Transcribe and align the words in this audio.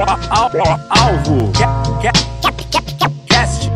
Alvo. 0.00 1.50
Cast. 3.26 3.70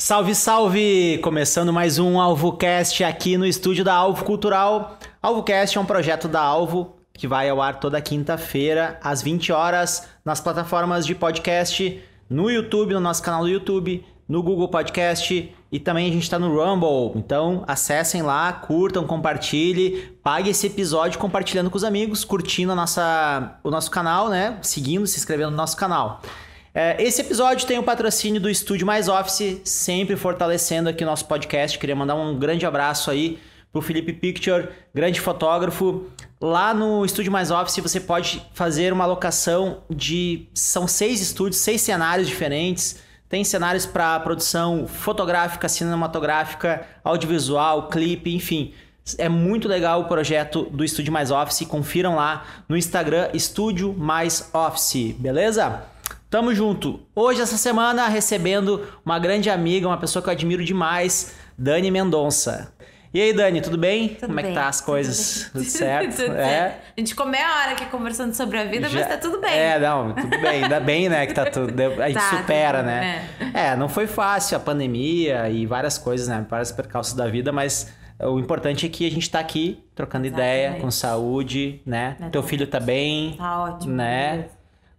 Salve, 0.00 0.34
salve! 0.34 1.18
Começando 1.22 1.72
mais 1.72 2.00
um 2.00 2.20
AlvoCast 2.20 3.04
aqui 3.04 3.36
no 3.36 3.46
estúdio 3.46 3.84
da 3.84 3.94
Alvo 3.94 4.24
Cultural. 4.24 4.98
AlvoCast 5.22 5.78
é 5.78 5.80
um 5.80 5.86
projeto 5.86 6.26
da 6.26 6.40
Alvo 6.40 6.96
que 7.12 7.28
vai 7.28 7.48
ao 7.48 7.62
ar 7.62 7.78
toda 7.78 8.00
quinta-feira, 8.00 8.98
às 9.00 9.22
20 9.22 9.52
horas, 9.52 10.08
nas 10.24 10.40
plataformas 10.40 11.06
de 11.06 11.14
podcast, 11.14 12.02
no 12.28 12.50
YouTube, 12.50 12.92
no 12.92 12.98
nosso 12.98 13.22
canal 13.22 13.42
do 13.42 13.48
YouTube, 13.48 14.04
no 14.28 14.42
Google 14.42 14.68
Podcast 14.68 15.54
e 15.74 15.80
também 15.80 16.08
a 16.08 16.12
gente 16.12 16.22
está 16.22 16.38
no 16.38 16.54
Rumble. 16.54 17.20
Então 17.20 17.64
acessem 17.66 18.22
lá, 18.22 18.52
curtam, 18.52 19.04
compartilhem, 19.08 20.04
pague 20.22 20.50
esse 20.50 20.68
episódio 20.68 21.18
compartilhando 21.18 21.68
com 21.68 21.76
os 21.76 21.82
amigos, 21.82 22.24
curtindo 22.24 22.70
a 22.70 22.76
nossa, 22.76 23.58
o 23.64 23.72
nosso 23.72 23.90
canal, 23.90 24.28
né? 24.28 24.56
Seguindo, 24.62 25.04
se 25.04 25.18
inscrevendo 25.18 25.50
no 25.50 25.56
nosso 25.56 25.76
canal. 25.76 26.22
É, 26.72 27.02
esse 27.02 27.20
episódio 27.22 27.66
tem 27.66 27.76
o 27.76 27.82
patrocínio 27.82 28.40
do 28.40 28.48
Estúdio 28.48 28.86
Mais 28.86 29.08
Office, 29.08 29.62
sempre 29.64 30.14
fortalecendo 30.14 30.88
aqui 30.88 31.02
o 31.02 31.06
nosso 31.08 31.26
podcast. 31.26 31.76
Queria 31.76 31.96
mandar 31.96 32.14
um 32.14 32.38
grande 32.38 32.64
abraço 32.64 33.10
aí 33.10 33.40
pro 33.72 33.82
Felipe 33.82 34.12
Picture, 34.12 34.68
grande 34.94 35.20
fotógrafo. 35.20 36.04
Lá 36.40 36.72
no 36.72 37.04
Estúdio 37.04 37.32
Mais 37.32 37.50
Office 37.50 37.78
você 37.78 37.98
pode 37.98 38.40
fazer 38.54 38.92
uma 38.92 39.06
locação 39.06 39.82
de. 39.90 40.46
São 40.54 40.86
seis 40.86 41.20
estúdios, 41.20 41.60
seis 41.60 41.80
cenários 41.80 42.28
diferentes. 42.28 43.02
Tem 43.28 43.42
cenários 43.42 43.86
para 43.86 44.20
produção 44.20 44.86
fotográfica, 44.86 45.68
cinematográfica, 45.68 46.86
audiovisual, 47.02 47.88
clipe, 47.88 48.34
enfim. 48.34 48.72
É 49.18 49.28
muito 49.28 49.68
legal 49.68 50.02
o 50.02 50.04
projeto 50.04 50.64
do 50.64 50.84
Estúdio 50.84 51.12
Mais 51.12 51.30
Office. 51.30 51.66
Confiram 51.66 52.16
lá 52.16 52.44
no 52.68 52.76
Instagram 52.76 53.30
Estúdio 53.34 53.94
Mais 53.96 54.50
Office, 54.52 55.14
beleza? 55.18 55.82
Tamo 56.30 56.54
junto. 56.54 57.00
Hoje, 57.14 57.40
essa 57.40 57.56
semana, 57.56 58.08
recebendo 58.08 58.86
uma 59.04 59.18
grande 59.18 59.48
amiga, 59.48 59.86
uma 59.86 59.96
pessoa 59.96 60.22
que 60.22 60.28
eu 60.28 60.32
admiro 60.32 60.64
demais, 60.64 61.32
Dani 61.56 61.90
Mendonça. 61.90 62.73
E 63.14 63.20
aí, 63.22 63.32
Dani, 63.32 63.60
tudo 63.60 63.78
bem? 63.78 64.08
Tudo 64.08 64.26
Como 64.26 64.40
é 64.40 64.42
que 64.42 64.48
bem, 64.48 64.56
tá 64.56 64.66
as 64.68 64.78
tudo 64.80 64.86
coisas? 64.86 65.42
bem. 65.54 65.62
Tudo 65.62 65.70
certo? 65.70 66.16
Tudo 66.16 66.36
é. 66.36 66.78
A 66.96 67.00
gente 67.00 67.14
comeu 67.14 67.40
a 67.46 67.60
hora 67.62 67.70
aqui 67.70 67.86
conversando 67.86 68.34
sobre 68.34 68.58
a 68.58 68.64
vida, 68.64 68.88
Já- 68.88 68.98
mas 68.98 69.08
tá 69.08 69.16
tudo 69.18 69.40
bem. 69.40 69.52
É, 69.56 69.78
não, 69.78 70.12
tudo 70.14 70.30
bem. 70.40 70.64
Ainda 70.64 70.80
bem, 70.80 71.08
né, 71.08 71.24
que 71.24 71.32
tá 71.32 71.44
tudo. 71.48 71.72
A 71.80 72.08
gente 72.08 72.14
Tá, 72.18 72.36
supera, 72.38 72.78
tudo 72.78 72.86
né? 72.86 73.28
É. 73.54 73.76
não 73.76 73.88
foi 73.88 74.08
fácil 74.08 74.56
a 74.56 74.60
pandemia 74.60 75.48
e 75.48 75.64
várias 75.64 75.96
coisas, 75.96 76.26
né? 76.26 76.44
Vários 76.50 76.72
percalços 76.72 77.14
da 77.14 77.28
vida, 77.28 77.52
mas 77.52 77.94
o 78.20 78.40
importante 78.40 78.84
é 78.84 78.88
que 78.88 79.06
a 79.06 79.10
gente 79.10 79.30
tá 79.30 79.38
aqui 79.38 79.84
trocando 79.94 80.26
ideia, 80.26 80.62
Exatamente. 80.64 80.82
com 80.82 80.90
saúde, 80.90 81.80
né? 81.86 82.16
Teu 82.18 82.24
Exatamente. 82.26 82.48
filho 82.48 82.66
tá 82.66 82.80
bem, 82.80 83.34
Tá 83.38 83.62
ótimo. 83.62 83.94
né? 83.94 84.46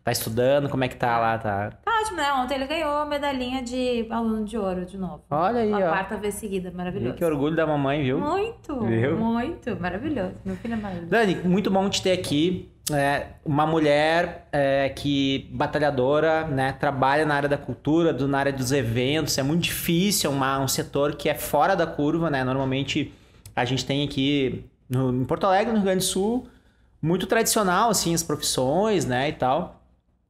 Tá 0.05 0.11
estudando, 0.13 0.69
como 0.69 0.83
é 0.85 0.87
que 0.87 0.95
tá 0.95 1.17
lá? 1.19 1.37
Tá... 1.37 1.71
Ótimo, 2.01 2.17
né? 2.17 2.33
Ontem 2.33 2.55
ele 2.55 2.67
ganhou 2.67 2.91
a 2.91 3.05
medalhinha 3.05 3.61
de 3.61 4.05
aluno 4.09 4.43
de 4.43 4.57
ouro 4.57 4.85
de 4.85 4.97
novo. 4.97 5.23
Olha 5.29 5.61
aí, 5.61 5.71
a 5.71 5.77
ó. 5.77 5.89
quarta 5.89 6.17
vez 6.17 6.35
seguida, 6.35 6.71
maravilhoso. 6.71 7.15
Que 7.15 7.23
orgulho 7.23 7.55
da 7.55 7.65
mamãe, 7.65 8.03
viu? 8.03 8.19
Muito, 8.19 8.79
Viu? 8.81 9.17
muito, 9.17 9.79
maravilhoso. 9.79 10.35
Meu 10.43 10.55
filho 10.57 10.73
é 10.73 10.77
maravilhoso. 10.77 11.09
Dani, 11.09 11.35
muito 11.43 11.71
bom 11.71 11.89
te 11.89 12.01
ter 12.01 12.11
aqui. 12.11 12.69
É, 12.91 13.27
uma 13.43 13.65
mulher 13.65 14.47
é, 14.51 14.89
que 14.89 15.49
batalhadora, 15.51 16.45
né? 16.45 16.73
Trabalha 16.73 17.25
na 17.25 17.33
área 17.33 17.49
da 17.49 17.57
cultura, 17.57 18.13
do, 18.13 18.27
na 18.27 18.37
área 18.39 18.53
dos 18.53 18.71
eventos. 18.71 19.37
É 19.37 19.43
muito 19.43 19.63
difícil, 19.63 20.29
é 20.29 20.33
uma, 20.33 20.59
um 20.59 20.67
setor 20.67 21.15
que 21.15 21.27
é 21.27 21.33
fora 21.33 21.75
da 21.75 21.87
curva, 21.87 22.29
né? 22.29 22.43
Normalmente 22.43 23.11
a 23.55 23.65
gente 23.65 23.85
tem 23.85 24.03
aqui 24.03 24.65
no, 24.89 25.11
em 25.11 25.25
Porto 25.25 25.45
Alegre, 25.45 25.71
no 25.71 25.77
Rio 25.77 25.85
Grande 25.85 25.99
do 25.99 26.07
Sul, 26.07 26.47
muito 27.01 27.25
tradicional, 27.25 27.89
assim, 27.89 28.13
as 28.13 28.21
profissões, 28.21 29.05
né? 29.05 29.29
E 29.29 29.33
tal. 29.33 29.81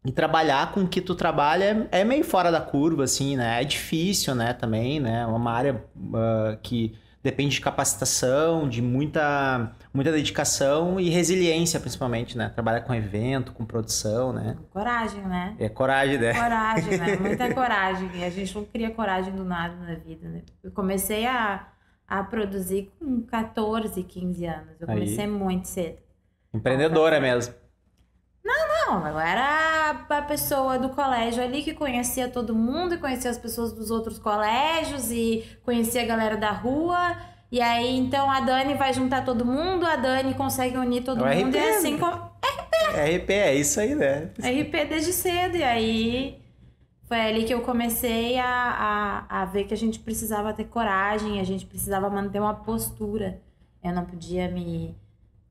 E 0.06 0.12
trabalhar 0.12 0.72
com 0.72 0.82
o 0.82 0.88
que 0.88 1.02
tu 1.02 1.16
trabalha 1.16 1.88
é, 1.92 2.04
meio 2.04 2.24
fora 2.24 2.52
da 2.52 2.62
curva, 2.62 3.04
assim, 3.04 3.36
né? 3.36 3.62
É 3.62 3.66
difícil, 3.66 4.36
né? 4.36 4.54
Também, 4.54 5.00
né? 5.00 5.22
É 5.22 5.26
uma 5.26 5.52
área 5.52 5.84
ah, 6.14 6.58
que 6.62 6.96
depende 7.26 7.56
de 7.56 7.62
capacitação, 7.62 8.70
de 8.70 8.84
muita, 8.84 9.72
muita 9.92 10.12
dedicação 10.12 11.00
e 11.00 11.10
resiliência, 11.10 11.80
principalmente, 11.80 12.38
né? 12.38 12.50
Trabalhar 12.50 12.82
com 12.82 12.94
evento, 12.94 13.52
com 13.52 13.66
produção, 13.66 14.32
né? 14.32 14.56
Coragem, 14.70 15.22
né? 15.24 15.56
É 15.58 15.68
coragem, 15.68 16.20
né? 16.20 16.34
Coragem, 16.36 16.98
né? 17.00 17.18
Muita 17.18 17.52
coragem. 17.52 18.12
E 18.14 18.24
a 18.24 18.30
gente 18.30 18.54
não 18.54 18.64
cria 18.64 18.92
coragem 18.92 19.34
do 19.34 19.44
nada 19.44 19.76
na 19.76 19.96
vida, 19.96 20.30
né? 20.30 20.44
Eu 20.64 20.70
comecei 20.70 21.26
a, 21.26 21.68
a 22.08 22.24
produzir 22.24 22.92
com 23.00 23.24
14, 23.24 24.04
15 24.04 24.46
anos. 24.46 24.80
Eu 24.80 24.88
Aí. 24.88 24.94
comecei 24.94 25.26
muito 25.26 25.68
cedo. 25.68 25.98
Empreendedora 26.54 27.20
mesmo. 27.20 27.56
Não, 28.46 29.08
eu 29.08 29.20
era 29.20 30.06
a 30.08 30.22
pessoa 30.22 30.78
do 30.78 30.90
colégio 30.90 31.44
ali 31.44 31.64
que 31.64 31.74
conhecia 31.74 32.30
todo 32.30 32.54
mundo 32.54 32.94
e 32.94 32.98
conhecia 33.00 33.32
as 33.32 33.40
pessoas 33.40 33.74
dos 33.74 33.90
outros 33.90 34.20
colégios 34.20 35.10
e 35.12 35.44
conhecia 35.64 36.04
a 36.04 36.06
galera 36.06 36.38
da 36.38 36.52
rua. 36.52 37.18
E 37.52 37.60
aí, 37.60 37.98
então, 37.98 38.30
a 38.30 38.40
Dani 38.42 38.76
vai 38.76 38.94
juntar 38.94 39.26
todo 39.26 39.44
mundo, 39.46 39.86
a 39.86 39.96
Dani 39.96 40.36
consegue 40.36 40.78
unir 40.78 41.04
todo 41.04 41.26
É 41.26 41.36
mundo. 41.44 41.50
RP, 41.50 41.56
E 41.56 41.70
assim, 41.70 41.94
né? 41.94 42.00
como... 42.00 42.36
RP, 42.94 43.30
é 43.32 43.56
isso 43.56 43.80
aí, 43.80 43.96
né? 43.96 44.30
RP 44.40 44.90
desde 44.90 45.12
cedo. 45.12 45.58
E 45.58 45.64
aí, 45.64 46.40
foi 47.08 47.20
ali 47.22 47.46
que 47.46 47.54
eu 47.54 47.62
comecei 47.62 48.38
a, 48.38 49.26
a, 49.28 49.42
a 49.42 49.46
ver 49.46 49.64
que 49.64 49.74
a 49.74 49.78
gente 49.78 50.00
precisava 50.00 50.54
ter 50.54 50.66
coragem, 50.66 51.40
a 51.40 51.44
gente 51.44 51.66
precisava 51.66 52.10
manter 52.12 52.40
uma 52.40 52.54
postura. 52.54 53.42
Eu 53.84 53.92
não 53.94 54.06
podia 54.06 54.50
me... 54.50 54.96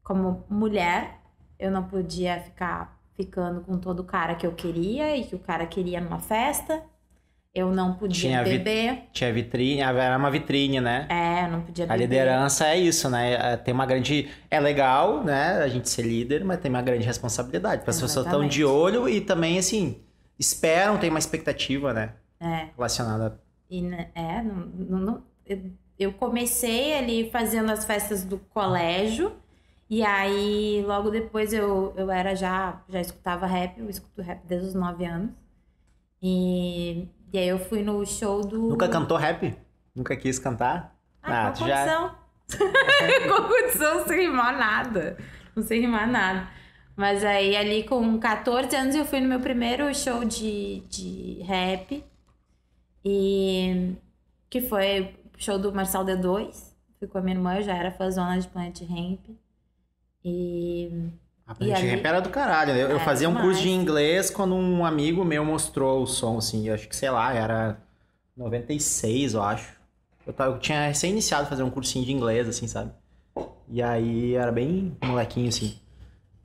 Como 0.02 0.44
mulher, 0.48 1.18
eu 1.58 1.70
não 1.70 1.84
podia 1.84 2.40
ficar 2.40 2.98
ficando 3.16 3.60
com 3.62 3.78
todo 3.78 4.02
cara 4.04 4.34
que 4.34 4.46
eu 4.46 4.52
queria 4.52 5.16
e 5.16 5.24
que 5.24 5.34
o 5.34 5.38
cara 5.38 5.66
queria 5.66 6.00
numa 6.00 6.18
festa. 6.20 6.82
Eu 7.54 7.70
não 7.72 7.94
podia 7.94 8.30
Tinha 8.30 8.42
beber. 8.42 9.04
Tinha 9.12 9.32
vitrine, 9.32 9.80
era 9.80 10.18
uma 10.18 10.28
vitrine, 10.28 10.80
né? 10.80 11.06
É, 11.08 11.44
eu 11.44 11.52
não 11.52 11.60
podia 11.62 11.84
A 11.84 11.88
beber. 11.88 12.02
liderança 12.02 12.66
é 12.66 12.76
isso, 12.76 13.08
né? 13.08 13.52
É, 13.52 13.56
Tem 13.56 13.72
uma 13.72 13.86
grande. 13.86 14.28
É 14.50 14.58
legal, 14.58 15.22
né? 15.22 15.58
A 15.62 15.68
gente 15.68 15.88
ser 15.88 16.02
líder, 16.02 16.44
mas 16.44 16.58
tem 16.58 16.68
uma 16.68 16.82
grande 16.82 17.06
responsabilidade. 17.06 17.82
As 17.82 17.84
pessoas 17.86 18.16
estão 18.16 18.46
de 18.48 18.64
olho 18.64 19.08
e 19.08 19.20
também, 19.20 19.56
assim, 19.56 20.02
esperam, 20.36 20.98
tem 20.98 21.10
uma 21.10 21.18
expectativa, 21.20 21.92
né? 21.92 22.14
É. 22.40 22.66
Relacionada. 22.76 23.40
E, 23.70 23.80
né, 23.82 24.08
é, 24.16 24.42
não, 24.42 24.54
não- 24.66 24.98
não- 24.98 25.22
eu, 25.46 25.60
eu 25.96 26.12
comecei 26.12 26.94
ali 26.98 27.30
fazendo 27.30 27.70
as 27.70 27.84
festas 27.84 28.24
do 28.24 28.38
colégio. 28.38 29.32
E 29.94 30.02
aí, 30.02 30.82
logo 30.84 31.08
depois, 31.08 31.52
eu, 31.52 31.94
eu 31.96 32.10
era 32.10 32.34
já, 32.34 32.82
já 32.88 33.00
escutava 33.00 33.46
rap. 33.46 33.78
Eu 33.78 33.88
escuto 33.88 34.22
rap 34.22 34.44
desde 34.44 34.66
os 34.66 34.74
9 34.74 35.04
anos. 35.04 35.30
E, 36.20 37.06
e 37.32 37.38
aí, 37.38 37.46
eu 37.46 37.60
fui 37.60 37.80
no 37.80 38.04
show 38.04 38.40
do... 38.44 38.70
Nunca 38.70 38.88
cantou 38.88 39.16
rap? 39.16 39.56
Nunca 39.94 40.16
quis 40.16 40.36
cantar? 40.40 40.98
Ah, 41.22 41.52
tu 41.52 41.60
com 41.62 41.70
condição. 41.70 42.14
com 43.28 43.42
condição 43.44 44.08
sem 44.08 44.22
rimar 44.22 44.58
nada. 44.58 45.16
Não 45.54 45.62
sei 45.62 45.82
rimar 45.82 46.10
nada. 46.10 46.48
Mas 46.96 47.22
aí, 47.22 47.56
ali 47.56 47.84
com 47.84 48.18
14 48.18 48.74
anos, 48.74 48.96
eu 48.96 49.04
fui 49.04 49.20
no 49.20 49.28
meu 49.28 49.38
primeiro 49.38 49.94
show 49.94 50.24
de, 50.24 50.80
de 50.90 51.40
rap. 51.44 52.04
E 53.04 53.94
que 54.50 54.60
foi 54.60 55.16
o 55.38 55.40
show 55.40 55.56
do 55.56 55.72
Marçal 55.72 56.04
D2. 56.04 56.74
Fui 56.98 57.06
com 57.06 57.18
a 57.18 57.20
minha 57.20 57.36
irmã, 57.36 57.58
eu 57.58 57.62
já 57.62 57.76
era 57.76 57.92
fãzona 57.92 58.40
de 58.40 58.48
Planet 58.48 58.80
Ramp. 58.80 59.43
E 60.24 61.10
A 61.46 61.54
E 61.60 61.72
ali- 61.72 62.00
era 62.02 62.20
do 62.20 62.30
caralho. 62.30 62.72
Eu, 62.72 62.88
eu 62.90 62.96
É, 62.96 63.00
fazia 63.00 63.28
um 63.28 63.34
curso 63.34 63.60
de 63.62 63.68
inglês 63.70 64.30
quando 64.30 64.54
um 64.54 64.84
amigo 64.84 65.24
meu 65.24 65.44
mostrou 65.44 66.02
o 66.02 66.06
som, 66.06 66.38
assim. 66.38 66.66
Eu 66.68 66.74
acho 66.74 66.88
que, 66.88 66.96
sei 66.96 67.10
lá, 67.10 67.32
era 67.34 67.78
96, 68.36 69.34
eu 69.34 69.42
acho. 69.42 69.74
Eu, 70.26 70.32
tava, 70.32 70.54
eu 70.54 70.58
tinha 70.58 70.86
recém-iniciado 70.86 71.44
a 71.44 71.46
fazer 71.46 71.62
um 71.62 71.70
cursinho 71.70 72.04
de 72.06 72.12
inglês, 72.12 72.48
assim, 72.48 72.66
sabe? 72.66 72.92
E 73.68 73.82
aí 73.82 74.34
era 74.34 74.50
bem 74.50 74.96
molequinho, 75.04 75.48
assim. 75.48 75.78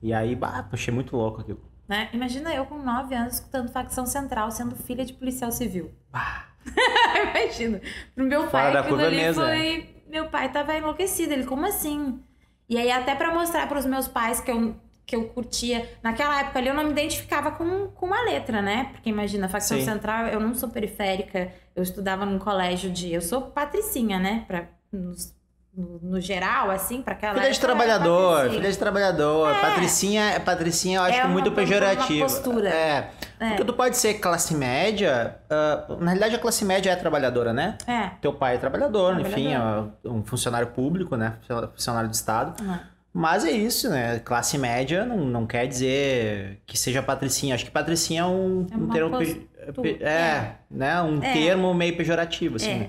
E 0.02 0.12
aí, 0.12 0.34
bah, 0.34 0.68
achei 0.70 0.92
muito 0.92 1.16
louco 1.16 1.40
aquilo. 1.40 1.60
né? 1.88 2.08
Imagina 2.12 2.54
eu 2.54 2.66
com 2.66 2.78
9 2.78 3.14
anos 3.14 3.34
escutando 3.34 3.70
facção 3.72 4.04
central, 4.06 4.50
sendo 4.50 4.76
filha 4.76 5.04
de 5.04 5.12
policial 5.14 5.50
civil. 5.50 5.90
Bah, 6.12 6.48
Imagina. 7.34 7.80
Pro 8.14 8.24
meu 8.24 8.42
Fora 8.42 8.50
pai, 8.50 8.72
da 8.74 8.80
aquilo 8.80 8.96
curva 8.96 9.06
ali 9.08 9.16
mesmo, 9.16 9.42
foi. 9.42 10.02
Meu 10.08 10.28
pai 10.28 10.52
tava 10.52 10.76
enlouquecido. 10.76 11.32
Ele, 11.32 11.44
como 11.46 11.64
assim? 11.66 12.20
E 12.70 12.78
aí, 12.78 12.90
até 12.90 13.14
pra 13.16 13.34
mostrar 13.34 13.66
pros 13.68 13.84
meus 13.84 14.06
pais 14.08 14.40
que 14.40 14.50
eu, 14.50 14.76
que 15.04 15.16
eu 15.16 15.28
curtia. 15.28 15.90
Naquela 16.04 16.40
época 16.40 16.60
ali, 16.60 16.68
eu 16.68 16.74
não 16.74 16.84
me 16.84 16.90
identificava 16.92 17.50
com, 17.50 17.88
com 17.88 18.06
uma 18.06 18.22
letra, 18.22 18.62
né? 18.62 18.90
Porque 18.92 19.10
imagina, 19.10 19.48
facção 19.48 19.76
Sim. 19.78 19.84
central, 19.84 20.26
eu 20.28 20.38
não 20.38 20.54
sou 20.54 20.68
periférica. 20.68 21.52
Eu 21.74 21.82
estudava 21.82 22.24
num 22.24 22.38
colégio 22.38 22.88
de. 22.90 23.12
Eu 23.12 23.20
sou 23.20 23.42
patricinha, 23.50 24.20
né? 24.20 24.44
Pra, 24.46 24.68
nos- 24.92 25.34
no, 25.76 25.98
no 26.02 26.20
geral, 26.20 26.70
assim, 26.70 27.00
pra 27.00 27.14
aquela 27.14 27.34
Filha 27.34 27.50
de 27.50 27.60
trabalhador, 27.60 28.50
filha 28.50 28.70
de 28.70 28.78
trabalhador. 28.78 29.50
É. 29.50 29.60
Patricinha, 29.60 30.40
Patricinha 30.44 30.98
eu 30.98 31.02
acho 31.02 31.14
É 31.18 31.20
que 31.20 31.26
uma- 31.26 31.32
muito 31.32 31.52
pejorativa. 31.52 32.12
uma 32.12 32.22
postura. 32.28 32.68
É. 32.68 33.10
Porque 33.38 33.64
tu 33.64 33.72
pode 33.72 33.96
ser 33.96 34.14
classe 34.14 34.54
média. 34.54 35.36
ah, 35.48 35.86
na 35.98 36.06
realidade, 36.12 36.34
a 36.36 36.38
classe 36.38 36.64
média 36.64 36.90
é 36.90 36.96
trabalhadora, 36.96 37.52
né? 37.52 37.78
É. 37.86 38.10
Teu 38.20 38.32
pai 38.32 38.56
é 38.56 38.58
trabalhador, 38.58 39.18
enfim, 39.20 39.50
Trabalhador. 39.50 39.92
é 40.04 40.08
um 40.08 40.22
funcionário 40.24 40.66
público, 40.68 41.16
né? 41.16 41.34
Funcionário 41.74 42.08
do 42.10 42.14
Estado. 42.14 42.62
Uhum. 42.62 42.78
Mas 43.12 43.44
é 43.44 43.50
isso, 43.50 43.88
né? 43.90 44.20
Classe 44.20 44.56
média 44.56 45.04
não, 45.04 45.16
não 45.18 45.44
quer 45.46 45.66
dizer 45.66 46.60
que 46.66 46.78
seja 46.78 47.02
patricinha. 47.02 47.54
Acho 47.56 47.64
que 47.64 47.70
patricinha 47.70 48.22
é 48.22 48.24
um, 48.26 48.66
É 48.70 48.76
um 48.76 48.88
termo. 48.88 49.18
pe- 49.18 49.48
pe- 49.82 49.98
É, 50.04 50.52
né? 50.70 51.00
Um 51.02 51.20
É. 51.22 51.32
termo 51.32 51.72
meio 51.74 51.96
pejorativo, 51.96 52.56
assim. 52.56 52.70
É. 52.70 52.74
né? 52.78 52.88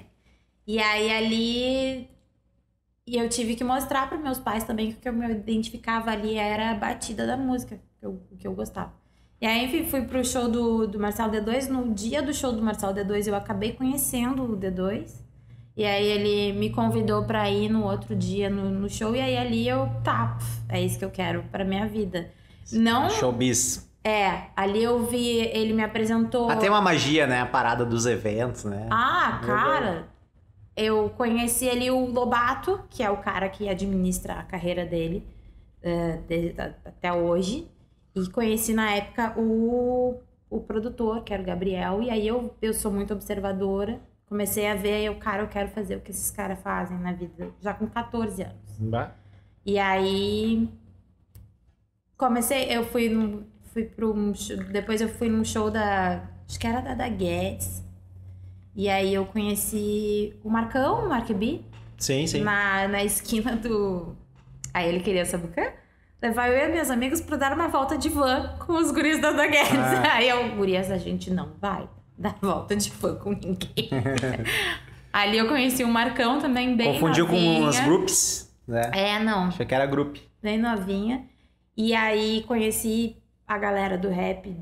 E 0.68 0.80
aí 0.80 1.12
ali. 1.12 2.10
E 3.12 3.18
eu 3.18 3.28
tive 3.28 3.56
que 3.56 3.64
mostrar 3.66 4.08
para 4.08 4.18
meus 4.18 4.40
pais 4.40 4.64
também 4.64 4.90
que 4.90 4.98
o 4.98 5.02
que 5.02 5.10
eu 5.10 5.12
me 5.12 5.30
identificava 5.30 6.12
ali 6.12 6.38
era 6.38 6.72
a 6.72 6.76
batida 6.76 7.28
da 7.28 7.36
música, 7.36 7.78
que 8.00 8.06
eu, 8.06 8.22
o 8.32 8.38
que 8.38 8.48
eu 8.48 8.54
gostava. 8.54 8.94
E 9.42 9.46
aí, 9.46 9.66
enfim, 9.66 9.84
fui 9.84 10.04
pro 10.04 10.24
show 10.24 10.48
do, 10.48 10.88
do 10.88 10.98
Marcelo 10.98 11.30
D2. 11.30 11.68
No 11.68 11.94
dia 11.94 12.22
do 12.22 12.34
show 12.34 12.54
do 12.54 12.62
Marcelo 12.62 12.94
D2, 12.94 13.28
eu 13.28 13.36
acabei 13.36 13.74
conhecendo 13.74 14.44
o 14.44 14.58
D2. 14.58 15.12
E 15.76 15.84
aí 15.84 16.06
ele 16.06 16.58
me 16.58 16.70
convidou 16.70 17.26
pra 17.26 17.50
ir 17.50 17.68
no 17.68 17.84
outro 17.84 18.16
dia 18.16 18.50
no, 18.50 18.70
no 18.70 18.90
show. 18.90 19.14
E 19.14 19.20
aí 19.20 19.36
ali 19.36 19.68
eu, 19.68 19.90
tá, 20.06 20.38
é 20.70 20.82
isso 20.82 20.98
que 20.98 21.04
eu 21.04 21.12
quero 21.12 21.44
pra 21.52 21.66
minha 21.66 21.86
vida. 21.86 22.32
Não. 22.72 23.10
Showbiz. 23.10 23.92
É, 24.06 24.44
ali 24.56 24.82
eu 24.82 25.06
vi, 25.06 25.38
ele 25.38 25.74
me 25.74 25.84
apresentou. 25.84 26.50
Ah, 26.50 26.56
tem 26.56 26.70
uma 26.70 26.80
magia, 26.80 27.28
né? 27.28 27.42
A 27.42 27.46
parada 27.46 27.86
dos 27.86 28.06
eventos, 28.06 28.64
né? 28.64 28.88
Ah, 28.90 29.42
cara, 29.46 30.08
eu 30.76 31.10
conheci 31.12 31.70
ali 31.70 31.92
o 31.92 32.06
Lobato, 32.06 32.82
que 32.90 33.04
é 33.04 33.10
o 33.10 33.18
cara 33.18 33.50
que 33.50 33.68
administra 33.70 34.36
a 34.36 34.44
carreira 34.44 34.86
dele 34.86 35.26
desde 36.28 36.60
a- 36.62 36.76
até 36.86 37.12
hoje. 37.14 37.68
E 38.16 38.30
conheci 38.30 38.74
na 38.74 38.92
época 38.96 39.34
o, 39.40 40.20
o 40.50 40.60
produtor, 40.62 41.24
que 41.24 41.34
era 41.34 41.42
o 41.42 41.46
Gabriel. 41.46 42.02
E 42.02 42.10
aí 42.10 42.28
eu, 42.28 42.54
eu 42.62 42.74
sou 42.74 42.92
muito 42.92 43.14
observadora. 43.14 44.00
Comecei 44.28 44.68
a 44.68 44.76
ver, 44.76 45.04
eu, 45.04 45.16
cara, 45.16 45.44
eu 45.44 45.48
quero 45.48 45.70
fazer 45.70 45.98
o 45.98 46.02
que 46.02 46.12
esses 46.12 46.32
caras 46.32 46.60
fazem 46.62 46.98
na 46.98 47.12
vida, 47.14 47.52
já 47.62 47.74
com 47.74 47.88
14 47.88 48.44
anos. 48.44 48.78
Bah. 48.80 49.12
E 49.66 49.78
aí 49.78 50.70
comecei, 52.18 52.66
eu 52.76 52.84
fui 52.86 53.10
num, 53.10 53.44
fui 53.74 53.84
para 53.86 54.06
um 54.08 54.32
depois 54.72 55.02
eu 55.02 55.10
fui 55.10 55.30
num 55.30 55.44
show 55.44 55.70
da, 55.70 56.30
acho 56.48 56.60
que 56.60 56.68
era 56.68 56.82
da 56.82 56.94
da 56.96 57.10
Guedes. 57.10 57.84
E 58.76 58.88
aí 58.90 59.14
eu 59.14 59.26
conheci 59.26 60.34
o 60.44 60.50
Marcão, 60.50 61.06
o 61.06 61.10
Mark 61.10 61.30
B, 61.34 61.62
Sim, 61.98 62.26
sim. 62.26 62.42
na, 62.42 62.88
na 62.88 63.04
esquina 63.04 63.56
do 63.56 64.16
Aí 64.74 64.88
ele 64.88 65.02
queria 65.02 65.26
saber 65.26 65.48
o 65.48 65.52
quê? 65.52 65.74
Levar 66.22 66.48
eu 66.50 66.70
e 66.70 66.72
minhas 66.72 66.90
amigas 66.90 67.20
pra 67.20 67.36
dar 67.36 67.52
uma 67.54 67.68
volta 67.68 67.98
de 67.98 68.08
van 68.08 68.56
com 68.66 68.74
os 68.74 68.92
guris 68.92 69.20
da 69.20 69.32
Guedes. 69.34 69.72
Ah. 69.74 70.14
Aí 70.16 70.30
eu, 70.30 70.56
gurias, 70.56 70.90
a 70.92 70.98
gente 70.98 71.30
não 71.32 71.50
vai 71.60 71.90
dar 72.18 72.36
volta 72.42 72.76
de 72.76 72.90
van 72.92 73.16
com 73.16 73.32
ninguém. 73.32 73.90
Ali 75.12 75.38
eu 75.38 75.48
conheci 75.50 75.84
o 75.84 75.88
Marcão 75.90 76.40
também, 76.40 76.76
bem 76.78 76.94
Confundiu 76.94 77.26
com 77.28 77.34
novinha. 77.34 77.68
os 77.68 77.80
groups, 77.82 78.56
né? 78.66 78.90
É, 78.94 79.20
não 79.20 79.46
Achei 79.48 79.66
que 79.66 79.76
era 79.76 79.86
group. 79.86 80.18
bem 80.42 80.58
novinha. 80.58 81.28
E 81.76 81.94
aí 81.94 82.44
conheci 82.48 83.18
a 83.46 83.58
galera 83.58 83.98
do 83.98 84.08
rap, 84.08 84.56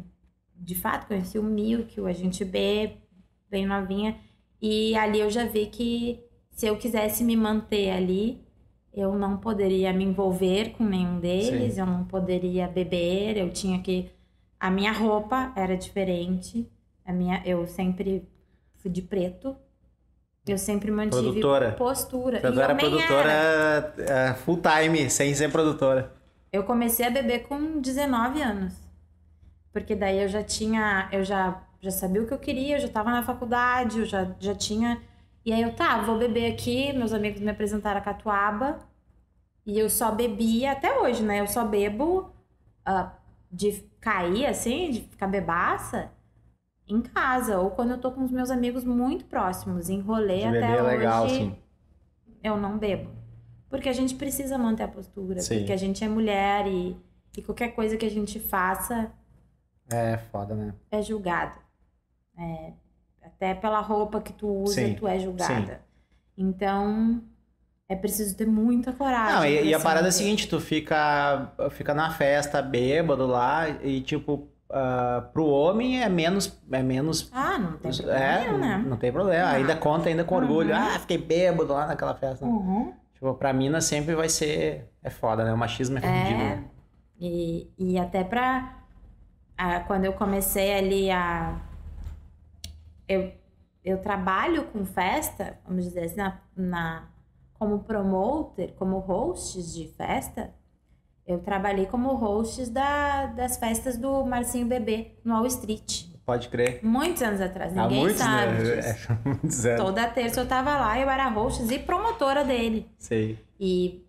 de 0.55 0.73
fato, 0.75 1.05
conheci 1.07 1.37
o 1.37 1.43
Milk, 1.43 1.99
o 2.01 2.07
Agente 2.07 2.43
B, 2.43 2.93
bem 3.49 3.65
novinha. 3.65 4.17
E 4.61 4.95
ali 4.95 5.19
eu 5.19 5.29
já 5.29 5.45
vi 5.45 5.67
que 5.67 6.19
se 6.51 6.67
eu 6.67 6.77
quisesse 6.77 7.23
me 7.23 7.35
manter 7.35 7.91
ali, 7.91 8.41
eu 8.93 9.17
não 9.17 9.37
poderia 9.37 9.93
me 9.93 10.03
envolver 10.03 10.71
com 10.71 10.83
nenhum 10.83 11.19
deles, 11.19 11.75
Sim. 11.75 11.79
eu 11.79 11.85
não 11.85 12.03
poderia 12.03 12.67
beber, 12.67 13.37
eu 13.37 13.49
tinha 13.49 13.79
que. 13.79 14.11
A 14.59 14.69
minha 14.69 14.91
roupa 14.91 15.53
era 15.55 15.77
diferente. 15.77 16.69
A 17.05 17.13
minha, 17.13 17.41
eu 17.45 17.65
sempre 17.65 18.27
fui 18.75 18.91
de 18.91 19.01
preto. 19.01 19.55
Eu 20.47 20.57
sempre 20.57 20.91
mantive 20.91 21.21
Produtora. 21.21 21.71
postura. 21.73 22.41
Tu 22.41 22.47
E 22.47 22.59
era 22.59 22.73
nem 22.73 22.89
produtora 22.89 23.93
é, 23.97 24.33
full 24.33 24.59
time, 24.61 25.09
sem 25.09 25.33
ser 25.35 25.51
produtora. 25.51 26.11
Eu 26.51 26.63
comecei 26.63 27.05
a 27.05 27.09
beber 27.09 27.43
com 27.43 27.79
19 27.79 28.41
anos. 28.41 28.73
Porque 29.71 29.95
daí 29.95 30.21
eu 30.21 30.27
já 30.27 30.43
tinha, 30.43 31.07
eu 31.11 31.23
já, 31.23 31.63
já 31.81 31.91
sabia 31.91 32.21
o 32.23 32.27
que 32.27 32.33
eu 32.33 32.39
queria, 32.39 32.77
eu 32.77 32.81
já 32.81 32.89
tava 32.89 33.11
na 33.11 33.23
faculdade, 33.23 33.99
eu 33.99 34.05
já, 34.05 34.35
já 34.39 34.55
tinha. 34.55 35.01
E 35.45 35.53
aí 35.53 35.61
eu, 35.61 35.75
tá, 35.75 36.01
vou 36.01 36.17
beber 36.17 36.51
aqui. 36.53 36.93
Meus 36.93 37.13
amigos 37.13 37.41
me 37.41 37.49
apresentaram 37.51 37.99
a 37.99 38.03
catuaba. 38.03 38.79
E 39.65 39.77
eu 39.79 39.89
só 39.89 40.11
bebia, 40.11 40.71
até 40.73 40.99
hoje, 40.99 41.23
né? 41.23 41.39
Eu 41.41 41.47
só 41.47 41.65
bebo 41.65 42.31
ah, 42.85 43.13
de 43.51 43.73
cair, 43.99 44.45
assim, 44.47 44.91
de 44.91 45.01
ficar 45.01 45.27
bebaça, 45.27 46.11
em 46.87 47.01
casa. 47.01 47.59
Ou 47.59 47.71
quando 47.71 47.91
eu 47.91 47.99
tô 48.01 48.11
com 48.11 48.23
os 48.25 48.31
meus 48.31 48.51
amigos 48.51 48.83
muito 48.83 49.25
próximos, 49.25 49.89
De 50.51 50.57
até 50.57 50.77
é 50.77 50.83
hoje 50.83 50.97
legal, 50.97 51.25
assim. 51.25 51.55
eu 52.43 52.57
não 52.57 52.77
bebo. 52.77 53.09
Porque 53.69 53.89
a 53.89 53.93
gente 53.93 54.15
precisa 54.15 54.57
manter 54.57 54.83
a 54.83 54.87
postura. 54.87 55.41
Sim. 55.41 55.59
Porque 55.59 55.71
a 55.71 55.77
gente 55.77 56.03
é 56.03 56.07
mulher 56.07 56.67
e, 56.67 56.97
e 57.37 57.41
qualquer 57.41 57.69
coisa 57.75 57.97
que 57.97 58.05
a 58.05 58.09
gente 58.11 58.39
faça 58.39 59.11
É 59.91 60.17
foda, 60.17 60.55
né? 60.55 60.73
é 60.91 61.01
julgado. 61.01 61.59
É, 62.39 62.71
até 63.21 63.53
pela 63.53 63.81
roupa 63.81 64.21
que 64.21 64.33
tu 64.33 64.47
usa, 64.63 64.75
Sim, 64.75 64.95
tu 64.95 65.07
é 65.07 65.19
julgada. 65.19 65.81
Então, 66.37 67.21
é 67.87 67.95
preciso 67.95 68.35
ter 68.35 68.47
muita 68.47 68.93
coragem. 68.93 69.35
Não, 69.35 69.45
e, 69.45 69.69
e 69.69 69.73
a 69.73 69.79
parada 69.79 70.07
é 70.07 70.09
a 70.09 70.11
seguinte, 70.11 70.47
tu 70.47 70.59
fica, 70.59 71.51
fica 71.71 71.93
na 71.93 72.11
festa 72.11 72.61
bêbado 72.61 73.27
lá 73.27 73.67
e 73.83 73.99
tipo, 74.01 74.47
ah, 74.71 75.27
pro 75.33 75.47
homem 75.47 76.03
é 76.03 76.07
menos, 76.07 76.61
é 76.71 76.83
menos 76.83 77.29
Ah, 77.33 77.57
não 77.57 77.77
tem 77.77 77.91
problema 77.91 78.23
é, 78.23 78.57
né? 78.57 78.83
não 78.87 78.97
tem 78.97 79.11
problema, 79.11 79.49
ainda 79.49 79.75
conta 79.75 80.09
ainda 80.09 80.23
com 80.23 80.35
orgulho. 80.35 80.73
Uhum. 80.75 80.79
Ah, 80.79 80.99
fiquei 80.99 81.17
bêbado 81.17 81.73
lá 81.73 81.87
naquela 81.87 82.13
festa. 82.13 82.45
Uhum. 82.45 82.93
Tipo, 83.13 83.33
pra 83.33 83.51
mina 83.51 83.81
sempre 83.81 84.13
vai 84.13 84.29
ser, 84.29 84.87
é 85.03 85.09
foda, 85.09 85.43
né? 85.43 85.51
O 85.51 85.57
machismo 85.57 85.97
é 85.97 86.01
fudido. 86.01 86.41
É, 86.41 86.63
e, 87.19 87.67
e 87.77 87.97
até 87.97 88.23
pra. 88.23 88.77
quando 89.87 90.05
eu 90.05 90.13
comecei 90.13 90.73
ali 90.73 91.09
a. 91.09 91.59
Eu, 93.09 93.31
eu 93.83 93.97
trabalho 93.97 94.65
com 94.65 94.85
festa, 94.85 95.57
vamos 95.67 95.83
dizer 95.83 96.01
assim, 96.05 96.15
na, 96.17 96.39
na, 96.55 97.09
como 97.57 97.79
promoter, 97.79 98.73
como 98.77 98.99
hosts 98.99 99.73
de 99.73 99.87
festa. 99.87 100.53
Eu 101.25 101.39
trabalhei 101.39 101.87
como 101.87 102.13
hosts 102.13 102.69
da, 102.69 103.25
das 103.27 103.57
festas 103.57 103.97
do 103.97 104.23
Marcinho 104.23 104.67
Bebê 104.67 105.13
no 105.25 105.33
Wall 105.33 105.47
Street. 105.47 106.05
Pode 106.25 106.49
crer. 106.49 106.79
Muitos 106.83 107.23
anos 107.23 107.41
atrás, 107.41 107.73
ninguém 107.73 108.01
muitos, 108.01 108.19
sabe 108.21 108.51
né? 108.51 108.75
disso. 108.77 109.11
É, 109.11 109.17
muitos 109.25 109.65
anos. 109.65 109.81
Toda 109.81 110.07
terça 110.07 110.41
eu 110.41 110.47
tava 110.47 110.77
lá, 110.77 110.99
eu 110.99 111.09
era 111.09 111.27
hosts 111.29 111.71
e 111.71 111.79
promotora 111.79 112.43
dele 112.43 112.87
Sei. 112.99 113.39
e 113.59 114.05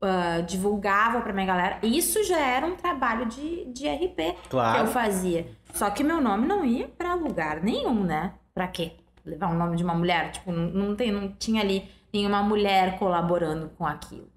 ah, 0.00 0.40
divulgava 0.46 1.20
pra 1.20 1.32
minha 1.32 1.46
galera. 1.46 1.78
Isso 1.82 2.22
já 2.24 2.38
era 2.38 2.64
um 2.66 2.76
trabalho 2.76 3.26
de, 3.26 3.66
de 3.66 3.86
RP 3.88 4.16
que 4.16 4.30
eu 4.46 4.50
Claro. 4.50 4.86
fazia. 4.88 5.46
Só 5.74 5.90
que 5.90 6.02
meu 6.04 6.20
nome 6.20 6.46
não 6.46 6.64
ia 6.64 6.88
pra 6.88 7.14
lugar 7.14 7.62
nenhum, 7.62 8.02
né? 8.04 8.32
Pra 8.58 8.66
quê? 8.66 8.90
Levar 9.24 9.52
o 9.52 9.54
nome 9.54 9.76
de 9.76 9.84
uma 9.84 9.94
mulher? 9.94 10.32
Tipo, 10.32 10.50
não, 10.50 10.96
tem, 10.96 11.12
não 11.12 11.28
tinha 11.30 11.62
ali 11.62 11.88
nenhuma 12.12 12.42
mulher 12.42 12.98
colaborando 12.98 13.70
com 13.78 13.86
aquilo. 13.86 14.28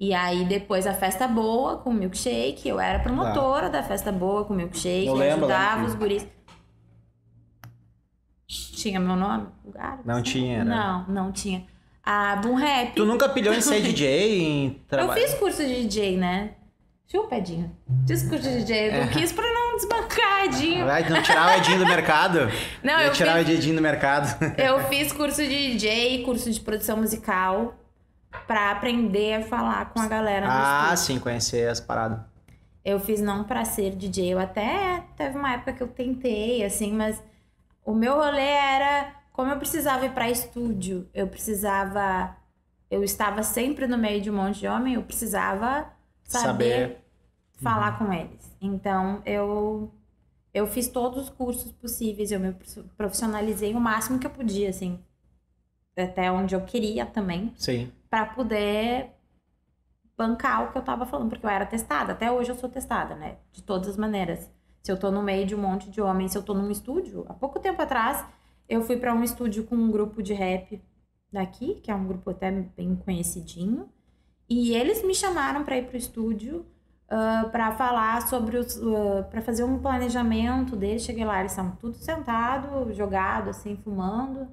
E 0.00 0.14
aí, 0.14 0.46
depois 0.46 0.86
a 0.86 0.94
festa 0.94 1.28
boa 1.28 1.76
com 1.76 1.90
o 1.90 1.92
milkshake, 1.92 2.66
eu 2.66 2.80
era 2.80 2.98
promotora 3.00 3.68
da 3.68 3.82
festa 3.82 4.10
boa 4.10 4.46
com 4.46 4.54
o 4.54 4.56
milkshake, 4.56 5.06
Eu 5.06 5.12
eu 5.12 5.18
lembro, 5.18 5.44
ajudava 5.44 5.84
os 5.84 5.94
guris. 5.94 6.26
Tinha 8.46 8.98
meu 8.98 9.16
nome? 9.16 9.48
Lugar? 9.62 10.00
Não 10.02 10.22
tinha, 10.22 10.64
né? 10.64 10.74
Não, 10.74 11.06
não 11.26 11.30
tinha. 11.32 11.66
A 12.02 12.36
Boom 12.36 12.54
Rap. 12.54 12.94
Tu 12.94 13.04
nunca 13.04 13.28
pilhou 13.28 13.52
em 13.52 13.60
ser 13.60 13.82
DJ, 13.82 14.40
em 14.40 14.66
Eu 14.88 14.88
trabalho? 14.88 15.20
fiz 15.20 15.34
curso 15.34 15.62
de 15.62 15.82
DJ, 15.86 16.16
né? 16.16 16.54
Chupa, 17.06 17.36
Edinho. 17.36 17.70
Fiz 18.06 18.26
curso 18.26 18.48
de 18.48 18.58
DJ. 18.64 18.88
Eu 18.88 18.92
É. 19.02 19.06
quis 19.08 19.30
pra 19.32 19.44
não 19.52 19.76
desbancar, 19.76 20.17
Edinho. 20.48 20.84
Vai, 20.86 21.08
não 21.08 21.22
tirar 21.22 21.46
o 21.46 21.58
Edinho 21.58 21.78
do 21.78 21.86
mercado? 21.86 22.38
Não, 22.82 22.98
Ia 23.00 23.06
eu 23.06 23.12
tirar 23.12 23.38
fiz, 23.38 23.48
o 23.48 23.50
Edinho 23.52 23.76
do 23.76 23.82
mercado. 23.82 24.44
eu 24.56 24.80
fiz 24.88 25.12
curso 25.12 25.42
de 25.42 25.72
DJ, 25.72 26.24
curso 26.24 26.50
de 26.50 26.60
produção 26.60 26.96
musical, 26.96 27.74
pra 28.46 28.70
aprender 28.70 29.34
a 29.34 29.42
falar 29.42 29.86
com 29.86 30.00
a 30.00 30.06
galera 30.06 30.46
no 30.46 30.52
ah, 30.52 30.94
sim, 30.96 31.18
conhecer 31.18 31.68
as 31.68 31.80
paradas. 31.80 32.20
Eu 32.84 32.98
fiz 32.98 33.20
não 33.20 33.44
pra 33.44 33.64
ser 33.64 33.94
DJ. 33.94 34.32
Eu 34.32 34.38
até 34.38 35.04
teve 35.16 35.36
uma 35.36 35.52
época 35.52 35.72
que 35.72 35.82
eu 35.82 35.88
tentei, 35.88 36.64
assim, 36.64 36.92
mas 36.92 37.22
o 37.84 37.94
meu 37.94 38.14
rolê 38.16 38.40
era 38.40 39.12
como 39.32 39.52
eu 39.52 39.56
precisava 39.56 40.04
ir 40.04 40.10
pra 40.10 40.28
estúdio, 40.28 41.08
eu 41.14 41.28
precisava. 41.28 42.36
Eu 42.90 43.04
estava 43.04 43.42
sempre 43.42 43.86
no 43.86 43.96
meio 43.96 44.20
de 44.20 44.30
um 44.30 44.34
monte 44.34 44.60
de 44.60 44.66
homem, 44.66 44.94
eu 44.94 45.02
precisava 45.02 45.86
saber, 46.24 46.48
Saber. 46.48 47.04
falar 47.62 47.98
com 47.98 48.12
eles. 48.12 48.56
Então 48.60 49.22
eu 49.24 49.92
eu 50.58 50.66
fiz 50.66 50.88
todos 50.88 51.24
os 51.24 51.30
cursos 51.30 51.72
possíveis, 51.72 52.30
eu 52.30 52.40
me 52.40 52.54
profissionalizei 52.96 53.74
o 53.74 53.80
máximo 53.80 54.18
que 54.18 54.26
eu 54.26 54.30
podia, 54.30 54.68
assim, 54.68 54.98
até 55.96 56.30
onde 56.30 56.54
eu 56.54 56.60
queria 56.62 57.06
também 57.06 57.52
Sim. 57.56 57.90
para 58.10 58.26
poder 58.26 59.10
bancar 60.16 60.64
o 60.64 60.72
que 60.72 60.78
eu 60.78 60.82
tava 60.82 61.06
falando, 61.06 61.30
porque 61.30 61.46
eu 61.46 61.50
era 61.50 61.64
testada. 61.64 62.12
Até 62.12 62.30
hoje 62.30 62.50
eu 62.50 62.56
sou 62.56 62.68
testada, 62.68 63.14
né? 63.14 63.36
De 63.52 63.62
todas 63.62 63.88
as 63.88 63.96
maneiras. 63.96 64.50
Se 64.82 64.90
eu 64.90 64.98
tô 64.98 65.10
no 65.10 65.22
meio 65.22 65.46
de 65.46 65.54
um 65.54 65.58
monte 65.58 65.90
de 65.90 66.00
homens, 66.00 66.32
se 66.32 66.38
eu 66.38 66.42
tô 66.42 66.54
num 66.54 66.70
estúdio, 66.70 67.24
há 67.28 67.34
pouco 67.34 67.60
tempo 67.60 67.80
atrás, 67.80 68.24
eu 68.68 68.82
fui 68.82 68.96
para 68.96 69.14
um 69.14 69.22
estúdio 69.22 69.64
com 69.64 69.76
um 69.76 69.90
grupo 69.90 70.22
de 70.22 70.34
rap 70.34 70.82
daqui, 71.32 71.74
que 71.74 71.90
é 71.90 71.94
um 71.94 72.06
grupo 72.06 72.30
até 72.30 72.50
bem 72.50 72.96
conhecidinho. 72.96 73.88
E 74.48 74.74
eles 74.74 75.04
me 75.04 75.14
chamaram 75.14 75.64
para 75.64 75.76
ir 75.76 75.86
pro 75.86 75.96
estúdio 75.96 76.66
uh, 77.08 77.48
para 77.50 77.72
falar 77.72 78.26
sobre 78.28 78.56
os. 78.58 78.76
Uh, 78.76 79.24
para 79.30 79.40
fazer 79.40 79.64
um 79.64 79.78
planejamento 79.78 80.76
deles. 80.76 81.02
Cheguei 81.02 81.24
lá, 81.24 81.40
eles 81.40 81.52
estavam 81.52 81.72
tudo 81.72 81.94
sentado, 81.96 82.92
jogado, 82.92 83.50
assim, 83.50 83.76
fumando, 83.76 84.48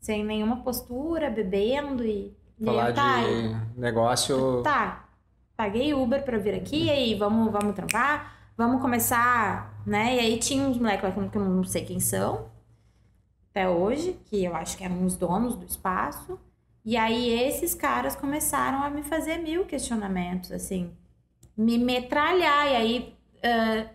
sem 0.00 0.24
nenhuma 0.24 0.58
postura, 0.58 1.30
bebendo 1.30 2.04
e. 2.04 2.36
e 2.58 2.64
Falar 2.64 2.90
eu, 2.90 2.94
tá, 2.94 3.20
de 3.20 3.80
negócio. 3.80 4.62
Tá, 4.62 5.08
paguei 5.56 5.94
Uber 5.94 6.24
pra 6.24 6.38
vir 6.38 6.54
aqui, 6.54 6.84
e 6.84 6.90
aí, 6.90 7.14
vamos, 7.14 7.50
vamos 7.50 7.74
trampar? 7.74 8.32
Vamos 8.56 8.82
começar, 8.82 9.82
né? 9.86 10.16
E 10.16 10.20
aí 10.20 10.38
tinha 10.38 10.66
uns 10.66 10.76
moleques 10.76 11.04
lá 11.04 11.28
que 11.28 11.38
eu 11.38 11.44
não 11.44 11.64
sei 11.64 11.84
quem 11.84 11.98
são, 11.98 12.50
até 13.50 13.68
hoje, 13.68 14.18
que 14.26 14.44
eu 14.44 14.54
acho 14.54 14.76
que 14.76 14.84
eram 14.84 15.04
os 15.04 15.16
donos 15.16 15.56
do 15.56 15.64
espaço. 15.64 16.38
E 16.84 16.96
aí 16.96 17.30
esses 17.30 17.74
caras 17.74 18.16
começaram 18.16 18.82
a 18.82 18.90
me 18.90 19.02
fazer 19.02 19.38
mil 19.38 19.64
questionamentos, 19.64 20.50
assim, 20.50 20.90
me 21.62 21.78
metralhar. 21.78 22.70
E 22.70 22.76
aí 22.76 23.14
uh, 23.44 23.88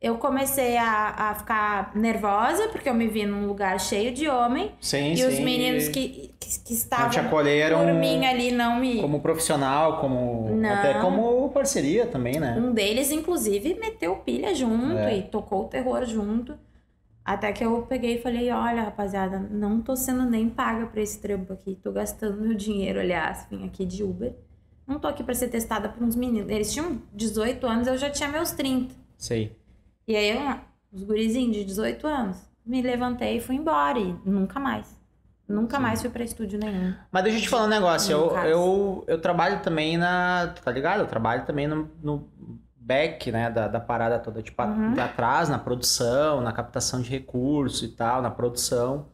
eu 0.00 0.18
comecei 0.18 0.76
a, 0.76 1.30
a 1.30 1.34
ficar 1.34 1.92
nervosa, 1.96 2.68
porque 2.68 2.88
eu 2.88 2.94
me 2.94 3.08
vi 3.08 3.24
num 3.24 3.46
lugar 3.46 3.80
cheio 3.80 4.12
de 4.12 4.28
homem. 4.28 4.72
Sim, 4.80 5.12
e 5.12 5.16
sim. 5.16 5.26
os 5.26 5.38
meninos 5.38 5.88
que, 5.88 6.34
que, 6.38 6.60
que 6.60 6.74
estavam 6.74 7.08
te 7.08 7.18
acolheram 7.18 7.84
por 7.84 7.94
mim 7.94 8.26
ali 8.26 8.50
não 8.50 8.78
me. 8.78 9.00
como 9.00 9.20
profissional, 9.20 10.00
como 10.00 10.50
Não. 10.54 10.70
até 10.70 11.00
como 11.00 11.48
parceria 11.50 12.06
também, 12.06 12.38
né? 12.38 12.54
Um 12.58 12.72
deles, 12.74 13.10
inclusive, 13.10 13.74
meteu 13.80 14.16
pilha 14.16 14.54
junto 14.54 14.98
É. 14.98 15.16
e 15.16 15.22
tocou 15.22 15.62
o 15.62 15.68
terror 15.68 16.04
junto. 16.04 16.54
Até 17.24 17.50
que 17.52 17.64
eu 17.64 17.80
peguei 17.88 18.16
e 18.16 18.20
falei, 18.20 18.50
olha, 18.50 18.82
rapaziada, 18.82 19.38
não 19.38 19.80
tô 19.80 19.96
sendo 19.96 20.28
nem 20.28 20.50
paga 20.50 20.84
pra 20.84 21.00
esse 21.00 21.18
trampo 21.18 21.54
aqui. 21.54 21.74
Tô 21.82 21.90
gastando 21.90 22.38
meu 22.42 22.52
dinheiro, 22.54 23.00
aliás, 23.00 23.46
vim 23.50 23.64
aqui 23.64 23.86
de 23.86 24.04
Uber. 24.04 24.34
Não 24.86 24.98
tô 24.98 25.08
aqui 25.08 25.22
pra 25.22 25.34
ser 25.34 25.48
testada 25.48 25.88
por 25.88 26.02
uns 26.02 26.14
meninos. 26.16 26.50
Eles 26.50 26.72
tinham 26.72 27.00
18 27.12 27.66
anos, 27.66 27.86
eu 27.86 27.96
já 27.96 28.10
tinha 28.10 28.28
meus 28.28 28.50
30. 28.52 28.94
Sei. 29.16 29.56
E 30.06 30.14
aí, 30.14 30.30
eu, 30.30 30.60
os 30.92 31.02
gurizinhos 31.02 31.56
de 31.56 31.64
18 31.64 32.06
anos, 32.06 32.36
me 32.64 32.82
levantei 32.82 33.38
e 33.38 33.40
fui 33.40 33.54
embora. 33.56 33.98
E 33.98 34.14
nunca 34.24 34.60
mais. 34.60 35.02
Nunca 35.48 35.78
mais 35.78 36.00
fui 36.00 36.10
pra 36.10 36.24
estúdio 36.24 36.58
nenhum. 36.58 36.94
Mas 37.12 37.22
deixa 37.24 37.38
eu 37.38 37.42
te 37.42 37.48
falar 37.48 37.64
um 37.64 37.68
negócio. 37.68 38.10
Eu, 38.12 38.30
caso. 38.30 38.46
eu, 38.48 39.04
eu 39.06 39.20
trabalho 39.20 39.60
também 39.62 39.96
na. 39.96 40.54
Tá 40.62 40.70
ligado? 40.70 41.00
Eu 41.00 41.06
trabalho 41.06 41.44
também 41.44 41.66
no, 41.66 41.88
no 42.02 42.28
back, 42.76 43.30
né? 43.30 43.50
Da, 43.50 43.68
da 43.68 43.80
parada 43.80 44.18
toda. 44.18 44.42
Tipo, 44.42 44.62
Uhum. 44.62 44.98
atrás, 44.98 45.48
na 45.50 45.58
produção, 45.58 46.40
na 46.40 46.52
captação 46.52 47.00
de 47.02 47.10
recurso 47.10 47.84
e 47.84 47.88
tal, 47.88 48.22
na 48.22 48.30
produção. 48.30 49.06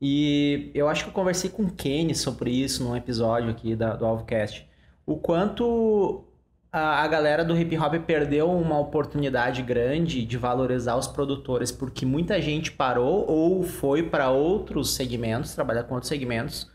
E 0.00 0.70
eu 0.74 0.88
acho 0.88 1.04
que 1.04 1.10
eu 1.10 1.14
conversei 1.14 1.48
com 1.50 1.62
o 1.64 1.70
Kenny 1.72 2.14
sobre 2.14 2.50
isso 2.50 2.84
num 2.84 2.94
episódio 2.96 3.50
aqui 3.50 3.74
da, 3.74 3.94
do 3.96 4.04
Alvocast. 4.04 4.68
O 5.06 5.16
quanto 5.16 6.24
a, 6.72 7.02
a 7.02 7.06
galera 7.06 7.44
do 7.44 7.56
hip 7.56 7.78
hop 7.78 7.94
perdeu 8.06 8.50
uma 8.50 8.78
oportunidade 8.78 9.62
grande 9.62 10.24
de 10.24 10.36
valorizar 10.36 10.96
os 10.96 11.06
produtores, 11.06 11.70
porque 11.70 12.04
muita 12.04 12.40
gente 12.42 12.72
parou 12.72 13.24
ou 13.30 13.62
foi 13.62 14.02
para 14.02 14.30
outros 14.30 14.94
segmentos, 14.94 15.54
trabalhar 15.54 15.84
com 15.84 15.94
outros 15.94 16.08
segmentos, 16.08 16.68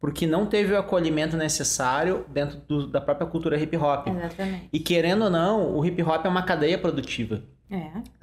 porque 0.00 0.26
não 0.26 0.46
teve 0.46 0.72
o 0.74 0.78
acolhimento 0.78 1.36
necessário 1.36 2.26
dentro 2.28 2.58
do- 2.68 2.86
da 2.88 3.00
própria 3.00 3.26
cultura 3.26 3.58
hip 3.58 3.76
hop. 3.76 4.08
Exatamente. 4.08 4.68
E 4.72 4.78
querendo 4.80 5.22
ou 5.24 5.30
não, 5.30 5.74
o 5.76 5.84
hip 5.86 6.02
hop 6.02 6.26
é 6.26 6.28
uma 6.28 6.42
cadeia 6.42 6.76
produtiva. 6.76 7.40
É. 7.70 7.76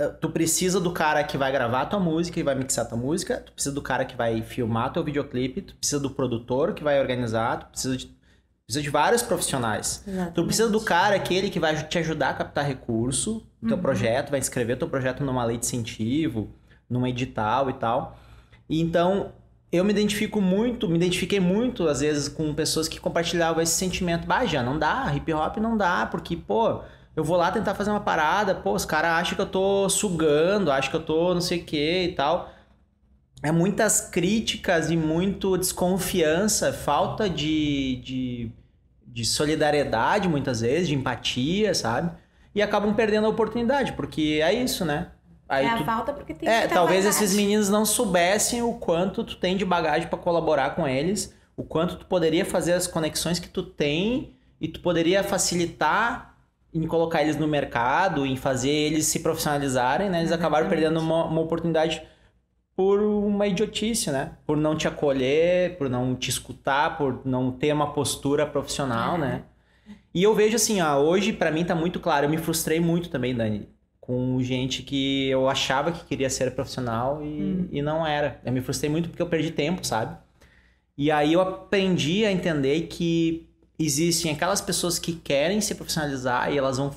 Uh, 0.05 0.13
Tu 0.22 0.29
precisa 0.29 0.79
do 0.79 0.91
cara 0.91 1.22
que 1.24 1.38
vai 1.38 1.51
gravar 1.51 1.82
a 1.82 1.86
tua 1.86 2.00
música 2.00 2.39
e 2.39 2.43
vai 2.43 2.55
mixar 2.55 2.86
a 2.86 2.89
tua 2.89 2.98
música, 2.98 3.38
tu 3.46 3.51
precisa 3.51 3.74
do 3.75 3.82
cara 3.82 4.05
que 4.05 4.15
vai 4.15 4.41
filmar 4.41 4.93
teu 4.93 5.03
videoclipe, 5.03 5.62
tu 5.62 5.75
precisa 5.75 6.00
do 6.01 6.10
produtor 6.12 6.74
que 6.74 6.84
vai 6.84 7.01
organizar, 7.01 7.58
tu 7.60 7.65
precisa 7.72 7.98
de, 7.98 8.10
precisa 8.65 8.82
de 8.82 8.89
vários 8.89 9.22
profissionais. 9.22 10.03
Exatamente. 10.08 10.36
Tu 10.36 10.46
precisa 10.46 10.70
do 10.70 10.82
cara, 10.82 11.15
aquele 11.15 11.50
que 11.50 11.60
vai 11.60 11.75
te 11.88 11.98
ajudar 12.00 12.29
a 12.29 12.34
captar 12.34 12.65
recurso 12.65 13.46
do 13.62 13.67
teu 13.67 13.77
Uhum. 13.77 13.84
projeto, 13.84 14.32
vai 14.32 14.39
inscrever 14.39 14.77
teu 14.77 14.88
projeto 14.88 15.24
numa 15.24 15.43
lei 15.43 15.58
de 15.58 15.65
incentivo, 15.65 16.50
numa 16.89 17.10
edital 17.10 17.70
e 17.70 17.74
tal. 17.74 18.17
E 18.70 18.82
então, 18.82 19.32
eu 19.72 19.84
me 19.84 19.91
identifico 19.91 20.39
muito, 20.39 20.88
me 20.88 20.96
identifiquei 20.96 21.39
muito, 21.39 21.88
às 21.88 22.00
vezes, 22.00 22.29
com 22.29 22.53
pessoas 22.53 22.88
que 22.88 23.00
compartilhavam 23.00 23.62
esse 23.62 23.74
sentimento. 23.74 24.25
Bah, 24.25 24.46
já 24.46 24.63
não 24.63 24.79
dá, 24.79 25.12
hip 25.13 25.32
hop 25.34 25.58
não 25.58 25.75
dá, 25.75 26.05
porque, 26.10 26.38
pô, 26.38 26.82
eu 27.15 27.24
vou 27.24 27.36
lá 27.38 27.51
tentar 27.51 27.75
fazer 27.75 27.89
uma 27.91 28.00
parada, 28.00 28.55
pô, 28.55 28.74
os 28.74 28.86
caras 28.86 29.12
acham 29.12 29.36
que 29.36 29.41
eu 29.41 29.46
tô 29.46 29.89
sugando, 29.89 30.72
acham 30.72 30.89
que 30.89 30.98
eu 30.98 31.03
tô 31.03 31.34
não 31.34 31.41
sei 31.41 31.60
o 31.60 31.65
que 31.65 32.03
e 32.05 32.12
tal. 32.13 32.50
É 33.43 33.51
muitas 33.51 34.01
críticas 34.01 34.89
e 34.89 34.97
muito 34.97 35.57
desconfiança, 35.57 36.71
falta 36.73 37.29
de, 37.29 37.97
de, 37.97 38.51
de 39.05 39.25
solidariedade, 39.25 40.29
muitas 40.29 40.62
vezes, 40.62 40.88
de 40.88 40.95
empatia, 40.95 41.73
sabe? 41.75 42.12
E 42.55 42.62
acabam 42.62 42.93
perdendo 42.95 43.25
a 43.27 43.29
oportunidade, 43.29 43.93
porque 43.93 44.39
é 44.43 44.53
isso, 44.53 44.85
né? 44.85 45.12
Aí 45.50 45.65
é 45.65 45.69
a 45.69 45.77
tu- 45.77 45.83
falta 45.83 46.13
porque 46.13 46.33
tem 46.33 46.50
é, 46.50 46.67
talvez 46.67 47.05
bagagem. 47.05 47.09
esses 47.23 47.33
meninos 47.35 47.69
não 47.69 47.85
soubessem 47.85 48.62
o 48.62 48.73
quanto 48.75 49.23
tu 49.23 49.35
tem 49.38 49.57
de 49.57 49.65
bagagem 49.65 50.07
pra 50.07 50.17
colaborar 50.17 50.71
com 50.75 50.88
eles, 50.88 51.33
o 51.55 51.63
quanto 51.63 51.97
tu 51.97 52.05
poderia 52.05 52.45
fazer 52.45 52.73
as 52.73 52.88
conexões 52.88 53.39
que 53.39 53.50
tu 53.50 53.63
tem 53.63 54.35
e 54.59 54.67
tu 54.67 54.79
poderia 54.81 55.23
facilitar 55.23 56.38
em 56.73 56.88
colocar 56.88 57.21
eles 57.21 57.38
no 57.38 57.47
mercado, 57.47 58.25
em 58.25 58.35
fazer 58.35 58.69
eles 58.71 59.05
se 59.07 59.19
profissionalizarem, 59.19 60.09
né? 60.09 60.19
Eles 60.21 60.31
acabaram 60.31 60.69
perdendo 60.69 61.00
uma, 61.00 61.25
uma 61.25 61.41
oportunidade 61.41 62.01
por 62.75 63.00
uma 63.01 63.46
idiotice, 63.48 64.10
né? 64.12 64.32
Por 64.46 64.58
não 64.58 64.75
te 64.75 64.88
acolher, 64.88 65.77
por 65.77 65.89
não 65.89 66.15
te 66.15 66.30
escutar, 66.30 66.98
por 66.98 67.22
não 67.25 67.51
ter 67.51 67.72
uma 67.74 67.94
postura 67.94 68.46
profissional, 68.46 69.15
É. 69.15 69.20
né? 69.20 69.44
E 70.13 70.24
eu 70.24 70.34
vejo 70.34 70.56
assim, 70.56 70.82
ó, 70.82 70.98
hoje 71.00 71.34
pra 71.34 71.51
mim 71.51 71.63
tá 71.65 71.75
muito 71.75 72.00
claro, 72.00 72.25
eu 72.25 72.30
me 72.30 72.38
frustrei 72.38 72.80
muito 72.80 73.10
também, 73.10 73.36
Dani, 73.36 73.68
com 74.00 74.42
gente 74.42 74.84
que 74.84 75.27
eu 75.30 75.50
achava 75.50 75.92
que 75.92 76.06
queria 76.06 76.30
ser 76.30 76.51
profissional 76.56 77.24
e, 77.24 77.25
Hum. 77.25 77.68
e 77.72 77.82
não 77.82 78.06
era. 78.06 78.39
Eu 78.46 78.51
me 78.51 78.62
frustrei 78.62 78.89
muito 78.89 79.10
porque 79.10 79.22
eu 79.22 79.27
perdi 79.27 79.51
tempo, 79.51 79.86
sabe? 79.86 80.15
E 80.98 81.10
aí 81.12 81.34
eu 81.34 81.42
aprendi 81.42 82.25
a 82.25 82.32
entender 82.32 82.82
que 82.88 83.48
existem 83.80 84.32
aquelas 84.32 84.62
pessoas 84.62 85.00
que 85.00 85.13
querem 85.13 85.60
se 85.62 85.74
profissionalizar 85.75 86.51
e 86.53 86.58
elas 86.58 86.77
vão, 86.77 86.92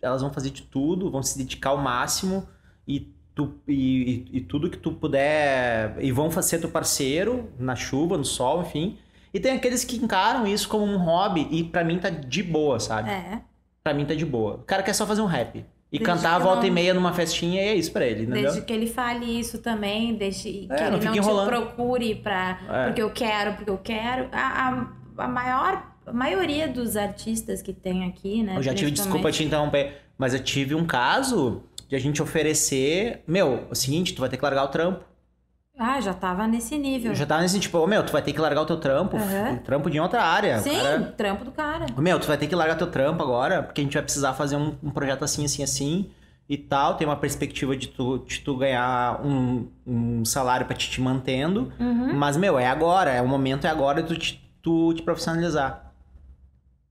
elas 0.00 0.22
vão 0.22 0.32
fazer 0.32 0.50
de 0.50 0.62
tudo, 0.62 1.10
vão 1.10 1.22
se 1.22 1.36
dedicar 1.38 1.70
ao 1.70 1.78
máximo 1.78 2.46
e, 2.88 3.12
tu, 3.34 3.54
e, 3.68 4.24
e- 4.32 4.40
tudo 4.40 4.68
que 4.70 4.76
tu 4.76 4.92
puder. 4.92 5.96
E 6.00 6.10
vão 6.12 6.30
ser 6.42 6.58
teu 6.58 6.70
parceiro 6.70 7.50
na 7.58 7.74
chuva, 7.76 8.16
no 8.18 8.24
sol, 8.24 8.62
enfim. 8.62 8.98
E 9.32 9.40
tem 9.40 9.52
aqueles 9.52 9.84
que 9.84 9.96
encaram 9.96 10.46
isso 10.46 10.68
como 10.68 10.84
um 10.84 10.98
hobby 10.98 11.48
e 11.50 11.64
pra 11.64 11.82
mim 11.82 11.98
tá 11.98 12.10
de 12.10 12.42
boa, 12.42 12.78
sabe? 12.78 13.10
É, 13.10 13.40
Pra 13.82 13.92
mim 13.94 14.04
tá 14.04 14.14
de 14.14 14.24
boa. 14.26 14.54
O 14.54 14.58
cara 14.58 14.82
quer 14.82 14.92
só 14.92 15.04
fazer 15.06 15.22
um 15.22 15.26
rap. 15.26 15.58
E 15.90 15.98
Desde 15.98 16.04
cantar 16.06 16.34
a 16.34 16.38
que 16.38 16.42
volta 16.44 16.60
não- 16.60 16.66
e 16.68 16.70
meia 16.70 16.94
numa 16.94 17.12
festinha 17.12 17.60
e 17.62 17.68
é 17.68 17.74
isso 17.74 17.92
pra 17.92 18.06
ele, 18.06 18.22
entendeu? 18.22 18.42
desde 18.44 18.62
que 18.62 18.72
ele 18.72 18.86
fale 18.86 19.26
isso 19.26 19.58
também, 19.58 20.14
desde 20.14 20.42
que 20.44 20.68
É, 20.70 20.88
não 20.88 20.96
ele 20.96 21.04
não 21.06 21.12
te 21.12 21.18
enrolando. 21.18 21.48
procure 21.48 22.14
pra, 22.14 22.58
É. 22.70 22.86
porque 22.86 23.02
eu 23.02 23.10
quero, 23.10 23.54
porque 23.54 23.70
eu 23.70 23.76
quero. 23.78 24.28
A, 24.32 24.68
a, 25.18 25.24
a 25.24 25.28
maior, 25.28 25.82
a 26.06 26.12
maioria 26.12 26.66
dos 26.68 26.96
artistas 26.96 27.60
que 27.60 27.72
tem 27.74 28.04
aqui, 28.06 28.42
né? 28.42 28.56
Eu 28.56 28.62
já 28.62 28.72
tive, 28.72 28.90
desculpa 28.90 29.30
te 29.32 29.44
interromper, 29.44 30.00
mas 30.16 30.32
eu 30.32 30.40
tive 30.40 30.74
um 30.74 30.86
caso 30.86 31.62
de 31.92 31.96
a 31.96 31.98
gente 31.98 32.22
oferecer. 32.22 33.22
Meu, 33.26 33.66
é 33.68 33.72
o 33.72 33.74
seguinte, 33.74 34.14
tu 34.14 34.20
vai 34.20 34.30
ter 34.30 34.38
que 34.38 34.42
largar 34.42 34.64
o 34.64 34.68
trampo. 34.68 35.04
Ah, 35.78 36.00
já 36.00 36.14
tava 36.14 36.46
nesse 36.46 36.78
nível. 36.78 37.14
Já 37.14 37.26
tava 37.26 37.42
nesse 37.42 37.60
tipo, 37.60 37.76
ô, 37.76 37.86
meu, 37.86 38.02
tu 38.02 38.10
vai 38.12 38.22
ter 38.22 38.32
que 38.32 38.40
largar 38.40 38.62
o 38.62 38.66
teu 38.66 38.78
trampo, 38.78 39.18
o 39.18 39.58
trampo 39.58 39.90
de 39.90 40.00
outra 40.00 40.22
área. 40.22 40.58
Sim, 40.58 40.74
cara- 40.80 41.02
trampo 41.16 41.44
do 41.44 41.50
cara. 41.52 41.84
Meu, 41.98 42.18
tu 42.18 42.26
vai 42.26 42.38
ter 42.38 42.46
que 42.46 42.54
largar 42.54 42.78
teu 42.78 42.86
trampo 42.86 43.22
agora, 43.22 43.62
porque 43.62 43.82
a 43.82 43.84
gente 43.84 43.92
vai 43.92 44.02
precisar 44.02 44.32
fazer 44.32 44.56
um, 44.56 44.74
um 44.82 44.90
projeto 44.90 45.22
assim, 45.22 45.44
assim, 45.44 45.62
assim 45.62 46.10
e 46.48 46.56
tal. 46.56 46.94
Tem 46.96 47.06
uma 47.06 47.16
perspectiva 47.16 47.76
de 47.76 47.88
tu, 47.88 48.18
de 48.26 48.40
tu 48.40 48.56
ganhar 48.56 49.20
um, 49.22 49.68
um 49.86 50.24
salário 50.24 50.64
pra 50.64 50.74
te, 50.74 50.88
te 50.90 50.98
mantendo. 51.00 51.70
Uhum. 51.78 52.14
Mas, 52.14 52.38
meu, 52.38 52.58
é 52.58 52.66
agora, 52.66 53.10
é 53.10 53.20
o 53.20 53.28
momento, 53.28 53.66
é 53.66 53.70
agora 53.70 54.02
tu 54.02 54.16
te, 54.16 54.42
tu 54.62 54.94
te 54.94 55.02
profissionalizar. 55.02 55.92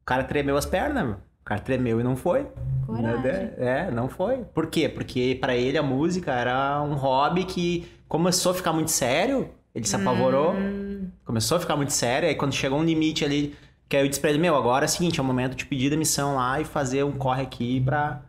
O 0.02 0.06
cara 0.06 0.24
tremeu 0.24 0.58
as 0.58 0.66
pernas, 0.68 1.04
meu. 1.04 1.18
Cara 1.52 1.60
tremeu 1.60 2.00
e 2.00 2.04
não 2.04 2.16
foi. 2.16 2.48
Coragem. 2.86 3.22
Né? 3.22 3.54
É, 3.58 3.92
não 3.92 4.08
foi. 4.08 4.38
Por 4.54 4.68
quê? 4.68 4.88
Porque 4.88 5.38
pra 5.42 5.54
ele 5.54 5.78
a 5.78 5.84
música 5.84 6.32
era 6.32 6.82
um 6.82 6.94
hobby 6.94 7.44
que 7.44 7.92
começou 8.08 8.54
a 8.54 8.56
ficar 8.56 8.72
muito 8.72 8.90
sério, 8.90 9.50
ele 9.76 9.86
se 9.86 9.94
apavorou, 9.94 10.54
Hum, 10.54 11.10
começou 11.26 11.58
a 11.58 11.60
ficar 11.60 11.76
muito 11.76 11.92
sério, 11.92 12.30
aí 12.30 12.36
quando 12.36 12.54
chegou 12.54 12.80
um 12.80 12.84
limite 12.86 13.26
ali, 13.26 13.54
que 13.90 13.98
aí 13.98 14.04
eu 14.06 14.08
disse 14.08 14.22
pra 14.22 14.30
ele, 14.30 14.40
meu, 14.40 14.56
agora 14.56 14.86
é 14.86 14.88
o 14.88 14.90
seguinte, 14.90 15.20
é 15.20 15.24
o 15.24 15.26
momento 15.26 15.54
de 15.56 15.66
pedir 15.66 15.90
demissão 15.90 16.36
lá 16.36 16.62
e 16.62 16.64
fazer 16.64 17.04
um 17.04 17.12
corre 17.12 17.42
aqui 17.44 17.82
pra... 17.82 18.22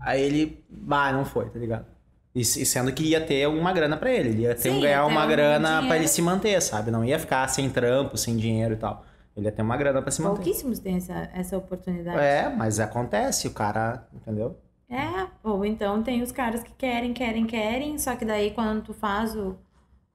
Aí 0.00 0.20
ele, 0.20 0.64
ah, 0.90 1.12
não 1.12 1.24
foi, 1.24 1.48
tá 1.48 1.58
ligado? 1.58 1.86
E, 2.34 2.40
e 2.40 2.44
sendo 2.44 2.92
que 2.92 3.04
ia 3.04 3.20
ter 3.20 3.44
alguma 3.44 3.72
grana 3.72 3.96
pra 3.96 4.12
ele, 4.12 4.30
ele 4.30 4.42
ia 4.42 4.54
ter 4.56 4.70
Sim, 4.70 4.70
um, 4.72 4.80
ganhar 4.80 5.06
uma 5.06 5.24
um 5.24 5.28
grana 5.28 5.84
pra 5.86 5.96
dinheiro. 5.96 5.96
ele 5.96 6.08
se 6.08 6.20
manter, 6.20 6.60
sabe? 6.60 6.90
Não 6.90 7.04
ia 7.04 7.18
ficar 7.20 7.46
sem 7.48 7.70
trampo, 7.70 8.16
sem 8.18 8.36
dinheiro 8.36 8.74
e 8.74 8.76
tal. 8.76 9.04
Ele 9.36 9.46
ia 9.46 9.52
ter 9.52 9.62
uma 9.62 9.76
grana 9.76 10.00
pra 10.00 10.10
se 10.10 10.22
manter. 10.22 10.36
pouquíssimos 10.36 10.78
têm 10.78 10.96
essa, 10.96 11.28
essa 11.34 11.58
oportunidade. 11.58 12.18
É, 12.18 12.48
mas 12.48 12.78
acontece, 12.78 13.48
o 13.48 13.50
cara, 13.52 14.06
entendeu? 14.12 14.56
É, 14.88 15.26
ou 15.42 15.64
então 15.64 16.02
tem 16.02 16.22
os 16.22 16.30
caras 16.30 16.62
que 16.62 16.72
querem, 16.72 17.12
querem, 17.12 17.46
querem, 17.46 17.98
só 17.98 18.14
que 18.14 18.24
daí 18.24 18.52
quando 18.52 18.82
tu 18.84 18.94
faz 18.94 19.34
o, 19.34 19.56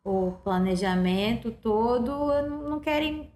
o 0.05 0.31
planejamento 0.43 1.51
todo, 1.51 2.11
não 2.43 2.79
querem 2.79 3.29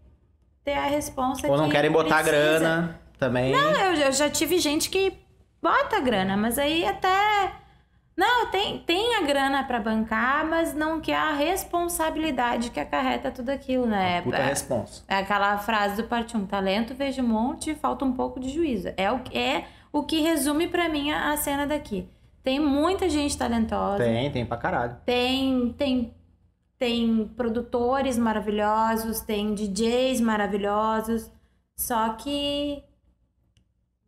ter 0.63 0.73
a 0.73 0.85
resposta 0.85 1.49
Ou 1.49 1.57
não 1.57 1.65
que 1.65 1.71
querem 1.71 1.91
botar 1.91 2.23
precisa. 2.23 2.31
grana 2.59 2.99
também. 3.19 3.51
Não, 3.51 3.71
eu, 3.71 3.93
eu 3.95 4.11
já 4.13 4.29
tive 4.29 4.59
gente 4.59 4.89
que 4.89 5.13
bota 5.61 5.99
grana, 5.99 6.37
mas 6.37 6.57
aí 6.57 6.85
até. 6.85 7.51
Não, 8.15 8.51
tem, 8.51 8.77
tem 8.79 9.15
a 9.15 9.21
grana 9.21 9.63
pra 9.63 9.79
bancar, 9.79 10.45
mas 10.47 10.73
não 10.75 11.01
quer 11.01 11.15
a 11.15 11.33
responsabilidade 11.33 12.69
que 12.69 12.79
acarreta 12.79 13.31
tudo 13.31 13.49
aquilo, 13.49 13.87
né? 13.87 14.21
Puta 14.21 14.37
é, 14.37 14.45
responsa. 14.45 15.03
é 15.07 15.15
aquela 15.15 15.57
frase 15.57 16.01
do 16.01 16.07
parte 16.07 16.37
1, 16.37 16.45
talento 16.45 16.93
vejo 16.93 17.23
um 17.23 17.27
monte, 17.27 17.73
falta 17.73 18.05
um 18.05 18.13
pouco 18.13 18.39
de 18.39 18.49
juízo. 18.49 18.93
É 18.97 19.11
o, 19.11 19.19
é 19.33 19.63
o 19.91 20.03
que 20.03 20.21
resume 20.21 20.67
pra 20.67 20.87
mim 20.89 21.11
a, 21.11 21.31
a 21.31 21.37
cena 21.37 21.65
daqui. 21.65 22.07
Tem 22.43 22.59
muita 22.59 23.09
gente 23.09 23.35
talentosa, 23.37 24.03
Tem, 24.03 24.29
tem 24.31 24.45
pra 24.45 24.57
caralho. 24.57 24.97
tem, 25.05 25.73
tem, 25.77 26.13
tem 26.77 27.25
produtores 27.35 28.17
maravilhosos, 28.17 29.21
tem 29.21 29.55
DJs 29.55 30.19
maravilhosos, 30.21 31.31
só 31.75 32.09
que 32.09 32.83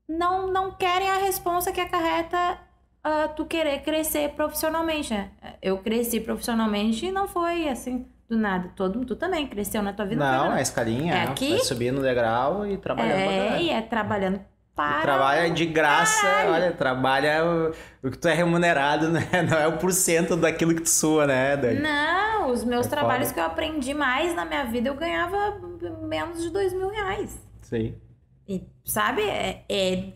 não, 0.08 0.52
não 0.52 0.72
querem 0.72 1.10
a 1.10 1.18
responsa 1.18 1.72
que 1.72 1.82
acarreta 1.82 2.60
ah, 3.06 3.28
tu 3.28 3.46
querer 3.46 3.82
crescer 3.84 4.30
profissionalmente, 4.32 5.14
né? 5.14 5.30
Eu 5.62 5.78
cresci 5.78 6.20
profissionalmente 6.20 7.06
e 7.06 7.12
não 7.12 7.28
foi 7.28 7.70
assim, 7.70 8.08
do 8.28 8.38
nada. 8.38 8.72
Todo, 8.76 9.06
tu 9.06 9.16
também 9.16 9.46
cresceu 9.48 9.82
na 9.84 9.94
tua 9.94 10.06
vida. 10.06 10.24
não 10.26 10.50
Não, 10.50 10.56
é 10.58 10.62
escalinha. 10.62 11.14
É 11.14 11.26
né? 11.26 11.32
aqui? 11.32 11.50
Vai 11.52 11.60
subir 11.60 11.92
no 11.92 12.02
degrau 12.02 12.66
e 12.66 12.78
trabalhando 12.78 13.20
É, 13.20 13.46
caralho. 13.48 13.64
e 13.64 13.70
é 13.70 13.82
trabalhando 13.82 14.40
para... 14.76 15.02
Trabalha 15.04 15.50
de 15.52 15.66
graça, 15.68 16.28
olha, 16.48 16.72
trabalha 16.74 17.46
o, 17.46 18.08
o 18.08 18.12
que 18.12 18.18
tu 18.18 18.28
é 18.28 18.34
remunerado, 18.34 19.08
né? 19.14 19.22
Não 19.50 19.58
é 19.58 19.68
o 19.68 19.78
porcento 19.78 20.36
daquilo 20.36 20.76
que 20.76 20.82
tu 20.82 20.90
sua, 20.90 21.26
né, 21.28 21.56
Dani? 21.56 21.80
Não, 21.80 22.50
os 22.52 22.64
meus 22.64 22.86
É 22.88 22.90
trabalhos 22.90 23.28
foda. 23.30 23.34
que 23.36 23.40
eu 23.40 23.46
aprendi 23.46 23.94
mais 23.94 24.36
na 24.36 24.44
minha 24.44 24.66
vida, 24.66 24.90
eu 24.90 24.96
ganhava 24.96 25.58
menos 26.02 26.42
de 26.42 26.50
dois 26.50 26.74
mil 26.74 26.90
reais. 26.90 27.40
Sim. 27.62 27.96
E, 28.48 28.64
sabe, 28.84 29.22
é, 29.22 29.64
é- 29.70 30.10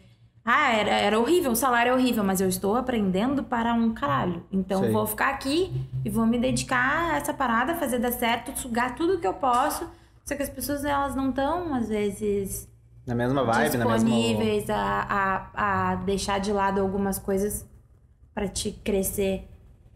Ah, 0.51 0.73
era, 0.73 0.89
era 0.89 1.19
horrível, 1.19 1.51
o 1.51 1.55
salário 1.55 1.91
é 1.91 1.93
horrível, 1.93 2.23
mas 2.23 2.41
eu 2.41 2.49
estou 2.49 2.75
aprendendo 2.75 3.43
para 3.43 3.71
um 3.71 3.93
caralho. 3.93 4.43
Então 4.51 4.81
Sei. 4.81 4.91
vou 4.91 5.05
ficar 5.05 5.29
aqui 5.29 5.87
e 6.03 6.09
vou 6.09 6.25
me 6.25 6.39
dedicar 6.39 7.11
a 7.13 7.17
essa 7.17 7.31
parada, 7.31 7.75
fazer 7.75 7.99
dar 7.99 8.11
certo, 8.11 8.57
sugar 8.59 8.95
tudo 8.95 9.19
que 9.19 9.27
eu 9.27 9.33
posso. 9.35 9.87
Só 10.25 10.35
que 10.35 10.41
as 10.41 10.49
pessoas, 10.49 10.83
elas 10.83 11.15
não 11.15 11.29
estão, 11.29 11.75
às 11.75 11.89
vezes, 11.89 12.67
Na 13.05 13.13
mesma 13.13 13.43
vibe, 13.43 13.77
na 13.77 13.85
mesma. 13.85 13.99
disponíveis 14.09 14.67
a, 14.71 15.05
a, 15.53 15.91
a 15.91 15.95
deixar 15.97 16.39
de 16.39 16.51
lado 16.51 16.81
algumas 16.81 17.19
coisas 17.19 17.69
para 18.33 18.47
te 18.47 18.71
crescer 18.71 19.47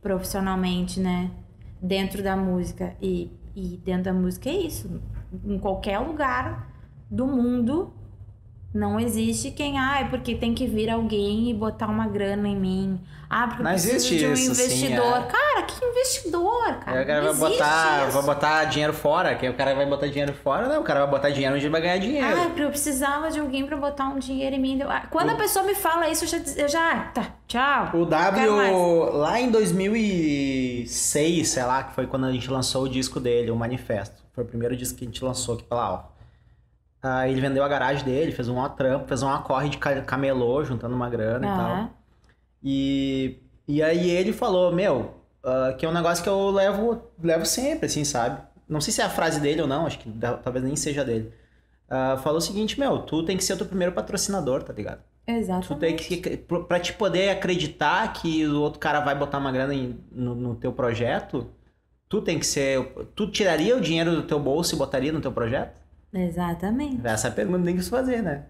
profissionalmente, 0.04 1.00
né? 1.00 1.32
Dentro 1.82 2.22
da 2.22 2.38
música. 2.38 2.96
E, 3.02 3.32
e 3.56 3.82
dentro 3.84 4.04
da 4.04 4.14
música 4.14 4.52
é 4.52 4.54
isso. 4.54 5.02
Em 5.44 5.58
qualquer 5.58 5.98
lugar 5.98 6.72
do 7.10 7.26
mundo 7.26 7.92
não 8.74 9.00
existe 9.00 9.52
quem, 9.52 9.78
ah, 9.78 10.00
é 10.02 10.06
porque 10.06 10.34
tem 10.34 10.54
que 10.54 10.66
vir 10.66 10.90
alguém 10.90 11.50
e 11.50 11.54
botar 11.54 11.88
uma 11.88 12.08
grana 12.08 12.48
em 12.48 12.56
mim. 12.56 13.00
Ah, 13.30 13.48
porque 13.48 13.62
eu 13.62 13.66
Não 13.66 13.72
preciso 13.72 14.16
de 14.16 14.28
um 14.28 14.34
isso, 14.34 14.56
sim, 14.56 14.64
investidor. 14.64 15.18
é. 15.18 15.22
Cara, 15.24 15.64
que 15.64 15.86
investidor, 15.86 16.76
cara? 16.80 16.98
Aí 16.98 17.04
o 17.04 17.08
cara 17.08 17.22
vai 17.22 17.34
botar, 17.34 18.04
isso. 18.08 18.12
vai 18.12 18.24
botar 18.24 18.64
dinheiro 18.66 18.94
fora, 18.94 19.36
que 19.36 19.46
aí 19.46 19.52
o 19.52 19.56
cara 19.56 19.74
vai 19.74 19.86
botar 19.86 20.08
dinheiro 20.08 20.34
fora, 20.34 20.68
não, 20.68 20.82
o 20.82 20.84
cara 20.84 21.02
vai 21.02 21.10
botar 21.10 21.30
dinheiro 21.30 21.56
onde 21.56 21.66
ele 21.66 21.72
vai 21.72 21.82
ganhar 21.82 21.98
dinheiro. 21.98 22.28
Ah, 22.28 22.46
eu 22.46 22.70
precisava 22.70 23.32
de 23.32 23.40
alguém 23.40 23.66
pra 23.66 23.78
botar 23.78 24.06
um 24.06 24.20
dinheiro 24.20 24.56
em 24.56 24.60
mim. 24.60 24.80
Ah, 24.84 25.08
Quando 25.10 25.32
a 25.32 25.36
pessoa 25.36 25.66
me 25.66 25.74
fala 25.76 26.10
isso, 26.10 26.26
eu 26.26 26.28
já, 26.28 26.38
eu 26.58 26.68
já 26.68 26.92
ah, 26.92 27.00
tá, 27.14 27.28
tchau. 27.48 28.02
O. 28.02 28.06
W, 28.06 29.12
lá 29.14 29.40
em 29.40 29.50
2006, 29.52 31.48
sei 31.48 31.64
lá, 31.64 31.84
que 31.84 31.94
foi 31.94 32.06
quando 32.08 32.26
a 32.26 32.32
gente 32.32 32.50
lançou 32.50 32.84
o 32.84 32.90
disco 32.90 33.20
dele, 33.20 33.50
o 33.52 33.56
Manifesto. 33.56 34.24
Foi 34.34 34.44
o 34.44 34.48
primeiro 34.48 34.76
disco 34.76 34.98
que 34.98 35.06
a 35.06 35.08
gente 35.08 35.24
lançou 35.24 35.56
aqui 35.56 35.64
pela 35.64 35.84
Alfa. 35.84 36.13
Aí 37.04 37.32
ele 37.34 37.42
vendeu 37.42 37.64
a 37.64 37.70
garagem 37.70 38.06
dele, 38.06 38.32
fez 38.34 38.50
um 38.50 38.70
trampo, 38.70 39.08
fez 39.08 39.24
uma 39.24 39.42
corre 39.44 39.70
de 39.70 39.78
ca- 39.80 40.02
camelô, 40.04 40.64
juntando 40.66 40.96
uma 40.96 41.10
grana 41.10 41.48
e 41.48 41.52
tal. 41.52 41.90
E, 42.64 43.40
e 43.68 43.84
aí 43.84 44.10
ele 44.10 44.34
falou, 44.34 44.72
meu, 44.74 45.16
ah, 45.44 45.74
que 45.78 45.86
é 45.86 45.90
um 45.90 45.94
negócio 45.94 46.24
que 46.24 46.30
eu 46.30 46.50
levo, 46.52 47.02
levo 47.22 47.46
sempre, 47.46 47.88
assim, 47.88 48.06
sabe? 48.06 48.42
Não 48.68 48.82
sei 48.82 48.94
se 48.94 49.02
é 49.02 49.06
a 49.06 49.10
frase 49.10 49.40
dele 49.42 49.62
ou 49.62 49.68
não, 49.68 49.86
acho 49.86 50.00
que 50.00 50.12
talvez 50.44 50.64
nem 50.66 50.76
seja 50.76 51.04
dele. 51.06 51.34
Ah, 51.90 52.18
falou 52.18 52.40
o 52.40 52.42
seguinte, 52.42 52.80
meu, 52.80 53.00
tu 53.04 53.24
tem 53.26 53.38
que 53.38 53.44
ser 53.44 53.54
o 53.54 53.58
teu 53.58 53.68
primeiro 53.68 53.94
patrocinador, 53.94 54.64
tá 54.64 54.74
ligado? 54.74 55.04
Tu 55.62 55.76
Exatamente. 55.78 55.80
tem 55.80 55.96
que, 55.96 56.38
pra 56.68 56.80
te 56.80 56.94
poder 56.94 57.30
acreditar 57.30 58.12
que 58.14 58.46
o 58.48 58.62
outro 58.62 58.80
cara 58.80 59.00
vai 59.02 59.16
botar 59.16 59.38
uma 59.40 59.52
grana 59.52 59.74
em- 59.74 60.00
no, 60.12 60.36
no 60.36 60.56
teu 60.56 60.74
projeto, 60.74 61.50
tu 62.10 62.22
tem 62.22 62.40
que 62.40 62.48
ser. 62.48 62.86
Tu 63.16 63.32
tiraria 63.32 63.78
o 63.78 63.82
dinheiro 63.82 64.16
do 64.16 64.24
teu 64.24 64.40
bolso 64.40 64.76
e 64.76 64.80
botaria 64.80 65.14
no 65.14 65.22
teu 65.22 65.32
projeto? 65.34 65.83
Exatamente. 66.14 67.06
Essa 67.06 67.28
é 67.28 67.32
a 67.32 67.34
pergunta 67.34 67.66
tem 67.66 67.76
que 67.76 67.84
se 67.84 67.90
fazer, 67.90 68.22
né? 68.22 68.44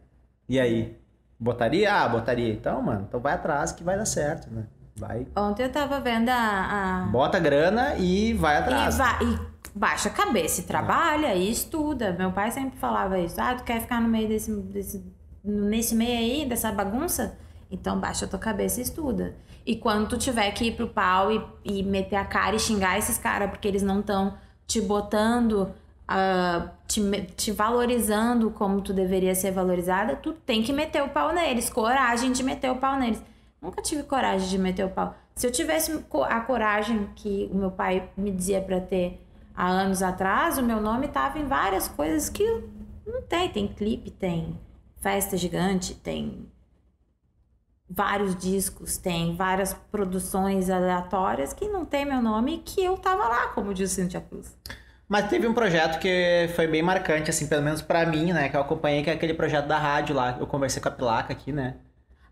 E 0.47 0.59
aí? 0.59 0.97
Botaria? 1.39 1.93
Ah, 1.93 2.07
botaria. 2.07 2.53
Então, 2.53 2.81
mano, 2.81 3.05
então 3.07 3.19
vai 3.19 3.33
atrás 3.33 3.71
que 3.71 3.83
vai 3.83 3.97
dar 3.97 4.05
certo, 4.05 4.49
né? 4.53 4.63
Vai. 4.95 5.25
Ontem 5.35 5.63
eu 5.63 5.71
tava 5.71 5.99
vendo 5.99 6.29
a. 6.29 7.03
a... 7.03 7.07
Bota 7.07 7.39
grana 7.39 7.95
e 7.95 8.33
vai 8.33 8.55
E, 8.55 8.59
atrás. 8.59 8.97
vai, 8.97 9.23
e 9.23 9.39
baixa 9.73 10.09
a 10.09 10.11
cabeça, 10.11 10.61
e 10.61 10.65
trabalha 10.65 11.33
e 11.33 11.49
estuda. 11.49 12.13
Meu 12.13 12.31
pai 12.31 12.51
sempre 12.51 12.77
falava 12.77 13.17
isso. 13.19 13.39
Ah, 13.41 13.55
tu 13.55 13.63
quer 13.63 13.81
ficar 13.81 13.99
no 14.01 14.07
meio 14.07 14.27
desse, 14.27 14.53
desse 14.55 15.03
nesse 15.43 15.95
meio 15.95 16.17
aí, 16.17 16.45
dessa 16.47 16.71
bagunça? 16.71 17.37
Então 17.71 17.99
baixa 17.99 18.25
a 18.25 18.27
tua 18.27 18.39
cabeça 18.39 18.79
e 18.79 18.83
estuda. 18.83 19.35
E 19.65 19.75
quando 19.75 20.07
tu 20.09 20.17
tiver 20.17 20.51
que 20.51 20.65
ir 20.65 20.75
pro 20.75 20.87
pau 20.89 21.31
e, 21.31 21.43
e 21.65 21.83
meter 21.83 22.15
a 22.17 22.25
cara 22.25 22.55
e 22.55 22.59
xingar 22.59 22.97
esses 22.99 23.17
caras 23.17 23.49
porque 23.49 23.67
eles 23.67 23.81
não 23.81 23.99
estão 24.01 24.35
te 24.67 24.79
botando, 24.79 25.73
ah, 26.07 26.69
te, 26.87 27.01
te 27.35 27.51
valorizando 27.51 28.51
como 28.51 28.81
tu 28.81 28.93
deveria 28.93 29.33
ser 29.33 29.51
valorizada, 29.51 30.15
tu 30.15 30.33
tem 30.33 30.61
que 30.61 30.73
meter 30.73 31.01
o 31.01 31.09
pau 31.09 31.33
neles. 31.33 31.69
Coragem 31.69 32.31
de 32.31 32.43
meter 32.43 32.71
o 32.71 32.75
pau 32.77 32.97
neles. 32.97 33.23
Nunca 33.61 33.81
tive 33.81 34.03
coragem 34.03 34.47
de 34.49 34.57
meter 34.57 34.85
o 34.85 34.89
pau. 34.89 35.15
Se 35.35 35.47
eu 35.47 35.51
tivesse 35.51 36.03
a 36.29 36.41
coragem 36.41 37.09
que 37.15 37.49
o 37.51 37.55
meu 37.55 37.71
pai 37.71 38.09
me 38.15 38.31
dizia 38.31 38.61
pra 38.61 38.79
ter 38.79 39.25
há 39.55 39.67
anos 39.67 40.03
atrás, 40.03 40.57
o 40.57 40.63
meu 40.63 40.81
nome 40.81 41.07
tava 41.07 41.39
em 41.39 41.45
várias 41.45 41.87
coisas 41.87 42.29
que 42.29 42.43
não 43.05 43.21
tem. 43.21 43.49
Tem 43.49 43.67
clipe, 43.67 44.11
tem 44.11 44.59
festa 44.99 45.37
gigante, 45.37 45.95
tem 45.95 46.51
vários 47.89 48.35
discos, 48.35 48.97
tem 48.97 49.35
várias 49.35 49.73
produções 49.91 50.69
aleatórias 50.69 51.53
que 51.53 51.67
não 51.67 51.85
tem 51.85 52.05
meu 52.05 52.21
nome 52.21 52.55
e 52.55 52.59
que 52.59 52.83
eu 52.83 52.97
tava 52.97 53.27
lá, 53.27 53.47
como 53.49 53.73
diz 53.73 53.91
Cintia 53.91 54.21
Cruz. 54.21 54.55
Mas 55.13 55.29
teve 55.29 55.45
um 55.45 55.53
projeto 55.53 55.99
que 55.99 56.49
foi 56.55 56.65
bem 56.65 56.81
marcante, 56.81 57.29
assim, 57.29 57.45
pelo 57.45 57.61
menos 57.61 57.83
pra 57.83 58.03
mim, 58.03 58.33
né? 58.33 58.49
Que 58.49 58.57
eu 58.57 58.61
acompanhei, 58.61 59.03
que 59.03 59.11
é 59.11 59.13
aquele 59.13 59.35
projeto 59.35 59.67
da 59.67 59.77
rádio 59.77 60.15
lá. 60.15 60.35
Eu 60.39 60.47
conversei 60.47 60.81
com 60.81 60.89
a 60.89 60.91
Pilaca 60.91 61.31
aqui, 61.31 61.51
né? 61.51 61.75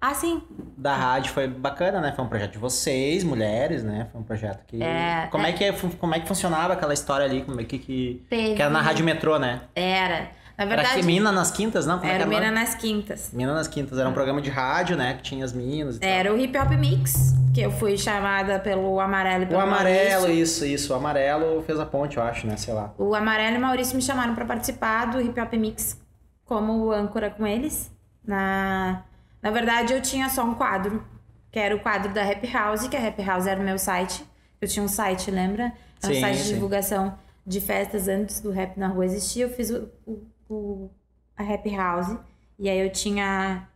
Ah, 0.02 0.16
sim. 0.16 0.42
da 0.76 0.96
rádio 0.96 1.32
foi 1.32 1.48
bacana, 1.48 2.02
né? 2.02 2.12
Foi 2.16 2.26
um 2.26 2.28
projeto 2.28 2.54
de 2.54 2.58
vocês, 2.58 3.24
mulheres, 3.24 3.84
né? 3.84 4.08
Foi 4.12 4.20
um 4.20 4.24
projeto 4.24 4.66
que. 4.66 4.82
É, 4.82 5.28
como, 5.30 5.46
é. 5.46 5.52
que 5.52 5.72
como 6.00 6.16
é 6.16 6.22
que 6.22 6.28
funcionava 6.28 6.74
aquela 6.74 6.92
história 6.92 7.24
ali? 7.24 7.44
Como 7.44 7.62
é 7.62 7.64
que. 7.66 7.78
que... 7.78 8.26
Teve... 8.28 8.56
Que 8.56 8.62
era 8.64 8.72
na 8.72 8.82
Rádio 8.82 9.06
Metrô, 9.06 9.38
né? 9.38 9.62
Era. 9.76 10.32
Na 10.66 10.74
Era 10.74 10.76
verdade, 10.84 11.00
que 11.02 11.06
Mina 11.06 11.32
nas 11.32 11.50
Quintas, 11.52 11.86
não? 11.86 11.98
Como 12.00 12.12
é 12.12 12.14
era 12.16 12.24
era 12.24 12.28
o 12.28 12.30
Mina 12.34 12.46
nome? 12.52 12.60
nas 12.60 12.76
Quintas. 12.76 13.30
Mina 13.34 13.54
nas 13.54 13.68
Quintas. 13.68 13.98
Era 13.98 14.08
um 14.08 14.14
programa 14.14 14.42
de 14.42 14.50
rádio, 14.50 14.96
né? 14.96 15.16
Que 15.16 15.24
tinha 15.24 15.44
as 15.44 15.54
minas 15.54 15.96
e 15.96 16.00
tal. 16.00 16.10
Era 16.10 16.34
o 16.34 16.38
Hip 16.40 16.58
Hop 16.58 16.70
Mix, 16.72 17.34
que 17.54 17.62
eu 17.62 17.72
fui 17.72 17.98
chamada 17.98 18.60
pelo 18.60 19.00
Amarelo 19.00 19.44
e 19.44 19.46
O 19.46 19.50
pelo 19.50 19.62
amarelo, 19.62 20.22
Maurício. 20.22 20.44
isso, 20.44 20.66
isso. 20.66 20.94
O 20.94 20.96
amarelo 20.96 21.62
fez 21.64 21.80
a 21.80 21.86
ponte, 21.86 22.18
eu 22.18 22.24
acho, 22.24 22.46
né? 22.46 22.58
Sei 22.58 22.74
lá. 22.74 22.94
O 22.98 23.16
Amarelo 23.16 23.56
e 23.56 23.58
o 23.58 23.62
Maurício 23.62 23.96
me 23.96 24.02
chamaram 24.02 24.36
pra 24.36 24.46
participar 24.46 25.06
do 25.06 25.20
Hip 25.22 25.40
Hop 25.40 25.54
Mix 25.54 26.00
como 26.46 26.92
âncora 26.92 27.30
com 27.30 27.48
eles. 27.48 27.92
Na, 28.26 29.04
na 29.42 29.50
verdade, 29.52 29.94
eu 29.94 30.02
tinha 30.02 30.30
só 30.30 30.44
um 30.44 30.54
quadro, 30.54 31.04
que 31.52 31.58
era 31.60 31.76
o 31.76 31.80
quadro 31.80 32.14
da 32.14 32.24
Rap 32.24 32.46
House, 32.52 32.88
que 32.88 32.96
a 32.96 33.00
Rap 33.00 33.20
House 33.24 33.48
era 33.48 33.60
o 33.60 33.64
meu 33.64 33.80
site. 33.80 34.24
Eu 34.62 34.68
tinha 34.68 34.84
um 34.84 34.88
site, 34.88 35.32
lembra? 35.32 35.74
Era 36.04 36.12
um 36.12 36.16
Sim, 36.16 36.22
site 36.22 36.38
de 36.38 36.44
sim. 36.44 36.54
divulgação 36.54 37.18
de 37.46 37.60
festas 37.60 38.08
antes 38.08 38.40
do 38.40 38.52
Rap 38.52 38.78
na 38.78 38.88
Rua 38.88 39.06
existir. 39.06 39.42
Eu 39.42 39.50
fiz 39.50 39.72
o, 39.72 39.90
o- 40.06 40.22
o- 40.54 40.90
a 41.38 41.44
Rap 41.44 41.70
House. 41.76 42.16
E 42.60 42.70
aí 42.70 42.80
eu 42.80 42.92
tinha 42.92 43.68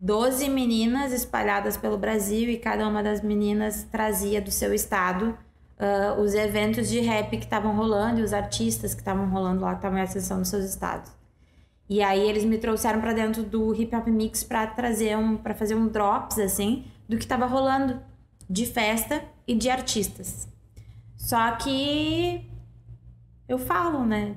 12 0.00 0.48
meninas 0.48 1.12
espalhadas 1.12 1.76
pelo 1.76 1.96
Brasil 1.96 2.50
e 2.50 2.58
cada 2.58 2.86
uma 2.86 3.02
das 3.02 3.22
meninas 3.22 3.84
trazia 3.84 4.40
do 4.40 4.50
seu 4.50 4.74
estado 4.74 5.36
ah, 5.78 6.14
os 6.20 6.34
eventos 6.34 6.88
de 6.88 7.00
rap 7.00 7.30
que 7.30 7.44
estavam 7.44 7.74
rolando 7.74 8.20
e 8.20 8.22
os 8.22 8.32
artistas 8.32 8.94
que 8.94 9.00
estavam 9.00 9.28
rolando 9.28 9.62
lá, 9.62 9.70
que 9.72 9.78
estavam 9.78 9.98
em 9.98 10.02
ascensão 10.02 10.38
nos 10.38 10.48
seus 10.48 10.64
estados. 10.64 11.10
E 11.88 12.02
aí 12.02 12.20
eles 12.20 12.44
me 12.44 12.58
trouxeram 12.58 13.00
pra 13.00 13.12
dentro 13.12 13.42
do 13.42 13.74
Hip 13.74 13.94
Hop 13.94 14.06
Mix 14.08 14.44
pra 14.44 14.66
trazer 14.66 15.16
um, 15.18 15.36
para 15.36 15.54
fazer 15.54 15.74
um 15.74 15.88
drops 15.88 16.38
assim 16.38 16.84
do 17.08 17.18
que 17.18 17.26
tava 17.26 17.44
rolando 17.46 18.00
de 18.48 18.66
festa 18.66 19.22
e 19.48 19.54
de 19.54 19.68
artistas. 19.68 20.48
Só 21.16 21.52
que 21.56 22.48
eu 23.48 23.58
falo, 23.58 24.04
né? 24.06 24.34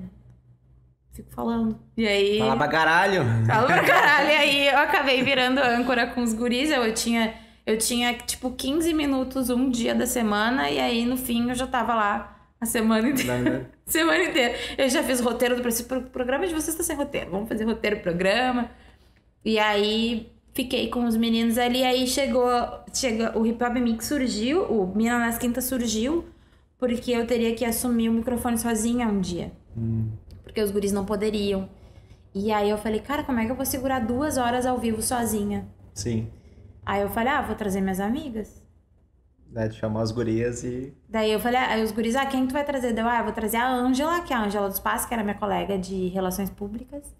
Fico 1.18 1.32
falando. 1.32 1.76
E 1.96 2.06
aí 2.06 2.38
Fala 2.38 2.56
pra 2.56 2.68
caralho. 2.68 3.24
Fala 3.44 3.66
pra 3.66 3.82
caralho. 3.82 4.28
E 4.28 4.36
aí 4.36 4.68
eu 4.68 4.78
acabei 4.78 5.20
virando 5.24 5.58
âncora 5.58 6.06
com 6.06 6.22
os 6.22 6.32
guris. 6.32 6.70
Eu 6.70 6.94
tinha, 6.94 7.34
eu 7.66 7.76
tinha, 7.76 8.14
tipo, 8.14 8.52
15 8.52 8.94
minutos 8.94 9.50
um 9.50 9.68
dia 9.68 9.96
da 9.96 10.06
semana. 10.06 10.70
E 10.70 10.78
aí, 10.78 11.04
no 11.04 11.16
fim, 11.16 11.48
eu 11.48 11.56
já 11.56 11.66
tava 11.66 11.92
lá 11.92 12.38
A 12.60 12.66
semana 12.66 13.08
inteira. 13.08 13.38
Não. 13.50 13.66
semana 13.84 14.22
inteira. 14.22 14.54
Eu 14.78 14.88
já 14.88 15.02
fiz 15.02 15.18
roteiro 15.20 15.60
do 15.60 15.66
esse 15.66 15.84
pro- 15.84 16.02
programa 16.02 16.46
de 16.46 16.54
vocês 16.54 16.68
está 16.68 16.84
sem 16.84 16.94
roteiro. 16.94 17.32
Vamos 17.32 17.48
fazer 17.48 17.64
roteiro 17.64 17.98
programa. 17.98 18.70
E 19.44 19.58
aí 19.58 20.30
fiquei 20.54 20.86
com 20.88 21.04
os 21.04 21.16
meninos 21.16 21.58
ali. 21.58 21.82
Aí 21.82 22.06
chegou, 22.06 22.48
chega, 22.94 23.36
o 23.36 23.44
Hip 23.44 23.62
Hop 23.64 23.74
Mix 23.74 24.06
surgiu, 24.06 24.62
o 24.64 24.86
Mina 24.94 25.18
nas 25.18 25.36
Quintas 25.36 25.64
surgiu, 25.64 26.26
porque 26.78 27.10
eu 27.10 27.26
teria 27.26 27.54
que 27.56 27.64
assumir 27.64 28.08
o 28.08 28.12
microfone 28.12 28.56
sozinha 28.56 29.08
um 29.08 29.20
dia. 29.20 29.50
Porque 30.48 30.62
os 30.62 30.70
guris 30.70 30.92
não 30.92 31.04
poderiam. 31.04 31.68
E 32.34 32.50
aí 32.50 32.70
eu 32.70 32.78
falei, 32.78 33.00
cara, 33.00 33.22
como 33.22 33.38
é 33.38 33.44
que 33.44 33.52
eu 33.52 33.56
vou 33.56 33.66
segurar 33.66 34.00
duas 34.00 34.38
horas 34.38 34.64
ao 34.64 34.78
vivo 34.78 35.02
sozinha? 35.02 35.68
Sim. 35.94 36.30
Aí 36.84 37.02
eu 37.02 37.10
falei, 37.10 37.32
ah, 37.32 37.42
vou 37.42 37.54
trazer 37.54 37.82
minhas 37.82 38.00
amigas. 38.00 38.62
Tu 39.52 39.74
chamou 39.74 40.00
as 40.00 40.10
gurias 40.10 40.64
e. 40.64 40.94
Daí 41.08 41.30
eu 41.32 41.40
falei, 41.40 41.58
aí 41.58 41.82
os 41.82 41.90
guris, 41.90 42.16
ah, 42.16 42.26
quem 42.26 42.46
tu 42.46 42.52
vai 42.52 42.64
trazer? 42.64 42.92
Deu, 42.92 43.06
ah, 43.06 43.18
eu 43.18 43.24
vou 43.24 43.32
trazer 43.32 43.58
a 43.58 43.68
Ângela, 43.70 44.20
que 44.22 44.32
é 44.32 44.36
a 44.36 44.42
Ângela 44.42 44.68
dos 44.68 44.78
Passos, 44.78 45.06
que 45.06 45.14
era 45.14 45.22
minha 45.22 45.36
colega 45.36 45.78
de 45.78 46.08
Relações 46.08 46.50
Públicas. 46.50 47.14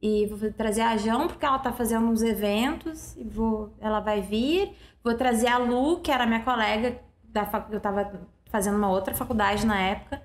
E 0.00 0.26
vou 0.26 0.52
trazer 0.52 0.80
a 0.80 0.96
Jão, 0.96 1.28
porque 1.28 1.46
ela 1.46 1.58
tá 1.58 1.72
fazendo 1.72 2.06
uns 2.06 2.22
eventos, 2.22 3.16
e 3.16 3.22
vou, 3.22 3.72
ela 3.80 4.00
vai 4.00 4.20
vir. 4.20 4.72
Vou 5.04 5.14
trazer 5.14 5.48
a 5.48 5.58
Lu, 5.58 6.00
que 6.00 6.10
era 6.10 6.26
minha 6.26 6.42
colega, 6.42 7.00
da 7.24 7.44
fac... 7.44 7.72
eu 7.72 7.80
tava 7.80 8.28
fazendo 8.46 8.76
uma 8.76 8.90
outra 8.90 9.14
faculdade 9.14 9.64
na 9.64 9.80
época. 9.80 10.22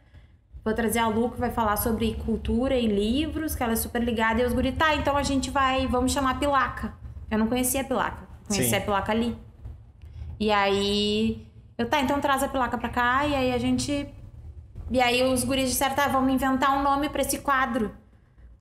Vou 0.68 0.74
trazer 0.74 1.00
a 1.00 1.08
Lu, 1.08 1.30
que 1.32 1.40
vai 1.40 1.50
falar 1.50 1.78
sobre 1.78 2.16
cultura 2.26 2.76
e 2.76 2.88
livros, 2.88 3.56
que 3.56 3.64
ela 3.64 3.72
é 3.72 3.76
super 3.78 4.04
ligada. 4.04 4.42
E 4.42 4.46
os 4.46 4.52
guris, 4.52 4.76
tá, 4.76 4.94
então 4.96 5.16
a 5.16 5.24
gente 5.24 5.50
vai, 5.50 5.88
vamos 5.88 6.12
chamar 6.12 6.32
a 6.32 6.36
Pilaca. 6.36 6.94
Eu 7.32 7.38
não 7.38 7.48
conhecia 7.48 7.80
a 7.80 7.84
Pilaca, 7.86 8.28
conhecia 8.46 8.72
Sim. 8.72 8.76
a 8.76 8.82
Pilaca 8.82 9.14
ali. 9.14 9.34
E 10.38 10.52
aí, 10.52 11.48
eu, 11.78 11.88
tá, 11.88 12.02
então 12.02 12.20
traz 12.20 12.44
a 12.44 12.50
Pilaca 12.50 12.78
pra 12.78 12.90
cá, 12.90 13.26
e 13.26 13.34
aí 13.34 13.54
a 13.54 13.58
gente. 13.58 14.10
E 14.92 15.00
aí 15.00 15.24
os 15.24 15.46
guris 15.46 15.70
disseram, 15.70 15.96
tá, 15.96 16.10
vamos 16.10 16.34
inventar 16.34 16.78
um 16.78 16.84
nome 16.84 17.08
pra 17.08 17.22
esse 17.22 17.40
quadro. 17.40 17.90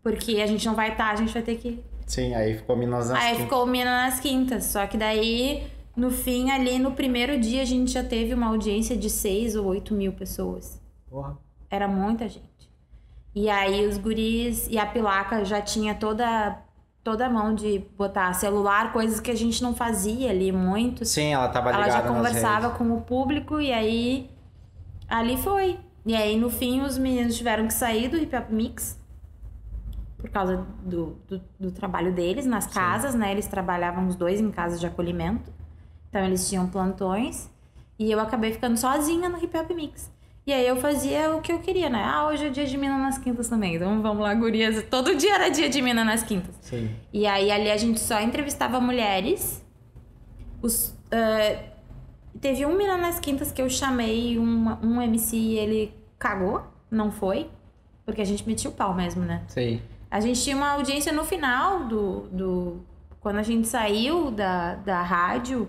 Porque 0.01 0.40
a 0.40 0.47
gente 0.47 0.64
não 0.64 0.77
vai 0.77 0.92
estar, 0.92 1.11
a 1.11 1.16
gente 1.16 1.33
vai 1.33 1.42
ter 1.42 1.57
que. 1.57 1.83
Sim, 2.07 2.37
aí 2.37 2.57
ficou 2.57 2.77
Minas 2.77 3.11
nas 3.11 3.19
Aí 3.19 3.31
Quintas. 3.31 3.42
ficou 3.42 3.64
o 3.64 3.66
Mina 3.66 3.90
nas 4.05 4.21
quintas. 4.21 4.64
Só 4.66 4.87
que 4.87 4.97
daí, 4.97 5.66
no 5.97 6.12
fim, 6.12 6.53
ali 6.53 6.79
no 6.79 6.92
primeiro 6.92 7.37
dia, 7.40 7.62
a 7.62 7.64
gente 7.64 7.90
já 7.90 8.05
teve 8.05 8.33
uma 8.33 8.47
audiência 8.47 8.97
de 8.97 9.11
6 9.11 9.57
ou 9.57 9.66
8 9.66 9.92
mil 9.92 10.12
pessoas. 10.12 10.81
Porra. 11.11 11.45
Era 11.70 11.88
muita 11.88 12.29
gente. 12.29 12.46
E 13.35 13.50
aí 13.50 13.87
os 13.87 13.98
guris 13.98 14.66
e 14.68 14.79
a 14.79 14.87
pilaca 14.87 15.44
já 15.44 15.61
tinha 15.61 15.94
toda 15.94 16.59
toda 17.05 17.26
a 17.26 17.31
mão 17.31 17.55
de 17.55 17.85
botar 17.96 18.33
celular, 18.33 18.92
coisas 18.92 19.20
que 19.20 19.31
a 19.31 19.35
gente 19.35 19.62
não 19.62 19.74
fazia 19.74 20.31
ali 20.31 20.50
muito. 20.50 21.05
Sim, 21.05 21.35
ela 21.35 21.48
tava 21.48 21.68
Ela 21.68 21.87
ligada 21.87 21.92
já 21.92 22.02
nas 22.02 22.16
conversava 22.16 22.70
com 22.70 22.96
o 22.96 23.00
público 23.02 23.61
e 23.61 23.72
aí 23.72 24.29
ali 25.09 25.37
foi. 25.37 25.79
E 26.05 26.16
aí 26.16 26.37
no 26.37 26.50
fim 26.50 26.81
os 26.83 26.98
meninos 26.98 27.37
tiveram 27.37 27.66
que 27.68 27.74
sair 27.74 28.09
do 28.09 28.16
Hip 28.16 28.35
Hop 28.35 28.50
Mix 28.50 28.98
por 30.16 30.31
causa 30.31 30.66
do, 30.83 31.16
do, 31.29 31.40
do 31.61 31.70
trabalho 31.70 32.12
deles 32.12 32.46
nas 32.46 32.66
casas, 32.66 33.14
né? 33.14 33.31
Eles 33.31 33.46
trabalhavam 33.46 34.09
os 34.09 34.16
dois 34.16 34.40
em 34.40 34.50
casas 34.50 34.81
de 34.81 34.87
acolhimento. 34.87 35.52
Então 36.09 36.24
eles 36.24 36.48
tinham 36.48 36.66
plantões. 36.66 37.50
E 37.98 38.11
eu 38.11 38.18
acabei 38.18 38.52
ficando 38.52 38.76
sozinha 38.76 39.29
no 39.29 39.38
Hip 39.42 39.57
Hop 39.57 39.70
Mix. 39.70 40.11
E 40.46 40.52
aí 40.52 40.64
eu 40.64 40.76
fazia 40.76 41.35
o 41.35 41.40
que 41.40 41.50
eu 41.50 41.59
queria, 41.59 41.90
né? 41.90 42.00
Ah, 42.04 42.28
hoje 42.28 42.46
é 42.46 42.48
dia 42.50 42.64
de 42.64 42.78
mina 42.78 42.96
nas 42.96 43.18
quintas 43.18 43.48
também. 43.48 43.74
Então 43.74 44.00
vamos 44.00 44.22
lá, 44.22 44.32
gurias. 44.32 44.80
Todo 44.88 45.16
dia 45.16 45.35
era 45.35 45.48
dia 45.48 45.68
de 45.68 45.82
mina 45.82 46.04
nas 46.04 46.22
quintas. 46.22 46.54
Sim. 46.61 46.88
E 47.12 47.26
aí 47.26 47.50
ali 47.50 47.68
a 47.68 47.76
gente 47.76 47.98
só 47.98 48.20
entrevistava 48.20 48.78
mulheres. 48.80 49.64
Os, 50.62 50.94
eh, 51.11 51.64
teve 52.40 52.64
um 52.64 52.76
Mina 52.76 52.96
nas 52.96 53.18
Quintas 53.18 53.50
que 53.52 53.61
eu 53.61 53.68
chamei 53.68 54.38
uma- 54.38 54.78
um 54.82 55.02
MC 55.02 55.37
e 55.37 55.59
ele 55.59 55.92
cagou, 56.18 56.62
não 56.90 57.11
foi. 57.11 57.50
Porque 58.04 58.20
a 58.22 58.24
gente 58.24 58.46
metia 58.46 58.70
o 58.70 58.72
pau 58.72 58.94
mesmo, 58.94 59.24
né? 59.24 59.42
Sim. 59.48 59.82
A 60.09 60.20
gente 60.20 60.40
tinha 60.42 60.56
uma 60.56 60.70
audiência 60.70 61.12
no 61.12 61.24
final 61.24 61.85
do. 61.85 62.20
do 62.30 62.80
quando 63.20 63.38
a 63.38 63.42
gente 63.42 63.66
saiu 63.66 64.30
da, 64.30 64.76
da 64.76 65.02
rádio, 65.02 65.68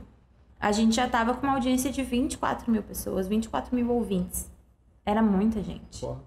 a 0.60 0.72
gente 0.72 0.96
já 0.96 1.08
tava 1.10 1.34
com 1.34 1.48
uma 1.48 1.56
audiência 1.56 1.92
de 1.92 2.04
24 2.04 2.72
mil 2.72 2.84
pessoas, 2.84 3.28
24 3.28 3.76
mil 3.76 3.90
ouvintes. 3.90 4.56
Era 5.08 5.22
muita 5.22 5.64
gente. 5.64 6.02
Porra. 6.02 6.20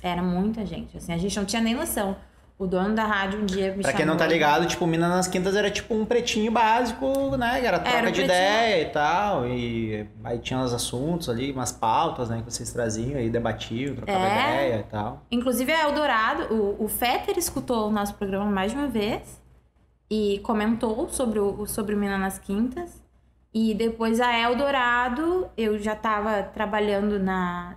Era 0.00 0.22
muita 0.22 0.64
gente. 0.64 0.96
Assim, 0.96 1.12
a 1.12 1.18
gente 1.18 1.36
não 1.36 1.44
tinha 1.44 1.60
nem 1.60 1.74
noção. 1.74 2.16
O 2.56 2.64
dono 2.68 2.94
da 2.94 3.04
rádio 3.04 3.40
um 3.42 3.44
dia 3.44 3.74
me 3.74 3.82
Pra 3.82 3.92
quem 3.92 4.06
não 4.06 4.16
tá 4.16 4.24
ligado, 4.28 4.64
tipo, 4.68 4.86
Minas 4.86 5.10
nas 5.10 5.26
Quintas 5.26 5.56
era 5.56 5.68
tipo 5.68 5.92
um 5.92 6.04
pretinho 6.04 6.52
básico, 6.52 7.36
né? 7.36 7.60
Que 7.60 7.66
era 7.66 7.80
troca 7.80 7.98
Era 7.98 8.08
um 8.08 8.12
de 8.12 8.20
pretinho. 8.22 8.36
ideia 8.36 8.82
e 8.82 8.90
tal. 8.90 9.48
E 9.48 10.06
aí 10.22 10.38
tinha 10.38 10.60
os 10.62 10.72
assuntos 10.72 11.28
ali, 11.28 11.50
umas 11.50 11.72
pautas, 11.72 12.28
né? 12.30 12.42
Que 12.46 12.52
vocês 12.52 12.72
traziam 12.72 13.18
aí, 13.18 13.28
debatiam, 13.28 13.96
trocavam 13.96 14.22
É. 14.24 14.66
ideia 14.68 14.80
e 14.80 14.84
tal. 14.84 15.22
Inclusive 15.32 15.72
a 15.72 15.82
Eldorado, 15.82 16.54
o, 16.54 16.84
o 16.84 16.86
Fetter 16.86 17.36
escutou 17.36 17.88
o 17.88 17.90
nosso 17.90 18.14
programa 18.14 18.44
mais 18.48 18.70
de 18.70 18.78
uma 18.78 18.86
vez 18.86 19.42
e 20.08 20.38
comentou 20.44 21.08
sobre 21.08 21.40
o, 21.40 21.66
sobre 21.66 21.96
o 21.96 21.98
Mina 21.98 22.16
nas 22.18 22.38
Quintas. 22.38 23.02
E 23.52 23.74
depois 23.74 24.20
a 24.20 24.32
Eldorado, 24.38 25.48
eu 25.56 25.76
já 25.76 25.96
tava 25.96 26.40
trabalhando 26.44 27.18
na, 27.18 27.74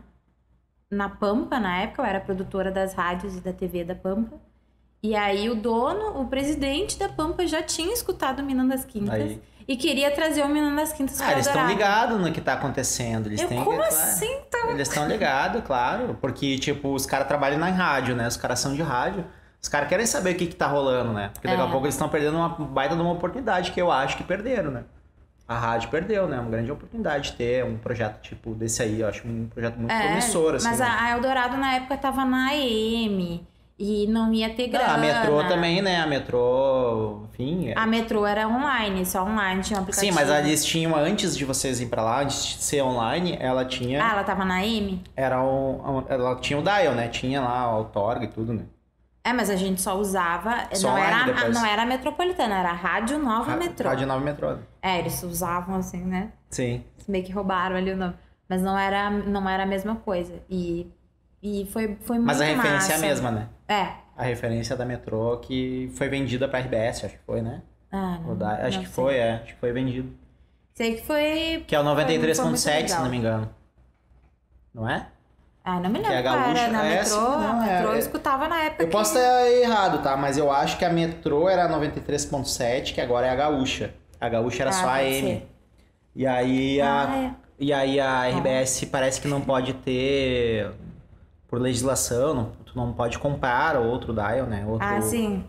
na 0.90 1.10
Pampa 1.10 1.60
na 1.60 1.78
época, 1.82 2.02
eu 2.02 2.06
era 2.06 2.20
produtora 2.20 2.72
das 2.72 2.94
rádios 2.94 3.36
e 3.36 3.42
da 3.42 3.52
TV 3.54 3.84
da 3.84 3.96
Pampa. 3.96 4.38
E 5.04 5.16
aí 5.16 5.50
o 5.50 5.56
dono, 5.56 6.20
o 6.22 6.28
presidente 6.28 6.98
da 6.98 7.08
Pampa 7.10 7.46
já 7.46 7.62
tinha 7.62 7.94
escutado 7.94 8.40
o 8.40 8.44
Mina 8.44 8.66
das 8.66 8.84
Quintas 8.84 9.14
Aí. 9.14 9.42
e 9.68 9.78
queria 9.78 10.10
trazer 10.12 10.44
o 10.44 10.50
Mina 10.50 10.76
das 10.76 10.92
Quintas 10.92 11.22
Ah, 11.22 11.26
pra 11.26 11.34
eles 11.34 11.46
estão 11.46 11.68
ligados 11.68 12.20
no 12.20 12.32
que 12.32 12.42
tá 12.42 12.54
acontecendo. 12.54 13.28
Eles 13.28 13.42
Eu, 13.42 13.48
têm 13.48 13.64
como 13.64 13.78
claro. 13.78 13.94
assim? 13.94 14.40
Tá? 14.50 14.70
Eles 14.72 14.88
estão 14.88 15.08
ligados, 15.08 15.62
claro. 15.64 16.18
Porque, 16.20 16.58
tipo, 16.58 16.94
os 16.94 17.06
caras 17.06 17.28
trabalham 17.28 17.60
na 17.60 17.68
rádio, 17.70 18.16
né? 18.16 18.28
Os 18.28 18.38
caras 18.38 18.60
são 18.60 18.74
de 18.74 18.82
rádio. 18.82 19.24
Os 19.62 19.70
caras 19.70 19.88
querem 19.88 20.06
saber 20.06 20.34
o 20.34 20.38
que, 20.38 20.48
que 20.48 20.56
tá 20.56 20.68
rolando, 20.68 21.14
né? 21.14 21.30
Porque 21.34 21.48
daqui 21.48 21.62
É. 21.62 21.64
a 21.64 21.70
pouco 21.70 21.86
eles 21.86 21.94
estão 21.96 22.10
perdendo 22.10 22.38
uma 22.38 22.50
baita 22.50 22.96
de 22.96 23.02
uma 23.02 23.12
oportunidade 23.12 23.72
que 23.72 23.82
eu 23.82 23.92
acho 23.92 24.18
que 24.18 24.24
perderam, 24.24 24.72
né? 24.72 24.84
A 25.48 25.58
rádio 25.58 25.90
perdeu, 25.90 26.28
né? 26.28 26.40
Uma 26.40 26.50
grande 26.50 26.70
oportunidade 26.72 27.32
de 27.32 27.38
ter 27.38 27.64
um 27.64 27.78
projeto 27.78 28.20
tipo 28.22 28.54
desse 28.54 28.84
aí. 28.84 29.00
Eu 29.00 29.08
acho 29.08 29.26
um 29.28 29.48
projeto 29.48 29.78
muito 29.78 29.92
É, 29.92 30.08
promissor, 30.08 30.56
assim. 30.56 30.68
Mas 30.68 30.80
né? 30.80 30.86
a, 31.00 31.12
Eldorado 31.12 31.56
na 31.56 31.76
época 31.76 31.96
tava 31.98 32.26
na 32.26 32.50
AM 32.50 33.48
e 33.80 34.08
não 34.08 34.34
ia 34.34 34.50
ter 34.54 34.64
Não, 34.68 34.72
grana. 34.80 34.94
a 34.94 34.98
metrô 34.98 35.44
também, 35.46 35.82
né? 35.82 36.02
A 36.02 36.08
metrô, 36.08 37.22
enfim. 37.32 37.70
é- 37.70 37.78
A 37.78 37.86
metrô 37.86 38.26
era 38.26 38.48
online, 38.48 39.06
só 39.06 39.24
online, 39.24 39.62
tinha 39.62 39.80
um 39.80 39.84
aplicativo. 39.84 40.12
Sim, 40.14 40.20
mas 40.20 40.30
eles 40.30 40.66
tinham, 40.66 40.96
antes 40.96 41.38
de 41.38 41.46
vocês 41.46 41.80
ir 41.80 41.86
pra 41.86 42.04
lá, 42.04 42.22
antes 42.24 42.44
de 42.58 42.64
ser 42.64 42.82
online, 42.82 43.38
ela 43.40 43.64
tinha. 43.64 44.04
Ah, 44.04 44.12
ela 44.14 44.24
tava 44.26 44.44
na 44.44 44.56
AM? 44.56 45.02
Era 45.16 45.42
um, 45.42 46.04
ela 46.10 46.36
tinha 46.42 46.60
o 46.60 46.64
dial, 46.64 46.94
né? 46.94 47.08
Tinha 47.08 47.40
lá 47.40 47.74
o 47.74 47.78
Outorga 47.80 48.26
e 48.26 48.28
tudo, 48.28 48.54
né? 48.54 48.64
É, 49.28 49.34
mas 49.34 49.50
a 49.50 49.56
gente 49.58 49.82
só 49.82 49.98
usava. 49.98 50.70
Só 50.74 50.90
não, 50.92 50.98
era, 50.98 51.24
depois. 51.26 51.54
não 51.54 51.66
era 51.66 51.82
a 51.82 51.86
metropolitana, 51.86 52.60
era 52.60 52.70
a 52.70 52.74
Rádio 52.74 53.20
Nova 53.20 53.52
Ra- 53.52 53.58
Metrô. 53.58 53.90
Rádio 53.90 54.08
Nova 54.08 54.24
Metrô. 54.24 54.58
É, 54.82 55.00
eles 55.00 55.22
usavam 55.24 55.76
assim, 55.76 56.02
né? 56.04 56.32
Sim. 56.50 56.84
Meio 57.08 57.26
que 57.26 57.32
roubaram 57.34 57.76
ali 57.76 57.92
o 57.92 57.98
nome. 57.98 58.14
Mas 58.48 58.62
não 58.62 58.78
era, 58.78 59.10
não 59.10 59.50
era 59.50 59.64
a 59.64 59.66
mesma 59.66 59.98
coisa. 59.98 60.42
E, 60.50 60.90
e 61.44 61.68
foi, 61.74 61.98
foi 62.04 62.16
muito 62.18 62.28
Mas 62.28 62.40
a 62.40 62.46
referência 62.46 62.94
é 62.94 62.96
a 62.96 62.98
massa. 63.00 63.06
mesma, 63.06 63.32
né? 63.32 63.50
É. 63.68 63.88
A 64.16 64.24
referência 64.24 64.76
da 64.78 64.86
Metrô 64.86 65.38
que 65.40 65.92
foi 65.96 66.08
vendida 66.08 66.48
pra 66.48 66.60
RBS, 66.60 67.04
acho 67.06 67.16
que 67.18 67.24
foi, 67.26 67.42
né? 67.42 67.62
Ah, 67.92 68.20
não, 68.26 68.38
da- 68.38 68.66
acho 68.66 68.78
não 68.78 68.84
que 68.84 68.90
sei. 68.90 68.96
foi, 69.04 69.16
é. 69.18 69.34
Acho 69.36 69.54
que 69.56 69.60
foi 69.60 69.72
vendido. 69.74 70.10
Sei 70.74 70.96
que 70.96 71.06
foi. 71.06 71.66
Que 71.68 71.76
é 71.76 71.80
o 71.82 71.84
Foi- 71.84 71.96
foi 71.96 72.04
93.7, 72.06 72.76
muito 72.78 72.90
se 72.92 72.96
não 73.02 73.10
me 73.10 73.18
engano. 73.18 73.50
Não 74.74 74.90
é? 74.90 75.08
Ah, 75.70 75.82
não 75.82 75.90
me 75.90 76.00
Que 76.00 76.06
é 76.06 76.10
lembro 76.10 76.24
qual 76.24 76.40
gaúcha. 76.44 76.62
era 76.62 76.72
na 76.72 76.86
É, 76.86 76.90
metrô. 76.96 77.10
sim, 77.10 77.20
não, 77.20 77.60
a 77.62 77.68
é- 77.68 77.74
metrô 77.74 77.90
eu 77.90 77.96
é- 77.96 78.00
escutava 78.00 78.48
na 78.48 78.60
época. 78.64 78.84
Eu 78.84 78.88
posso 78.90 79.12
que... 79.12 79.20
estar 79.20 79.48
errado, 79.52 80.02
tá? 80.02 80.16
Mas 80.16 80.38
eu 80.38 80.50
acho 80.50 80.78
que 80.78 80.86
a 80.86 80.90
Metrô 80.90 81.50
era 81.50 81.68
93.7, 81.68 82.94
que 82.94 83.02
agora 83.02 83.28
é 83.28 83.30
a 83.32 83.36
Gaúcha. 83.36 83.94
A 84.20 84.30
Gaúcha 84.30 84.64
era 84.64 84.70
Ah, 84.70 84.74
só 84.74 84.90
a 84.90 84.98
ser. 85.00 85.46
E 86.16 86.26
aí 86.26 86.80
a, 86.80 87.10
Ah, 87.10 87.18
é. 87.18 87.32
e 87.60 87.74
aí 87.74 88.00
a 88.00 88.28
RBS 88.30 88.86
parece 88.86 89.20
que 89.20 89.28
não 89.28 89.42
pode 89.42 89.74
ter, 89.74 90.72
por 91.50 91.60
legislação, 91.60 92.34
não, 92.34 92.46
tu 92.66 92.72
não 92.76 92.94
pode 92.94 93.20
comprar 93.20 93.78
outro 93.78 94.14
dial, 94.14 94.46
né? 94.48 94.66
Outro, 94.66 94.88
Ah, 94.88 95.02
sim. 95.02 95.44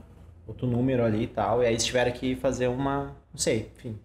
outro 0.48 0.66
número 0.66 1.04
ali 1.04 1.22
e 1.22 1.26
tal. 1.28 1.62
E 1.62 1.66
aí 1.66 1.72
eles 1.74 1.84
tiveram 1.84 2.10
que 2.10 2.34
fazer 2.34 2.66
uma, 2.66 3.12
não 3.32 3.38
sei, 3.38 3.70
enfim, 3.76 3.96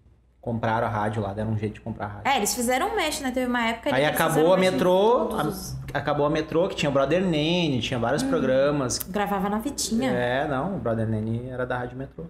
compraram 0.44 0.86
a 0.86 0.90
rádio 0.90 1.22
lá, 1.22 1.32
deram 1.32 1.52
um 1.52 1.56
jeito 1.58 1.74
de 1.74 1.80
comprar 1.80 2.04
a 2.04 2.08
rádio. 2.08 2.28
É, 2.30 2.36
eles 2.36 2.54
fizeram 2.54 2.88
um 2.92 2.96
mesh, 2.96 3.20
né? 3.22 3.30
Teve 3.30 3.46
uma 3.46 3.64
época 3.66 3.94
Aí 3.94 4.04
acabou 4.04 4.52
a 4.52 4.58
metrô, 4.58 5.28
os- 5.28 5.74
a- 5.94 5.98
acabou 5.98 6.26
a 6.26 6.30
metrô, 6.30 6.68
que 6.68 6.76
tinha 6.76 6.90
o 6.90 6.92
Brother 6.92 7.24
Nene, 7.24 7.80
tinha 7.80 7.98
vários 7.98 8.22
Hum. 8.22 8.28
programas. 8.28 8.98
Gravava 8.98 9.48
na 9.48 9.60
fitinha. 9.60 10.10
É, 10.10 10.46
não, 10.46 10.76
o 10.76 10.78
Brother 10.78 11.08
Nene 11.08 11.48
era 11.48 11.64
da 11.64 11.78
Rádio 11.78 11.96
Metrô. 11.96 12.24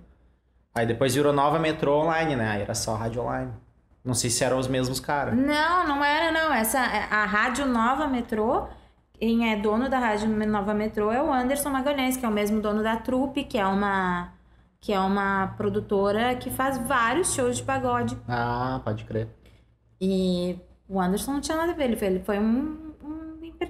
Aí 0.76 0.86
depois 0.86 1.12
virou 1.14 1.32
nova 1.32 1.58
Metrô 1.58 2.02
Online, 2.02 2.36
né? 2.36 2.50
Aí 2.50 2.62
era 2.62 2.74
só 2.74 2.94
Rádio 2.94 3.20
Online. 3.22 3.50
Não 4.04 4.14
sei 4.14 4.30
se 4.30 4.44
eram 4.44 4.58
os 4.58 4.68
mesmos 4.68 5.00
caras. 5.00 5.34
Não, 5.34 5.86
não 5.88 6.04
era, 6.04 6.30
não. 6.30 6.52
Essa, 6.54 6.78
a 6.80 7.24
Rádio 7.24 7.66
Nova 7.66 8.06
Metrô, 8.06 8.66
quem 9.18 9.50
é 9.52 9.56
dono 9.56 9.88
da 9.88 9.98
Rádio 9.98 10.28
Nova 10.46 10.72
Metrô 10.74 11.10
é 11.10 11.20
o 11.22 11.32
Anderson 11.32 11.70
Magalhães, 11.70 12.16
que 12.16 12.24
é 12.24 12.28
o 12.28 12.32
mesmo 12.32 12.60
dono 12.60 12.80
da 12.82 12.96
Trupe, 12.96 13.42
que 13.44 13.58
é 13.58 13.66
uma, 13.66 14.28
que 14.84 14.92
é 14.92 15.00
uma 15.00 15.46
produtora 15.56 16.34
que 16.34 16.50
faz 16.50 16.76
vários 16.76 17.32
shows 17.32 17.56
de 17.56 17.62
pagode. 17.62 18.18
Ah, 18.28 18.82
pode 18.84 19.04
crer. 19.04 19.28
E 19.98 20.58
o 20.86 21.00
Anderson 21.00 21.32
não 21.32 21.40
tinha 21.40 21.56
nada 21.56 21.72
a 21.72 21.74
ver, 21.74 21.84
ele 21.94 22.20
foi, 22.20 22.38
um, 22.38 22.92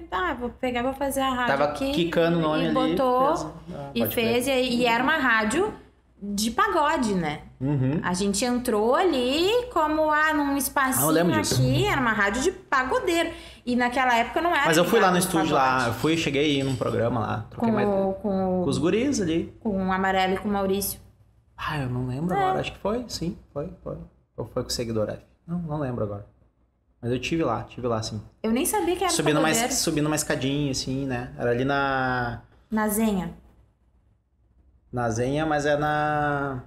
tá, 0.09 0.33
vou 0.33 0.49
pegar, 0.49 0.83
vou 0.83 0.93
fazer 0.93 1.21
a 1.21 1.29
rádio 1.29 1.57
Tava 1.57 1.63
aqui. 1.71 1.91
quicando 1.93 2.37
o 2.39 2.41
nome 2.41 2.63
e 2.63 2.65
ali, 2.65 2.73
botou, 2.73 3.27
fez. 3.37 3.47
Ah, 3.73 3.91
e 3.95 4.07
fez, 4.07 4.47
e, 4.47 4.51
e 4.51 4.85
era 4.85 5.01
uma 5.01 5.15
rádio 5.15 5.73
de 6.21 6.51
pagode, 6.51 7.13
né? 7.13 7.43
Uhum. 7.61 8.01
A 8.03 8.13
gente 8.13 8.43
entrou 8.43 8.93
ali 8.93 9.47
como, 9.71 10.11
ah, 10.11 10.33
num 10.33 10.53
Ah, 10.55 10.57
espacinho 10.57 11.31
disso. 11.31 11.55
aqui, 11.61 11.85
era 11.85 12.01
uma 12.01 12.11
rádio 12.11 12.41
de 12.41 12.51
pagodeiro. 12.51 13.29
E 13.65 13.73
naquela 13.77 14.15
época 14.17 14.41
não 14.41 14.53
era 14.53 14.65
Mas 14.65 14.75
eu 14.75 14.83
fui 14.83 14.99
lá 14.99 15.11
no 15.11 15.17
estúdio 15.17 15.55
lá, 15.55 15.87
eu 15.87 15.93
fui, 15.93 16.17
cheguei 16.17 16.57
aí 16.57 16.63
num 16.63 16.75
programa 16.75 17.21
lá, 17.21 17.45
troquei 17.49 17.69
Com, 17.69 17.75
mais 17.75 17.87
o, 17.87 18.13
com, 18.21 18.61
com 18.63 18.69
os 18.69 18.77
guris 18.77 19.21
ali. 19.21 19.53
com 19.61 19.87
o 19.87 19.91
Amarelo 19.93 20.33
e 20.33 20.37
com 20.37 20.49
o 20.49 20.51
Maurício. 20.51 21.04
Ah, 21.57 21.79
eu 21.79 21.89
não 21.89 22.07
lembro 22.07 22.33
É. 22.35 22.37
agora, 22.43 22.59
acho 22.59 22.71
que 22.73 22.79
foi, 22.79 23.05
sim, 23.07 23.37
foi, 23.53 23.71
foi. 23.83 23.97
Ou 24.37 24.45
foi 24.45 24.63
com 24.63 24.69
o 24.69 24.71
seguidor 24.71 25.09
F? 25.09 25.21
Não, 25.47 25.59
não 25.59 25.79
lembro 25.79 26.03
agora. 26.03 26.25
Mas 27.01 27.11
eu 27.11 27.19
tive 27.19 27.43
lá, 27.43 27.63
tive 27.63 27.87
lá 27.87 28.01
sim. 28.01 28.21
Eu 28.43 28.51
nem 28.51 28.65
sabia 28.65 28.95
que 28.95 29.03
era 29.03 29.13
Subindo 29.13 29.39
uma, 29.39 29.49
es- 29.51 29.75
subindo 29.75 30.07
uma 30.07 30.15
escadinha, 30.15 30.71
assim, 30.71 31.05
né? 31.05 31.33
Era 31.37 31.51
ali 31.51 31.63
na. 31.63 32.41
Na 32.69 32.87
Zenha. 32.89 33.33
Na 34.91 35.09
Zenha, 35.09 35.45
mas 35.45 35.65
é 35.65 35.77
na. 35.77 36.63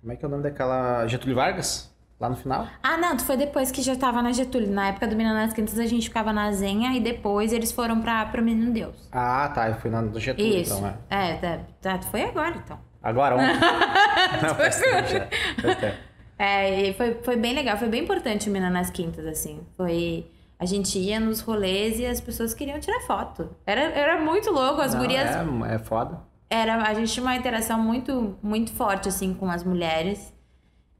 Como 0.00 0.12
é 0.12 0.16
que 0.16 0.24
é 0.24 0.28
o 0.28 0.30
nome 0.30 0.42
daquela. 0.42 1.06
Getúlio 1.08 1.34
Vargas? 1.34 1.90
Lá 2.18 2.30
no 2.30 2.36
final? 2.36 2.66
Ah, 2.82 2.96
não, 2.96 3.14
tu 3.14 3.24
foi 3.24 3.36
depois 3.36 3.70
que 3.70 3.82
já 3.82 3.94
tava 3.94 4.22
na 4.22 4.32
Getúlio. 4.32 4.70
Na 4.70 4.88
época 4.88 5.06
do 5.06 5.14
Menino 5.14 5.34
nas 5.34 5.52
Quintas 5.52 5.78
a 5.78 5.84
gente 5.84 6.08
ficava 6.08 6.32
na 6.32 6.50
Zenha 6.50 6.96
e 6.96 7.00
depois 7.00 7.52
eles 7.52 7.70
foram 7.70 8.00
pra, 8.00 8.24
pro 8.26 8.42
Menino 8.42 8.72
Deus. 8.72 9.08
Ah, 9.12 9.50
tá. 9.54 9.68
Eu 9.68 9.74
fui 9.74 9.90
na 9.90 10.00
do 10.00 10.18
Getúlio, 10.18 10.60
Isso. 10.60 10.74
então, 10.74 10.94
é. 11.10 11.30
É, 11.30 11.34
tá, 11.34 11.58
tá, 11.82 11.98
tu 11.98 12.06
foi 12.06 12.22
agora 12.22 12.54
então. 12.56 12.78
Agora, 13.02 13.36
ontem. 13.36 13.60
não, 14.42 14.54
faz 14.54 14.80
tempo 14.80 15.08
já. 15.08 15.28
Faz 15.60 15.78
tempo. 15.78 15.96
É, 16.38 16.88
e 16.88 16.94
foi, 16.94 17.14
foi 17.22 17.36
bem 17.36 17.54
legal, 17.54 17.76
foi 17.76 17.88
bem 17.88 18.02
importante 18.02 18.48
o 18.48 18.52
Menino 18.52 18.72
nas 18.72 18.90
Quintas, 18.90 19.26
assim. 19.26 19.60
Foi. 19.76 20.30
A 20.58 20.64
gente 20.64 20.98
ia 20.98 21.20
nos 21.20 21.40
rolês 21.40 21.98
e 21.98 22.06
as 22.06 22.18
pessoas 22.18 22.54
queriam 22.54 22.80
tirar 22.80 23.00
foto. 23.00 23.54
Era, 23.66 23.82
era 23.82 24.20
muito 24.22 24.50
louco, 24.50 24.80
as 24.80 24.94
Não, 24.94 25.02
gurias. 25.02 25.30
É, 25.36 25.74
é 25.74 25.78
foda. 25.78 26.18
Era, 26.48 26.76
a 26.76 26.94
gente 26.94 27.12
tinha 27.12 27.24
uma 27.24 27.36
interação 27.36 27.78
muito, 27.78 28.38
muito 28.42 28.72
forte, 28.72 29.08
assim, 29.08 29.34
com 29.34 29.50
as 29.50 29.62
mulheres. 29.62 30.32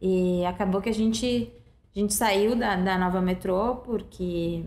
E 0.01 0.45
acabou 0.45 0.81
que 0.83 0.89
a 0.89 0.95
gente, 0.95 1.51
a 1.95 1.99
gente 1.99 2.13
saiu 2.15 2.55
da, 2.55 2.77
da 2.77 2.99
nova 2.99 3.21
metrô 3.21 3.77
porque 3.77 4.65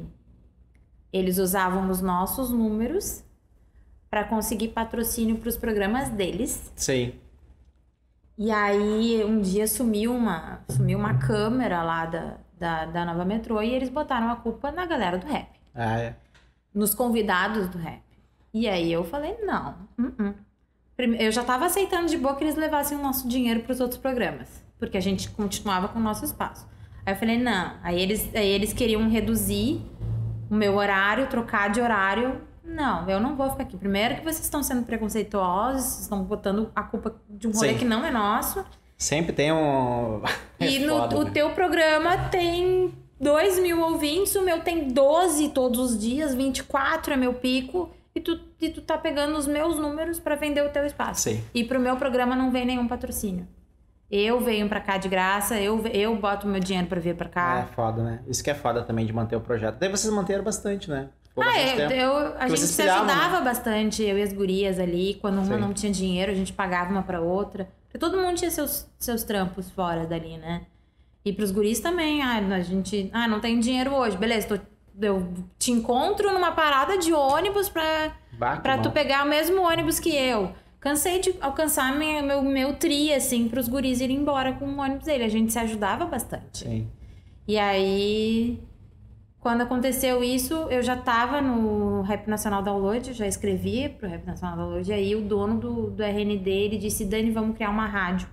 eles 1.13 1.37
usavam 1.37 1.89
os 1.89 2.01
nossos 2.01 2.49
números 2.51 3.23
para 4.09 4.23
conseguir 4.23 4.69
patrocínio 4.69 5.37
para 5.37 5.49
os 5.49 5.57
programas 5.57 6.09
deles. 6.09 6.71
Sim. 6.75 7.13
E 8.37 8.51
aí, 8.51 9.23
um 9.25 9.41
dia 9.41 9.67
sumiu 9.67 10.15
uma, 10.15 10.61
sumiu 10.69 10.97
uma 10.97 11.15
câmera 11.19 11.83
lá 11.83 12.05
da, 12.05 12.37
da, 12.57 12.85
da 12.85 13.05
nova 13.05 13.25
metrô 13.25 13.61
e 13.61 13.69
eles 13.73 13.89
botaram 13.89 14.29
a 14.31 14.35
culpa 14.37 14.71
na 14.71 14.85
galera 14.85 15.17
do 15.17 15.27
rap 15.27 15.49
Ah, 15.75 15.99
é. 15.99 16.15
nos 16.73 16.93
convidados 16.95 17.67
do 17.69 17.77
rap. 17.77 18.01
E 18.53 18.67
aí 18.67 18.91
eu 18.91 19.03
falei, 19.03 19.37
não. 19.43 19.75
uh-uh. 19.99 20.33
Prime- 20.95 21.17
Eu 21.23 21.31
já 21.31 21.43
tava 21.43 21.65
aceitando 21.65 22.07
de 22.07 22.17
boa 22.17 22.35
que 22.35 22.43
eles 22.43 22.55
levassem 22.55 22.97
o 22.97 23.01
nosso 23.01 23.27
dinheiro 23.27 23.61
para 23.61 23.73
os 23.73 23.79
outros 23.79 23.99
programas. 23.99 24.63
Porque 24.79 24.97
a 24.97 25.01
gente 25.01 25.29
continuava 25.29 25.89
com 25.89 25.99
o 25.99 26.01
nosso 26.01 26.23
espaço. 26.23 26.65
Aí 27.05 27.13
eu 27.13 27.17
falei, 27.17 27.37
não. 27.37 27.73
Aí 27.83 28.01
eles, 28.01 28.29
aí 28.33 28.47
eles 28.47 28.71
queriam 28.73 29.07
reduzir 29.09 29.81
o 30.49 30.55
meu 30.55 30.75
horário, 30.75 31.27
trocar 31.27 31.69
de 31.69 31.81
horário. 31.81 32.41
Não, 32.63 33.09
eu 33.09 33.19
não 33.19 33.35
vou 33.35 33.49
ficar 33.49 33.63
aqui. 33.63 33.77
Primeiro 33.77 34.15
que 34.15 34.21
vocês 34.21 34.43
estão 34.43 34.63
sendo 34.63 34.83
preconceituosos, 34.83 35.83
vocês 35.83 36.01
estão 36.01 36.23
botando 36.23 36.71
a 36.75 36.83
culpa 36.83 37.15
de 37.29 37.47
um 37.47 37.51
rolê 37.51 37.73
Sim. 37.73 37.77
que 37.79 37.85
não 37.85 38.05
é 38.05 38.11
nosso. 38.11 38.63
Sempre 38.97 39.33
tem 39.33 39.51
um. 39.51 40.21
É 40.61 40.69
E 40.69 40.79
no, 40.79 40.95
o 41.05 41.23
né? 41.23 41.31
teu 41.31 41.51
programa 41.51 42.17
tem 42.29 42.93
2 43.19 43.59
mil 43.59 43.79
ouvintes, 43.81 44.35
o 44.35 44.41
meu 44.41 44.59
tem 44.59 44.89
12 44.89 45.49
todos 45.49 45.79
os 45.79 45.97
dias, 45.97 46.35
24 46.35 47.13
é 47.13 47.15
meu 47.15 47.33
pico, 47.33 47.89
e 48.13 48.19
tu, 48.19 48.37
e 48.59 48.69
tu 48.69 48.81
tá 48.81 48.97
pegando 48.97 49.37
os 49.37 49.47
meus 49.47 49.77
números 49.77 50.19
pra 50.19 50.35
vender 50.35 50.61
o 50.65 50.69
teu 50.69 50.85
espaço. 50.85 51.21
Sim. 51.21 51.41
E 51.53 51.63
pro 51.63 51.79
meu 51.79 51.95
programa 51.95 52.35
não 52.35 52.51
vem 52.51 52.65
nenhum 52.65 52.89
patrocínio. 52.89 53.47
Eu 54.11 54.39
venho 54.39 54.67
pra 54.67 54.79
cá 54.79 54.97
de 54.97 55.07
graça, 55.07 55.59
eu, 55.59 55.85
eu 55.87 56.15
boto 56.15 56.47
meu 56.47 56.59
dinheiro 56.59 56.87
pra 56.87 56.99
vir 56.99 57.15
pra 57.15 57.27
É 57.27 57.29
cá. 57.29 57.67
foda, 57.75 58.03
né? 58.03 58.19
Isso 58.27 58.43
que 58.43 58.49
é 58.49 58.55
foda 58.55 58.81
também 58.81 59.05
de 59.05 59.13
manter 59.13 59.35
o 59.35 59.41
projeto. 59.41 59.77
Daí 59.77 59.89
vocês 59.89 60.11
manteram 60.11 60.43
bastante, 60.43 60.89
né? 60.89 61.09
Ficou 61.27 61.43
Ah, 61.43 61.47
bastante 61.47 61.93
é, 61.93 62.03
eu, 62.05 62.15
a 62.17 62.29
Porque 62.31 62.49
gente 62.55 62.59
se 62.61 62.81
pilhavam, 62.81 63.05
né? 63.05 63.13
ajudava 63.13 63.41
bastante, 63.45 64.01
eu 64.03 64.17
e 64.17 64.23
as 64.23 64.33
gurias 64.33 64.79
ali. 64.79 65.15
Quando 65.21 65.35
uma 65.35 65.55
Sim. 65.55 65.61
não 65.61 65.73
tinha 65.73 65.91
dinheiro, 65.91 66.31
a 66.31 66.35
gente 66.35 66.51
pagava 66.51 66.89
uma 66.89 67.03
pra 67.03 67.21
outra. 67.21 67.69
Porque 67.85 67.99
todo 67.99 68.17
mundo 68.17 68.35
tinha 68.35 68.49
seus, 68.49 68.87
seus 68.97 69.23
trampos 69.23 69.69
fora 69.69 70.07
dali, 70.07 70.37
né? 70.37 70.63
E 71.23 71.31
pros 71.31 71.51
guris 71.51 71.79
também. 71.79 72.23
Ah, 72.23 72.37
a 72.37 72.61
gente. 72.61 73.11
Ah, 73.13 73.27
não 73.27 73.39
tenho 73.39 73.61
dinheiro 73.61 73.93
hoje. 73.93 74.17
Beleza, 74.17 74.47
tô- 74.47 74.59
eu 75.05 75.31
te 75.59 75.71
encontro 75.71 76.33
numa 76.33 76.51
parada 76.51 76.97
de 76.97 77.13
ônibus 77.13 77.69
pra, 77.69 78.09
que 78.31 78.61
pra 78.61 78.77
tu 78.79 78.89
pegar 78.91 79.23
o 79.23 79.29
mesmo 79.29 79.61
ônibus 79.61 79.99
que 79.99 80.09
eu. 80.15 80.51
Cansei 80.79 81.19
de 81.19 81.35
alcançar 81.41 81.97
minha, 81.97 82.23
meu, 82.23 82.41
meu 82.41 82.73
tri, 82.75 83.13
assim, 83.13 83.49
pros 83.49 83.67
guris 83.67 83.99
irem 83.99 84.17
embora 84.17 84.53
com 84.53 84.65
o 84.65 84.79
ônibus 84.79 85.05
dele. 85.05 85.25
A 85.25 85.29
gente 85.29 85.51
se 85.51 85.59
ajudava 85.59 86.05
bastante. 86.05 86.59
Sim. 86.59 86.87
E 87.45 87.57
aí, 87.57 88.59
quando 89.39 89.61
aconteceu 89.61 90.23
isso, 90.23 90.53
eu 90.69 90.81
já 90.81 90.95
tava 90.95 91.41
no 91.41 92.01
Rap 92.01 92.27
Nacional 92.27 92.61
Download, 92.61 93.13
já 93.13 93.25
escrevia 93.25 93.89
pro 93.89 94.07
Rap 94.07 94.25
Nacional 94.25 94.57
Download, 94.57 94.89
e 94.89 94.93
aí 94.93 95.15
o 95.15 95.21
dono 95.21 95.59
do, 95.59 95.89
do 95.91 96.03
RND, 96.03 96.49
ele 96.49 96.77
disse, 96.77 97.05
Dani, 97.05 97.31
vamos 97.31 97.55
criar 97.55 97.69
uma 97.69 97.87
rádio. 97.87 98.27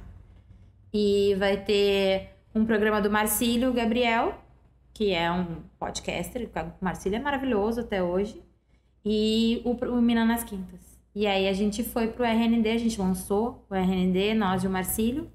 E 0.92 1.34
vai 1.36 1.56
ter 1.56 2.30
um 2.54 2.64
programa 2.64 3.00
do 3.00 3.10
Marcílio 3.10 3.72
Gabriel, 3.72 4.34
que 4.92 5.12
é 5.12 5.30
um 5.30 5.62
podcaster, 5.78 6.48
o 6.54 6.84
Marcílio 6.84 7.16
é 7.16 7.20
maravilhoso 7.20 7.80
até 7.80 8.02
hoje, 8.02 8.42
e 9.04 9.62
o, 9.64 9.72
o 9.72 10.02
Mina 10.02 10.24
nas 10.24 10.42
Quintas. 10.42 10.85
E 11.16 11.26
aí 11.26 11.48
a 11.48 11.52
gente 11.52 11.82
foi 11.82 12.08
pro 12.08 12.24
RND, 12.24 12.68
a 12.68 12.78
gente 12.78 13.00
lançou 13.00 13.66
o 13.70 13.74
RND, 13.74 14.34
nós 14.34 14.62
e 14.62 14.66
o 14.66 14.70
Marcílio, 14.70 15.30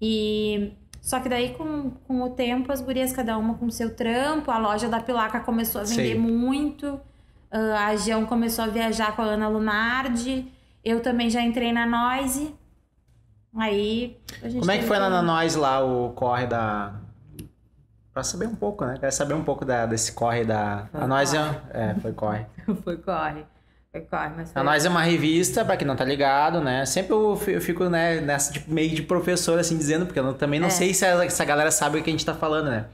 e 0.00 0.72
só 1.04 1.20
que 1.20 1.28
daí, 1.28 1.54
com, 1.54 1.90
com 1.90 2.22
o 2.22 2.30
tempo, 2.30 2.72
as 2.72 2.80
gurias, 2.80 3.12
cada 3.12 3.36
uma 3.36 3.54
com 3.54 3.68
seu 3.70 3.94
trampo, 3.94 4.50
a 4.50 4.56
loja 4.56 4.88
da 4.88 5.00
Pilaca 5.00 5.38
começou 5.40 5.82
a 5.82 5.84
vender 5.84 6.14
Sim. 6.14 6.18
muito. 6.18 6.98
a 7.50 7.94
Gião 7.96 8.24
começou 8.24 8.64
a 8.64 8.68
viajar 8.68 9.14
com 9.14 9.20
a 9.20 9.26
Ana 9.26 9.48
Lunardi. 9.48 10.50
Eu 10.82 11.02
também 11.02 11.28
já 11.28 11.42
entrei 11.42 11.72
na 11.72 11.84
Noise. 11.84 12.54
Aí. 13.54 14.18
A 14.42 14.48
gente 14.48 14.60
Como 14.60 14.70
é 14.70 14.78
que 14.78 14.84
foi 14.84 14.98
lá 14.98 15.10
na 15.10 15.20
nós 15.20 15.54
lá 15.56 15.84
o 15.84 16.12
corre 16.12 16.46
da. 16.46 16.94
Pra 18.12 18.22
saber 18.22 18.46
um 18.46 18.54
pouco, 18.54 18.86
né? 18.86 18.96
Quero 18.98 19.12
saber 19.12 19.34
um 19.34 19.44
pouco 19.44 19.64
da, 19.64 19.84
desse 19.84 20.12
corre 20.12 20.44
da. 20.44 20.88
Foi 20.90 21.02
a 21.02 21.06
corre. 21.06 21.60
É, 21.70 21.94
foi 22.00 22.12
corre. 22.12 22.46
foi 22.82 22.96
corre. 22.96 23.44
Mas. 24.36 24.52
A 24.56 24.62
nós 24.64 24.84
é 24.84 24.88
uma 24.88 25.02
revista, 25.02 25.64
pra 25.64 25.76
quem 25.76 25.86
não 25.86 25.94
tá 25.96 26.04
ligado, 26.04 26.60
né? 26.60 26.84
Sempre 26.84 27.12
eu 27.12 27.36
fi- 27.36 27.52
eu 27.52 27.60
fico, 27.60 27.84
né, 27.88 28.20
nessa 28.20 28.52
tipo, 28.52 28.72
meio 28.72 28.90
de 28.94 29.02
professor, 29.02 29.58
assim, 29.58 29.76
dizendo, 29.78 30.04
porque 30.06 30.18
eu 30.18 30.34
também 30.34 30.58
não 30.58 30.66
É. 30.68 30.70
sei 30.70 30.92
se 30.92 31.04
a, 31.06 31.28
se 31.30 31.40
a 31.40 31.44
galera 31.44 31.70
sabe 31.70 31.98
o 31.98 32.02
que 32.02 32.10
a 32.10 32.12
gente 32.12 32.26
tá 32.26 32.34
falando, 32.34 32.70
né? 32.70 32.86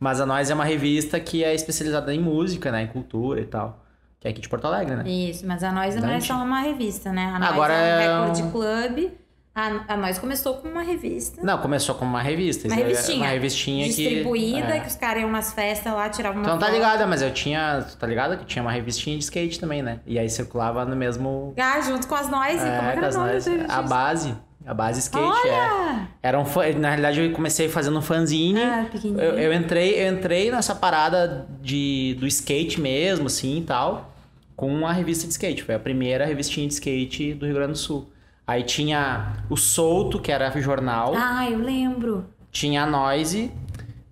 Mas 0.00 0.20
a 0.20 0.26
nós 0.26 0.50
é 0.50 0.54
uma 0.54 0.64
revista 0.64 1.18
que 1.20 1.42
é 1.44 1.54
especializada 1.54 2.12
em 2.14 2.20
música, 2.20 2.70
né? 2.72 2.82
Em 2.82 2.86
cultura 2.86 3.40
e 3.40 3.46
tal. 3.46 3.82
Que 4.20 4.28
é 4.28 4.30
aqui 4.30 4.40
de 4.40 4.48
Porto 4.48 4.66
Alegre, 4.66 4.96
né? 4.96 5.08
Isso, 5.08 5.46
mas 5.46 5.62
a 5.62 5.70
Nós 5.70 5.94
não 5.96 6.08
é 6.08 6.20
só 6.20 6.34
uma 6.42 6.60
revista, 6.60 7.12
né? 7.12 7.32
A 7.34 7.38
Nós 7.38 7.50
Agora 7.50 7.74
é 7.74 8.08
um 8.18 8.24
é 8.24 8.26
Record 8.28 8.50
Club. 8.52 9.10
A, 9.56 9.94
a 9.94 9.96
Nós 9.96 10.18
começou 10.18 10.52
com 10.56 10.68
uma 10.68 10.82
revista. 10.82 11.40
Não, 11.42 11.56
começou 11.56 11.94
como 11.94 12.10
uma 12.10 12.20
revista. 12.20 12.68
Uma 12.68 12.76
é- 12.76 12.84
revistinha. 12.84 13.18
Uma 13.20 13.28
revistinha 13.28 13.86
distribuída, 13.86 14.66
que. 14.66 14.72
é. 14.72 14.80
que 14.80 14.88
os 14.88 14.96
caras 14.96 15.22
iam 15.22 15.30
nas 15.30 15.54
festas 15.54 15.94
lá, 15.94 16.10
tiravam 16.10 16.42
uma 16.42 16.44
Tu 16.44 16.50
não 16.50 16.58
tá 16.58 16.68
ligada, 16.68 17.06
mas 17.06 17.22
eu 17.22 17.32
tinha. 17.32 17.82
Tu 17.88 17.96
tá 17.96 18.06
ligado 18.06 18.36
que 18.36 18.44
tinha 18.44 18.62
uma 18.62 18.70
revistinha 18.70 19.16
de 19.16 19.24
skate 19.24 19.58
também, 19.58 19.82
né? 19.82 20.00
E 20.06 20.18
aí 20.18 20.28
circulava 20.28 20.84
no 20.84 20.94
mesmo. 20.94 21.54
Ah, 21.58 21.80
junto 21.80 22.06
com 22.06 22.14
as 22.14 22.28
Noise. 22.28 22.58
Como 22.58 22.70
é 22.70 22.76
É, 22.76 22.76
que 22.76 22.82
com 22.82 22.98
era 22.98 23.08
as 23.08 23.16
nós. 23.16 23.46
A 23.66 23.80
base. 23.80 24.34
A 24.66 24.74
base 24.74 24.98
skate, 24.98 25.48
é. 25.48 25.52
Olha! 25.52 26.08
Era 26.22 26.38
um 26.38 26.44
fã, 26.44 26.68
na 26.72 26.88
realidade 26.88 27.20
eu 27.20 27.32
comecei 27.32 27.68
fazendo 27.68 27.96
um 27.96 28.02
fanzine. 28.02 28.60
Ah, 28.60 28.84
eu, 29.04 29.38
eu 29.38 29.52
entrei, 29.54 30.04
eu 30.04 30.12
entrei 30.12 30.50
nessa 30.50 30.74
parada 30.74 31.46
de, 31.62 32.14
do 32.18 32.26
skate 32.26 32.78
mesmo, 32.78 33.28
assim 33.28 33.58
e 33.58 33.62
tal, 33.62 34.12
com 34.54 34.66
uma 34.66 34.92
revista 34.92 35.24
de 35.24 35.30
skate. 35.30 35.62
Foi 35.62 35.74
a 35.74 35.78
primeira 35.78 36.26
revistinha 36.26 36.66
de 36.66 36.74
skate 36.74 37.32
do 37.34 37.46
Rio 37.46 37.54
Grande 37.54 37.72
do 37.72 37.78
Sul. 37.78 38.10
Aí 38.46 38.62
tinha 38.62 39.32
o 39.50 39.56
Solto, 39.56 40.20
que 40.20 40.30
era 40.30 40.50
jornal. 40.60 41.14
Ah, 41.16 41.50
eu 41.50 41.58
lembro. 41.58 42.26
Tinha 42.50 42.84
a 42.84 42.86
Noise. 42.86 43.50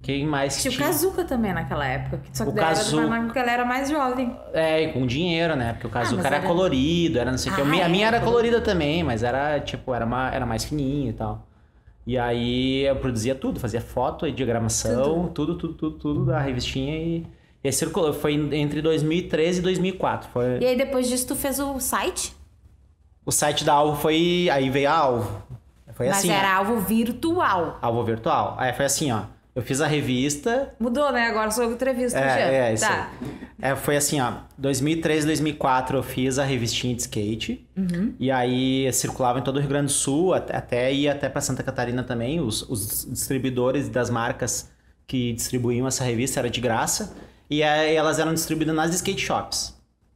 Quem 0.03 0.27
mais 0.27 0.57
que 0.57 0.63
Tinha 0.63 0.73
o 0.73 0.75
tinha? 0.75 0.87
Kazuca 0.89 1.25
também 1.25 1.55
naquela 1.55 1.87
época. 1.87 2.21
Só 2.31 2.45
que 2.45 2.51
O 2.51 2.55
daí 2.55 2.65
era 2.65 3.23
porque 3.23 3.39
ela 3.39 3.51
era 3.51 3.65
mais 3.65 3.89
jovem. 3.89 4.37
É, 4.53 4.83
e 4.83 4.93
com 4.93 5.07
dinheiro, 5.07 5.57
né? 5.57 5.73
Porque 5.73 5.87
o 5.87 5.91
Kazuca 5.91 6.17
mas 6.17 6.27
era, 6.27 6.37
era- 6.37 6.47
colorido, 6.47 7.19
era 7.19 7.31
não 7.31 7.39
sei 7.39 7.51
o 7.51 7.55
que. 7.55 7.61
Ah, 7.63 7.65
A 7.65 7.67
minha- 7.67 7.85
A 7.85 7.89
é, 7.89 7.91
minha 7.91 8.07
era 8.07 8.21
colorida 8.21 8.61
também, 8.61 9.03
mas 9.03 9.23
era, 9.23 9.59
tipo, 9.61 9.95
era, 9.95 10.05
uma, 10.05 10.31
era 10.31 10.45
mais 10.45 10.63
fininha 10.65 11.09
e 11.09 11.13
tal. 11.15 11.47
E 12.07 12.19
aí 12.19 12.83
eu 12.85 12.97
produzia 12.97 13.35
tudo, 13.35 13.59
fazia 13.59 13.81
foto, 13.81 14.31
diagramação, 14.31 15.29
tudo, 15.29 15.57
tudo, 15.57 15.73
tudo, 15.73 15.99
tudo 15.99 16.27
da 16.27 16.39
revistinha 16.39 16.97
e... 16.99 17.27
E 17.63 17.69
aí 17.69 17.73
circulou, 17.73 18.13
foi 18.13 18.35
entre 18.35 18.83
2013 18.83 19.61
e 19.61 19.63
2004. 19.63 20.29
Foi... 20.31 20.59
E 20.61 20.67
aí 20.67 20.77
depois 20.77 21.09
disso 21.09 21.27
tu 21.29 21.35
fez 21.35 21.59
o 21.59 21.81
site, 21.81 22.34
O 23.25 23.33
site 23.33 23.65
da 23.65 23.73
Alvo 23.73 24.01
foi... 24.01 24.49
Aí 24.53 24.71
veio 24.71 24.91
a 24.91 24.93
Alvo. 24.93 25.43
Foi 25.95 26.09
mas 26.09 26.19
assim, 26.19 26.31
ó. 26.31 26.35
era 26.35 26.57
alvo 26.57 26.81
virtual. 26.81 27.79
Alvo 27.81 28.03
virtual. 28.03 28.57
Aí 28.59 28.73
foi 28.73 28.85
assim, 28.85 29.13
ó. 29.13 29.23
Eu 29.55 29.63
fiz 29.63 29.81
a 29.81 29.87
revista. 29.87 30.75
Mudou, 30.81 31.13
né? 31.13 31.29
Agora 31.29 31.49
sou 31.53 31.65
entrevista. 31.71 32.19
É, 32.19 32.71
é, 32.71 32.75
isso 32.75 32.85
tá. 32.85 33.13
É, 33.63 33.77
foi 33.77 33.97
assim, 33.97 34.21
ó. 34.21 34.33
2003, 34.59 35.25
2004 35.25 35.99
eu 35.99 36.03
fiz 36.03 36.41
a 36.41 36.45
revistinha 36.45 36.93
de 36.97 37.03
skate. 37.03 37.65
Uhum. 37.77 38.15
E 38.19 38.33
aí 38.33 38.93
circulava 38.93 39.39
em 39.39 39.43
todo 39.43 39.57
o 39.57 39.61
Rio 39.61 39.69
Grande 39.69 39.87
do 39.87 39.93
Sul, 39.93 40.35
até, 40.35 40.57
até 40.57 40.93
ia 40.93 41.13
até 41.13 41.29
para 41.29 41.41
Santa 41.41 41.63
Catarina 41.63 42.03
também. 42.03 42.41
Os, 42.41 42.69
os 42.69 43.07
distribuidores 43.09 43.89
das 43.89 44.11
marcas 44.11 44.69
que 45.07 45.33
distribuíam 45.33 45.87
essa 45.87 46.03
revista 46.03 46.41
era 46.41 46.51
de 46.51 46.61
graça. 46.61 47.15
E 47.49 47.63
aí 47.63 47.95
elas 47.95 48.19
eram 48.19 48.35
distribuídas 48.35 48.75
nas 48.75 48.93
skate 48.93 49.21
shops. 49.21 49.74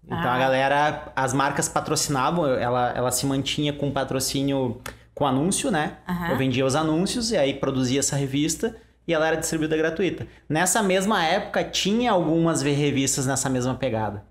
Então 0.09 0.31
ah. 0.31 0.35
a 0.35 0.38
galera, 0.38 1.12
as 1.14 1.35
marcas 1.35 1.68
patrocinavam, 1.68 2.47
ela, 2.47 2.92
ela 2.97 3.11
se 3.11 3.27
mantinha 3.27 3.73
com 3.73 3.90
patrocínio 3.90 4.81
com 5.14 5.27
anúncio, 5.27 5.71
né? 5.71 5.99
Uhum. 6.09 6.27
Eu 6.29 6.37
vendia 6.37 6.64
os 6.64 6.75
anúncios 6.75 7.31
e 7.31 7.37
aí 7.37 7.53
produzia 7.53 8.01
essa 8.01 8.16
revista 8.16 8.75
e 9.07 9.12
ela 9.12 9.27
era 9.27 9.37
distribuída 9.37 9.77
gratuita. 9.77 10.27
Nessa 10.49 10.83
mesma 10.83 11.25
época, 11.25 11.62
tinha 11.64 12.12
algumas 12.12 12.62
revistas 12.62 13.27
nessa 13.27 13.51
mesma 13.51 13.75
pegada. 13.75 14.25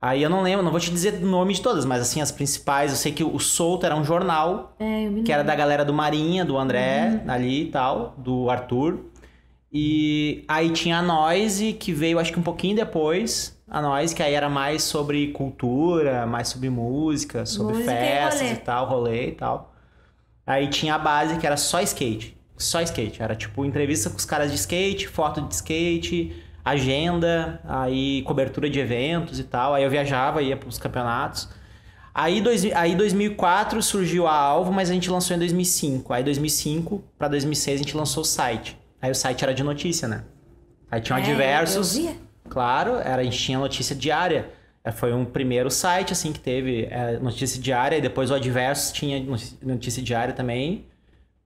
Aí 0.00 0.22
eu 0.22 0.28
não 0.28 0.42
lembro, 0.42 0.62
não 0.62 0.70
vou 0.70 0.78
te 0.78 0.90
dizer 0.90 1.14
o 1.14 1.26
nome 1.26 1.54
de 1.54 1.62
todas, 1.62 1.86
mas 1.86 2.02
assim, 2.02 2.20
as 2.20 2.30
principais, 2.30 2.90
eu 2.90 2.96
sei 2.98 3.10
que 3.10 3.24
o 3.24 3.38
Solto 3.38 3.86
era 3.86 3.96
um 3.96 4.04
jornal, 4.04 4.76
é, 4.78 5.22
que 5.24 5.32
era 5.32 5.42
da 5.42 5.54
galera 5.54 5.82
do 5.82 5.94
Marinha, 5.94 6.44
do 6.44 6.58
André, 6.58 7.22
uhum. 7.24 7.30
ali 7.30 7.62
e 7.62 7.70
tal, 7.70 8.14
do 8.18 8.50
Arthur. 8.50 8.98
E 9.72 10.44
aí 10.46 10.68
tinha 10.70 10.98
a 10.98 11.02
Noise, 11.02 11.72
que 11.72 11.90
veio 11.90 12.18
acho 12.18 12.30
que 12.30 12.38
um 12.38 12.42
pouquinho 12.42 12.76
depois, 12.76 13.58
a 13.78 13.82
Noise, 13.82 14.14
que 14.14 14.22
aí 14.22 14.34
era 14.34 14.48
mais 14.48 14.82
sobre 14.82 15.32
cultura, 15.32 16.26
mais 16.26 16.48
sobre 16.48 16.70
música, 16.70 17.44
sobre 17.46 17.74
música 17.74 17.92
festas 17.92 18.50
e, 18.50 18.52
e 18.52 18.56
tal, 18.56 18.86
rolê 18.86 19.28
e 19.28 19.32
tal. 19.32 19.74
Aí 20.46 20.68
tinha 20.68 20.94
a 20.94 20.98
base, 20.98 21.38
que 21.38 21.46
era 21.46 21.56
só 21.56 21.80
skate 21.80 22.34
só 22.56 22.80
skate. 22.82 23.22
Era 23.22 23.34
tipo 23.34 23.64
entrevista 23.64 24.10
com 24.10 24.16
os 24.16 24.24
caras 24.24 24.50
de 24.50 24.56
skate, 24.56 25.08
foto 25.08 25.40
de 25.40 25.54
skate, 25.54 26.34
agenda, 26.64 27.60
aí 27.64 28.22
cobertura 28.22 28.68
de 28.70 28.78
eventos 28.78 29.38
e 29.38 29.44
tal. 29.44 29.74
Aí 29.74 29.84
eu 29.84 29.90
viajava, 29.90 30.42
ia 30.42 30.56
para 30.56 30.68
os 30.68 30.78
campeonatos. 30.78 31.48
Aí, 32.14 32.40
dois, 32.40 32.64
aí 32.74 32.94
2004 32.94 33.82
surgiu 33.82 34.28
a 34.28 34.32
Alvo, 34.32 34.72
mas 34.72 34.88
a 34.88 34.94
gente 34.94 35.10
lançou 35.10 35.34
em 35.34 35.38
2005. 35.38 36.12
Aí 36.12 36.22
2005 36.22 37.02
para 37.18 37.28
2006 37.28 37.80
a 37.80 37.82
gente 37.82 37.96
lançou 37.96 38.22
o 38.22 38.26
site. 38.26 38.78
Aí 39.02 39.10
o 39.10 39.14
site 39.14 39.42
era 39.42 39.52
de 39.52 39.64
notícia, 39.64 40.06
né? 40.06 40.24
Aí 40.90 41.00
tinha 41.00 41.18
é, 41.18 41.22
diversos. 41.22 41.98
Claro, 42.54 42.98
era, 42.98 43.20
a 43.20 43.24
gente 43.24 43.36
tinha 43.36 43.58
notícia 43.58 43.96
diária. 43.96 44.48
É, 44.84 44.92
foi 44.92 45.12
um 45.12 45.24
primeiro 45.24 45.68
site 45.70 46.12
assim 46.12 46.32
que 46.32 46.38
teve 46.38 46.86
é, 46.88 47.18
notícia 47.18 47.60
diária, 47.60 47.96
e 47.96 48.00
depois 48.00 48.30
o 48.30 48.34
Adversos 48.34 48.92
tinha 48.92 49.20
notícia 49.60 50.00
diária 50.00 50.32
também. 50.32 50.86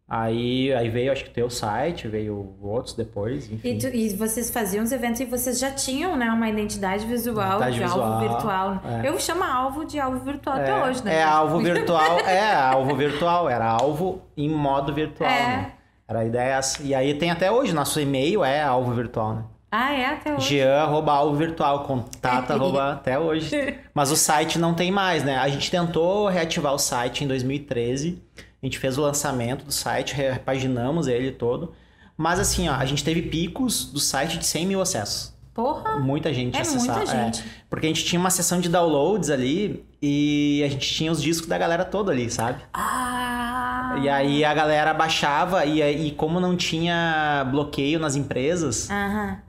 Aí, 0.06 0.72
aí 0.74 0.88
veio, 0.90 1.12
acho 1.12 1.24
que 1.24 1.30
o 1.30 1.32
teu 1.32 1.48
site, 1.48 2.08
veio 2.08 2.54
outros 2.62 2.94
depois, 2.94 3.50
enfim. 3.50 3.76
E, 3.76 3.78
tu, 3.78 3.86
e, 3.88 4.08
vocês 4.16 4.50
faziam 4.50 4.84
os 4.84 4.92
eventos 4.92 5.20
e 5.20 5.24
vocês 5.24 5.58
já 5.58 5.70
tinham, 5.70 6.16
né, 6.16 6.30
uma 6.30 6.48
identidade 6.48 7.06
visual 7.06 7.58
identidade 7.58 7.74
de 7.74 7.82
visual, 7.82 8.02
alvo 8.02 8.28
virtual. 8.28 8.82
É. 8.84 9.08
Eu 9.08 9.18
chamo 9.18 9.44
alvo 9.44 9.84
de 9.84 9.98
alvo 9.98 10.18
virtual 10.20 10.56
é, 10.58 10.62
até 10.62 10.84
hoje, 10.84 11.04
né? 11.04 11.14
É, 11.14 11.22
alvo 11.22 11.60
virtual, 11.64 12.18
é, 12.20 12.54
alvo 12.54 12.96
virtual, 12.96 13.48
era 13.48 13.66
alvo 13.66 14.22
em 14.36 14.48
modo 14.48 14.92
virtual, 14.92 15.30
é. 15.30 15.46
né? 15.46 15.72
Era 16.06 16.20
a 16.20 16.24
ideia 16.24 16.54
essa. 16.54 16.82
E 16.82 16.94
aí 16.94 17.14
tem 17.14 17.30
até 17.30 17.50
hoje, 17.50 17.74
nosso 17.74 17.98
e-mail 17.98 18.44
é 18.44 18.62
alvo 18.62 18.92
virtual, 18.92 19.34
né? 19.34 19.44
Ah, 19.70 19.92
é? 19.92 20.06
Até 20.06 20.34
hoje. 20.34 20.48
Jean, 20.48 20.82
arroba 20.82 21.12
alvo 21.12 21.36
virtual, 21.36 21.84
contato, 21.84 22.50
arroba, 22.52 22.92
até 22.92 23.18
hoje. 23.18 23.78
Mas 23.92 24.10
o 24.10 24.16
site 24.16 24.58
não 24.58 24.74
tem 24.74 24.90
mais, 24.90 25.22
né? 25.22 25.36
A 25.36 25.48
gente 25.48 25.70
tentou 25.70 26.28
reativar 26.28 26.72
o 26.72 26.78
site 26.78 27.24
em 27.24 27.28
2013 27.28 28.22
a 28.62 28.66
gente 28.66 28.78
fez 28.78 28.98
o 28.98 29.02
lançamento 29.02 29.64
do 29.64 29.72
site, 29.72 30.14
repaginamos 30.14 31.06
ele 31.06 31.30
todo. 31.30 31.72
Mas 32.16 32.40
assim, 32.40 32.68
ó, 32.68 32.74
a 32.74 32.84
gente 32.84 33.04
teve 33.04 33.22
picos 33.22 33.86
do 33.92 34.00
site 34.00 34.38
de 34.38 34.44
100 34.44 34.66
mil 34.66 34.80
acessos. 34.80 35.32
Porra! 35.58 35.98
Muita 35.98 36.32
gente 36.32 36.56
é 36.56 36.60
acessava. 36.60 36.98
Muita 36.98 37.12
gente. 37.12 37.40
É, 37.40 37.44
porque 37.68 37.86
a 37.86 37.88
gente 37.88 38.04
tinha 38.04 38.20
uma 38.20 38.30
sessão 38.30 38.60
de 38.60 38.68
downloads 38.68 39.28
ali 39.28 39.84
e 40.00 40.62
a 40.64 40.68
gente 40.68 40.88
tinha 40.94 41.10
os 41.10 41.20
discos 41.20 41.48
da 41.48 41.58
galera 41.58 41.84
toda 41.84 42.12
ali, 42.12 42.30
sabe? 42.30 42.62
Ah! 42.72 43.98
E 44.00 44.08
aí 44.08 44.44
a 44.44 44.54
galera 44.54 44.94
baixava 44.94 45.64
e, 45.64 45.82
e 45.82 46.12
como 46.12 46.38
não 46.38 46.56
tinha 46.56 47.44
bloqueio 47.50 47.98
nas 47.98 48.14
empresas, 48.14 48.88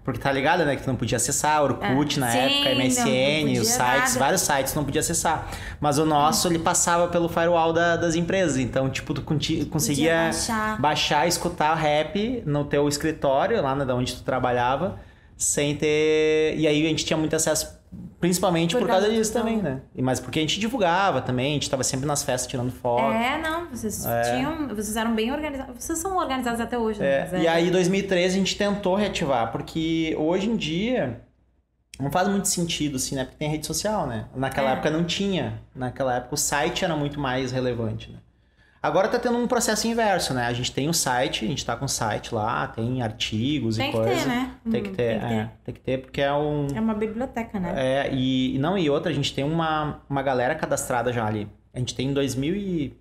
porque 0.03 0.19
tá 0.19 0.31
ligado, 0.31 0.65
né? 0.65 0.75
Que 0.75 0.81
tu 0.81 0.87
não 0.87 0.95
podia 0.95 1.17
acessar, 1.17 1.61
Orkut 1.61 2.17
ah, 2.17 2.21
na 2.21 2.31
sim, 2.31 2.37
época, 2.39 2.83
MSN, 2.83 3.53
não, 3.53 3.61
os 3.61 3.67
sites, 3.67 3.77
nada. 3.77 4.19
vários 4.19 4.41
sites 4.41 4.73
não 4.73 4.83
podia 4.83 5.01
acessar. 5.01 5.47
Mas 5.79 5.99
o 5.99 6.05
nosso, 6.05 6.47
ele 6.47 6.57
passava 6.57 7.07
pelo 7.09 7.29
firewall 7.29 7.71
da, 7.71 7.95
das 7.95 8.15
empresas. 8.15 8.57
Então, 8.57 8.89
tipo, 8.89 9.13
tu 9.13 9.21
conseguia 9.21 10.23
baixar. 10.23 10.81
baixar, 10.81 11.27
escutar 11.27 11.75
rap 11.75 12.41
no 12.47 12.65
teu 12.65 12.87
escritório, 12.87 13.61
lá 13.61 13.75
né, 13.75 13.85
onde 13.93 14.15
tu 14.15 14.23
trabalhava 14.23 15.07
sem 15.39 15.73
ter. 15.73 16.53
E 16.57 16.67
aí 16.67 16.85
a 16.85 16.89
gente 16.89 17.05
tinha 17.05 17.15
muito 17.15 17.33
acesso, 17.33 17.81
principalmente 18.19 18.75
por, 18.75 18.81
por 18.81 18.87
causa, 18.89 19.09
disso 19.09 19.31
também, 19.31 19.57
né? 19.57 19.81
E 19.95 20.01
mas 20.01 20.19
porque 20.19 20.37
a 20.37 20.41
gente 20.41 20.59
divulgava 20.59 21.21
também, 21.21 21.51
a 21.51 21.53
gente 21.53 21.63
estava 21.63 21.83
sempre 21.83 22.05
nas 22.05 22.21
festas 22.21 22.51
tirando 22.51 22.71
foto. 22.71 23.13
É, 23.13 23.41
não, 23.41 23.69
vocês 23.69 24.05
é. 24.05 24.21
tinham. 24.35 24.67
Vocês 24.67 24.97
eram 24.97 25.15
bem 25.15 25.31
organizados. 25.31 25.81
Vocês 25.81 25.97
são 25.97 26.17
organizados 26.17 26.59
até 26.59 26.77
hoje, 26.77 26.99
né? 26.99 27.29
É. 27.31 27.41
E 27.41 27.47
aí, 27.47 27.69
em 27.69 27.71
2013, 27.71 28.35
a 28.35 28.37
gente 28.37 28.57
tentou 28.57 28.95
reativar, 28.95 29.51
porque 29.51 30.13
hoje 30.19 30.49
em 30.49 30.57
dia. 30.57 31.21
Não 31.97 32.09
faz 32.09 32.29
muito 32.29 32.47
sentido, 32.47 32.95
assim, 32.95 33.13
né? 33.15 33.25
Porque 33.25 33.35
tem 33.37 33.49
rede 33.49 33.67
social, 33.67 34.07
né? 34.07 34.29
Naquela 34.33 34.69
é. 34.69 34.73
época 34.73 34.89
não 34.89 35.03
tinha. 35.03 35.61
Naquela 35.75 36.15
época 36.15 36.33
o 36.33 36.37
site 36.37 36.85
era 36.85 36.95
muito 36.95 37.19
mais 37.19 37.51
relevante, 37.51 38.09
né? 38.09 38.19
Agora 38.81 39.09
tá 39.09 39.19
tendo 39.19 39.37
um 39.37 39.47
processo 39.47 39.87
inverso, 39.87 40.33
né? 40.33 40.45
A 40.45 40.53
gente 40.53 40.71
tem 40.71 40.87
o 40.87 40.93
site, 40.93 41.43
a 41.43 41.47
gente 41.47 41.65
tá 41.65 41.75
com 41.75 41.85
o 41.85 41.89
site 41.89 42.33
lá, 42.33 42.65
tem 42.67 43.01
artigos 43.01 43.75
tem 43.75 43.89
e 43.89 43.91
coisas. 43.91 44.23
Tem 44.23 44.23
que 44.23 44.29
ter, 44.29 44.29
né? 44.29 44.51
Tem 44.71 44.83
que 44.83 44.89
ter, 44.89 44.95
tem 44.95 45.19
que 45.19 45.27
ter. 45.27 45.33
É, 45.33 45.51
tem 45.65 45.73
que 45.75 45.81
ter 45.81 45.97
porque 45.97 46.21
é 46.21 46.33
um... 46.33 46.67
É 46.73 46.79
uma 46.79 46.93
biblioteca, 46.93 47.59
né? 47.59 47.73
É, 47.75 48.13
e 48.13 48.57
não, 48.57 48.77
e 48.77 48.89
outra, 48.89 49.11
a 49.11 49.15
gente 49.15 49.33
tem 49.33 49.43
uma, 49.43 50.01
uma 50.09 50.21
galera 50.21 50.55
cadastrada 50.55 51.11
já 51.11 51.25
ali. 51.25 51.47
A 51.73 51.79
gente 51.79 51.93
tem 51.93 52.07
em 52.09 52.13
2000 52.13 52.55
e... 52.55 52.97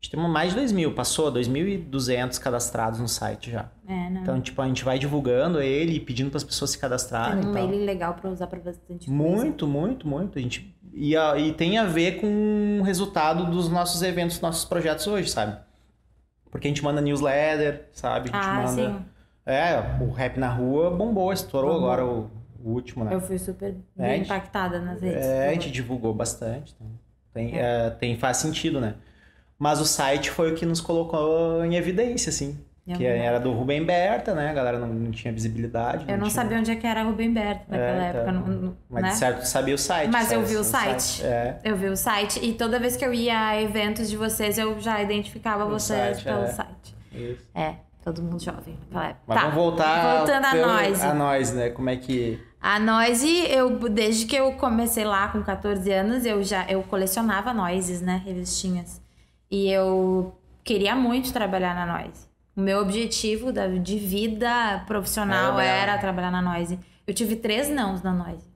gente 0.00 0.12
tem 0.12 0.28
mais 0.28 0.50
de 0.50 0.58
2 0.58 0.70
mil, 0.70 0.94
passou 0.94 1.32
2.200 1.32 2.38
cadastrados 2.38 3.00
no 3.00 3.08
site 3.08 3.50
já. 3.50 3.68
É, 3.84 4.08
não. 4.10 4.20
Então, 4.22 4.40
tipo, 4.40 4.62
a 4.62 4.66
gente 4.68 4.84
vai 4.84 4.96
divulgando 4.96 5.60
ele 5.60 5.96
e 5.96 5.98
pedindo 5.98 6.30
para 6.30 6.36
as 6.36 6.44
pessoas 6.44 6.70
se 6.70 6.78
cadastrarem. 6.78 7.40
Tem 7.40 7.50
um 7.50 7.52
mail 7.52 7.84
legal 7.84 8.14
para 8.14 8.30
usar 8.30 8.46
para 8.46 8.60
bastante 8.60 9.06
coisa. 9.06 9.10
Muito, 9.10 9.66
muito, 9.66 10.06
muito. 10.06 10.38
A 10.38 10.40
gente 10.40 10.72
e, 10.92 11.16
a, 11.16 11.36
e 11.36 11.52
tem 11.52 11.78
a 11.78 11.84
ver 11.84 12.20
com 12.20 12.78
o 12.80 12.82
resultado 12.82 13.50
dos 13.50 13.68
nossos 13.68 14.02
eventos, 14.02 14.40
nossos 14.40 14.64
projetos 14.64 15.06
hoje, 15.06 15.30
sabe? 15.30 15.56
Porque 16.50 16.66
a 16.66 16.70
gente 16.70 16.82
manda 16.82 17.00
newsletter, 17.00 17.88
sabe? 17.92 18.30
A 18.30 18.32
gente 18.32 18.48
ah, 18.48 18.54
manda. 18.54 18.70
Sim. 18.70 19.04
É, 19.44 20.02
o 20.02 20.10
rap 20.10 20.38
na 20.38 20.48
rua 20.48 20.90
bombou, 20.90 21.32
estourou 21.32 21.74
bombou. 21.74 21.90
agora 21.90 22.06
o, 22.06 22.30
o, 22.62 22.70
último, 22.70 23.04
né? 23.04 23.14
Eu 23.14 23.20
fui 23.20 23.38
super 23.38 23.74
é, 23.98 24.16
impactada 24.16 24.78
nas 24.78 25.00
redes. 25.00 25.24
É, 25.24 25.48
a 25.48 25.52
gente 25.52 25.70
divulgou 25.70 26.12
bastante. 26.12 26.74
Então 26.74 26.90
tem, 27.32 27.58
é. 27.58 27.86
É, 27.86 27.90
tem, 27.90 28.16
faz 28.16 28.38
sentido, 28.38 28.80
né? 28.80 28.94
Mas 29.58 29.80
o 29.80 29.84
site 29.84 30.30
foi 30.30 30.52
o 30.52 30.54
que 30.54 30.64
nos 30.64 30.80
colocou 30.80 31.64
em 31.64 31.74
evidência, 31.74 32.30
assim. 32.30 32.58
Que 32.96 33.04
era 33.04 33.38
do 33.38 33.52
Rubem 33.52 33.84
Berta, 33.84 34.34
né? 34.34 34.50
A 34.50 34.52
galera 34.52 34.78
não, 34.78 34.88
não 34.88 35.10
tinha 35.10 35.32
visibilidade. 35.32 36.04
Eu 36.08 36.16
não 36.16 36.30
sabia 36.30 36.58
onde 36.58 36.70
é 36.70 36.76
que 36.76 36.86
era 36.86 37.02
Rubem 37.02 37.32
Berta 37.32 37.64
naquela 37.68 38.04
é, 38.04 38.08
época. 38.08 38.32
Não, 38.32 38.76
Mas 38.88 39.02
né? 39.02 39.08
de 39.10 39.16
certo 39.16 39.44
sabia 39.44 39.74
o 39.74 39.78
site. 39.78 40.10
Mas 40.10 40.32
eu 40.32 40.44
vi 40.44 40.56
o 40.56 40.64
site. 40.64 41.02
site. 41.02 41.26
É. 41.26 41.58
Eu 41.64 41.76
vi 41.76 41.88
o 41.88 41.96
site. 41.96 42.40
E 42.42 42.54
toda 42.54 42.78
vez 42.78 42.96
que 42.96 43.04
eu 43.04 43.12
ia 43.12 43.48
a 43.48 43.60
eventos 43.60 44.08
de 44.08 44.16
vocês, 44.16 44.58
eu 44.58 44.80
já 44.80 45.02
identificava 45.02 45.64
o 45.66 45.70
vocês 45.70 46.16
site, 46.16 46.24
pelo 46.24 46.44
é. 46.44 46.48
site. 46.48 46.96
Isso. 47.12 47.46
É, 47.54 47.74
todo 48.04 48.22
mundo 48.22 48.42
jovem 48.42 48.78
naquela 48.80 49.08
época. 49.08 49.24
Mas 49.26 49.36
tá. 49.36 49.42
vamos 49.42 49.54
voltar. 49.56 50.16
Voltando 50.18 50.44
a 50.44 50.54
nós. 50.54 51.02
A 51.02 51.14
nós, 51.14 51.52
né? 51.52 51.70
Como 51.70 51.90
é 51.90 51.96
que. 51.96 52.40
A 52.60 52.80
Noise, 52.80 53.46
eu 53.48 53.78
desde 53.88 54.26
que 54.26 54.34
eu 54.34 54.52
comecei 54.54 55.04
lá 55.04 55.28
com 55.28 55.42
14 55.42 55.92
anos, 55.92 56.26
eu 56.26 56.42
já 56.42 56.66
eu 56.68 56.82
colecionava 56.82 57.52
Noises, 57.52 58.00
né, 58.00 58.20
revistinhas. 58.24 59.00
E 59.50 59.70
eu 59.70 60.36
queria 60.64 60.96
muito 60.96 61.32
trabalhar 61.32 61.74
na 61.74 61.86
Noise. 61.86 62.27
O 62.58 62.60
meu 62.60 62.80
objetivo 62.80 63.52
de 63.52 63.98
vida 64.00 64.82
profissional 64.84 65.60
é 65.60 65.78
era 65.78 65.96
trabalhar 65.96 66.32
na 66.32 66.42
Noise. 66.42 66.76
Eu 67.06 67.14
tive 67.14 67.36
três 67.36 67.70
nãos 67.70 68.02
na 68.02 68.12
Noise. 68.12 68.52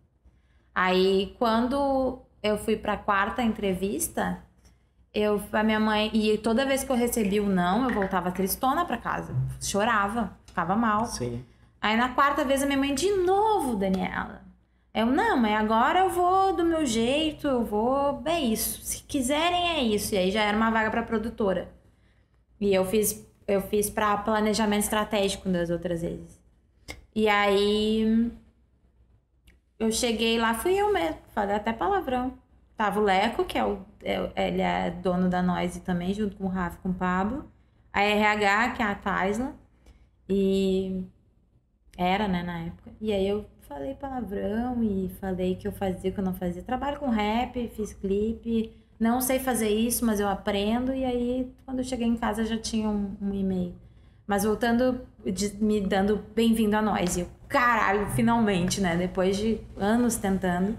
Aí, 0.75 1.37
quando 1.39 2.21
eu 2.43 2.59
fui 2.59 2.77
para 2.77 2.95
a 2.95 2.97
quarta 2.97 3.45
entrevista, 3.45 4.43
eu 5.15 5.41
a 5.53 5.63
minha 5.63 5.79
mãe 5.79 6.11
e 6.13 6.37
toda 6.37 6.67
vez 6.67 6.83
que 6.83 6.91
eu 6.91 6.97
recebi 6.97 7.39
o 7.39 7.49
não, 7.49 7.89
eu 7.89 7.95
voltava 7.95 8.33
tristona 8.33 8.85
para 8.85 8.99
casa, 8.99 9.37
chorava, 9.61 10.37
ficava 10.47 10.75
mal. 10.75 11.07
Sim. 11.07 11.45
Aí 11.81 11.97
na 11.97 12.09
quarta 12.09 12.45
vez 12.45 12.61
a 12.61 12.67
minha 12.67 12.79
mãe 12.79 12.97
de 12.97 13.09
novo, 13.19 13.77
Daniela. 13.77 14.43
Eu 14.93 15.07
não, 15.07 15.37
mas 15.37 15.53
agora 15.53 16.01
eu 16.01 16.11
vou 16.11 16.57
do 16.57 16.65
meu 16.65 16.85
jeito, 16.85 17.47
eu 17.47 17.65
vou, 17.65 18.21
é 18.25 18.41
isso. 18.41 18.83
Se 18.83 19.05
quiserem 19.05 19.77
é 19.77 19.81
isso. 19.81 20.13
E 20.13 20.19
aí 20.19 20.33
já 20.33 20.43
era 20.43 20.57
uma 20.57 20.73
vaga 20.73 20.91
para 20.91 21.05
produtora. 21.05 21.73
E 22.61 22.75
eu 22.75 22.85
fiz 22.85 23.31
eu 23.47 23.61
fiz 23.63 23.91
para 23.91 24.17
planejamento 24.19 24.83
estratégico 24.83 25.49
das 25.49 25.71
outras 25.71 26.03
vezes. 26.03 26.41
E 27.15 27.29
aí 27.29 28.31
eu 29.79 29.91
cheguei 29.93 30.39
lá, 30.39 30.55
fui 30.55 30.75
eu 30.75 30.93
mesmo, 30.93 31.19
falei 31.35 31.57
até 31.57 31.73
palavrão. 31.73 32.39
Tava 32.77 33.01
o 33.01 33.03
Leco, 33.03 33.45
que 33.45 33.59
é 33.59 33.65
o, 33.65 33.85
é, 34.03 34.49
ele 34.49 34.63
é 34.63 34.91
dono 34.91 35.29
da 35.29 35.43
Noise 35.43 35.81
também, 35.81 36.15
junto 36.15 36.37
com 36.37 36.45
o 36.45 36.49
Rafa 36.49 36.79
com 36.83 36.91
o 36.91 36.95
Pablo. 36.95 37.51
A 37.93 38.03
RH, 38.03 38.71
que 38.71 38.83
é 38.83 38.87
a 38.87 38.95
Taisla. 38.95 39.55
E 40.29 41.05
era, 41.97 42.27
né, 42.29 42.43
na 42.43 42.61
época. 42.61 42.91
E 43.01 43.13
aí 43.13 43.29
eu 43.29 43.45
falei 43.61 43.95
palavrão 43.95 44.83
e 44.83 45.11
falei 45.21 45.57
que 45.57 45.69
eu 45.69 45.73
fazia 45.73 46.11
que 46.11 46.19
eu 46.19 46.25
não 46.25 46.35
fazia. 46.35 46.63
Trabalho 46.63 46.99
com 46.99 47.09
rap, 47.11 47.69
fiz 47.69 47.93
clipe. 47.93 48.75
Não 49.03 49.21
sei 49.21 49.41
fazer 49.41 49.69
isso, 49.69 50.07
mas 50.07 50.21
eu 50.21 50.29
aprendo. 50.29 50.95
E 50.95 51.05
aí, 51.05 51.53
quando 51.67 51.79
eu 51.79 51.85
cheguei 51.85 52.07
em 52.07 52.15
casa, 52.15 52.45
já 52.45 52.57
tinha 52.57 52.89
um, 52.89 53.17
um 53.21 53.35
e-mail. 53.35 53.75
Mas 54.25 54.45
voltando, 54.45 55.01
de, 55.27 55.57
me 55.57 55.81
dando 55.81 56.25
bem-vindo 56.37 56.77
a 56.77 56.81
nós. 56.81 57.17
E 57.17 57.23
eu, 57.23 57.29
caralho, 57.49 58.07
finalmente, 58.15 58.81
né? 58.81 58.97
Depois 58.97 59.37
de 59.37 59.61
anos 59.77 60.15
tentando. 60.15 60.79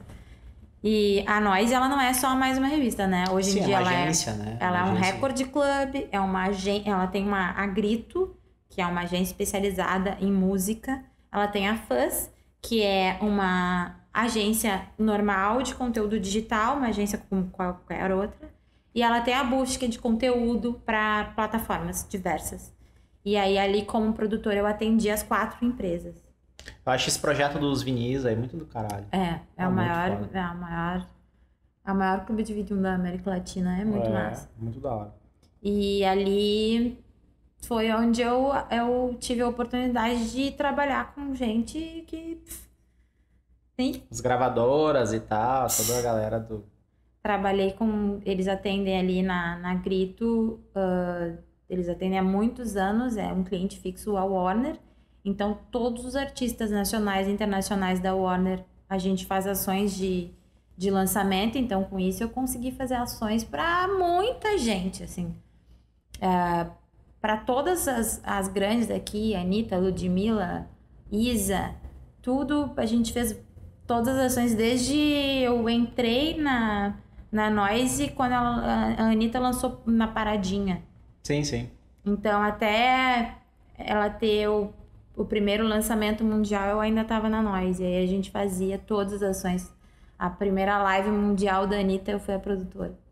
E 0.81 1.21
a 1.27 1.41
Nós, 1.41 1.69
ela 1.73 1.89
não 1.89 1.99
é 1.99 2.13
só 2.13 2.33
mais 2.33 2.57
uma 2.57 2.67
revista, 2.67 3.05
né? 3.05 3.25
Hoje 3.29 3.51
Sim, 3.51 3.59
em 3.59 3.61
é 3.61 3.65
dia 3.65 3.75
uma 3.79 3.91
ela 3.91 4.03
agência, 4.03 4.31
é, 4.31 4.33
né? 4.35 4.57
ela 4.57 4.71
Uma 4.71 4.79
é 4.79 4.83
um 4.83 4.93
agência. 4.93 5.13
Record 5.13 5.41
Club, 5.49 6.07
é 6.09 6.19
uma 6.21 6.43
agência, 6.43 6.89
ela 6.91 7.07
tem 7.07 7.27
uma 7.27 7.51
Agrito, 7.51 8.33
que 8.69 8.81
é 8.81 8.87
uma 8.87 9.01
agência 9.01 9.33
especializada 9.33 10.17
em 10.21 10.31
música. 10.31 11.03
Ela 11.29 11.49
tem 11.49 11.67
a 11.67 11.75
Fuzz, 11.75 12.31
que 12.61 12.81
é 12.81 13.17
uma 13.19 13.97
agência 14.13 14.87
normal 14.97 15.63
de 15.63 15.73
conteúdo 15.73 16.19
digital, 16.19 16.77
uma 16.77 16.87
agência 16.87 17.17
como 17.29 17.49
qualquer 17.49 18.11
outra. 18.11 18.53
E 18.93 19.01
ela 19.01 19.21
tem 19.21 19.33
a 19.33 19.43
busca 19.43 19.87
de 19.87 19.97
conteúdo 19.97 20.79
para 20.85 21.33
plataformas 21.35 22.05
diversas. 22.07 22.71
E 23.25 23.35
aí 23.35 23.57
ali 23.57 23.83
como 23.83 24.13
produtora 24.13 24.57
eu 24.57 24.67
atendi 24.67 25.09
as 25.09 25.23
quatro 25.23 25.65
empresas. 25.65 26.15
Eu 26.85 26.91
acho 26.91 27.09
esse 27.09 27.19
projeto 27.19 27.57
dos 27.57 27.81
vinis 27.81 28.25
aí 28.25 28.35
muito 28.35 28.55
do 28.55 28.65
caralho. 28.65 29.07
É, 29.11 29.39
é 29.57 29.63
Ah, 29.63 29.69
o 29.69 29.71
maior, 29.71 30.29
é 30.31 30.45
o 30.45 30.57
maior, 30.57 31.07
é 31.85 31.91
o 31.91 31.95
maior 31.95 32.25
clube 32.25 32.43
de 32.43 32.53
vídeo 32.53 32.77
da 32.77 32.93
América 32.93 33.31
Latina, 33.31 33.79
é 33.79 33.83
muito 33.83 34.07
é, 34.07 34.13
massa. 34.13 34.49
Muito 34.57 34.79
da 34.79 34.93
hora. 34.93 35.13
E 35.61 36.03
ali 36.05 37.03
foi 37.61 37.89
onde 37.91 38.21
eu, 38.21 38.51
eu 38.69 39.15
tive 39.19 39.41
a 39.41 39.47
oportunidade 39.47 40.31
de 40.31 40.51
trabalhar 40.51 41.15
com 41.15 41.33
gente 41.33 42.03
que 42.05 42.35
pff, 42.35 42.67
nem 43.91 44.03
As 44.11 44.21
gravadoras 44.21 45.13
e 45.13 45.19
tal, 45.19 45.67
toda 45.67 45.99
a 45.99 46.01
galera 46.01 46.39
do. 46.39 46.63
trabalhei 47.21 47.71
com. 47.73 48.19
Eles 48.25 48.47
atendem 48.47 48.97
ali 48.97 49.21
na, 49.21 49.57
na 49.57 49.75
Grito, 49.75 50.59
ah, 50.75 51.33
eles 51.69 51.89
atendem 51.89 52.19
há 52.19 52.23
muitos 52.23 52.75
anos, 52.75 53.17
é 53.17 53.31
um 53.33 53.43
cliente 53.43 53.79
fixo 53.79 54.15
a 54.17 54.23
Warner. 54.23 54.79
Então, 55.25 55.57
todos 55.71 56.05
os 56.05 56.15
artistas 56.15 56.69
nacionais 56.69 57.27
e 57.27 57.31
internacionais 57.31 57.99
da 57.99 58.13
Warner, 58.13 58.63
a 58.89 58.97
gente 58.97 59.25
faz 59.25 59.47
ações 59.47 59.95
de, 59.95 60.31
de 60.77 60.91
lançamento. 60.91 61.57
Então, 61.57 61.83
com 61.85 61.97
isso, 61.97 62.21
eu 62.21 62.29
consegui 62.29 62.71
fazer 62.71 62.95
ações 62.95 63.43
para 63.43 63.87
muita 63.87 64.57
gente, 64.57 65.01
assim. 65.01 65.33
para 67.21 67.37
todas 67.37 67.87
as, 67.87 68.21
as 68.23 68.49
grandes 68.49 68.87
daqui, 68.87 69.33
Anitta, 69.33 69.77
Ludmilla, 69.77 70.67
Isa, 71.09 71.73
tudo, 72.21 72.71
a 72.75 72.85
gente 72.85 73.13
fez 73.13 73.39
todas 73.87 74.17
as 74.17 74.31
ações 74.31 74.55
desde 74.55 74.95
eu 74.95 75.69
entrei 75.69 76.39
na, 76.39 76.95
na 77.31 77.49
Noise 77.49 78.09
quando 78.09 78.33
ela, 78.33 78.95
a 78.97 79.03
Anitta 79.11 79.39
lançou 79.39 79.81
na 79.85 80.07
Paradinha. 80.07 80.81
Sim, 81.23 81.43
sim. 81.43 81.69
Então, 82.05 82.41
até 82.41 83.35
ela 83.77 84.09
ter 84.09 84.47
o, 84.47 84.73
o 85.15 85.25
primeiro 85.25 85.65
lançamento 85.65 86.23
mundial, 86.23 86.67
eu 86.69 86.79
ainda 86.79 87.01
estava 87.01 87.29
na 87.29 87.41
Noise. 87.41 87.83
E 87.83 87.85
aí 87.85 88.03
a 88.03 88.07
gente 88.07 88.31
fazia 88.31 88.77
todas 88.77 89.21
as 89.21 89.37
ações. 89.37 89.73
A 90.17 90.29
primeira 90.29 90.77
live 90.77 91.09
mundial 91.09 91.65
da 91.67 91.77
Anitta, 91.77 92.11
eu 92.11 92.19
fui 92.19 92.33
a 92.33 92.39
produtora. 92.39 93.02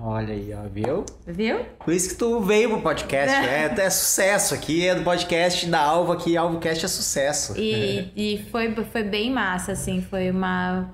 Olha 0.00 0.32
aí, 0.32 0.52
ó, 0.54 0.68
viu? 0.68 1.04
Viu? 1.26 1.64
Por 1.84 1.92
isso 1.92 2.10
que 2.10 2.14
tu 2.14 2.40
veio 2.40 2.70
pro 2.70 2.80
podcast. 2.82 3.34
É, 3.34 3.64
é 3.78 3.90
sucesso 3.90 4.54
aqui, 4.54 4.86
é 4.86 4.94
do 4.94 5.02
podcast 5.02 5.66
da 5.66 5.80
Alva 5.80 6.14
aqui. 6.14 6.36
AlvoCast 6.36 6.84
é 6.84 6.88
sucesso. 6.88 7.54
E, 7.58 8.12
e 8.16 8.46
foi, 8.50 8.72
foi 8.84 9.02
bem 9.02 9.30
massa, 9.32 9.72
assim. 9.72 10.00
Foi 10.00 10.30
uma. 10.30 10.90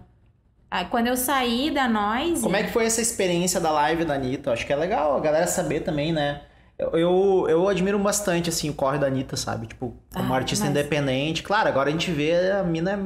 Quando 0.91 1.07
eu 1.07 1.17
saí 1.17 1.71
da 1.71 1.87
Noise. 1.87 2.43
Como 2.43 2.57
é 2.57 2.63
que 2.65 2.73
foi 2.73 2.87
essa 2.87 3.01
experiência 3.01 3.61
da 3.61 3.71
live 3.71 4.05
da 4.05 4.15
Anitta? 4.15 4.53
Acho 4.53 4.67
que 4.67 4.73
é 4.73 4.77
legal 4.77 5.17
a 5.17 5.21
galera 5.21 5.47
saber 5.47 5.81
também, 5.81 6.13
né? 6.13 6.41
Eu, 6.77 6.91
eu, 6.99 7.47
eu 7.49 7.69
admiro 7.69 7.99
bastante, 8.01 8.49
assim, 8.49 8.71
o 8.71 8.75
corre 8.75 8.99
da 8.99 9.07
Anitta, 9.07 9.37
sabe? 9.37 9.69
Tipo, 9.69 9.95
como 10.13 10.33
Ah, 10.33 10.37
artista 10.37 10.65
mas- 10.65 10.71
independente. 10.77 11.43
Claro, 11.43 11.69
agora 11.69 11.89
a 11.91 11.93
gente 11.93 12.11
vê 12.11 12.51
a 12.51 12.65
mina 12.65 12.93
é 12.93 12.99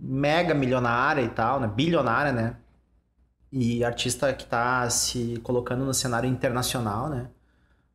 mega 0.00 0.54
milionária 0.54 1.20
e 1.22 1.28
tal, 1.28 1.60
né? 1.60 1.70
Bilionária, 1.72 2.32
né? 2.32 2.54
E 3.52 3.84
artista 3.84 4.32
que 4.32 4.44
tá 4.44 4.88
se 4.90 5.40
colocando 5.42 5.84
no 5.84 5.94
cenário 5.94 6.28
internacional, 6.28 7.08
né? 7.08 7.26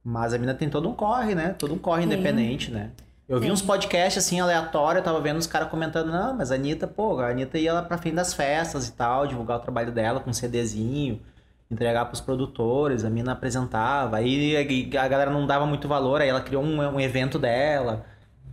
Mas 0.04 0.34
a 0.34 0.38
mina 0.38 0.54
tem 0.54 0.70
todo 0.70 0.89
um 0.89 0.93
corre, 0.93 1.36
né? 1.36 1.56
Todo 1.58 1.74
um 1.74 1.78
corre 1.78 2.06
Tem. 2.06 2.14
independente, 2.14 2.72
né? 2.72 2.91
Eu 3.28 3.38
vi 3.39 3.45
Tem. 3.45 3.54
uns 3.54 3.62
podcasts 3.62 4.26
assim 4.26 4.39
aleatórios, 4.39 4.97
eu 4.97 5.04
tava 5.04 5.22
vendo 5.22 5.38
os 5.38 5.47
caras 5.47 5.70
comentando, 5.70 6.12
não, 6.12 6.36
mas 6.36 6.52
a 6.52 6.56
Anitta, 6.56 6.88
pô, 6.88 7.20
a 7.20 7.30
Anitta 7.30 7.58
ia 7.58 7.74
lá 7.74 7.82
pra 7.82 7.97
frente 7.97 8.16
das 8.16 8.34
festas 8.34 8.88
e 8.88 8.91
tal, 8.93 9.28
divulgar 9.28 9.58
o 9.58 9.62
trabalho 9.62 9.91
dela 9.91 10.20
com 10.20 10.32
um 10.32 10.34
CDzinho, 10.34 11.22
entregar 11.70 12.06
pros 12.06 12.20
produtores, 12.20 13.06
a 13.06 13.10
mina 13.10 13.32
apresentava, 13.32 14.18
aí 14.18 14.58
a 14.97 15.08
galera 15.08 15.32
não 15.32 15.47
dava 15.47 15.66
muito 15.66 15.88
valor, 15.88 16.20
aí 16.20 16.28
ela 16.28 16.41
criou 16.41 16.62
um, 16.64 16.82
um 16.95 16.99
evento 16.99 17.39
dela. 17.39 18.06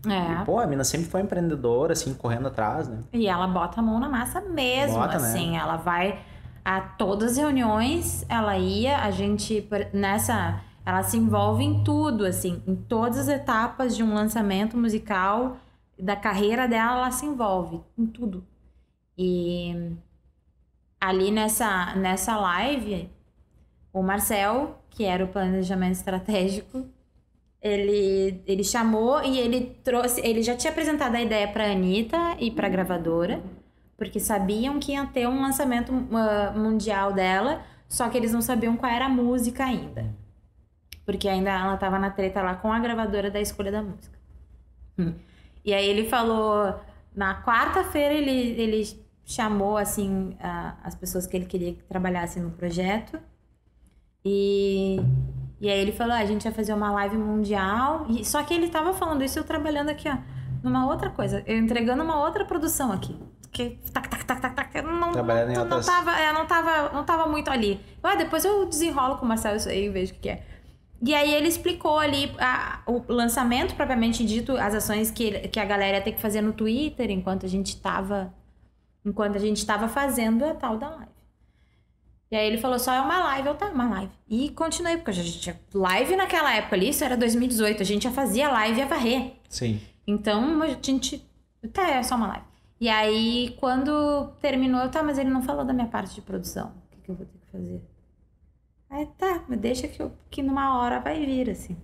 É. 0.07 0.42
E, 0.42 0.44
pô, 0.44 0.61
a 0.61 0.66
mina 0.66 0.84
sempre 0.84 1.09
foi 1.09 1.22
empreendedora, 1.22 1.92
assim, 1.92 2.14
correndo 2.14 2.46
atrás, 2.46 2.86
né? 2.88 2.99
E 3.12 3.26
ela 3.26 3.49
bota 3.49 3.80
a 3.80 3.82
mão 3.82 3.99
na 3.99 4.09
massa 4.09 4.40
mesmo, 4.40 4.96
Bota, 4.96 5.18
né? 5.18 5.28
assim. 5.28 5.57
Ela 5.57 5.76
vai 5.76 6.20
a 6.68 6.82
todas 6.82 7.30
as 7.30 7.36
reuniões, 7.38 8.26
ela 8.28 8.58
ia, 8.58 8.98
a 8.98 9.10
gente 9.10 9.66
nessa, 9.90 10.62
ela 10.84 11.02
se 11.02 11.16
envolve 11.16 11.64
em 11.64 11.82
tudo, 11.82 12.26
assim, 12.26 12.62
em 12.66 12.76
todas 12.76 13.20
as 13.20 13.28
etapas 13.28 13.96
de 13.96 14.02
um 14.02 14.12
lançamento 14.12 14.76
musical, 14.76 15.56
da 15.98 16.14
carreira 16.14 16.68
dela, 16.68 16.98
ela 16.98 17.10
se 17.10 17.24
envolve 17.24 17.80
em 17.96 18.04
tudo. 18.04 18.46
E 19.16 19.92
ali 21.00 21.30
nessa 21.30 21.96
nessa 21.96 22.36
live, 22.36 23.10
o 23.90 24.02
Marcel, 24.02 24.78
que 24.90 25.04
era 25.04 25.24
o 25.24 25.28
planejamento 25.28 25.94
estratégico, 25.94 26.86
ele, 27.62 28.42
ele 28.46 28.62
chamou 28.62 29.22
e 29.24 29.38
ele 29.38 29.78
trouxe. 29.82 30.20
Ele 30.20 30.42
já 30.42 30.54
tinha 30.54 30.70
apresentado 30.70 31.14
a 31.14 31.22
ideia 31.22 31.48
pra 31.48 31.72
Anitta 31.72 32.36
e 32.38 32.50
pra 32.50 32.68
gravadora, 32.68 33.42
porque 33.99 34.18
sabiam 34.20 34.78
que 34.80 34.92
ia 34.92 35.05
ter 35.07 35.28
um 35.28 35.42
lançamento 35.42 35.92
ah, 36.14 36.53
mundial 36.57 37.12
dela, 37.12 37.62
só 37.88 38.09
que 38.09 38.16
eles 38.16 38.32
não 38.32 38.40
sabiam 38.40 38.76
qual 38.76 38.90
era 38.90 39.07
a 39.07 39.09
música 39.11 39.64
ainda. 39.64 40.14
Porque 41.05 41.28
ainda 41.28 41.51
ela 41.51 41.76
tava 41.76 41.99
na 41.99 42.11
treta 42.11 42.40
lá 42.42 42.55
com 42.55 42.72
a 42.72 42.78
gravadora 42.78 43.30
da 43.30 43.40
escolha 43.40 43.72
da 43.72 43.82
música. 43.82 44.18
Hum. 44.99 45.14
E 45.64 45.74
aí 45.74 45.86
ele 45.86 46.09
falou. 46.09 46.74
Na 47.16 47.42
quarta-feira 47.42 48.14
ele, 48.14 48.30
ele 48.30 49.05
chamou 49.24 49.76
assim 49.76 50.36
a- 50.40 50.76
as 50.84 50.94
pessoas 50.94 51.26
que 51.26 51.36
ele 51.36 51.46
queria 51.46 51.74
que 51.74 51.82
trabalhassem 51.82 52.40
no 52.42 52.51
projeto. 52.53 53.18
E, 54.24 54.99
e 55.61 55.68
aí 55.68 55.80
ele 55.80 55.92
falou: 55.92 56.12
"Ah, 56.14 56.18
a 56.20 56.26
gente 56.26 56.44
vai 56.44 56.53
fazer 56.53 56.72
uma 56.74 56.92
live 56.92 57.16
mundial. 57.16 58.07
E, 58.09 58.24
só 58.24 58.42
que 58.44 58.55
ele 58.55 58.68
tava 58.68 58.92
falando 58.92 59.24
isso 59.24 59.38
eu 59.38 59.44
trabalhando 59.44 59.88
aqui, 59.88 60.09
ó, 60.09 60.16
numa 60.62 60.86
outra 60.86 61.11
coisa. 61.11 61.42
Eu 61.46 61.59
entregando 61.59 62.03
uma 62.05 62.20
outra 62.24 62.44
produção 62.44 62.92
aqui. 62.92 63.16
Que 63.51 63.78
tac, 63.92 64.09
tac, 64.09 64.24
tac, 64.24 64.40
tac, 64.40 64.55
tac, 64.55 64.82
não, 64.82 65.11
Trabalhando 65.12 65.55
não, 65.55 65.64
não, 65.64 65.80
tava, 65.82 66.18
é, 66.20 66.32
não, 66.32 66.46
tava, 66.46 66.92
não 66.94 67.05
tava 67.05 67.26
muito 67.26 67.51
ali. 67.51 67.80
Ah, 68.03 68.14
depois 68.14 68.44
eu 68.44 68.66
desenrolo 68.66 69.16
com 69.16 69.24
o 69.24 69.28
Marcelo 69.28 69.57
isso 69.57 69.68
aí 69.68 69.86
e 69.86 69.88
vejo 69.88 70.12
o 70.12 70.14
que, 70.16 70.20
que 70.22 70.28
é. 70.28 70.42
E 71.01 71.14
aí 71.14 71.32
ele 71.32 71.49
explicou 71.49 71.99
ali 71.99 72.32
a- 72.38 72.80
o 72.86 73.05
lançamento 73.09 73.74
propriamente 73.74 74.24
dito, 74.24 74.57
as 74.57 74.74
ações 74.74 75.11
que, 75.11 75.49
que 75.49 75.61
a 75.61 75.64
galera 75.64 75.99
ia 75.99 76.03
ter 76.03 76.12
que 76.12 76.20
fazer 76.20 76.40
no 76.40 76.53
Twitter 76.53 77.11
enquanto 77.11 77.46
a 77.46 77.49
gente 77.49 77.76
tava. 77.76 78.34
Enquanto 79.05 79.36
a 79.36 79.38
gente 79.38 79.64
tava 79.64 79.88
fazendo 79.88 80.44
a 80.44 80.55
tal 80.55 80.76
da 80.76 80.90
live. 80.90 81.12
E 82.30 82.36
aí 82.36 82.46
ele 82.46 82.59
falou, 82.59 82.78
só 82.78 82.92
é 82.92 83.01
uma 83.01 83.18
live, 83.20 83.49
eu 83.49 83.55
tá, 83.55 83.68
uma 83.68 83.88
live. 83.88 84.12
E 84.28 84.51
continuei, 84.51 84.96
porque 84.99 85.11
a 85.11 85.14
gente 85.14 85.40
tinha 85.40 85.59
live 85.72 86.14
naquela 86.16 86.53
época 86.55 86.76
ali, 86.76 86.90
isso 86.90 87.03
era 87.03 87.16
2018, 87.16 87.80
a 87.80 87.86
gente 87.86 88.03
já 88.03 88.11
fazia 88.11 88.51
live 88.51 88.76
e 88.76 88.80
ia 88.82 88.86
varrer. 88.86 89.32
Sim. 89.49 89.80
Então 90.07 90.61
a 90.62 90.66
gente. 90.82 91.24
Tá, 91.72 91.88
é 91.90 92.03
só 92.03 92.16
uma 92.16 92.26
live. 92.28 92.44
E 92.81 92.89
aí, 92.89 93.57
quando 93.59 94.29
terminou, 94.41 94.81
eu, 94.83 94.91
tá, 94.91 95.03
mas 95.03 95.18
ele 95.18 95.31
não 95.31 95.43
falou 95.43 95.64
da 95.64 95.72
minha 95.72 95.89
parte 95.89 96.14
de 96.14 96.22
produção. 96.22 96.68
O 96.68 96.91
que, 96.91 97.01
que 97.03 97.11
eu 97.11 97.14
vou 97.16 97.26
ter 97.26 97.39
que 97.39 97.51
fazer? 97.51 97.83
Aí 98.91 99.07
tá, 99.18 99.45
mas 99.49 99.59
deixa 99.59 99.89
que, 99.89 100.01
eu, 100.01 100.12
que 100.31 100.43
numa 100.43 100.79
hora 100.79 101.01
vai 101.01 101.24
vir, 101.24 101.51
assim. 101.51 101.76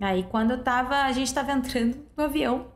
Aí 0.00 0.24
quando 0.24 0.52
eu 0.52 0.62
tava. 0.62 1.04
A 1.04 1.12
gente 1.12 1.32
tava 1.32 1.52
entrando 1.52 1.96
no 2.16 2.24
avião. 2.24 2.66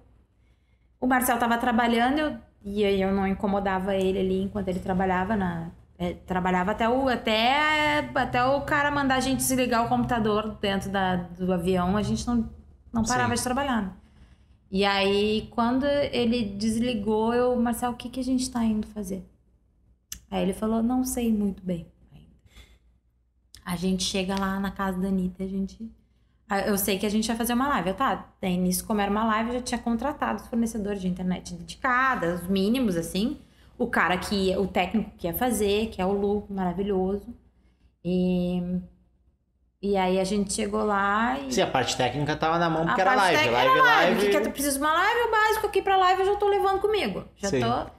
O 1.01 1.07
Marcel 1.07 1.39
tava 1.39 1.59
trabalhando 1.59 2.19
eu, 2.19 2.37
e 2.65 2.85
aí 2.85 3.01
eu 3.03 3.13
não 3.13 3.27
incomodava 3.27 3.95
ele 3.95 4.19
ali 4.19 4.43
enquanto 4.43 4.69
ele 4.69 4.81
trabalhava 4.81 5.37
na. 5.37 5.71
é, 5.99 6.15
trabalhava 6.15 6.73
até 6.73 6.89
o, 6.89 7.09
até, 7.09 8.11
até 8.15 8.45
o 8.45 8.63
cara 8.63 8.91
mandar 8.91 9.17
a 9.17 9.21
gente 9.21 9.39
desligar 9.39 9.85
o 9.85 9.89
computador 9.89 10.57
dentro 10.61 10.91
da, 10.91 11.17
do 11.17 11.53
avião, 11.53 11.97
a 11.97 12.03
gente 12.03 12.27
não, 12.27 12.49
não 12.93 13.05
parava 13.05 13.31
Sim. 13.31 13.41
de 13.41 13.43
trabalhar. 13.45 13.97
E 14.71 14.85
aí, 14.85 15.49
quando 15.53 15.85
ele 15.87 16.45
desligou, 16.45 17.33
eu, 17.33 17.55
Marcel, 17.57 17.93
o 17.93 17.97
que, 17.97 18.09
que 18.11 18.21
a 18.21 18.25
gente 18.25 18.51
tá 18.51 18.65
indo 18.65 18.87
fazer? 18.89 19.25
Aí 20.31 20.43
ele 20.43 20.53
falou, 20.53 20.83
não 20.83 21.05
sei 21.05 21.33
muito 21.33 21.65
bem 21.65 21.87
ainda. 22.13 22.27
A 23.65 23.77
gente 23.77 24.03
chega 24.05 24.39
lá 24.39 24.59
na 24.61 24.71
casa 24.71 25.01
da 25.01 25.09
Anitta, 25.09 25.45
a 25.45 25.47
gente 25.47 25.91
Eu 26.67 26.79
sei 26.79 26.99
que 26.99 27.07
a 27.07 27.09
gente 27.09 27.29
ia 27.29 27.37
fazer 27.37 27.55
uma 27.55 27.69
live. 27.69 27.91
Eu, 27.91 27.95
tá, 27.97 28.33
daí 28.41 28.57
nisso, 28.57 28.87
como 28.87 29.01
era 29.01 29.11
uma 29.11 29.25
live, 29.25 29.51
eu 29.51 29.55
já 29.57 29.63
tinha 29.63 29.81
contratado 29.81 30.43
os 30.43 30.49
fornecedores 30.49 31.01
de 31.01 31.09
internet 31.09 31.55
dedicada, 31.55 32.35
os 32.35 32.47
mínimos, 32.49 32.97
assim. 32.97 33.39
O 33.79 33.87
cara 33.89 34.17
que 34.19 34.57
o 34.57 34.67
técnico 34.67 35.11
que 35.19 35.27
ia 35.27 35.35
fazer, 35.35 35.91
que 35.91 36.01
é 36.01 36.07
o 36.07 36.13
Lu, 36.13 36.47
maravilhoso. 36.51 37.35
E, 38.05 38.63
e 39.83 39.97
aí 39.97 40.19
a 40.19 40.25
gente 40.25 40.53
chegou 40.53 40.85
lá 40.85 41.39
e. 41.39 41.53
Sim, 41.53 41.63
a 41.63 41.67
parte 41.67 41.97
técnica 41.97 42.35
tava 42.37 42.59
na 42.59 42.69
mão 42.71 42.87
porque 42.87 43.01
a 43.01 43.05
era 43.05 43.15
parte 43.15 43.23
live. 43.35 43.37
técnica 43.39 43.57
Live, 43.65 43.79
era 43.79 43.83
live. 43.97 44.17
O 44.17 44.21
que, 44.21 44.31
que 44.41 44.49
eu 44.49 44.53
preciso 44.53 44.79
de 44.79 44.85
uma 44.85 44.93
live? 44.93 45.21
O 45.21 45.31
básico 45.31 45.67
aqui 45.67 45.83
pra 45.83 45.97
live 45.97 46.21
eu 46.23 46.27
já 46.27 46.37
tô 46.37 46.49
levando 46.49 46.81
comigo. 46.81 47.25
Já 47.37 47.49
Sim. 47.49 47.61
tô. 47.61 47.91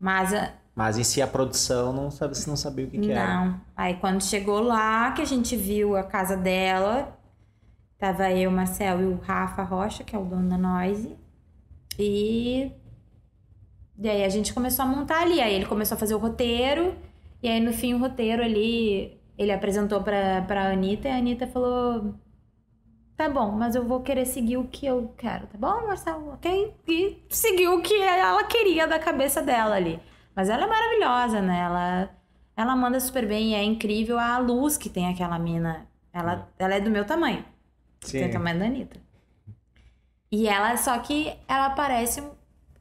Mas 0.00 0.32
a- 0.34 0.52
Mas 0.74 0.96
em 0.98 1.04
si 1.04 1.20
a 1.20 1.26
produção, 1.26 1.92
não 1.92 2.10
sabe, 2.10 2.36
você 2.36 2.48
não 2.48 2.56
sabia 2.56 2.86
o 2.86 2.90
que, 2.90 2.98
que 2.98 3.10
era. 3.10 3.26
Não. 3.44 3.60
Aí 3.76 3.94
quando 3.94 4.22
chegou 4.22 4.60
lá, 4.60 5.10
que 5.12 5.22
a 5.22 5.24
gente 5.24 5.56
viu 5.56 5.96
a 5.96 6.04
casa 6.04 6.36
dela, 6.36 7.18
tava 7.98 8.30
eu, 8.30 8.48
o 8.50 8.52
Marcel 8.52 9.00
e 9.00 9.04
o 9.06 9.16
Rafa 9.20 9.62
Rocha, 9.62 10.04
que 10.04 10.14
é 10.14 10.18
o 10.18 10.24
dono 10.24 10.48
da 10.48 10.56
Noise. 10.58 11.16
E. 11.98 12.70
E 14.00 14.08
aí 14.08 14.24
a 14.24 14.28
gente 14.28 14.54
começou 14.54 14.84
a 14.84 14.88
montar 14.88 15.22
ali. 15.22 15.40
Aí 15.40 15.52
ele 15.54 15.66
começou 15.66 15.96
a 15.96 15.98
fazer 15.98 16.14
o 16.14 16.18
roteiro. 16.18 16.94
E 17.42 17.48
aí 17.48 17.58
no 17.60 17.72
fim 17.72 17.94
o 17.94 17.98
roteiro 17.98 18.42
ali, 18.42 19.17
ele 19.38 19.52
apresentou 19.52 20.02
pra, 20.02 20.42
pra 20.42 20.72
Anitta 20.72 21.08
e 21.08 21.10
a 21.12 21.16
Anitta 21.16 21.46
falou. 21.46 22.14
Tá 23.16 23.28
bom, 23.28 23.52
mas 23.52 23.74
eu 23.74 23.84
vou 23.84 24.00
querer 24.00 24.26
seguir 24.26 24.56
o 24.58 24.64
que 24.64 24.86
eu 24.86 25.12
quero, 25.16 25.46
tá 25.46 25.58
bom, 25.58 25.86
Marcelo? 25.86 26.34
Ok? 26.34 26.74
E 26.86 27.22
seguiu 27.28 27.74
o 27.74 27.82
que 27.82 27.94
ela 28.00 28.44
queria 28.44 28.86
da 28.86 28.98
cabeça 28.98 29.42
dela 29.42 29.74
ali. 29.74 30.00
Mas 30.36 30.48
ela 30.48 30.64
é 30.64 30.66
maravilhosa, 30.66 31.40
né? 31.40 31.60
Ela, 31.60 32.10
ela 32.56 32.76
manda 32.76 33.00
super 33.00 33.26
bem 33.26 33.50
e 33.50 33.54
é 33.54 33.62
incrível 33.64 34.18
a 34.18 34.38
luz 34.38 34.76
que 34.76 34.88
tem 34.88 35.08
aquela 35.08 35.36
mina. 35.38 35.86
Ela, 36.12 36.48
ela 36.58 36.74
é 36.74 36.80
do 36.80 36.90
meu 36.90 37.04
tamanho. 37.04 37.44
Sim. 38.00 38.18
Tem 38.20 38.28
o 38.28 38.32
tamanho 38.32 38.58
da 38.58 38.66
Anitta. 38.66 39.00
E 40.30 40.46
ela, 40.46 40.76
só 40.76 40.96
que 40.98 41.36
ela 41.48 41.70
parece 41.70 42.22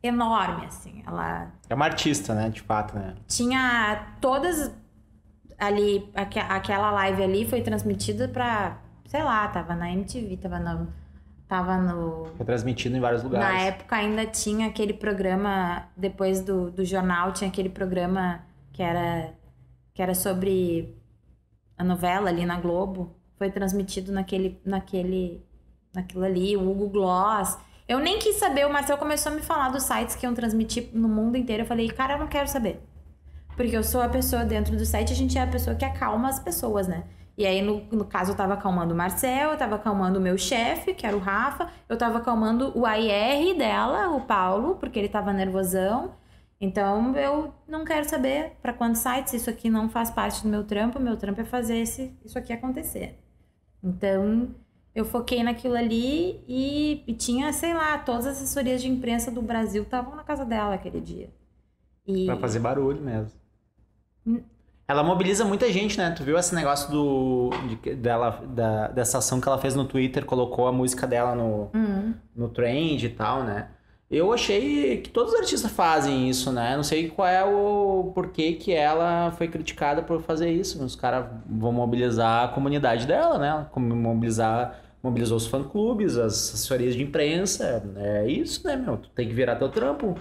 enorme, 0.04 0.66
assim. 0.66 1.04
Ela 1.08 1.52
É 1.70 1.74
uma 1.74 1.86
artista, 1.86 2.36
né? 2.36 2.50
De 2.50 2.62
fato, 2.62 2.96
né? 2.96 3.16
tinha 3.28 4.14
todas 4.22 4.72
ali, 5.58 6.10
aque- 6.14 6.40
aquela 6.40 6.92
live 6.92 7.24
ali 7.24 7.46
foi 7.50 7.62
transmitida 7.62 8.28
pra, 8.28 8.78
sei 9.06 9.24
lá, 9.24 9.48
tava 9.48 9.76
na 9.76 9.92
MTV, 9.92 10.38
tava 10.38 10.60
no. 10.60 10.88
Tava 11.48 11.78
no. 11.78 12.26
Foi 12.36 12.46
transmitido 12.46 12.98
em 12.98 13.00
vários 13.00 13.24
lugares. 13.24 13.48
Na 13.48 13.62
época 13.68 13.96
ainda 13.96 14.26
tinha 14.26 14.68
aquele 14.68 14.94
programa, 14.94 15.88
depois 15.96 16.42
do, 16.42 16.70
do 16.70 16.84
jornal, 16.84 17.32
tinha 17.32 17.50
aquele 17.50 17.70
programa 17.70 18.42
que 18.74 18.84
era, 18.84 19.34
que 19.94 20.02
era 20.02 20.14
sobre 20.14 20.94
a 21.78 21.84
novela 21.86 22.30
ali 22.30 22.46
na 22.46 22.60
Globo. 22.60 23.16
Foi 23.38 23.50
transmitido 23.50 24.12
naquele, 24.12 24.60
naquele, 24.66 25.42
naquilo 25.94 26.26
ali, 26.26 26.58
o 26.58 26.70
Hugo 26.70 26.90
Gloss. 26.90 27.58
Eu 27.88 28.00
nem 28.00 28.20
quis 28.20 28.36
saber, 28.36 28.68
o 28.68 28.74
Marcel 28.74 28.98
começou 28.98 29.32
a 29.32 29.36
me 29.36 29.42
falar 29.42 29.70
dos 29.70 29.84
sites 29.84 30.18
que 30.18 30.26
iam 30.26 30.34
transmitir 30.34 30.90
no 30.94 31.08
mundo 31.08 31.38
inteiro. 31.38 31.64
Eu 31.64 31.68
falei, 31.68 31.88
cara, 31.90 32.16
eu 32.16 32.20
não 32.20 32.28
quero 32.28 32.50
saber. 32.50 32.82
Porque 33.58 33.76
eu 33.76 33.84
sou 33.84 34.02
a 34.02 34.08
pessoa 34.08 34.46
dentro 34.46 34.78
do 34.78 34.86
site, 34.86 35.12
a 35.12 35.16
gente 35.16 35.38
é 35.38 35.42
a 35.42 35.48
pessoa 35.48 35.76
que 35.76 35.84
acalma 35.84 36.30
as 36.30 36.40
pessoas, 36.40 36.88
né? 36.88 37.04
E 37.36 37.46
aí, 37.46 37.62
no, 37.62 37.84
no 37.92 38.06
caso, 38.06 38.32
eu 38.32 38.36
tava 38.36 38.54
acalmando 38.54 38.94
o 38.94 38.98
Marcel, 38.98 39.52
eu 39.52 39.58
tava 39.58 39.76
acalmando 39.76 40.20
o 40.20 40.22
meu 40.22 40.38
chefe, 40.38 40.94
que 40.94 41.06
era 41.06 41.18
o 41.18 41.20
Rafa, 41.20 41.70
eu 41.90 41.98
tava 41.98 42.20
acalmando 42.20 42.72
o 42.78 42.86
AIR 42.86 43.58
dela, 43.58 44.10
o 44.10 44.22
Paulo, 44.22 44.76
porque 44.76 44.98
ele 44.98 45.10
tava 45.10 45.34
nervosão. 45.34 46.14
Então, 46.62 47.16
eu 47.16 47.54
não 47.68 47.84
quero 47.84 48.08
saber 48.08 48.54
para 48.62 48.74
quantos 48.74 49.02
sites, 49.02 49.34
isso 49.34 49.50
aqui 49.50 49.70
não 49.70 49.90
faz 49.90 50.10
parte 50.10 50.42
do 50.42 50.50
meu 50.50 50.64
trampo, 50.64 51.00
meu 51.00 51.18
trampo 51.18 51.42
é 51.42 51.44
fazer 51.44 51.78
esse, 51.78 52.16
isso 52.24 52.38
aqui 52.38 52.54
acontecer. 52.54 53.20
Então, 53.84 54.50
eu 54.96 55.06
foquei 55.06 55.44
naquilo 55.44 55.76
ali 55.76 56.44
e, 56.48 57.04
e 57.08 57.14
tinha, 57.14 57.54
sei 57.54 57.74
lá, 57.74 57.98
todas 58.00 58.26
as 58.26 58.38
assessorias 58.38 58.82
de 58.82 58.88
imprensa 58.88 59.30
do 59.30 59.42
Brasil 59.42 59.84
estavam 59.84 60.16
na 60.16 60.24
casa 60.24 60.44
dela 60.44 60.74
aquele 60.74 61.00
dia. 61.00 61.30
E... 62.06 62.26
Pra 62.26 62.38
fazer 62.38 62.60
barulho 62.60 63.02
mesmo. 63.02 63.47
Ela 64.88 65.04
mobiliza 65.04 65.44
muita 65.44 65.70
gente, 65.72 65.98
né? 65.98 66.12
Tu 66.12 66.24
viu 66.24 66.38
esse 66.38 66.56
negócio 66.56 66.90
do, 66.90 67.50
de- 67.84 67.96
dela, 67.96 68.42
da, 68.48 68.88
dessa 68.88 69.18
ação 69.18 69.42
que 69.42 69.48
ela 69.48 69.58
fez 69.58 69.76
no 69.76 69.84
Twitter, 69.86 70.26
colocou 70.26 70.66
a 70.68 70.72
música 70.72 71.06
dela 71.06 71.36
no, 71.36 71.70
Hum. 71.74 72.14
no 72.36 72.48
trend 72.50 73.06
e 73.06 73.10
tal, 73.10 73.44
né? 73.44 73.68
Eu 74.10 74.32
achei 74.32 75.02
que 75.02 75.10
todos 75.10 75.34
os 75.34 75.40
artistas 75.42 75.70
fazem 75.70 76.30
isso, 76.30 76.54
né? 76.54 76.78
Não 76.78 76.84
sei 76.84 77.10
qual 77.10 77.28
é 77.28 77.44
o 77.44 78.12
porquê 78.16 78.54
que 78.54 78.72
ela 78.74 79.32
foi 79.32 79.50
criticada 79.50 80.02
por 80.02 80.22
fazer 80.22 80.50
isso. 80.50 80.82
Os 80.84 80.96
caras 80.96 81.26
vão 81.46 81.74
mobilizar 81.74 82.46
a 82.46 82.48
comunidade 82.48 83.06
dela, 83.06 83.38
né? 83.38 83.68
Como 83.72 83.94
Mobilizar, 83.94 84.80
mobilizou 85.04 85.36
os 85.36 85.48
fã-clubes, 85.48 86.16
as 86.18 86.34
assessorias 86.54 86.96
de 86.96 87.04
imprensa. 87.04 87.84
É 87.98 88.26
isso, 88.30 88.66
né, 88.66 88.78
meu? 88.78 88.96
Tu 88.96 89.10
tem 89.10 89.28
que 89.28 89.34
virar 89.34 89.58
teu 89.58 89.68
trampo. 89.68 90.16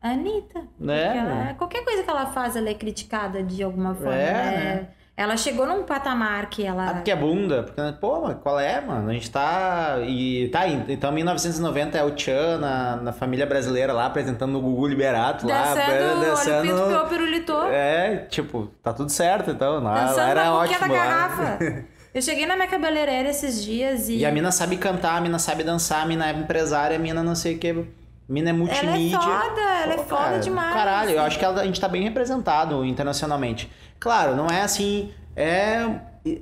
A 0.00 0.10
Anitta. 0.10 0.60
Né, 0.78 1.16
ela- 1.16 1.34
né? 1.34 1.54
qualquer 1.58 1.84
coisa 1.84 2.02
que 2.02 2.10
ela 2.10 2.26
faz, 2.26 2.54
ela 2.56 2.68
é 2.68 2.74
criticada 2.74 3.42
de 3.42 3.62
alguma 3.62 3.94
forma. 3.94 4.14
É, 4.14 4.32
né? 4.32 4.74
né? 4.74 4.88
Ela 5.16 5.36
chegou 5.36 5.66
num 5.66 5.82
patamar 5.82 6.48
que 6.48 6.64
ela. 6.64 6.90
Ah, 6.90 6.94
porque 6.94 7.10
é 7.10 7.16
bunda. 7.16 7.64
Porque, 7.64 7.80
pô, 8.00 8.20
mas 8.20 8.36
qual 8.40 8.60
é, 8.60 8.80
mano? 8.80 9.10
A 9.10 9.12
gente 9.12 9.28
tá. 9.28 9.96
E 10.06 10.48
tá 10.52 10.60
aí. 10.60 10.80
Então, 10.88 11.10
1990 11.10 11.98
é 11.98 12.04
o 12.04 12.12
Tchan 12.12 12.58
na, 12.58 12.96
na 12.98 13.12
família 13.12 13.44
brasileira 13.44 13.92
lá, 13.92 14.06
apresentando 14.06 14.56
o 14.56 14.60
Gugu 14.62 14.86
Liberato 14.86 15.44
lá. 15.48 15.74
Dançando, 15.74 16.72
olha 16.72 16.98
o 16.98 17.00
pito 17.00 17.08
pirulito. 17.08 17.52
É, 17.64 18.26
tipo, 18.30 18.68
tá 18.80 18.92
tudo 18.92 19.10
certo, 19.10 19.50
então. 19.50 19.78
Ela 19.78 20.04
Dançando 20.04 20.20
era 20.30 20.44
na 20.44 20.54
ótimo. 20.54 20.78
da 20.78 20.86
lá. 20.86 20.94
garrafa. 20.94 21.58
Eu 22.14 22.22
cheguei 22.22 22.46
na 22.46 22.54
minha 22.54 22.68
cabeleireira 22.68 23.28
esses 23.28 23.62
dias 23.64 24.08
e. 24.08 24.18
E 24.18 24.26
a 24.26 24.30
mina 24.30 24.52
sabe 24.52 24.76
cantar, 24.76 25.16
a 25.16 25.20
mina 25.20 25.38
sabe 25.40 25.64
dançar, 25.64 26.02
a 26.02 26.06
mina 26.06 26.28
é 26.28 26.32
empresária, 26.32 26.96
a 26.96 26.98
mina 26.98 27.24
não 27.24 27.34
sei 27.34 27.56
o 27.56 27.58
que. 27.58 27.84
Mina 28.28 28.50
é 28.50 28.52
multimídia. 28.52 29.18
foda, 29.18 29.60
ela 29.82 29.94
é 29.94 29.98
foda 29.98 30.22
cara, 30.22 30.38
demais. 30.38 30.74
Caralho, 30.74 31.10
eu 31.12 31.22
acho 31.22 31.38
que 31.38 31.44
ela- 31.44 31.60
a 31.62 31.64
gente 31.64 31.80
tá 31.80 31.88
bem 31.88 32.02
representado 32.02 32.84
internacionalmente. 32.84 33.70
Claro, 33.98 34.36
não 34.36 34.46
é 34.48 34.60
assim. 34.62 35.10
É, 35.34 35.88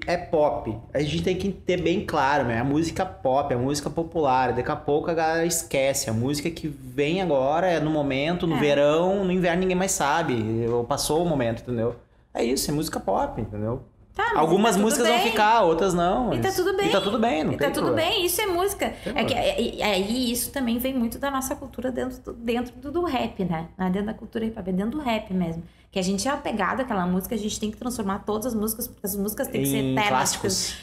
é 0.06 0.16
pop. 0.16 0.76
A 0.92 0.98
gente 1.00 1.22
tem 1.22 1.36
que 1.36 1.50
ter 1.52 1.80
bem 1.80 2.04
claro, 2.04 2.44
né? 2.44 2.58
É 2.58 2.62
música 2.62 3.04
pop, 3.06 3.52
é 3.52 3.56
música 3.56 3.88
popular. 3.88 4.52
Daqui 4.52 4.70
a 4.70 4.74
pouco 4.76 5.10
a 5.10 5.14
galera 5.14 5.46
esquece. 5.46 6.10
A 6.10 6.12
música 6.12 6.50
que 6.50 6.66
vem 6.66 7.22
agora 7.22 7.68
é 7.68 7.78
no 7.78 7.90
momento, 7.90 8.46
no 8.46 8.56
É. 8.56 8.58
verão, 8.58 9.24
no 9.24 9.30
inverno 9.30 9.60
ninguém 9.60 9.76
mais 9.76 9.92
sabe. 9.92 10.66
Ou 10.68 10.82
Passou 10.82 11.22
o 11.24 11.28
momento, 11.28 11.60
entendeu? 11.62 11.94
É 12.34 12.42
isso, 12.42 12.70
é 12.70 12.74
música 12.74 12.98
pop, 12.98 13.40
entendeu? 13.40 13.82
Tá, 14.16 14.28
mas 14.30 14.38
Algumas 14.38 14.76
tá 14.76 14.80
músicas 14.82 15.06
vão 15.08 15.18
bem. 15.18 15.30
ficar, 15.30 15.60
outras 15.64 15.92
não. 15.92 16.32
E 16.32 16.40
tá 16.40 16.50
tudo 16.50 16.74
bem. 16.74 16.88
E 16.88 16.90
tá 16.90 17.00
tudo 17.02 17.18
bem, 17.18 17.44
não 17.44 17.52
E 17.52 17.56
tá 17.58 17.70
tudo 17.70 17.84
problema. 17.88 18.10
bem, 18.10 18.24
isso 18.24 18.40
é 18.40 18.46
música. 18.46 18.94
É 19.14 19.24
que 19.24 19.34
e- 19.34 19.82
aí 19.82 20.32
isso 20.32 20.50
também 20.50 20.78
vem 20.78 20.94
muito 20.94 21.18
da 21.18 21.30
nossa 21.30 21.54
cultura 21.54 21.92
dentro 21.92 22.18
do, 22.22 22.32
dentro 22.32 22.74
do, 22.76 22.90
do 22.90 23.04
rap, 23.04 23.44
né? 23.44 23.68
Não 23.76 23.86
é 23.86 23.90
dentro 23.90 24.06
da 24.06 24.14
cultura 24.14 24.46
hip 24.46 24.58
hop, 24.58 24.66
é 24.68 24.72
dentro 24.72 24.92
do 24.98 25.04
rap 25.04 25.34
mesmo. 25.34 25.62
Que 25.92 25.98
a 25.98 26.02
gente 26.02 26.26
é 26.26 26.30
apegado 26.30 26.80
àquela 26.80 27.06
música, 27.06 27.34
a 27.34 27.38
gente 27.38 27.60
tem 27.60 27.70
que 27.70 27.76
transformar 27.76 28.20
todas 28.20 28.46
as 28.46 28.54
músicas, 28.54 28.88
porque 28.88 29.06
as 29.06 29.14
músicas 29.14 29.48
têm 29.48 29.62
que 29.62 29.68
ser 29.68 29.76
eternas. 29.92 30.08
clássicos. 30.08 30.76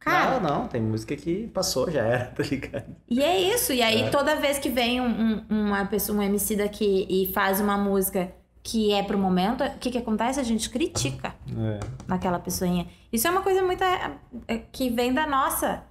Cara, 0.00 0.40
Não, 0.40 0.60
não, 0.60 0.66
tem 0.66 0.80
música 0.80 1.14
que 1.14 1.46
passou, 1.48 1.90
já 1.90 2.00
era, 2.02 2.24
tá 2.34 2.42
ligado? 2.42 2.86
E 3.08 3.22
é 3.22 3.38
isso. 3.54 3.72
E 3.72 3.82
aí, 3.82 4.02
É. 4.02 4.08
toda 4.08 4.34
vez 4.34 4.58
que 4.58 4.68
vem 4.70 5.00
um, 5.00 5.06
um- 5.48 5.66
uma 5.68 5.84
pessoa, 5.86 6.18
um 6.18 6.22
MC 6.22 6.56
daqui 6.56 7.06
e 7.08 7.30
faz 7.32 7.60
uma 7.60 7.76
música 7.76 8.32
que 8.62 8.92
é 8.92 9.02
pro 9.02 9.18
momento, 9.18 9.64
o 9.64 9.78
que 9.78 9.90
que 9.90 9.98
acontece? 9.98 10.38
A 10.38 10.42
gente 10.42 10.68
critica 10.70 11.34
É. 11.58 11.80
naquela 12.06 12.38
pessoinha. 12.38 12.86
Isso 13.12 13.26
é 13.26 13.30
uma 13.30 13.42
coisa 13.42 13.62
muito 13.62 13.82
é, 13.82 14.12
é, 14.46 14.58
que 14.70 14.90
vem 14.90 15.12
da 15.12 15.26
nossa 15.26 15.82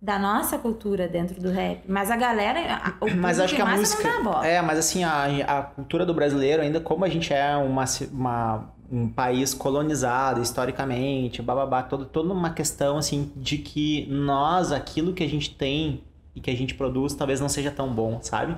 da 0.00 0.18
nossa 0.18 0.58
cultura 0.58 1.08
dentro 1.08 1.40
do 1.40 1.50
rap. 1.50 1.80
Mas 1.88 2.10
a 2.10 2.16
galera, 2.16 2.60
a- 3.00 3.04
o 3.04 3.16
Mas 3.16 3.40
acho 3.40 3.54
que 3.56 3.62
a 3.62 3.66
música. 3.66 4.08
É, 4.44 4.60
mas 4.60 4.78
assim, 4.78 5.02
a, 5.02 5.24
a 5.58 5.62
cultura 5.62 6.04
do 6.04 6.12
brasileiro, 6.12 6.62
ainda 6.62 6.80
como 6.80 7.04
a 7.04 7.08
gente 7.08 7.32
é 7.32 7.56
uma, 7.56 7.84
uma- 8.12 8.70
um 8.92 9.08
país 9.08 9.54
colonizado 9.54 10.40
historicamente, 10.42 11.40
bababá, 11.42 11.82
todo, 11.82 12.04
toda 12.04 12.32
uma 12.32 12.50
questão 12.50 12.98
assim 12.98 13.32
de 13.34 13.58
que 13.58 14.06
nós, 14.10 14.70
aquilo 14.70 15.12
que 15.14 15.24
a 15.24 15.28
gente 15.28 15.52
tem 15.54 16.04
e 16.36 16.40
que 16.40 16.50
a 16.50 16.56
gente 16.56 16.74
produz, 16.74 17.14
talvez 17.14 17.40
não 17.40 17.48
seja 17.48 17.70
tão 17.70 17.88
bom, 17.92 18.18
sabe? 18.22 18.54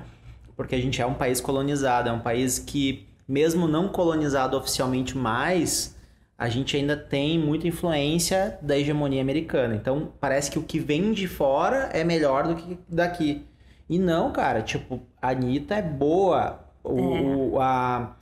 Porque 0.57 0.75
a 0.75 0.79
gente 0.81 1.01
é 1.01 1.05
um 1.05 1.13
país 1.15 1.39
colonizado, 1.39 2.09
é 2.09 2.11
um 2.11 2.19
país 2.19 2.59
que, 2.59 3.07
mesmo 3.29 3.67
não 3.67 3.87
colonizado 3.87 4.57
oficialmente 4.57 5.15
mais, 5.17 5.95
a 6.37 6.49
gente 6.49 6.75
ainda 6.75 6.97
tem 6.97 7.37
muita 7.37 7.67
influência 7.67 8.57
da 8.61 8.77
hegemonia 8.77 9.21
americana. 9.21 9.75
Então, 9.75 10.11
parece 10.19 10.49
que 10.49 10.57
o 10.57 10.63
que 10.63 10.79
vem 10.79 11.11
de 11.13 11.27
fora 11.27 11.89
é 11.93 12.03
melhor 12.03 12.47
do 12.47 12.55
que 12.55 12.79
daqui. 12.89 13.45
E 13.87 13.99
não, 13.99 14.31
cara, 14.31 14.61
tipo, 14.61 14.99
a 15.21 15.29
Anitta 15.29 15.75
é 15.75 15.81
boa. 15.81 16.59
O, 16.83 17.53
o- 17.55 17.59
a, 17.61 18.15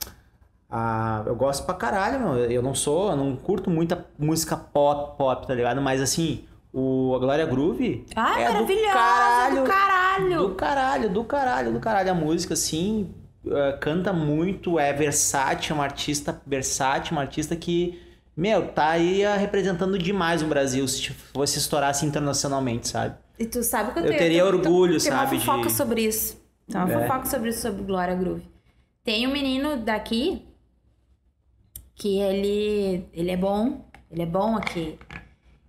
a, 0.70 1.22
eu 1.26 1.34
gosto 1.36 1.64
pra 1.64 1.74
caralho, 1.74 2.18
meu. 2.20 2.36
Eu 2.50 2.62
não 2.62 2.74
sou, 2.74 3.10
eu 3.10 3.16
não 3.16 3.36
curto 3.36 3.70
muita 3.70 4.04
música 4.18 4.56
pop, 4.56 5.16
pop, 5.16 5.46
tá 5.46 5.54
ligado? 5.54 5.80
Mas 5.80 6.00
assim, 6.02 6.44
o, 6.72 7.14
a 7.14 7.18
Glória 7.18 7.46
Groove 7.46 8.04
Ah, 8.16 8.40
é 8.40 8.46
do 8.48 8.52
maravilhosa, 8.54 8.92
caralho. 8.92 9.56
do 9.56 9.62
caralho. 9.64 10.38
Do 10.48 10.54
caralho, 10.54 11.08
do 11.10 11.24
caralho, 11.24 11.72
do 11.72 11.80
caralho. 11.80 12.10
A 12.10 12.14
música, 12.14 12.54
assim, 12.54 13.10
eh, 13.56 13.72
canta 13.80 14.12
muito, 14.12 14.78
é 14.78 14.92
versátil, 14.92 15.72
é 15.72 15.78
uma 15.78 15.84
artista 15.84 16.40
versátil, 16.46 17.12
uma 17.12 17.22
artista 17.22 17.54
que 17.56 18.00
meu, 18.36 18.68
tá 18.68 18.90
aí 18.90 19.24
ah, 19.24 19.36
representando 19.36 19.98
demais 19.98 20.42
o 20.42 20.46
Brasil 20.46 20.86
se 20.86 21.10
fosse 21.12 21.58
estourasse 21.58 22.06
internacionalmente, 22.06 22.86
sabe? 22.88 23.16
E 23.38 23.44
tu 23.46 23.62
sabe 23.62 23.92
que 23.92 23.98
eu, 23.98 24.02
Eu 24.04 24.08
tenho, 24.10 24.18
teria 24.18 24.40
eu- 24.42 24.46
orgulho, 24.46 24.92
tem 24.92 25.00
sabe, 25.00 25.34
uma 25.36 25.40
fofoca 25.40 25.66
de- 25.68 25.72
sobre 25.72 26.02
isso. 26.06 26.40
Tem 26.68 26.80
uma 26.80 26.90
É. 26.92 27.00
fofoca 27.08 27.26
sobre 27.26 27.50
isso, 27.50 27.62
sobre 27.62 27.82
Glória 27.82 28.14
Groove. 28.14 28.42
Tem 29.02 29.26
um 29.26 29.32
menino 29.32 29.76
daqui 29.78 30.44
que 31.94 32.18
ele, 32.20 33.08
ele 33.12 33.30
é 33.30 33.36
bom, 33.36 33.84
ele 34.10 34.22
é 34.22 34.26
bom 34.26 34.56
aqui. 34.56 34.98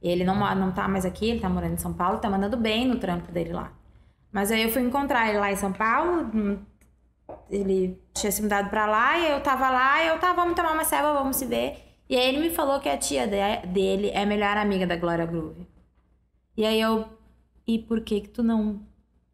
Ele 0.02 0.24
não, 0.24 0.36
não 0.56 0.72
tá 0.72 0.88
mais 0.88 1.06
aqui, 1.06 1.30
ele 1.32 1.40
tá 1.40 1.50
morando 1.50 1.74
em 1.74 1.78
São 1.78 1.94
Paulo, 1.94 2.20
tá 2.20 2.30
mandando 2.30 2.56
bem 2.56 2.88
no 2.88 2.98
trampo 3.00 3.32
dele 3.32 3.52
lá. 3.52 3.72
Mas 4.32 4.52
aí 4.52 4.62
eu 4.64 4.70
fui 4.70 4.82
encontrar 4.82 5.28
ele 5.30 5.40
lá 5.40 5.52
em 5.52 5.56
São 5.56 5.74
Paulo, 5.74 6.30
hum, 6.34 6.60
ele 7.50 8.00
tinha 8.14 8.32
se 8.32 8.42
mudado 8.42 8.70
pra 8.70 8.86
lá, 8.86 9.18
e 9.18 9.32
eu 9.32 9.42
tava 9.42 9.70
lá, 9.70 10.04
e 10.04 10.08
eu 10.08 10.20
tava, 10.20 10.36
vamos 10.42 10.56
tomar 10.56 10.74
uma 10.74 10.84
ceva, 10.84 11.14
vamos 11.14 11.36
se 11.38 11.46
ver. 11.46 11.78
E 12.10 12.16
aí 12.18 12.28
ele 12.28 12.40
me 12.40 12.50
falou 12.50 12.80
que 12.80 12.90
a 12.90 12.98
tia 12.98 13.28
de- 13.28 13.68
dele 13.68 14.10
é 14.10 14.24
a 14.24 14.26
melhor 14.26 14.58
amiga 14.58 14.86
da 14.88 14.96
Glória 14.96 15.26
Groove. 15.26 15.68
E 16.58 16.66
aí 16.66 16.80
eu, 16.82 17.06
e 17.68 17.80
por 17.80 18.02
que 18.02 18.22
que 18.22 18.30
tu 18.30 18.42
não, 18.44 18.82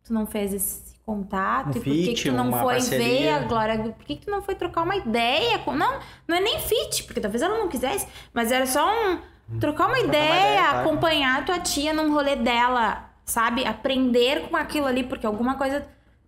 tu 0.04 0.14
não 0.14 0.26
fez 0.28 0.54
esse 0.54 0.96
contato? 1.06 1.68
Um 1.68 1.72
e 1.72 1.74
por 1.76 1.84
que 1.84 2.14
que 2.14 2.24
tu 2.24 2.32
não 2.32 2.48
uma 2.50 2.60
foi 2.62 2.74
ver 2.80 2.90
parceria. 2.90 3.36
a 3.38 3.40
Glória 3.40 3.76
Groove? 3.76 3.94
Por 3.94 4.06
que 4.06 4.16
que 4.18 4.26
tu 4.26 4.32
não 4.32 4.42
foi 4.42 4.56
trocar 4.56 4.84
uma 4.84 4.96
ideia? 4.96 5.60
Com... 5.60 5.74
Não, 5.74 6.00
não 6.28 6.36
é 6.36 6.42
nem 6.42 6.60
fit, 6.60 7.04
porque 7.06 7.22
talvez 7.22 7.42
ela 7.42 7.58
não 7.58 7.70
quisesse, 7.70 8.08
mas 8.34 8.52
era 8.52 8.66
só 8.66 8.86
um, 8.86 9.20
trocar 9.60 9.88
uma 9.88 10.00
ideia, 10.00 10.24
ideia, 10.26 10.62
claro. 10.70 10.80
acompanhar 10.90 11.40
a 11.42 11.44
tua 11.44 11.60
tia 11.60 11.94
num 11.94 12.14
rolê 12.14 12.36
dela, 12.36 13.10
sabe? 13.24 13.66
Aprender 13.66 14.50
com 14.50 14.58
aquilo 14.58 14.86
ali, 14.88 15.04
porque 15.04 15.26
alguma 15.26 15.56
coisa... 15.56 15.88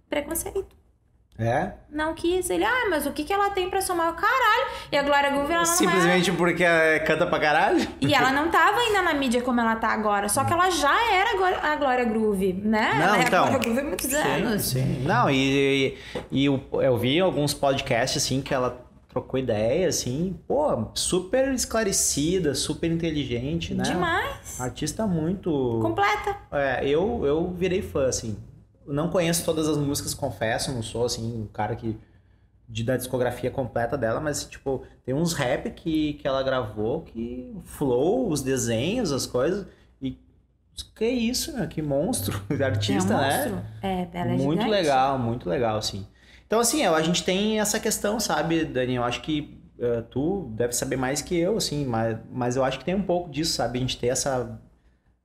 Preconceito. 0.09 0.76
É? 1.39 1.73
Não 1.91 2.15
quis. 2.15 2.49
Ele, 2.49 2.65
ah, 2.65 2.88
mas 2.89 3.05
o 3.05 3.11
que, 3.11 3.23
que 3.23 3.31
ela 3.31 3.51
tem 3.51 3.69
pra 3.69 3.79
somar? 3.79 4.07
Eu, 4.07 4.13
caralho. 4.13 4.67
E 4.91 4.97
a 4.97 5.03
Glória 5.03 5.29
Groove, 5.29 5.53
ela 5.53 5.63
não 5.63 5.71
é. 5.71 5.75
Simplesmente 5.75 6.31
porque 6.31 6.63
é, 6.63 6.99
canta 6.99 7.27
pra 7.27 7.39
caralho? 7.39 7.88
E 8.01 8.13
ela 8.13 8.31
não 8.31 8.49
tava 8.49 8.79
ainda 8.79 9.03
na 9.03 9.13
mídia 9.13 9.41
como 9.41 9.61
ela 9.61 9.75
tá 9.75 9.89
agora. 9.89 10.27
Só 10.29 10.43
que 10.43 10.51
ela 10.51 10.69
já 10.71 11.13
era 11.13 11.31
a 11.61 11.75
Glória 11.75 12.05
Groove, 12.05 12.53
né? 12.53 12.93
Não, 12.95 13.03
ela 13.03 13.17
é 13.19 13.21
então. 13.21 13.43
a 13.43 13.47
Glória 13.49 13.59
Groove 13.59 13.79
há 13.79 13.83
muitos 13.83 14.13
anos. 14.13 14.63
Sim, 14.63 14.79
sim. 14.79 15.03
Não, 15.03 15.29
e, 15.29 15.35
e, 15.95 15.97
e 16.31 16.45
eu, 16.45 16.61
eu 16.73 16.97
vi 16.97 17.19
alguns 17.19 17.53
podcasts, 17.53 18.23
assim, 18.23 18.41
que 18.41 18.53
ela 18.53 18.83
trocou 19.07 19.39
ideia, 19.39 19.88
assim, 19.88 20.39
pô, 20.47 20.91
super 20.93 21.51
esclarecida, 21.53 22.53
super 22.53 22.91
inteligente, 22.91 23.73
né? 23.73 23.83
Demais. 23.83 24.59
Artista 24.59 25.07
muito... 25.07 25.79
Completa. 25.81 26.35
É, 26.51 26.88
eu, 26.88 27.25
eu 27.25 27.51
virei 27.51 27.81
fã, 27.81 28.07
assim. 28.07 28.38
Não 28.88 29.09
conheço 29.09 29.43
todas 29.43 29.67
as 29.67 29.77
músicas, 29.77 30.13
confesso, 30.13 30.71
não 30.71 30.81
sou, 30.81 31.05
assim, 31.05 31.41
um 31.41 31.47
cara 31.47 31.75
que... 31.75 31.97
De, 32.69 32.83
da 32.83 32.97
discografia 32.97 33.49
completa 33.49 33.97
dela, 33.97 34.19
mas, 34.19 34.43
tipo, 34.43 34.83
tem 35.05 35.15
uns 35.15 35.31
rap 35.31 35.69
que, 35.71 36.13
que 36.15 36.27
ela 36.27 36.43
gravou 36.43 37.01
que... 37.01 37.55
Flow, 37.63 38.29
os 38.29 38.41
desenhos, 38.41 39.11
as 39.11 39.25
coisas... 39.25 39.65
E... 40.01 40.17
Que 40.95 41.07
isso, 41.07 41.53
né? 41.53 41.65
Que 41.67 41.81
monstro 41.81 42.41
de 42.53 42.63
artista, 42.63 43.13
é 43.13 43.17
um 43.17 43.19
né? 43.19 43.38
monstro. 43.38 43.65
É, 43.81 44.07
ela 44.13 44.31
é 44.31 44.38
muito 44.38 44.61
gigante. 44.61 44.69
legal, 44.69 45.19
muito 45.19 45.49
legal, 45.49 45.77
assim. 45.77 46.05
Então, 46.45 46.59
assim, 46.59 46.85
a 46.85 47.01
gente 47.01 47.23
tem 47.23 47.59
essa 47.59 47.79
questão, 47.79 48.19
sabe, 48.19 48.65
Dani? 48.65 48.95
Eu 48.95 49.03
acho 49.03 49.21
que 49.21 49.57
eh, 49.79 50.01
tu 50.09 50.49
deve 50.55 50.73
saber 50.73 50.95
mais 50.95 51.21
que 51.21 51.38
eu, 51.38 51.57
assim, 51.57 51.85
mas, 51.85 52.17
mas 52.31 52.55
eu 52.55 52.63
acho 52.63 52.79
que 52.79 52.85
tem 52.85 52.95
um 52.95 53.03
pouco 53.03 53.29
disso, 53.29 53.53
sabe? 53.53 53.77
A 53.77 53.81
gente 53.81 53.97
ter 53.97 54.07
essa, 54.07 54.59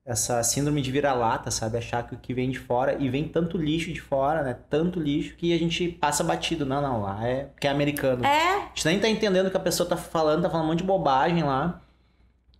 essa 0.05 0.43
síndrome 0.43 0.81
de 0.81 0.91
vira-lata, 0.91 1.49
sabe? 1.51 1.77
Achar 1.77 2.05
que 2.07 2.13
o 2.15 2.17
que 2.17 2.33
vem 2.33 2.49
de 2.51 2.59
fora, 2.59 2.97
e 3.01 3.09
vem 3.09 3.27
tanto 3.27 3.57
lixo 3.57 3.91
de 3.93 4.01
fora, 4.01 4.43
né? 4.43 4.57
Tanto 4.69 4.99
lixo, 4.99 5.35
que 5.37 5.53
a 5.53 5.57
gente 5.57 5.87
passa 5.89 6.23
batido. 6.23 6.65
Não, 6.65 6.81
não, 6.81 7.01
lá 7.01 7.25
é 7.27 7.45
porque 7.45 7.67
é 7.67 7.69
americano. 7.69 8.25
É, 8.25 8.55
A 8.57 8.67
gente 8.67 8.85
nem 8.85 8.99
tá 8.99 9.07
entendendo 9.09 9.47
o 9.47 9.51
que 9.51 9.57
a 9.57 9.59
pessoa 9.61 9.87
tá 9.87 9.95
falando, 9.97 10.41
tá 10.43 10.49
falando 10.49 10.65
um 10.65 10.69
monte 10.69 10.79
de 10.79 10.85
bobagem 10.85 11.43
lá. 11.43 11.81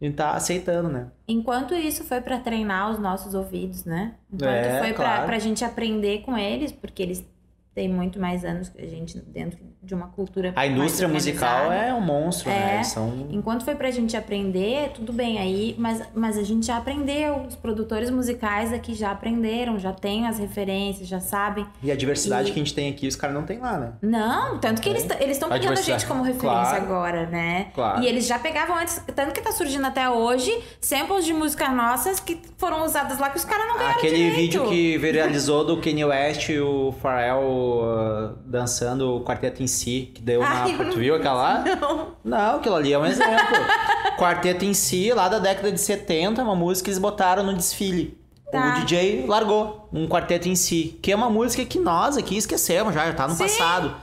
E 0.02 0.12
tá 0.12 0.32
aceitando, 0.32 0.90
né? 0.90 1.12
enquanto 1.28 1.74
isso 1.74 2.04
foi 2.04 2.20
pra 2.20 2.38
treinar 2.40 2.92
os 2.92 3.00
nossos 3.00 3.34
ouvidos, 3.34 3.86
né? 3.86 4.16
Enquanto 4.32 4.50
É, 4.50 4.80
foi 4.80 4.94
pra, 4.94 5.06
claro. 5.06 5.26
pra 5.28 5.40
gente 5.40 5.64
aprender 5.64 6.24
com 6.24 6.38
eles, 6.38 6.74
porque 6.74 7.02
eles 7.02 7.26
têm 7.74 7.88
muito 7.88 8.20
mais 8.20 8.44
anos 8.44 8.68
que 8.70 8.82
a 8.82 8.88
gente 8.88 9.18
dentro 9.20 9.60
de 9.84 9.94
uma 9.94 10.08
cultura 10.08 10.54
A 10.56 10.66
indústria 10.66 11.08
musical 11.08 11.72
é 11.72 11.94
um 11.94 12.00
monstro, 12.02 12.50
né? 12.50 12.72
É. 12.72 12.76
Eles 12.76 12.88
são... 12.88 13.28
Enquanto 13.32 13.66
foi 13.66 13.76
pra 13.76 13.92
gente 13.92 14.16
aprender, 14.16 14.92
tudo 14.94 15.12
bem 15.12 15.38
aí, 15.40 15.76
mas, 15.78 16.02
mas 16.16 16.38
a 16.38 16.44
gente 16.44 16.66
já 16.66 16.78
aprendeu. 16.78 17.42
Os 17.48 17.56
produtores 17.56 18.10
musicais 18.10 18.72
aqui 18.72 18.94
já 18.94 19.12
aprenderam, 19.12 19.78
já 19.78 19.92
têm 19.92 20.28
as 20.28 20.40
referências, 20.40 21.08
já 21.08 21.20
sabem. 21.20 21.66
E 21.82 21.92
a 21.92 21.96
diversidade 21.96 22.50
E- 22.50 22.54
que 22.54 22.60
a 22.60 22.64
gente 22.64 22.74
tem 22.74 22.90
aqui, 22.90 23.08
os 23.08 23.16
caras 23.16 23.36
não 23.36 23.44
tem 23.44 23.60
lá, 23.60 23.78
né? 23.78 23.94
Não, 24.02 24.58
tanto 24.60 24.82
que 24.82 24.90
eles 24.90 25.04
eles 25.20 25.36
estão 25.38 25.50
pegando 25.50 25.78
a 25.78 25.82
gente 25.82 26.06
como 26.06 26.24
referência 26.24 26.62
Claro. 26.80 26.84
agora, 26.84 27.26
né? 27.28 27.68
Claro. 27.76 28.02
E 28.02 28.08
eles 28.08 28.26
já 28.26 28.40
pegavam 28.40 28.78
antes, 28.78 29.02
tanto 29.16 29.34
que 29.34 29.42
tá 29.42 29.52
surgindo 29.52 29.86
até 29.86 30.10
hoje, 30.10 30.52
samples 30.80 31.26
de 31.26 31.34
músicas 31.34 31.72
nossas 31.74 32.20
que 32.20 32.40
foram 32.58 32.84
usadas 32.86 33.20
lá 33.20 33.30
que 33.30 33.38
os 33.38 33.46
caras 33.46 33.68
não 33.68 33.78
ganharam 33.78 33.98
Aquele 33.98 34.16
direito. 34.16 34.36
vídeo 34.36 34.70
que 34.70 34.98
viralizou 34.98 35.66
do 35.66 35.78
Kanye 35.82 36.06
West 36.06 36.50
e 36.50 36.60
o 36.60 36.94
Pharrell 37.02 37.42
uh, 37.44 38.38
dançando 38.46 39.16
o 39.18 39.22
quarteto 39.24 39.62
em 39.62 39.68
si, 39.74 40.12
que 40.14 40.22
deu. 40.22 40.42
Ai, 40.44 40.76
eu 40.80 40.90
tu 40.92 40.98
viu 40.98 41.16
aquela 41.16 41.34
lá? 41.42 41.64
Não. 41.76 42.08
Não, 42.24 42.56
aquilo 42.58 42.76
ali 42.76 42.94
é 42.94 42.98
um 43.00 43.06
exemplo. 43.06 43.36
quarteto 44.18 44.64
em 44.66 44.74
si, 44.74 45.12
lá 45.14 45.28
da 45.28 45.40
década 45.40 45.72
de 45.72 45.80
70, 45.80 46.42
uma 46.44 46.56
música 46.56 46.86
que 46.86 46.90
eles 46.92 47.00
botaram 47.00 47.44
no 47.44 47.54
desfile. 47.54 48.18
Tá. 48.52 48.70
O 48.78 48.82
DJ 48.86 49.26
largou 49.28 49.90
um 49.92 50.08
quarteto 50.08 50.48
em 50.48 50.56
si, 50.56 50.98
que 51.02 51.12
é 51.12 51.16
uma 51.16 51.30
música 51.30 51.66
que 51.66 51.80
nós 51.80 52.16
aqui 52.18 52.38
esquecemos 52.38 52.94
já, 52.94 53.06
já 53.08 53.14
tá 53.14 53.28
no 53.28 53.34
Sim. 53.34 53.44
passado. 53.44 53.96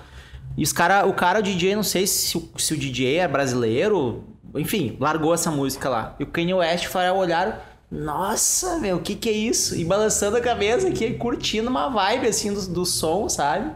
E 0.57 0.63
os 0.65 0.73
cara, 0.73 1.07
o 1.07 1.13
cara, 1.15 1.39
o 1.39 1.43
DJ, 1.43 1.77
não 1.77 1.85
sei 1.85 2.07
se, 2.07 2.37
o- 2.37 2.51
se 2.59 2.75
o 2.75 2.77
DJ 2.77 3.19
é 3.19 3.29
brasileiro, 3.29 4.25
enfim, 4.57 4.97
largou 4.99 5.33
essa 5.33 5.51
música 5.53 5.89
lá. 5.89 6.17
E 6.19 6.25
o 6.25 6.27
Kanye 6.27 6.53
West 6.55 6.85
e 6.85 6.89
o 6.89 6.91
Pharrell 6.91 7.17
olharam, 7.17 7.55
nossa, 7.91 8.79
meu, 8.79 8.97
o 8.97 9.01
que 9.01 9.15
que 9.15 9.29
é 9.29 9.33
isso? 9.33 9.77
E 9.77 9.85
balançando 9.85 10.37
a 10.37 10.41
cabeça 10.41 10.89
aqui, 10.89 11.13
curtindo 11.15 11.69
uma 11.71 11.89
vibe, 11.89 12.27
assim, 12.27 12.53
do, 12.53 12.67
do 12.69 12.85
som, 12.85 13.29
sabe? 13.29 13.71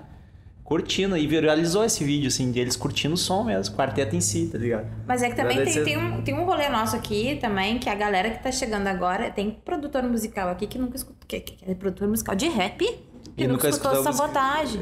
Curtindo. 0.64 1.16
E 1.16 1.26
viralizou 1.26 1.84
esse 1.84 2.02
vídeo, 2.02 2.28
assim, 2.28 2.50
deles 2.50 2.74
curtindo 2.74 3.14
o 3.14 3.18
som 3.18 3.44
mesmo, 3.44 3.74
quarteto 3.76 4.16
em 4.16 4.20
si, 4.20 4.48
tá 4.50 4.56
ligado? 4.58 4.86
Mas 5.06 5.22
é 5.22 5.28
que 5.30 5.36
também 5.36 5.62
tem, 5.62 5.72
ser- 5.72 5.84
tem, 5.84 5.98
um, 5.98 6.22
tem 6.22 6.34
um 6.34 6.44
rolê 6.44 6.68
nosso 6.70 6.96
aqui 6.96 7.36
também, 7.40 7.78
que 7.78 7.88
a 7.88 7.94
galera 7.94 8.30
que 8.30 8.42
tá 8.42 8.50
chegando 8.50 8.86
agora, 8.86 9.30
tem 9.30 9.50
produtor 9.64 10.02
musical 10.04 10.48
aqui 10.48 10.66
que 10.66 10.78
nunca 10.78 10.96
escutou, 10.96 11.18
que, 11.28 11.40
que 11.40 11.70
é 11.70 11.74
produtor 11.74 12.08
musical 12.08 12.34
de 12.34 12.48
rap, 12.48 12.78
que 12.78 13.44
E 13.44 13.46
nunca, 13.46 13.66
nunca 13.66 13.68
escutou 13.68 14.02
música. 14.02 14.12
sabotagem. 14.12 14.80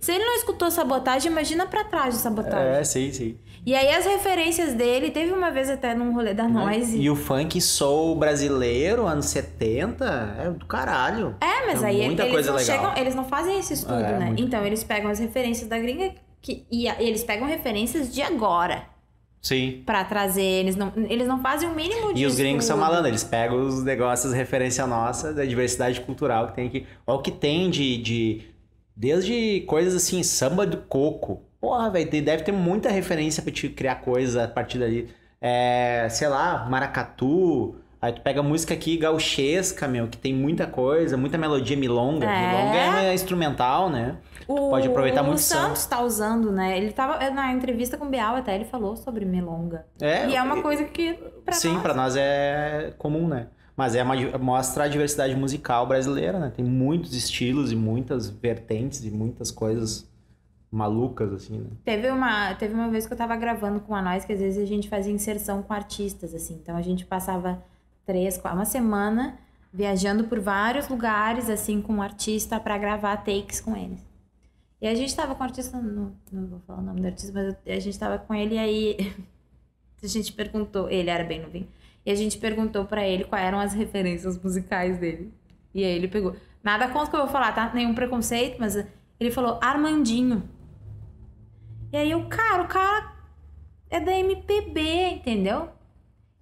Se 0.00 0.10
ele 0.12 0.24
não 0.24 0.34
escutou 0.36 0.70
sabotagem, 0.70 1.30
imagina 1.30 1.66
pra 1.66 1.84
trás 1.84 2.14
de 2.14 2.20
sabotagem. 2.20 2.68
É, 2.80 2.82
sim, 2.82 3.12
sim. 3.12 3.36
E 3.68 3.74
aí 3.74 3.90
as 3.90 4.06
referências 4.06 4.72
dele, 4.72 5.10
teve 5.10 5.30
uma 5.30 5.50
vez 5.50 5.68
até 5.68 5.94
num 5.94 6.14
rolê 6.14 6.32
da 6.32 6.48
Noise. 6.48 6.98
E 6.98 7.10
o 7.10 7.14
funk 7.14 7.60
soul 7.60 8.16
brasileiro, 8.16 9.06
anos 9.06 9.26
70, 9.26 10.06
é 10.40 10.50
do 10.50 10.64
caralho. 10.64 11.36
É, 11.38 11.66
mas 11.66 11.82
É 11.82 11.88
aí 11.88 12.06
muita 12.06 12.22
eles 12.22 12.32
coisa 12.32 12.50
não 12.52 12.58
legal. 12.58 12.76
chegam, 12.78 12.96
eles 12.96 13.14
não 13.14 13.24
fazem 13.26 13.58
esse 13.58 13.74
estudo, 13.74 14.00
É, 14.00 14.18
né? 14.18 14.24
muito. 14.24 14.42
Então 14.42 14.64
eles 14.64 14.82
pegam 14.82 15.10
as 15.10 15.18
referências 15.18 15.68
da 15.68 15.78
gringa 15.78 16.14
que, 16.40 16.64
e 16.72 16.88
a- 16.88 16.96
eles 16.98 17.22
pegam 17.24 17.46
referências 17.46 18.10
de 18.10 18.22
agora 18.22 18.84
Sim. 19.42 19.82
pra 19.84 20.02
trazer. 20.02 20.40
Eles 20.40 20.74
não, 20.74 20.90
eles 21.06 21.28
não 21.28 21.42
fazem 21.42 21.68
o 21.68 21.74
mínimo 21.74 22.14
de 22.14 22.22
E 22.22 22.24
os 22.26 22.36
gringos 22.36 22.64
são 22.64 22.78
malandros, 22.78 23.08
eles 23.08 23.24
pegam 23.24 23.60
os 23.66 23.84
negócios, 23.84 24.32
referência 24.32 24.86
nossa, 24.86 25.34
da 25.34 25.44
diversidade 25.44 26.00
cultural 26.00 26.46
que 26.46 26.54
tem 26.54 26.68
aqui. 26.68 26.86
Olha 27.06 27.18
o 27.18 27.22
que 27.22 27.30
tem 27.30 27.68
de. 27.68 27.98
de 27.98 28.40
desde 28.96 29.60
coisas 29.68 29.94
assim, 29.94 30.22
samba 30.22 30.66
do 30.66 30.78
coco. 30.78 31.42
Porra, 31.60 31.90
velho, 31.90 32.10
deve 32.10 32.42
ter 32.42 32.52
muita 32.52 32.88
referência 32.88 33.42
pra 33.42 33.52
te 33.52 33.68
criar 33.68 33.96
coisa 33.96 34.44
a 34.44 34.48
partir 34.48 34.78
dali. 34.78 35.08
É, 35.40 36.06
sei 36.10 36.28
lá, 36.28 36.66
maracatu. 36.68 37.76
Aí 38.00 38.12
tu 38.12 38.20
pega 38.20 38.40
música 38.42 38.74
aqui 38.74 38.96
gauchesca, 38.96 39.88
meu, 39.88 40.06
que 40.06 40.16
tem 40.16 40.32
muita 40.32 40.68
coisa, 40.68 41.16
muita 41.16 41.36
melodia 41.36 41.76
milonga. 41.76 42.26
É. 42.26 42.46
Milonga 42.46 43.02
é 43.02 43.14
instrumental, 43.14 43.90
né? 43.90 44.18
O, 44.46 44.70
Pode 44.70 44.86
aproveitar 44.86 45.22
o 45.22 45.26
muito 45.26 45.40
som. 45.40 45.56
Santos 45.56 45.84
tá 45.84 46.00
usando, 46.00 46.52
né? 46.52 46.78
Ele 46.78 46.92
tava 46.92 47.18
na 47.30 47.52
entrevista 47.52 47.98
com 47.98 48.04
o 48.06 48.08
Bial 48.08 48.36
até, 48.36 48.54
ele 48.54 48.64
falou 48.64 48.96
sobre 48.96 49.24
melonga. 49.24 49.84
É, 50.00 50.28
e 50.28 50.36
é 50.36 50.42
uma 50.42 50.62
coisa 50.62 50.84
que 50.84 51.14
pra 51.44 51.54
Sim, 51.54 51.72
nós, 51.72 51.82
pra 51.82 51.94
nós 51.94 52.16
é 52.16 52.94
comum, 52.98 53.26
né? 53.26 53.48
Mas 53.76 53.96
é 53.96 54.02
uma, 54.02 54.14
mostra 54.38 54.84
a 54.84 54.88
diversidade 54.88 55.34
musical 55.34 55.84
brasileira, 55.86 56.38
né? 56.38 56.52
Tem 56.54 56.64
muitos 56.64 57.14
estilos 57.14 57.72
e 57.72 57.76
muitas 57.76 58.28
vertentes 58.28 59.04
e 59.04 59.10
muitas 59.10 59.50
coisas 59.50 60.08
malucas, 60.70 61.32
assim, 61.32 61.58
né? 61.58 61.70
Teve 61.84 62.10
uma, 62.10 62.54
teve 62.54 62.74
uma 62.74 62.88
vez 62.88 63.06
que 63.06 63.12
eu 63.12 63.16
tava 63.16 63.34
gravando 63.36 63.80
com 63.80 63.94
a 63.94 64.02
nós, 64.02 64.24
que 64.24 64.32
às 64.32 64.40
vezes 64.40 64.62
a 64.62 64.66
gente 64.66 64.88
fazia 64.88 65.12
inserção 65.12 65.62
com 65.62 65.72
artistas, 65.72 66.34
assim. 66.34 66.54
Então 66.62 66.76
a 66.76 66.82
gente 66.82 67.06
passava 67.06 67.62
três, 68.04 68.36
quatro, 68.36 68.58
uma 68.58 68.64
semana 68.64 69.38
viajando 69.72 70.24
por 70.24 70.40
vários 70.40 70.88
lugares, 70.88 71.50
assim, 71.50 71.80
com 71.80 71.94
um 71.94 72.02
artista 72.02 72.58
pra 72.58 72.78
gravar 72.78 73.18
takes 73.18 73.60
com 73.60 73.76
eles. 73.76 74.06
E 74.80 74.86
a 74.86 74.94
gente 74.94 75.14
tava 75.14 75.34
com 75.34 75.40
o 75.40 75.44
artista, 75.44 75.76
não, 75.76 76.12
não 76.30 76.46
vou 76.46 76.60
falar 76.60 76.80
o 76.80 76.82
nome 76.82 77.00
do 77.00 77.06
artista, 77.06 77.32
mas 77.32 77.56
a 77.66 77.80
gente 77.80 77.98
tava 77.98 78.18
com 78.18 78.34
ele 78.34 78.54
e 78.54 78.58
aí 78.58 79.14
a 80.02 80.06
gente 80.06 80.32
perguntou, 80.32 80.88
ele 80.88 81.10
era 81.10 81.24
bem 81.24 81.42
novinho, 81.42 81.68
e 82.06 82.10
a 82.10 82.14
gente 82.14 82.38
perguntou 82.38 82.84
pra 82.84 83.06
ele 83.06 83.24
quais 83.24 83.44
eram 83.44 83.58
as 83.58 83.72
referências 83.72 84.40
musicais 84.40 84.98
dele. 84.98 85.32
E 85.74 85.84
aí 85.84 85.96
ele 85.96 86.08
pegou, 86.08 86.36
nada 86.62 86.88
contra 86.88 87.06
o 87.06 87.10
que 87.10 87.16
eu 87.16 87.20
vou 87.20 87.28
falar, 87.28 87.52
tá? 87.52 87.72
Nenhum 87.74 87.94
preconceito, 87.94 88.56
mas 88.58 88.76
ele 89.18 89.30
falou 89.30 89.58
Armandinho. 89.60 90.42
E 91.92 91.96
aí 91.96 92.10
eu, 92.10 92.24
cara, 92.28 92.62
o 92.62 92.68
cara 92.68 93.12
é 93.90 93.98
da 94.00 94.12
MPB, 94.12 94.80
entendeu? 95.14 95.68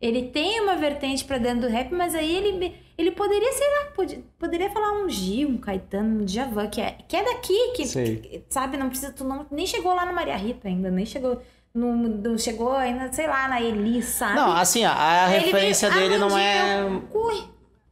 Ele 0.00 0.24
tem 0.30 0.60
uma 0.60 0.76
vertente 0.76 1.24
pra 1.24 1.38
dentro 1.38 1.62
do 1.62 1.68
rap, 1.68 1.90
mas 1.94 2.14
aí 2.14 2.34
ele, 2.36 2.74
ele 2.98 3.10
poderia, 3.12 3.50
sei 3.52 3.66
lá, 3.70 3.84
pod- 3.94 4.24
poderia 4.38 4.68
falar 4.70 4.92
um 4.92 5.08
Gil, 5.08 5.48
um 5.48 5.56
Caetano, 5.58 6.20
um 6.20 6.24
Djavan, 6.24 6.68
que 6.68 6.80
é, 6.80 6.98
que 7.08 7.16
é 7.16 7.24
daqui, 7.24 7.72
que, 7.74 7.86
que, 8.20 8.44
sabe, 8.50 8.76
não 8.76 8.88
precisa, 8.90 9.12
tu 9.12 9.24
não, 9.24 9.46
nem 9.50 9.66
chegou 9.66 9.94
lá 9.94 10.04
no 10.04 10.12
Maria 10.12 10.36
Rita 10.36 10.68
ainda, 10.68 10.90
nem 10.90 11.06
chegou, 11.06 11.40
no, 11.72 11.94
no- 11.96 12.38
chegou 12.38 12.72
ainda, 12.72 13.10
sei 13.12 13.26
lá, 13.26 13.48
na 13.48 13.60
Eli, 13.62 14.02
sabe? 14.02 14.34
Não, 14.34 14.52
assim, 14.52 14.84
a, 14.84 14.92
a 14.92 15.26
referência 15.28 15.88
veio- 15.90 16.08
dele 16.10 16.18
não 16.20 16.36
é. 16.36 16.84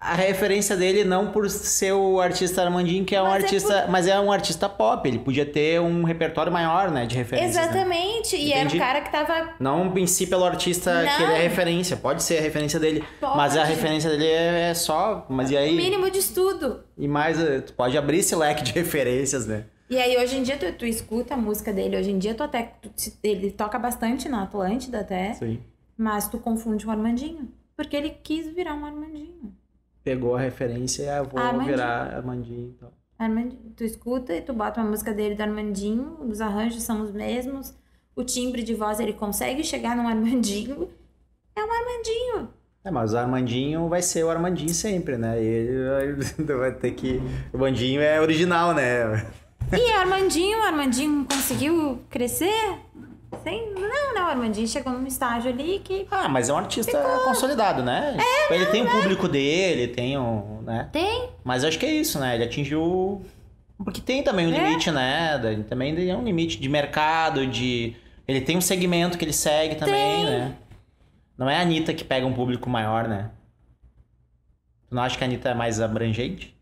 A 0.04 0.14
referência 0.14 0.76
dele 0.76 1.02
não 1.02 1.32
por 1.32 1.48
ser 1.48 1.92
o 1.92 2.20
artista 2.20 2.62
Armandinho, 2.62 3.04
que 3.04 3.14
é 3.16 3.22
um 3.22 3.24
Mas 3.24 3.32
é 3.42 3.44
artista. 3.46 3.86
Mas 3.88 4.06
é 4.06 4.20
um 4.20 4.30
artista 4.30 4.68
pop. 4.68 5.08
Ele 5.08 5.18
podia 5.18 5.46
ter 5.46 5.80
um 5.80 6.04
repertório 6.04 6.52
maior, 6.52 6.90
né? 6.90 7.06
De 7.06 7.16
referências. 7.16 7.56
né? 7.56 7.62
exatamente, 7.62 8.36
e 8.36 8.52
era 8.52 8.68
um 8.68 8.78
cara 8.78 9.00
que 9.00 9.10
tava 9.10 9.54
Não 9.58 9.96
em 9.96 10.06
si 10.06 10.26
pelo 10.26 10.44
artista 10.44 11.02
Não. 11.02 11.16
que 11.16 11.22
ele 11.22 11.32
é 11.32 11.38
referência. 11.42 11.96
Pode 11.96 12.22
ser 12.22 12.38
a 12.38 12.42
referência 12.42 12.78
dele. 12.78 13.02
Pode. 13.18 13.36
Mas 13.36 13.56
a 13.56 13.64
referência 13.64 14.10
dele 14.10 14.26
é 14.26 14.70
é 14.70 14.74
só. 14.74 15.26
Mas 15.28 15.50
e 15.50 15.56
aí? 15.56 15.74
mínimo 15.74 16.10
de 16.10 16.18
estudo. 16.18 16.84
E 16.98 17.08
mais, 17.08 17.40
eh, 17.40 17.60
tu 17.60 17.72
pode 17.72 17.96
abrir 17.96 18.18
esse 18.18 18.36
leque 18.36 18.62
de 18.62 18.72
referências, 18.78 19.46
né? 19.46 19.64
E 19.88 19.96
aí, 19.98 20.16
hoje 20.16 20.36
em 20.36 20.42
dia, 20.42 20.56
tu, 20.56 20.70
tu 20.72 20.86
escuta 20.86 21.34
a 21.34 21.36
música 21.36 21.72
dele. 21.72 21.96
Hoje 21.96 22.10
em 22.10 22.18
dia, 22.18 22.34
tu 22.34 22.42
até. 22.42 22.72
tu- 22.82 23.12
ele 23.22 23.50
toca 23.50 23.78
bastante 23.78 24.28
na 24.28 24.42
Atlântida 24.42 25.00
até. 25.00 25.34
Sim. 25.34 25.60
Mas 25.96 26.28
tu 26.28 26.38
confunde 26.38 26.84
com 26.84 26.90
o 26.90 26.94
Armandinho. 26.94 27.48
Porque 27.76 27.96
ele 27.96 28.10
quis 28.22 28.46
virar 28.54 28.74
um 28.74 28.84
Armandinho. 28.84 29.52
Pegou 30.04 30.36
a 30.36 30.40
referência 30.40 31.02
e 31.04 31.08
ah, 31.08 31.16
eu 31.18 31.24
vou 31.24 31.40
Armandinho. 31.40 31.70
virar 31.76 32.14
Armandinho. 32.14 32.74
Então. 32.76 32.90
Armandinho. 33.18 33.72
Tu 33.74 33.84
escuta 33.84 34.34
e 34.34 34.42
tu 34.42 34.52
bota 34.52 34.80
uma 34.80 34.90
música 34.90 35.12
dele 35.14 35.34
do 35.34 35.42
Armandinho. 35.42 36.18
Os 36.20 36.40
arranjos 36.40 36.82
são 36.82 37.02
os 37.02 37.10
mesmos. 37.10 37.74
O 38.14 38.22
timbre 38.22 38.62
de 38.62 38.74
voz 38.74 39.00
ele 39.00 39.14
consegue 39.14 39.64
chegar 39.64 39.96
num 39.96 40.06
Armandinho. 40.06 40.88
É 41.56 41.60
um 41.60 41.72
Armandinho. 41.72 42.48
É, 42.84 42.90
mas 42.90 43.14
o 43.14 43.16
Armandinho 43.18 43.88
vai 43.88 44.02
ser 44.02 44.24
o 44.24 44.30
Armandinho 44.30 44.74
sempre, 44.74 45.16
né? 45.16 45.42
E 45.42 45.46
ele 45.46 46.14
vai- 46.54 46.72
ter 46.74 46.90
que. 46.90 47.20
O 47.50 47.56
Armandinho 47.56 48.00
é 48.02 48.20
original, 48.20 48.74
né? 48.74 49.26
E 49.72 49.90
Armandinho, 49.92 50.62
Armandinho 50.62 51.24
conseguiu 51.24 51.98
crescer? 52.10 52.52
Sem... 53.42 53.74
Não, 53.74 54.14
não. 54.14 54.26
Armandinho 54.26 54.66
chegou 54.66 54.92
num 54.92 55.06
estágio 55.06 55.50
ali 55.50 55.80
que 55.84 56.06
Ah, 56.10 56.28
mas 56.28 56.48
é 56.48 56.52
um 56.52 56.56
artista 56.58 56.98
consolidado, 57.24 57.82
né? 57.82 58.16
ele 58.50 58.66
tem 58.66 58.82
o 58.82 58.90
público 58.90 59.28
dele, 59.28 59.88
tem 59.88 60.18
um. 60.18 60.62
né? 60.62 60.88
tem. 60.92 61.28
Mas 61.44 61.62
acho 61.64 61.78
que 61.78 61.86
é 61.86 61.92
isso, 61.92 62.18
né? 62.18 62.34
Ele 62.34 62.44
atingiu. 62.44 63.22
Porque 63.82 64.00
tem 64.00 64.22
também 64.22 64.46
um 64.46 64.54
É. 64.54 64.58
limite, 64.68 64.90
né? 64.90 65.38
Da- 65.38 65.62
Também 65.64 65.94
tem 65.94 66.14
um 66.14 66.22
limite 66.24 66.58
de 66.60 66.68
mercado, 66.68 67.46
de. 67.46 67.94
Ele 68.26 68.40
tem 68.40 68.56
um 68.56 68.60
segmento 68.60 69.18
que 69.18 69.24
ele 69.24 69.32
segue 69.32 69.74
também, 69.74 70.24
Tem. 70.24 70.24
né? 70.24 70.54
Não 71.36 71.50
é 71.50 71.56
a 71.56 71.60
Anitta 71.60 71.92
que 71.92 72.04
pega 72.04 72.24
um 72.26 72.32
público 72.32 72.70
maior, 72.70 73.06
né? 73.08 73.30
Tu 74.88 74.94
não 74.94 75.02
acha 75.02 75.18
que 75.18 75.24
a 75.24 75.26
Anitta 75.26 75.50
é 75.50 75.54
mais 75.54 75.80
abrangente? 75.80 76.56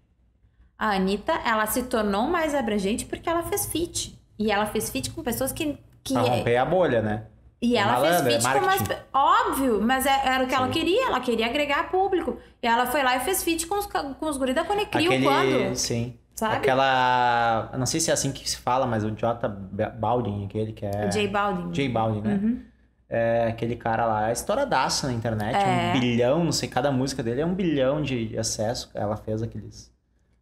A 0.78 0.94
Anitta, 0.96 1.32
ela 1.44 1.66
se 1.66 1.84
tornou 1.84 2.24
mais 2.26 2.54
abrangente 2.54 3.04
porque 3.04 3.28
ela 3.28 3.42
fez 3.44 3.66
feat. 3.66 4.18
E 4.38 4.50
ela 4.50 4.66
fez 4.66 4.90
feat 4.90 5.10
com 5.10 5.22
pessoas 5.22 5.52
que. 5.52 5.78
Que 6.04 6.12
Pra 6.14 6.22
romper 6.22 6.56
a 6.56 6.64
bolha, 6.64 7.00
né? 7.02 7.24
E 7.60 7.76
É 7.76 7.80
ela 7.80 7.92
malandro, 7.92 8.24
fez 8.24 8.44
é 8.44 8.48
feat 8.48 8.58
com 8.58 8.64
umas. 8.66 8.78
marketing. 8.80 9.00
Óbvio, 9.14 9.80
mas 9.82 10.04
é- 10.06 10.20
era 10.26 10.44
o 10.44 10.46
que 10.48 10.54
ela 10.54 10.66
Sim. 10.66 10.72
queria. 10.72 11.06
Ela 11.06 11.20
queria 11.20 11.46
agregar 11.46 11.90
público. 11.90 12.36
E 12.60 12.66
ela 12.66 12.86
foi 12.86 13.02
lá 13.04 13.16
e 13.16 13.20
fez 13.20 13.42
feat 13.44 13.66
com 13.68 13.76
os, 13.78 13.86
com 13.86 14.26
os 14.26 14.36
guris 14.36 14.54
da 14.54 14.64
Conecrio 14.64 15.06
Aquele. 15.06 15.24
quando? 15.24 15.76
Sim. 15.76 16.16
Sabe? 16.34 16.56
Aquela. 16.56 17.70
Não 17.78 17.86
sei 17.86 18.00
se 18.00 18.10
é 18.10 18.14
assim 18.14 18.32
que 18.32 18.48
se 18.50 18.56
fala, 18.56 18.84
mas 18.86 19.04
o 19.04 19.10
J 19.12 19.48
Baldwin, 19.96 20.46
aquele 20.46 20.72
que 20.72 20.84
é. 20.84 21.08
J 21.08 21.28
Balvin. 21.28 21.70
J 21.70 21.88
Balvin, 21.88 22.20
né? 22.22 22.34
Uhum. 22.42 22.62
É 23.08 23.46
aquele 23.48 23.76
cara 23.76 24.06
lá, 24.06 24.30
é 24.30 24.32
estouradaço 24.32 25.06
na 25.06 25.12
internet, 25.12 25.54
É. 25.54 25.92
um 25.94 26.00
bilhão, 26.00 26.42
não 26.42 26.50
sei, 26.50 26.66
cada 26.66 26.90
música 26.90 27.22
dele 27.22 27.42
é 27.42 27.46
um 27.46 27.52
bilhão 27.54 28.00
de 28.00 28.36
acesso. 28.38 28.90
Ela 28.94 29.16
fez 29.18 29.42
aqueles. 29.42 29.91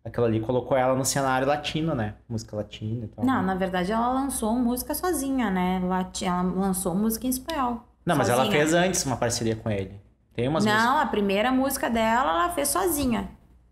Aquilo 0.05 0.25
ali 0.27 0.41
colocou 0.41 0.77
ela 0.77 0.95
no 0.95 1.05
cenário 1.05 1.47
latino, 1.47 1.95
né? 1.95 2.15
Música 2.29 2.57
latina 2.57 3.05
e 3.05 3.09
tal. 3.09 3.25
Não, 3.25 3.43
na 3.43 3.55
verdade 3.55 3.93
ela 3.93 4.09
lançou 4.09 4.55
música 4.55 4.95
sozinha, 4.95 5.51
né? 5.51 5.81
Lati- 5.85 6.25
Ela 6.25 6.43
lançou 6.43 6.95
música 6.95 7.27
em 7.27 7.31
espanhol. 7.31 7.85
Não, 8.07 8.17
mas 8.17 8.29
ela 8.31 8.45
sozinha. 8.45 8.57
fez 8.63 8.73
antes 8.75 9.05
uma 9.05 9.17
parceria 9.17 9.55
com 9.57 9.71
ele. 9.71 10.01
Tem 10.35 10.49
umas 10.49 10.65
músicas. 10.65 10.85
Não, 10.85 10.99
a 10.99 11.07
primeira 11.07 11.53
música 11.53 11.91
dela 11.91 12.31
ela 12.31 12.49
fez 12.51 12.69
sozinha. 12.69 13.29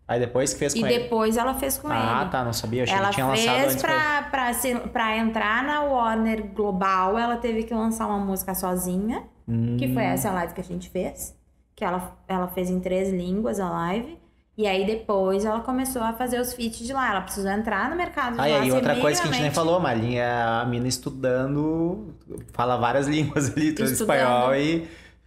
Aí 0.07 0.19
depois 0.19 0.53
que 0.53 0.59
fez 0.59 0.73
com 0.73 0.79
E 0.79 0.83
ele. 0.83 1.03
depois 1.03 1.35
ela 1.37 1.53
fez 1.55 1.77
com 1.79 1.87
ah, 1.87 2.21
ele. 2.21 2.29
tá, 2.31 2.43
não 2.43 2.53
sabia. 2.53 2.81
Eu 2.81 2.83
achei 2.83 2.95
Ela 2.97 3.07
que 3.09 3.13
tinha 3.15 3.25
lançado 3.27 3.57
antes. 3.59 3.73
ele. 3.73 3.81
pra, 3.81 4.23
pra, 4.29 4.53
ser- 4.53 4.79
pra 4.89 5.17
entrar 5.17 5.63
na 5.63 5.81
Warner 5.81 6.47
Global, 6.53 7.17
ela 7.17 7.37
teve 7.37 7.63
que 7.63 7.73
lançar 7.73 8.05
uma 8.07 8.19
música 8.19 8.53
sozinha, 8.53 9.23
Hum, 9.47 9.77
que 9.77 9.91
foi 9.93 10.03
essa 10.03 10.29
live 10.31 10.53
que 10.53 10.61
a 10.61 10.63
gente 10.63 10.89
fez. 10.91 11.35
Que 11.75 11.83
ela, 11.83 12.15
ela 12.27 12.47
fez 12.49 12.69
em 12.69 12.79
três 12.79 13.09
línguas 13.09 13.59
a 13.59 13.67
live. 13.69 14.18
E 14.61 14.67
aí 14.67 14.85
depois 14.85 15.45
ela 15.45 15.61
começou 15.61 16.01
a 16.01 16.11
fazer 16.11 16.37
os 16.37 16.51
feats 16.53 16.85
de 16.85 16.91
lá. 16.91 17.11
Ela 17.11 17.21
precisou 17.21 17.49
entrar 17.49 17.89
no 17.89 17.95
mercado 17.95 18.33
de 18.33 18.39
Ah, 18.41 18.43
lá. 18.43 18.49
e 18.49 18.53
aí 18.55 18.69
ser 18.69 18.75
outra 18.75 18.95
coisa 18.97 19.21
que 19.21 19.27
a 19.29 19.31
gente 19.31 19.41
nem 19.41 19.51
falou, 19.51 19.79
Malinha, 19.79 20.59
a 20.61 20.65
mina 20.65 20.85
estudando, 20.85 22.13
fala 22.51 22.75
várias 22.75 23.07
línguas 23.07 23.51
ali, 23.53 23.69
Estudando. 23.69 23.91
espanhol 23.93 24.55
e 24.55 24.85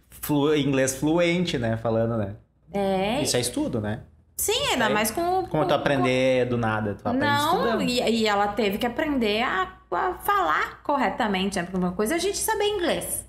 flu- 0.09 0.55
inglês 0.55 0.95
fluente, 0.95 1.57
né? 1.57 1.77
Falando, 1.77 2.15
né? 2.15 2.35
É. 2.71 3.23
Isso 3.23 3.35
é 3.35 3.39
estudo, 3.39 3.81
né? 3.81 4.01
Sim, 4.37 4.67
ainda 4.71 4.89
mais 4.91 5.09
com. 5.09 5.21
Como 5.21 5.47
com- 5.47 5.65
tu 5.65 5.73
aprender 5.73 6.45
do 6.45 6.55
nada, 6.57 6.93
tu 6.93 7.07
aprende 7.07 7.25
Não, 7.25 7.81
e, 7.81 8.01
e 8.01 8.27
ela 8.27 8.47
teve 8.49 8.77
que 8.77 8.85
aprender 8.85 9.41
a, 9.41 9.67
a 9.91 10.13
falar 10.23 10.81
corretamente. 10.83 11.57
né? 11.57 11.63
Porque 11.63 11.77
uma 11.77 11.93
coisa 11.93 12.13
é 12.13 12.17
a 12.17 12.19
gente 12.19 12.37
saber 12.37 12.65
inglês. 12.65 13.25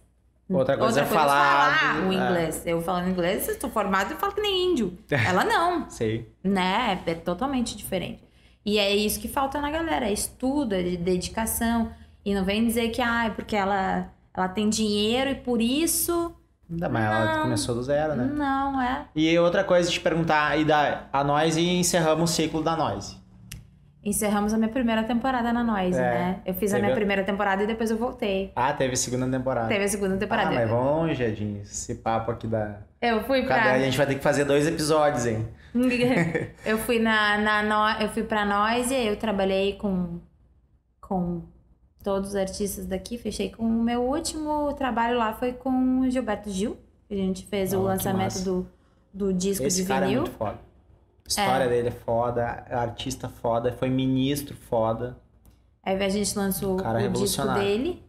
Outra 0.48 0.76
coisa 0.76 1.00
é 1.00 1.02
Outra 1.04 1.18
falar 1.18 1.74
falar 1.74 2.00
do- 2.02 2.08
o 2.08 2.12
é. 2.12 2.14
inglês. 2.16 2.62
Eu 2.66 2.80
falando 2.82 3.08
inglês, 3.08 3.48
eu 3.48 3.58
sou 3.60 3.70
formada 3.70 4.12
e 4.12 4.16
falo 4.16 4.32
que 4.34 4.40
nem 4.42 4.72
índio. 4.72 4.98
Ela 5.10 5.44
não, 5.44 5.88
Sei. 5.88 6.30
né? 6.42 7.00
É 7.06 7.14
totalmente 7.14 7.76
diferente. 7.76 8.22
E 8.64 8.78
é 8.78 8.94
isso 8.94 9.18
que 9.20 9.28
falta 9.28 9.60
na 9.60 9.70
galera: 9.70 10.06
é 10.06 10.12
estudo, 10.12 10.74
é 10.74 10.82
de 10.82 10.96
dedicação. 10.96 11.90
E 12.24 12.34
não 12.34 12.44
vem 12.44 12.66
dizer 12.66 12.88
que, 12.90 13.00
ah, 13.02 13.26
é 13.26 13.30
porque 13.30 13.54
ela, 13.56 14.10
ela 14.34 14.48
tem 14.48 14.68
dinheiro 14.68 15.30
e 15.30 15.34
por 15.34 15.60
isso. 15.60 16.34
Ainda 16.70 16.88
mais 16.88 17.04
ela 17.04 17.42
começou 17.42 17.74
do 17.74 17.82
zero, 17.82 18.14
né? 18.16 18.24
Não, 18.24 18.80
é. 18.80 19.04
E 19.14 19.38
outra 19.38 19.62
coisa 19.62 19.88
de 19.88 19.94
te 19.94 20.00
perguntar, 20.00 20.58
e 20.58 20.64
da, 20.64 21.04
a 21.12 21.22
Noise 21.22 21.60
e 21.60 21.78
encerramos 21.78 22.30
o 22.30 22.34
ciclo 22.34 22.62
da 22.62 22.74
Noise. 22.74 23.18
Encerramos 24.04 24.52
a 24.52 24.58
minha 24.58 24.68
primeira 24.68 25.02
temporada 25.04 25.52
na 25.52 25.64
Noise, 25.64 25.98
É. 25.98 26.02
né? 26.02 26.40
Eu 26.44 26.52
fiz 26.54 26.74
a 26.74 26.78
minha 26.78 26.94
primeira 26.94 27.24
temporada 27.24 27.62
e 27.62 27.66
depois 27.66 27.90
eu 27.90 27.96
voltei. 27.96 28.52
Ah, 28.54 28.72
teve 28.72 28.92
a 28.92 28.96
segunda 28.96 29.26
temporada. 29.26 29.68
Teve 29.68 29.84
a 29.84 29.88
segunda 29.88 30.14
Ah, 30.14 30.18
temporada. 30.18 30.50
mas 30.54 30.68
vamos 30.68 30.84
longe, 30.84 31.22
Edinho. 31.22 31.62
Esse 31.62 31.94
papo 31.94 32.30
aqui 32.30 32.46
da. 32.46 32.80
Eu 33.00 33.22
fui 33.24 33.42
Cada... 33.46 33.62
pra. 33.62 33.72
A 33.72 33.78
gente 33.78 33.96
vai 33.96 34.06
ter 34.06 34.16
que 34.16 34.22
fazer 34.22 34.44
dois 34.44 34.66
episódios, 34.68 35.24
hein? 35.26 35.48
eu 36.66 36.78
fui 36.78 36.98
na, 36.98 37.38
na 37.38 37.62
no... 37.62 38.02
eu 38.02 38.08
fui 38.10 38.22
pra 38.22 38.44
Noise, 38.44 38.94
eu 38.94 39.16
trabalhei 39.16 39.72
com 39.74 40.20
com 41.00 41.42
todos 42.02 42.30
os 42.30 42.36
artistas 42.36 42.86
daqui, 42.86 43.16
fechei 43.18 43.50
com 43.50 43.62
o 43.64 43.82
meu 43.82 44.02
último 44.02 44.72
trabalho 44.74 45.16
lá 45.18 45.32
foi 45.32 45.52
com 45.52 46.00
o 46.00 46.10
Gilberto 46.10 46.50
Gil. 46.50 46.76
A 47.10 47.14
gente 47.14 47.46
fez 47.46 47.72
Oh, 47.72 47.78
o 47.78 47.82
lançamento 47.82 48.40
do, 48.40 48.66
do 49.12 49.32
disco 49.32 49.64
Esse 49.66 49.82
de 49.82 49.88
cara 49.88 50.04
é 50.04 50.08
vinil. 50.08 50.22
muito 50.22 50.36
foda. 50.36 50.58
A 51.26 51.28
história 51.28 51.68
dele 51.68 51.88
é 51.88 51.90
foda, 51.90 52.64
é 52.68 52.74
artista 52.74 53.28
foda, 53.28 53.72
foi 53.72 53.88
ministro 53.88 54.54
foda. 54.54 55.16
Aí 55.82 56.02
a 56.02 56.08
gente 56.08 56.36
lançou 56.36 56.76
Cara 56.76 57.04
o 57.04 57.08
disco 57.10 57.46
dele. 57.54 58.02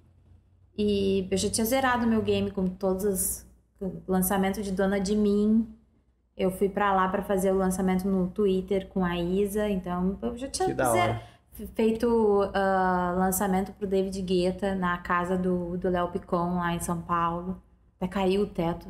E 0.77 1.27
eu 1.31 1.37
já 1.37 1.49
tinha 1.49 1.65
zerado 1.65 2.05
meu 2.05 2.21
game 2.21 2.51
com 2.51 2.67
todos 2.67 3.05
os 3.05 3.45
com 3.79 3.85
o 3.85 4.03
lançamento 4.07 4.61
de 4.61 4.71
Dona 4.71 4.99
de 4.99 5.15
Mim. 5.15 5.67
Eu 6.35 6.51
fui 6.51 6.67
pra 6.67 6.93
lá 6.93 7.07
pra 7.07 7.23
fazer 7.23 7.51
o 7.51 7.57
lançamento 7.57 8.07
no 8.07 8.27
Twitter 8.27 8.87
com 8.89 9.03
a 9.05 9.17
Isa, 9.17 9.69
então 9.69 10.17
eu 10.21 10.37
já 10.37 10.49
tinha 10.49 10.67
hora. 10.67 11.21
feito 11.73 12.49
ah, 12.53 13.15
lançamento 13.17 13.71
pro 13.73 13.87
David 13.87 14.21
Guetta 14.21 14.75
na 14.75 14.97
casa 14.97 15.37
do 15.37 15.77
do 15.77 15.89
Léo 15.89 16.09
Picon 16.09 16.55
lá 16.55 16.73
em 16.73 16.79
São 16.79 17.01
Paulo. 17.01 17.61
Até 17.97 18.07
caiu 18.07 18.41
o 18.41 18.47
teto. 18.47 18.87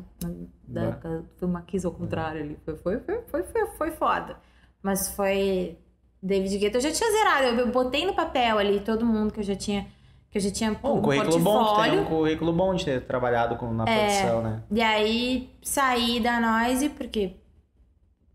Da, 0.66 0.90
Bah. 0.90 1.22
foi 1.36 1.48
uma 1.48 1.62
quis 1.62 1.84
ao 1.84 1.92
contrário 1.92 2.42
ali. 2.42 2.58
Foi, 2.64 2.76
foi, 2.76 2.98
foi, 3.00 3.22
foi, 3.30 3.42
foi, 3.44 3.66
foi 3.66 3.90
foda. 3.92 4.36
Mas 4.82 5.08
foi. 5.14 5.78
David 6.22 6.58
Guetta, 6.58 6.78
eu 6.78 6.80
já 6.82 6.90
tinha 6.90 7.10
zerado. 7.10 7.44
Eu, 7.46 7.66
eu 7.66 7.72
botei 7.72 8.04
no 8.04 8.14
papel 8.14 8.58
ali 8.58 8.80
todo 8.80 9.06
mundo 9.06 9.32
que 9.32 9.40
eu 9.40 9.44
já 9.44 9.54
tinha. 9.54 9.86
Que 10.30 10.38
eu 10.38 10.42
já 10.42 10.50
tinha 10.50 10.70
um 10.72 10.96
um 10.96 11.00
currículo 11.02 11.38
bom, 11.38 11.82
um 12.00 12.04
currículo 12.04 12.52
bom 12.52 12.74
de 12.74 12.84
ter 12.84 13.00
trabalhado 13.06 13.56
com, 13.56 13.72
na 13.72 13.84
É. 13.88 13.98
produção, 14.06 14.42
né? 14.42 14.62
E 14.70 14.82
aí 14.82 15.50
saí 15.62 16.18
da 16.20 16.40
Noise 16.40 16.88
porque 16.90 17.36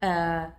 ah, 0.01 0.51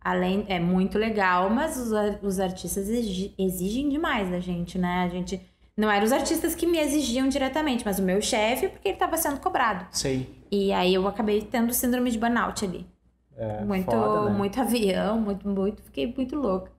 além 0.00 0.46
é 0.48 0.58
muito 0.60 0.96
legal, 0.96 1.50
mas 1.50 1.76
os, 1.76 1.90
os 2.22 2.40
artistas 2.40 2.88
exi- 2.88 3.34
exigem 3.38 3.88
demais 3.88 4.30
da 4.30 4.38
gente, 4.40 4.78
né? 4.78 5.02
A 5.04 5.08
gente 5.08 5.40
não 5.78 5.90
eram 5.90 6.04
os 6.04 6.12
artistas 6.12 6.54
que 6.54 6.66
me 6.66 6.78
exigiam 6.78 7.28
diretamente, 7.28 7.84
mas 7.84 7.98
o 7.98 8.02
meu 8.02 8.20
chefe 8.20 8.68
porque 8.68 8.88
ele 8.88 8.96
estava 8.96 9.16
sendo 9.16 9.38
cobrado. 9.40 9.86
Sei. 9.92 10.28
E 10.50 10.72
aí 10.72 10.92
eu 10.92 11.06
acabei 11.06 11.40
tendo 11.42 11.72
síndrome 11.72 12.10
de 12.10 12.18
burnout 12.18 12.64
ali. 12.64 12.84
É, 13.36 13.62
muito, 13.64 13.84
foda, 13.84 14.30
né? 14.30 14.36
muito 14.36 14.60
avião, 14.60 15.20
muito, 15.20 15.48
muito, 15.48 15.80
fiquei 15.84 16.12
muito 16.14 16.34
louca. 16.34 16.72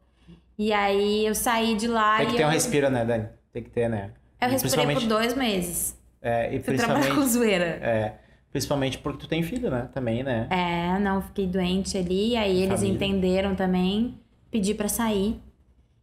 E 0.58 0.74
aí 0.74 1.26
eu 1.26 1.34
saí 1.34 1.74
de 1.76 1.88
lá 1.88 2.18
Tem 2.18 2.28
que 2.28 2.36
ter 2.36 2.44
eu, 2.44 2.48
um 2.48 2.52
respiro, 2.52 2.90
né, 2.90 3.06
Dani? 3.06 3.30
Tem 3.54 3.64
que 3.64 3.70
ter, 3.70 3.88
né? 3.90 4.12
eu 4.42 4.48
E 4.50 4.52
respirei 4.52 4.86
por 4.86 4.92
principalmente- 4.94 5.08
dois 5.08 5.34
meses. 5.36 5.98
É, 6.22 6.54
e 6.54 6.62
Fui 6.62 6.76
trabalhar 6.76 7.16
com 7.16 7.26
zoeira. 7.26 7.64
é, 7.82 8.16
principalmente 8.52 8.98
porque 8.98 9.20
tu 9.20 9.28
tem 9.30 9.42
filho, 9.42 9.72
né? 9.72 9.88
Também, 9.94 10.22
né? 10.22 10.48
É, 10.50 11.00
não, 11.00 11.22
fiquei 11.22 11.48
doente 11.48 11.98
ali, 11.98 12.36
aí 12.36 12.64
eles 12.64 12.76
Família. 12.82 12.94
entenderam 12.96 13.56
também, 13.56 14.20
pedi 14.52 14.74
pra 14.74 14.90
sair. 14.90 15.42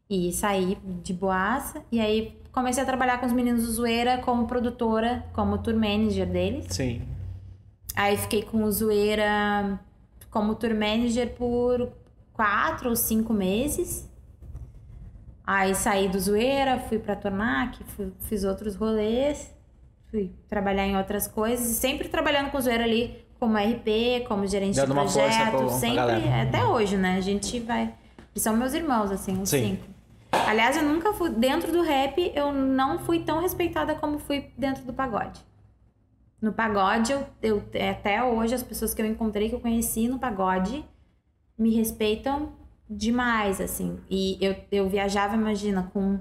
E 0.08 0.32
saí 0.32 0.78
de 1.02 1.12
boaça. 1.12 1.82
E 1.92 2.00
aí 2.00 2.34
comecei 2.56 2.82
a 2.82 2.86
trabalhar 2.86 3.18
com 3.20 3.26
os 3.26 3.32
meninos 3.34 3.66
do 3.66 3.70
Zoeira 3.72 4.16
como 4.18 4.46
produtora, 4.46 5.26
como 5.34 5.58
tour 5.58 5.74
manager 5.74 6.26
deles. 6.26 6.64
Sim. 6.70 7.02
Aí 7.94 8.16
fiquei 8.16 8.42
com 8.42 8.64
o 8.64 8.72
Zoeira 8.72 9.78
como 10.30 10.54
tour 10.54 10.70
manager 10.74 11.34
por 11.34 11.92
quatro 12.32 12.88
ou 12.88 12.96
cinco 12.96 13.34
meses. 13.34 14.08
Aí 15.46 15.74
saí 15.74 16.08
do 16.08 16.18
Zoeira, 16.18 16.78
fui 16.80 16.98
pra 16.98 17.14
Tornac, 17.14 17.78
fui- 17.84 18.10
fiz 18.20 18.42
outros 18.42 18.74
rolês, 18.74 19.54
fui 20.10 20.32
trabalhar 20.48 20.86
em 20.86 20.96
outras 20.96 21.28
coisas, 21.28 21.66
sempre 21.76 22.08
trabalhando 22.08 22.50
com 22.50 22.56
o 22.56 22.60
Zoeira 22.60 22.84
ali 22.84 23.22
como 23.38 23.56
RP, 23.58 24.24
como 24.26 24.46
gerente 24.46 24.76
Dando 24.76 24.88
de 24.88 24.94
projeto, 24.94 25.68
sempre, 25.68 25.94
galera. 25.96 26.42
até 26.48 26.64
hoje, 26.64 26.96
né? 26.96 27.16
A 27.18 27.20
gente 27.20 27.60
vai. 27.60 27.94
Eles 28.32 28.42
são 28.42 28.56
meus 28.56 28.72
irmãos, 28.72 29.10
assim, 29.12 29.40
os 29.42 29.48
Sim. 29.50 29.76
cinco. 29.76 29.95
Aliás, 30.46 30.76
eu 30.76 30.82
nunca 30.82 31.12
fui. 31.12 31.30
Dentro 31.30 31.72
do 31.72 31.82
rap, 31.82 32.32
eu 32.34 32.52
não 32.52 32.98
fui 32.98 33.20
tão 33.20 33.40
respeitada 33.40 33.94
como 33.94 34.18
fui 34.18 34.50
dentro 34.56 34.84
do 34.84 34.92
pagode. 34.92 35.44
No 36.40 36.52
pagode, 36.52 37.12
eu, 37.12 37.26
eu 37.42 37.62
até 37.90 38.22
hoje, 38.22 38.54
as 38.54 38.62
pessoas 38.62 38.92
que 38.92 39.00
eu 39.00 39.06
encontrei, 39.06 39.48
que 39.48 39.54
eu 39.54 39.60
conheci 39.60 40.08
no 40.08 40.18
pagode, 40.18 40.84
me 41.58 41.74
respeitam 41.74 42.52
demais, 42.88 43.60
assim. 43.60 43.98
E 44.10 44.38
eu, 44.40 44.56
eu 44.70 44.88
viajava, 44.88 45.34
imagina, 45.34 45.90
com 45.92 46.20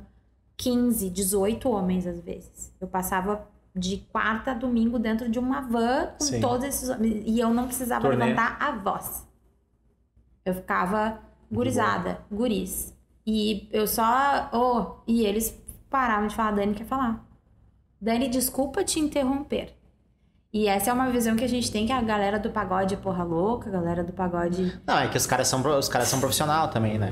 15, 0.58 1.10
18 1.10 1.70
homens 1.70 2.08
às 2.08 2.20
vezes. 2.22 2.74
Eu 2.80 2.88
passava 2.88 3.48
de 3.76 3.98
quarta 4.12 4.52
a 4.52 4.54
domingo 4.54 4.98
dentro 4.98 5.30
de 5.30 5.38
uma 5.38 5.62
van 5.62 6.08
com 6.18 6.26
Sim. 6.26 6.40
todos 6.40 6.66
esses 6.66 6.90
homens. 6.90 7.24
E 7.26 7.40
eu 7.40 7.54
não 7.54 7.68
precisava 7.68 8.08
levantar 8.08 8.58
a 8.60 8.72
voz. 8.72 9.28
Eu 10.46 10.54
ficava 10.54 11.20
gurizada, 11.52 12.20
guris. 12.32 12.95
E 13.26 13.68
eu 13.72 13.88
só. 13.88 14.50
Oh, 14.54 15.02
e 15.08 15.26
eles 15.26 15.58
paravam 15.90 16.28
de 16.28 16.36
falar, 16.36 16.52
Dani 16.52 16.74
quer 16.74 16.86
falar. 16.86 17.26
Dani, 18.00 18.28
desculpa 18.28 18.84
te 18.84 19.00
interromper. 19.00 19.74
E 20.54 20.68
essa 20.68 20.90
é 20.90 20.94
uma 20.94 21.10
visão 21.10 21.36
que 21.36 21.44
a 21.44 21.50
gente 21.50 21.70
tem 21.72 21.86
que 21.86 21.92
a 21.92 22.02
galera 22.02 22.40
do 22.40 22.50
pagode 22.50 22.94
é 22.94 22.98
porra 22.98 23.24
louca, 23.24 23.68
a 23.68 23.72
galera 23.74 24.04
do 24.04 24.14
pagode. 24.14 24.80
Não, 24.88 25.00
é 25.00 25.08
que 25.10 25.18
os 25.18 25.26
caras 25.26 25.48
são, 25.48 25.60
os 25.78 25.90
caras 25.90 26.08
são 26.08 26.20
profissional 26.20 26.70
também, 26.70 26.98
né? 26.98 27.12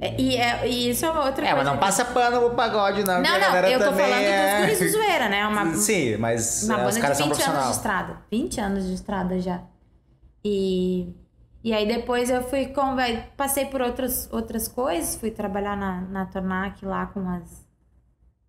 É, 0.00 0.20
E, 0.20 0.36
é, 0.36 0.68
e 0.68 0.90
isso 0.90 1.04
é 1.04 1.10
outra 1.10 1.46
É, 1.46 1.50
coisa. 1.50 1.56
mas 1.56 1.64
não 1.66 1.78
passa 1.78 2.04
pano 2.04 2.40
pro 2.40 2.50
pagode, 2.54 3.02
não. 3.02 3.14
Não, 3.14 3.22
não, 3.22 3.40
galera 3.40 3.70
eu 3.70 3.78
tô 3.78 3.92
falando 3.92 4.12
é... 4.12 4.66
dos 4.66 4.76
guris 4.76 4.92
do 4.92 4.98
zoeira, 4.98 5.28
né? 5.28 5.46
Uma, 5.48 5.72
Sim, 5.74 6.16
mas 6.18 6.62
uma 6.64 6.74
é, 6.74 6.76
banda 6.76 6.90
os 6.90 6.98
caras 6.98 7.16
de 7.16 7.24
são 7.24 7.32
20 7.32 7.42
anos 7.42 7.64
de 7.64 7.70
estrada. 7.72 8.16
20 8.30 8.60
anos 8.60 8.86
de 8.86 8.94
estrada 8.94 9.40
já. 9.40 9.62
E, 10.44 11.12
e 11.64 11.72
aí 11.72 11.88
depois 11.88 12.28
eu 12.28 12.42
fui 12.42 12.70
passei 13.38 13.64
por 13.64 13.80
outras, 13.80 14.30
outras 14.30 14.68
coisas, 14.68 15.16
fui 15.16 15.30
trabalhar 15.30 15.74
na, 15.74 16.02
na 16.02 16.26
Tornac 16.26 16.84
lá 16.84 17.06
com 17.06 17.26
as. 17.26 17.66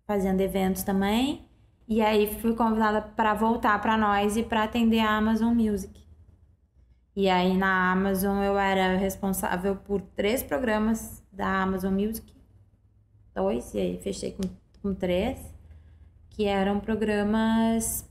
fazendo 0.06 0.42
eventos 0.42 0.82
também. 0.82 1.48
E 1.88 2.02
aí 2.02 2.38
fui 2.40 2.54
convidada 2.54 3.00
para 3.00 3.32
voltar 3.32 3.80
para 3.80 3.96
nós 3.96 4.36
e 4.36 4.42
para 4.42 4.64
atender 4.64 5.00
a 5.00 5.16
Amazon 5.16 5.54
Music. 5.54 6.06
E 7.14 7.30
aí 7.30 7.56
na 7.56 7.90
Amazon 7.92 8.42
eu 8.42 8.58
era 8.58 8.98
responsável 8.98 9.76
por 9.76 10.02
três 10.02 10.42
programas 10.42 11.24
da 11.32 11.62
Amazon 11.62 11.94
Music. 11.94 12.30
Dois, 13.34 13.72
e 13.72 13.78
aí 13.78 13.98
fechei 14.02 14.32
com, 14.32 14.42
com 14.82 14.94
três. 14.94 15.38
Que 16.28 16.44
eram 16.44 16.80
programas 16.80 18.06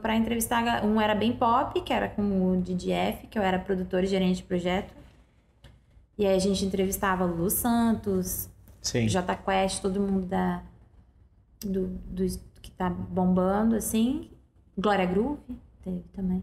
para 0.00 0.16
entrevistar. 0.16 0.84
Um 0.84 1.00
era 1.00 1.14
bem 1.14 1.32
pop, 1.32 1.80
que 1.80 1.92
era 1.92 2.08
com 2.08 2.52
o 2.52 2.56
DDF, 2.56 3.26
que 3.26 3.38
eu 3.38 3.42
era 3.42 3.58
produtor 3.58 4.04
e 4.04 4.06
gerente 4.06 4.36
de 4.38 4.42
projeto. 4.42 4.94
E 6.18 6.26
aí 6.26 6.34
a 6.34 6.38
gente 6.38 6.64
entrevistava 6.64 7.24
Lu 7.24 7.50
Santos, 7.50 8.48
Sim. 8.80 9.06
J 9.06 9.36
Quest, 9.36 9.82
todo 9.82 10.00
mundo 10.00 10.26
da, 10.26 10.62
do, 11.60 11.88
do, 11.88 12.24
que 12.62 12.70
tá 12.70 12.88
bombando, 12.88 13.76
assim. 13.76 14.30
Glória 14.78 15.04
Groove 15.06 15.40
teve 15.82 16.04
também. 16.14 16.42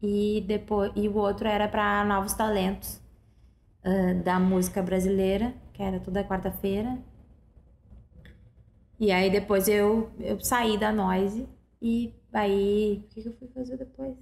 E, 0.00 0.44
depois, 0.46 0.92
e 0.96 1.08
o 1.08 1.16
outro 1.16 1.48
era 1.48 1.68
para 1.68 2.04
novos 2.04 2.32
talentos 2.32 3.00
ah, 3.84 4.14
da 4.22 4.38
música 4.38 4.82
brasileira, 4.82 5.54
que 5.72 5.82
era 5.82 5.98
toda 5.98 6.24
quarta-feira. 6.24 6.98
E 8.98 9.10
aí 9.10 9.30
depois 9.30 9.66
eu, 9.66 10.10
eu 10.20 10.38
saí 10.40 10.78
da 10.78 10.92
Noise 10.92 11.48
e 11.80 12.14
aí. 12.40 13.04
O 13.04 13.14
que, 13.14 13.22
que 13.22 13.28
eu 13.28 13.32
fui 13.38 13.48
fazer 13.54 13.76
depois? 13.76 14.14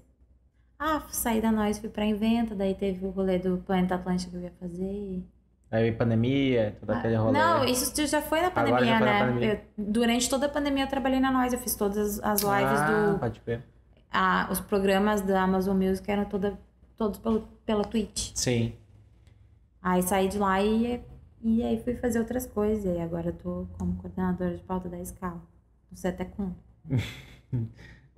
Ah, 0.78 1.02
saí 1.11 1.40
da 1.42 1.52
Noise, 1.52 1.80
fui 1.80 1.90
pra 1.90 2.06
Inventa, 2.06 2.54
daí 2.54 2.74
teve 2.74 3.04
o 3.04 3.11
rolê 3.11 3.38
do 3.38 3.58
Planeta 3.58 3.96
Atlântico 3.96 4.30
que 4.30 4.36
eu 4.38 4.42
ia 4.42 4.52
fazer. 4.58 5.22
Aí 5.70 5.92
pandemia, 5.92 6.76
todo 6.80 6.90
aquele 6.90 7.14
rolê. 7.16 7.38
Não, 7.38 7.64
isso 7.64 8.06
já 8.06 8.20
foi 8.22 8.40
na 8.40 8.50
pandemia, 8.50 8.78
foi 8.78 8.88
na 8.88 9.00
né? 9.00 9.18
pandemia. 9.20 9.52
Eu- 9.76 9.84
durante 9.92 10.28
toda 10.28 10.46
a 10.46 10.48
pandemia 10.48 10.84
eu 10.84 10.88
trabalhei 10.88 11.20
na 11.20 11.30
Noise, 11.30 11.54
eu 11.54 11.61
fiz 11.61 11.74
todas 11.76 12.18
as 12.24 12.40
lives 12.40 12.80
ah, 12.80 13.12
do. 13.12 13.18
pode 13.18 13.40
ver. 13.46 13.62
a- 14.11 14.48
os 14.50 14.58
programas 14.58 15.20
da 15.20 15.42
Amazon 15.42 15.76
Music 15.76 16.11
eram 16.11 16.24
toda, 16.24 16.58
todos 16.96 17.18
pelo, 17.20 17.42
pela 17.64 17.84
Twitch. 17.84 18.32
Sim. 18.34 18.72
Aí 19.82 20.02
saí 20.02 20.28
de 20.28 20.38
lá 20.38 20.61
e, 20.62 21.00
e 21.42 21.62
aí 21.62 21.80
fui 21.84 21.94
fazer 21.94 22.18
outras 22.18 22.46
coisas. 22.46 22.84
E 22.96 22.98
agora 22.98 23.28
eu 23.28 23.32
tô 23.34 23.66
como 23.78 23.94
coordenadora 23.96 24.56
de 24.56 24.62
pauta 24.64 24.88
da 24.88 24.98
escala. 24.98 25.40
Não 25.90 25.96
sei 25.96 26.11
até 26.11 26.24
quando. 26.24 26.56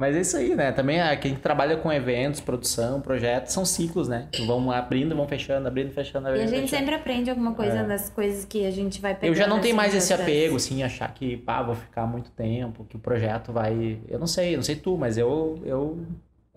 Mas 0.03 0.17
é 0.17 0.21
isso 0.21 0.37
aí, 0.37 0.53
né? 0.57 0.73
Também 0.73 1.01
a 1.01 1.17
quem 1.17 1.37
trabalha 1.37 1.77
com 1.77 1.93
eventos, 1.93 2.41
produção, 2.41 3.01
projetos, 3.01 3.53
são 3.53 3.65
ciclos, 3.65 4.09
né? 4.09 4.27
Vão 4.49 4.69
abrindo, 4.73 5.15
vão 5.15 5.29
fechando, 5.29 5.69
abrindo, 5.69 5.93
fechando, 5.93 6.27
E 6.27 6.31
abrindo, 6.31 6.43
a 6.43 6.47
gente 6.49 6.61
fechando. 6.63 6.79
sempre 6.81 6.95
aprende 6.97 7.31
alguma 7.31 7.55
coisa 7.55 7.85
das 7.85 8.11
coisas 8.11 8.45
que 8.45 8.67
a 8.67 8.71
gente 8.73 9.01
vai 9.01 9.15
pegando. 9.15 9.27
É. 9.27 9.31
Eu 9.31 9.35
já 9.37 9.47
não 9.47 9.61
tenho 9.61 9.75
assim, 9.75 9.77
mais 9.77 9.95
esse 9.95 10.13
apego, 10.13 10.57
assim, 10.57 10.83
achar 10.83 11.15
que, 11.15 11.37
pá, 11.37 11.63
vou 11.63 11.77
ficar 11.77 12.05
muito 12.05 12.33
tempo, 12.33 12.85
que 12.91 12.97
o 12.97 12.99
projeto 12.99 13.53
vai. 13.53 14.01
Eu 14.09 14.19
não 14.19 14.27
sei, 14.27 14.55
eu 14.55 14.57
não 14.57 14.65
sei 14.65 14.75
tu, 14.75 14.97
mas 14.99 15.17
eu. 15.17 15.61
eu... 15.65 16.05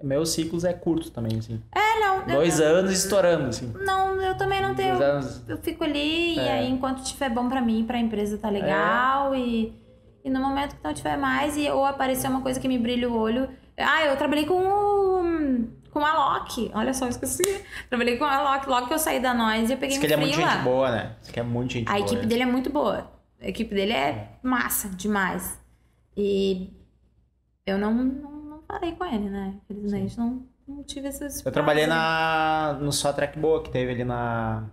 Meus 0.02 0.32
ciclos 0.32 0.64
é 0.66 0.74
curto 0.74 1.12
também, 1.12 1.38
assim. 1.38 1.62
É, 1.74 2.00
não. 2.00 2.18
eu- 2.22 2.26
Dois 2.38 2.60
anos 2.60 2.92
estourando, 2.92 3.48
assim. 3.50 3.72
Não, 3.86 4.20
eu 4.22 4.36
também 4.36 4.60
não 4.62 4.74
tenho. 4.74 4.98
Dois 4.98 5.08
anos. 5.08 5.44
Eu 5.48 5.58
fico 5.60 5.84
ali 5.84 6.36
e 6.36 6.40
É. 6.40 6.52
aí 6.54 6.70
enquanto 6.70 7.04
tiver 7.04 7.30
bom 7.30 7.48
pra 7.48 7.62
mim, 7.62 7.84
pra 7.86 8.00
empresa 8.00 8.38
tá 8.40 8.50
legal 8.50 9.34
e, 9.36 9.72
e 10.26 10.30
no 10.30 10.42
momento 10.42 10.76
que 10.76 10.84
não 10.84 10.94
tiver 10.94 11.16
mais 11.18 11.56
e 11.56 11.70
ou 11.70 11.86
aparecer 11.86 12.28
uma 12.28 12.42
coisa 12.42 12.60
que 12.60 12.68
me 12.68 12.78
brilha 12.80 13.08
o 13.10 13.16
olho. 13.16 13.48
Ah, 13.78 14.04
eu 14.06 14.18
trabalhei 14.18 14.46
com 14.46 14.56
o- 14.60 15.68
com 15.92 16.00
a 16.04 16.14
Loki. 16.38 16.72
Olha 16.74 16.94
só, 16.94 17.06
eu 17.06 17.10
esqueci. 17.10 17.44
Trabalhei 17.88 18.18
com 18.18 18.26
a 18.26 18.54
Loki. 18.56 18.68
Logo 18.68 18.88
que 18.88 18.94
eu 18.94 19.00
saí 19.00 19.20
da 19.22 19.34
Noise, 19.34 19.72
eu 19.74 19.78
peguei 19.78 19.98
um 19.98 20.00
que 20.00 20.06
ele 20.08 20.14
é 20.14 20.18
muito 20.18 20.36
gente 20.36 20.58
boa, 20.64 20.92
né? 20.92 21.16
Diz 21.22 21.30
que 21.32 21.40
é 21.40 21.44
muito 21.44 21.74
gente 21.74 21.88
A 21.88 21.94
boa. 21.94 22.06
equipe 22.06 22.22
né? 22.24 22.28
dele 22.28 22.44
é 22.44 22.46
muito 22.48 22.70
boa. 22.72 23.12
A 23.40 23.48
equipe 23.48 23.74
dele 23.76 23.94
é 23.94 24.30
massa 24.42 24.90
demais. 24.90 25.62
E 26.18 26.74
eu 27.66 27.78
não, 27.78 27.94
não, 27.94 28.32
não 28.32 28.62
falei 28.68 28.94
com 28.94 29.06
ele, 29.06 29.30
né? 29.30 29.54
Infelizmente, 29.70 30.18
não, 30.18 30.44
não 30.68 30.84
tive 30.84 31.08
esses. 31.10 31.46
Eu 31.46 31.52
trabalhei 31.52 31.86
na, 31.86 32.78
no 32.82 32.92
Só 32.92 33.14
Track 33.14 33.38
Boa, 33.38 33.62
que 33.62 33.70
teve 33.70 33.92
ali 33.92 34.04
na. 34.04 34.64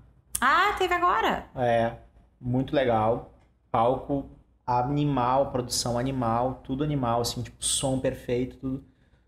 Ah, 0.41 0.75
teve 0.79 0.95
agora. 0.95 1.45
É, 1.55 1.93
muito 2.41 2.75
legal. 2.75 3.35
Palco 3.71 4.27
animal, 4.67 5.51
produção 5.51 5.99
animal, 5.99 6.61
tudo 6.65 6.85
animal, 6.85 7.21
assim, 7.21 7.43
tipo, 7.43 7.57
som 7.65 7.99
perfeito, 7.99 8.57
tudo. 8.57 8.85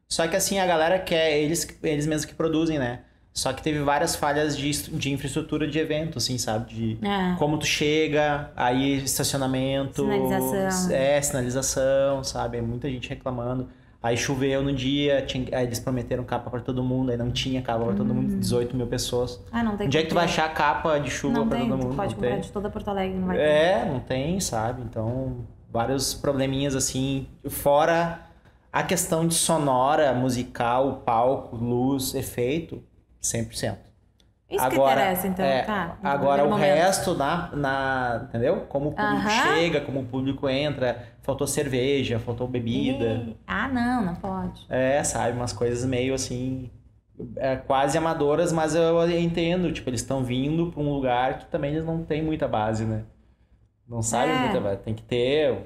Só 0.08 0.26
que 0.28 0.36
assim, 0.36 0.58
a 0.58 0.66
galera 0.66 0.98
quer, 0.98 1.38
eles, 1.38 1.66
eles 1.82 2.06
mesmos 2.06 2.24
que 2.24 2.34
produzem, 2.34 2.78
né? 2.78 3.00
Só 3.32 3.52
que 3.52 3.60
teve 3.62 3.80
várias 3.80 4.14
falhas 4.14 4.56
de, 4.56 4.70
de 4.92 5.10
infraestrutura 5.12 5.66
de 5.66 5.76
evento, 5.76 6.18
assim, 6.18 6.38
sabe? 6.38 6.72
De 6.72 6.98
É. 7.04 7.34
como 7.36 7.58
tu 7.58 7.66
chega, 7.66 8.52
aí 8.54 9.02
estacionamento. 9.02 10.02
Sinalização. 10.04 10.92
É, 10.94 11.20
sinalização, 11.20 12.22
sabe? 12.22 12.60
Muita 12.62 12.88
gente 12.88 13.08
reclamando. 13.08 13.68
Aí 14.04 14.18
choveu 14.18 14.62
no 14.62 14.70
dia, 14.70 15.22
tinha, 15.22 15.46
aí 15.56 15.64
eles 15.64 15.80
prometeram 15.80 16.24
capa 16.24 16.50
pra 16.50 16.60
todo 16.60 16.84
mundo, 16.84 17.10
aí 17.10 17.16
não 17.16 17.30
tinha 17.30 17.62
capa 17.62 17.86
pra 17.86 17.94
todo 17.94 18.10
Hum. 18.10 18.16
mundo, 18.16 18.36
18 18.36 18.76
mil 18.76 18.86
pessoas. 18.86 19.42
Ah, 19.50 19.62
não 19.62 19.78
tem 19.78 19.86
Onde 19.86 19.96
é 19.96 20.02
que 20.02 20.08
tu 20.08 20.14
vai 20.14 20.26
achar 20.26 20.52
capa 20.52 20.98
de 20.98 21.08
chuva 21.10 21.38
tem, 21.46 21.46
todo 21.70 21.78
tu 21.78 21.84
mundo? 21.86 21.96
pode 21.96 22.08
não 22.14 22.20
comprar 22.20 22.30
tem. 22.32 22.40
de 22.42 22.52
toda 22.52 22.68
Porto 22.68 22.88
Alegre, 22.88 23.18
não 23.18 23.26
vai 23.28 23.38
ter. 23.38 23.42
É, 23.42 23.84
não 23.86 24.00
tem, 24.00 24.38
sabe? 24.40 24.82
Então, 24.82 25.46
vários 25.70 26.12
probleminhas 26.12 26.76
assim, 26.76 27.26
fora 27.48 28.20
a 28.70 28.82
questão 28.82 29.26
de 29.26 29.32
sonora, 29.34 30.12
musical, 30.12 30.96
palco, 31.06 31.56
luz, 31.56 32.14
efeito, 32.14 32.82
100%. 33.22 33.78
Isso 34.50 34.68
que 34.68 34.74
agora, 34.74 35.00
interessa, 35.00 35.26
então, 35.26 35.44
é, 35.46 35.62
tá. 35.62 35.96
Agora 36.02 36.44
o 36.44 36.50
momento. 36.50 36.62
resto 36.62 37.14
na, 37.14 37.50
na, 37.56 38.26
entendeu? 38.28 38.66
Como 38.68 38.90
o 38.90 38.92
público 38.92 39.16
Aham. 39.26 39.30
chega, 39.54 39.80
como 39.80 40.00
o 40.00 40.04
público 40.04 40.46
entra, 40.46 41.02
faltou 41.24 41.46
cerveja, 41.46 42.20
faltou 42.20 42.46
bebida. 42.46 43.04
Ih, 43.26 43.36
Ah, 43.46 43.66
não, 43.68 44.04
não 44.04 44.14
pode. 44.14 44.64
É, 44.68 45.02
sabe, 45.02 45.36
umas 45.36 45.52
coisas 45.52 45.84
meio 45.84 46.14
assim, 46.14 46.70
é, 47.36 47.56
quase 47.56 47.98
amadoras, 47.98 48.52
mas 48.52 48.74
eu 48.76 49.10
entendo, 49.18 49.72
tipo, 49.72 49.90
eles 49.90 50.00
estão 50.02 50.22
vindo 50.22 50.70
pra 50.70 50.80
um 50.80 50.92
lugar 50.92 51.38
que 51.38 51.46
também 51.46 51.72
eles 51.72 51.84
não 51.84 52.04
têm 52.04 52.22
muita 52.22 52.46
base, 52.46 52.84
né? 52.84 53.02
Não 53.88 54.02
sabem 54.02 54.34
É. 54.34 54.38
muita 54.38 54.60
base, 54.60 54.80
tem 54.82 54.94
que 54.94 55.02
ter 55.02 55.58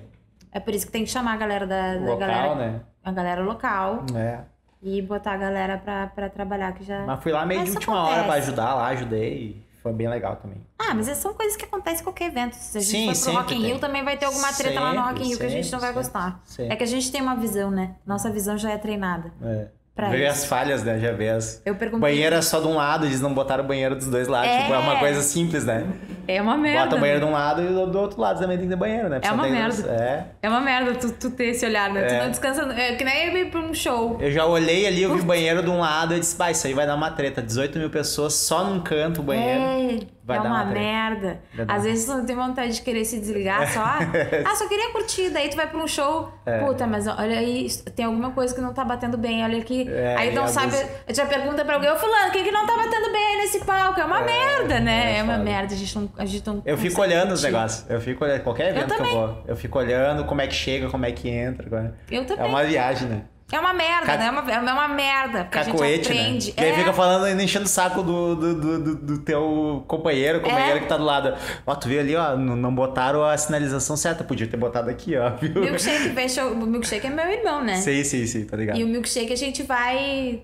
É 0.50 0.58
por 0.60 0.72
isso 0.74 0.86
que 0.86 0.92
tem 0.92 1.04
que 1.04 1.10
chamar 1.10 1.34
a 1.34 1.36
galera 1.36 1.66
da, 1.66 1.94
da 1.94 2.00
Local, 2.00 2.16
galera. 2.18 2.54
né? 2.54 2.80
A 3.04 3.12
galera 3.12 3.42
local 3.42 4.04
É. 4.14 4.40
e 4.82 5.02
botar 5.02 5.32
a 5.32 5.36
galera 5.36 5.78
pra, 5.78 6.06
pra 6.08 6.28
trabalhar 6.30 6.72
que 6.72 6.84
já. 6.84 7.04
Mas 7.04 7.22
fui 7.22 7.32
lá 7.32 7.44
meio 7.44 7.64
de 7.64 7.70
última 7.72 8.00
hora 8.02 8.14
pra 8.14 8.22
acontece. 8.22 8.46
ajudar 8.48 8.74
lá, 8.74 8.86
ajudei. 8.88 9.66
Foi 9.82 9.92
bem 9.92 10.08
legal 10.08 10.36
também. 10.36 10.58
Ah, 10.78 10.94
mas 10.94 11.06
são 11.18 11.32
coisas 11.34 11.56
que 11.56 11.64
acontecem 11.64 12.00
em 12.00 12.04
qualquer 12.04 12.26
evento. 12.26 12.54
Se 12.54 12.78
a 12.78 12.80
gente 12.80 12.90
Sim, 12.90 13.04
for 13.06 13.12
pro 13.12 13.14
sempre 13.20 13.38
Rock 13.40 13.54
in 13.54 13.58
Rio, 13.58 13.70
tem. 13.70 13.78
também 13.78 14.04
vai 14.04 14.16
ter 14.16 14.26
alguma 14.26 14.52
treta 14.52 14.80
lá 14.80 14.92
no 14.92 15.00
Rock 15.02 15.22
in 15.22 15.28
Rio 15.28 15.38
que 15.38 15.44
a 15.44 15.48
gente 15.48 15.64
Sempre, 15.64 15.72
não 15.72 15.80
vai 15.80 15.88
sempre, 15.90 16.02
gostar. 16.02 16.40
sempre. 16.44 16.72
É 16.72 16.76
que 16.76 16.82
a 16.84 16.86
gente 16.86 17.12
tem 17.12 17.20
uma 17.20 17.36
visão, 17.36 17.70
né? 17.70 17.94
Nossa 18.06 18.30
visão 18.30 18.58
já 18.58 18.70
é 18.72 18.78
treinada. 18.78 19.32
É. 19.42 19.66
Pra 19.94 20.16
isso. 20.16 20.30
as 20.30 20.44
falhas, 20.44 20.84
né? 20.84 20.98
Já 21.00 21.12
vê 21.12 21.30
as. 21.30 21.60
Eu 21.64 21.74
perguntei. 21.74 22.00
Banheiro 22.12 22.36
é 22.36 22.40
só 22.42 22.60
de 22.60 22.68
um 22.68 22.74
lado, 22.74 23.04
eles 23.06 23.20
não 23.20 23.34
botaram 23.34 23.64
o 23.64 23.66
banheiro 23.66 23.96
dos 23.96 24.06
dois 24.06 24.28
lados. 24.28 24.48
É. 24.48 24.60
Tipo, 24.62 24.74
é 24.74 24.78
uma 24.78 24.98
coisa 25.00 25.22
simples, 25.22 25.64
né? 25.64 25.84
É 26.28 26.42
uma 26.42 26.58
merda. 26.58 26.84
Bota 26.84 26.96
o 26.96 27.00
banheiro 27.00 27.20
de 27.20 27.26
um 27.26 27.32
lado 27.32 27.62
e 27.62 27.66
do 27.86 27.98
outro 27.98 28.20
lado 28.20 28.38
também 28.38 28.58
tem 28.58 28.66
que 28.66 28.72
ter 28.74 28.78
banheiro, 28.78 29.08
né? 29.08 29.18
É 29.22 29.32
uma 29.32 29.48
merda. 29.48 29.90
É. 29.90 30.24
É 30.42 30.48
uma 30.50 30.60
merda 30.60 30.94
tu, 30.94 31.10
tu 31.12 31.30
ter 31.30 31.46
esse 31.46 31.64
olhar, 31.64 31.90
né? 31.90 32.02
É. 32.02 32.06
Tu 32.06 32.22
não 32.22 32.30
descansa. 32.30 32.72
É 32.74 32.94
que 32.96 33.02
nem 33.02 33.34
ir 33.34 33.50
pra 33.50 33.60
um 33.60 33.72
show. 33.72 34.18
Eu 34.20 34.30
já 34.30 34.44
olhei 34.44 34.86
ali, 34.86 35.02
eu 35.02 35.14
vi 35.14 35.22
o 35.22 35.24
banheiro 35.24 35.62
de 35.62 35.70
um 35.70 35.78
lado 35.80 36.14
e 36.14 36.20
disse, 36.20 36.36
bah, 36.36 36.50
isso 36.50 36.66
aí 36.66 36.74
vai 36.74 36.86
dar 36.86 36.96
uma 36.96 37.10
treta. 37.10 37.40
18 37.40 37.78
mil 37.78 37.88
pessoas 37.88 38.34
só 38.34 38.62
num 38.62 38.80
canto 38.80 39.20
o 39.20 39.24
banheiro. 39.24 39.60
É, 40.04 40.18
Vai 40.22 40.36
é 40.36 40.42
dar 40.42 40.48
uma, 40.50 40.62
uma 40.64 40.72
merda. 40.72 41.40
Às 41.66 41.84
vezes 41.84 42.04
tu 42.04 42.26
tem 42.26 42.36
vontade 42.36 42.74
de 42.74 42.82
querer 42.82 43.02
se 43.06 43.18
desligar 43.18 43.66
só. 43.72 43.80
ah, 44.44 44.54
só 44.54 44.68
queria 44.68 44.92
curtir. 44.92 45.30
Daí 45.30 45.48
tu 45.48 45.56
vai 45.56 45.66
pra 45.66 45.78
um 45.82 45.88
show. 45.88 46.30
É. 46.44 46.58
Puta, 46.58 46.86
mas 46.86 47.06
olha 47.06 47.38
aí, 47.38 47.66
tem 47.96 48.04
alguma 48.04 48.32
coisa 48.32 48.54
que 48.54 48.60
não 48.60 48.74
tá 48.74 48.84
batendo 48.84 49.16
bem. 49.16 49.42
Olha 49.42 49.56
aqui. 49.58 49.88
É, 49.88 50.16
aí 50.18 50.34
não 50.34 50.46
sabe. 50.46 50.72
vezes- 50.72 50.86
Já 51.16 51.24
pergunta 51.24 51.64
pra 51.64 51.76
alguém, 51.76 51.90
ô 51.90 51.96
fulano, 51.96 52.30
quem 52.30 52.44
que 52.44 52.50
não 52.50 52.66
tá 52.66 52.76
batendo 52.76 53.10
bem 53.10 53.38
nesse 53.38 53.64
palco? 53.64 53.98
É 53.98 54.04
uma 54.04 54.20
merda, 54.20 54.80
né? 54.80 55.14
é 55.14 55.18
É, 55.20 55.22
uma 55.22 55.38
merda. 55.38 55.72
A 55.72 55.76
gente 55.78 55.96
não. 55.98 56.10
A 56.18 56.24
Eu 56.64 56.76
fico 56.76 57.00
olhando 57.00 57.32
os 57.32 57.42
negócios. 57.42 57.88
Eu 57.88 58.00
fico 58.00 58.24
olhando 58.24 58.42
qualquer 58.42 58.70
evento 58.70 58.94
que 58.94 59.00
eu 59.00 59.10
vou. 59.10 59.44
Eu 59.46 59.56
fico 59.56 59.78
olhando 59.78 60.24
como 60.24 60.40
é 60.40 60.46
que 60.46 60.54
chega, 60.54 60.88
como 60.90 61.06
é 61.06 61.12
que 61.12 61.28
entra. 61.28 61.68
como 61.68 61.80
é- 61.82 61.92
Eu 62.10 62.24
também. 62.26 62.44
É 62.44 62.48
uma 62.48 62.64
viagem, 62.64 63.08
né? 63.08 63.22
É 63.50 63.58
uma 63.58 63.72
merda, 63.72 64.04
Ca- 64.04 64.16
né? 64.18 64.26
É 64.26 64.30
uma, 64.30 64.52
é 64.52 64.72
uma 64.74 64.88
merda. 64.88 65.44
Porque 65.44 65.58
a 65.58 65.64
Cacoete, 65.64 66.04
gente 66.08 66.14
né? 66.14 66.20
aprende. 66.20 66.54
E 66.54 66.60
aí 66.60 66.70
É. 66.70 66.74
fica 66.74 66.92
falando 66.92 67.26
e 67.40 67.42
enchendo 67.42 67.64
o 67.64 67.68
saco 67.68 68.02
do, 68.02 68.36
do, 68.36 68.54
do, 68.60 68.78
do- 68.84 68.94
do 68.96 69.18
teu 69.20 69.82
companheiro, 69.88 70.42
companheira 70.42 70.76
É. 70.76 70.80
que 70.80 70.86
tá 70.86 70.98
do 70.98 71.04
lado. 71.04 71.34
Ó, 71.66 71.74
tu 71.74 71.88
viu 71.88 71.98
ali, 71.98 72.14
ó, 72.14 72.36
não, 72.36 72.74
botaram 72.74 73.24
a 73.24 73.38
sinalização 73.38 73.96
certa. 73.96 74.22
Podia 74.22 74.46
ter 74.46 74.58
botado 74.58 74.90
aqui, 74.90 75.16
ó, 75.16 75.30
viu? 75.30 75.62
Milkshake, 75.62 76.28
show- 76.28 76.52
o 76.52 76.66
milkshake 76.66 77.06
é 77.06 77.10
meu 77.10 77.26
irmão, 77.26 77.64
né? 77.64 77.76
Sim, 77.76 78.04
sim, 78.04 78.26
sim, 78.26 78.44
tá 78.44 78.54
ligado? 78.54 78.78
E 78.78 78.84
o 78.84 78.86
milkshake 78.86 79.32
a 79.32 79.36
gente 79.36 79.62
vai. 79.62 80.42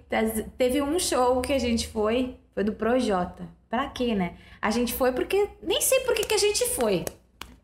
Teve 0.57 0.81
um 0.81 0.99
show 0.99 1.43
que 1.43 1.53
a 1.53 1.59
gente 1.59 1.87
foi, 1.89 2.37
foi 2.55 2.65
do 2.65 2.73
Projota. 2.73 3.49
Pra 3.69 3.89
quê, 3.89 4.15
né? 4.15 4.35
A 4.63 4.71
gente 4.71 4.95
foi 4.95 5.13
porque. 5.13 5.49
Nem 5.63 5.81
sei 5.81 6.01
por 6.01 6.15
que 6.15 6.25
que 6.25 6.35
a 6.35 6.39
gente 6.39 6.65
foi. 6.71 7.05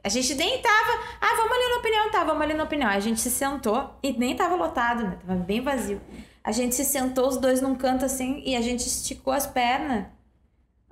A 0.03 0.09
gente 0.09 0.34
nem 0.34 0.61
tava. 0.61 0.99
Ah, 1.20 1.36
vamos 1.36 1.53
ali 1.53 1.68
na 1.68 1.76
opinião, 1.76 2.11
tá, 2.11 2.24
vamos 2.24 2.43
ali 2.43 2.55
na 2.55 2.64
opinião. 2.64 2.91
A 2.91 3.01
gente 3.01 3.20
se 3.20 3.30
sentou 3.30 3.95
e 4.03 4.12
nem 4.12 4.34
tava 4.34 4.57
lotado, 4.57 5.05
né? 5.05 5.18
Tava 5.24 5.38
bem 5.38 5.61
vazio. 5.61 6.01
A 6.43 6.53
gente 6.53 6.74
se 6.74 6.84
sentou 6.84 7.28
os 7.28 7.36
dois 7.36 7.61
num 7.61 7.74
canto 7.74 8.05
assim 8.05 8.43
e 8.45 8.57
a 8.57 8.61
gente 8.61 8.86
esticou 8.86 9.32
as 9.32 9.47
pernas. 9.47 10.07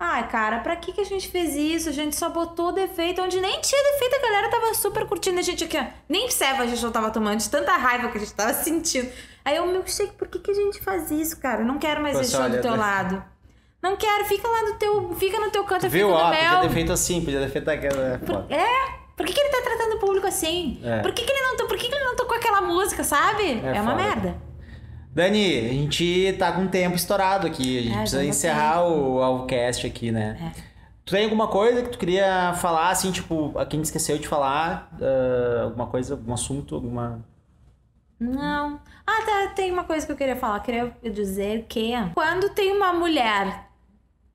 Ai, 0.01 0.29
cara, 0.29 0.61
pra 0.61 0.77
que 0.77 0.93
que 0.93 1.01
a 1.01 1.05
gente 1.05 1.27
fez 1.29 1.57
isso? 1.57 1.89
A 1.89 1.93
gente 1.93 2.15
só 2.15 2.29
botou 2.29 2.71
defeito 2.71 3.21
onde 3.21 3.41
nem 3.41 3.61
tinha 3.61 3.83
defeito, 3.93 4.15
a 4.15 4.23
galera 4.23 4.49
tava 4.49 4.73
super 4.73 5.05
curtindo 5.07 5.41
a 5.41 5.43
gente 5.43 5.65
aqui, 5.65 5.77
ó. 5.77 5.85
Nem 6.09 6.31
serva 6.31 6.63
a 6.63 6.67
gente 6.67 6.81
não 6.81 6.93
tava 6.93 7.11
tomando, 7.11 7.41
de 7.41 7.51
tanta 7.51 7.73
raiva 7.73 8.09
que 8.09 8.19
a 8.19 8.21
gente 8.21 8.33
tava 8.33 8.53
sentindo. 8.53 9.11
Aí 9.45 9.57
eu, 9.57 9.67
milkshake, 9.67 10.13
por 10.13 10.29
que 10.29 10.39
que 10.39 10.53
a 10.53 10.55
gente 10.55 10.81
faz 10.81 11.11
isso, 11.11 11.39
cara? 11.39 11.63
Eu 11.63 11.67
não 11.67 11.79
quero 11.79 12.01
mais 12.01 12.17
você 12.17 12.37
show 12.37 12.49
do 12.49 12.61
teu 12.61 12.77
lado. 12.77 13.25
Não 13.83 13.97
quero, 13.97 14.25
fica 14.25 14.47
lá 14.49 14.63
no 14.65 14.75
teu. 14.75 15.15
Fica 15.15 15.39
no 15.39 15.51
teu 15.51 15.65
canto, 15.65 15.87
eu 15.87 15.91
Viu, 15.91 16.09
fico 16.09 16.19
no 16.19 16.25
ó, 16.25 16.31
meu. 16.31 16.39
podia 16.41 16.61
ter 16.61 16.71
feito 16.71 16.93
assim, 16.93 17.25
podia 17.25 17.41
ter 17.41 17.49
feito 17.51 17.69
aquela. 17.71 18.15
é 18.15 18.19
foda. 18.19 18.47
É, 18.55 18.67
por 19.17 19.25
que, 19.27 19.33
que 19.33 19.41
ele 19.41 19.49
tá 19.51 19.63
tratando 19.63 19.97
o 19.97 19.99
público 20.01 20.27
assim? 20.27 20.81
É. 20.83 21.01
Por 21.01 21.13
que, 21.13 21.25
que 21.25 21.31
ele 21.31 21.41
não. 21.41 21.57
to- 21.57 21.67
Por 21.67 21.77
que, 21.77 21.89
que 21.89 21.95
ele 21.95 22.05
não 22.05 22.17
tocou 22.17 22.37
aquela 22.37 22.61
música, 22.61 23.05
sabe? 23.05 23.61
É 23.65 23.77
É, 23.77 23.81
uma 23.81 23.95
merda. 23.95 24.37
Dani, 25.13 25.59
a 25.59 25.73
gente 25.73 26.33
tá 26.39 26.53
com 26.53 26.65
o 26.65 26.69
tempo 26.69 26.95
estourado 26.97 27.47
aqui. 27.47 27.79
A 27.79 27.83
gente 27.83 27.95
É, 27.97 28.01
precisa 28.01 28.25
encerrar 28.25 28.85
o 28.87 29.21
Alvocast 29.23 29.87
aqui, 29.87 30.13
né? 30.13 30.53
Tu 31.05 31.13
tem 31.13 31.25
alguma 31.25 31.49
coisa 31.49 31.83
que 31.83 31.89
tu 31.89 31.99
queria 31.99 32.53
falar, 32.61 32.91
assim, 32.91 33.11
tipo, 33.11 33.57
a 33.59 33.65
quem 33.65 33.81
esqueceu 33.81 34.19
de 34.19 34.29
falar? 34.29 34.91
ah, 35.01 35.63
alguma 35.65 35.87
coisa, 35.87 36.15
algum 36.15 36.33
assunto, 36.35 36.75
alguma. 36.75 37.25
Não. 38.21 38.81
Ah, 39.07 39.23
tá, 39.25 39.53
tem 39.55 39.73
uma 39.73 39.85
coisa 39.85 40.05
que 40.05 40.13
eu 40.13 40.17
queria 40.17 40.37
falar. 40.37 40.61
Queria 40.61 40.93
dizer 41.03 41.65
que 41.69 41.93
quando 42.15 42.51
tem 42.51 42.73
uma 42.77 42.93
mulher 42.93 43.68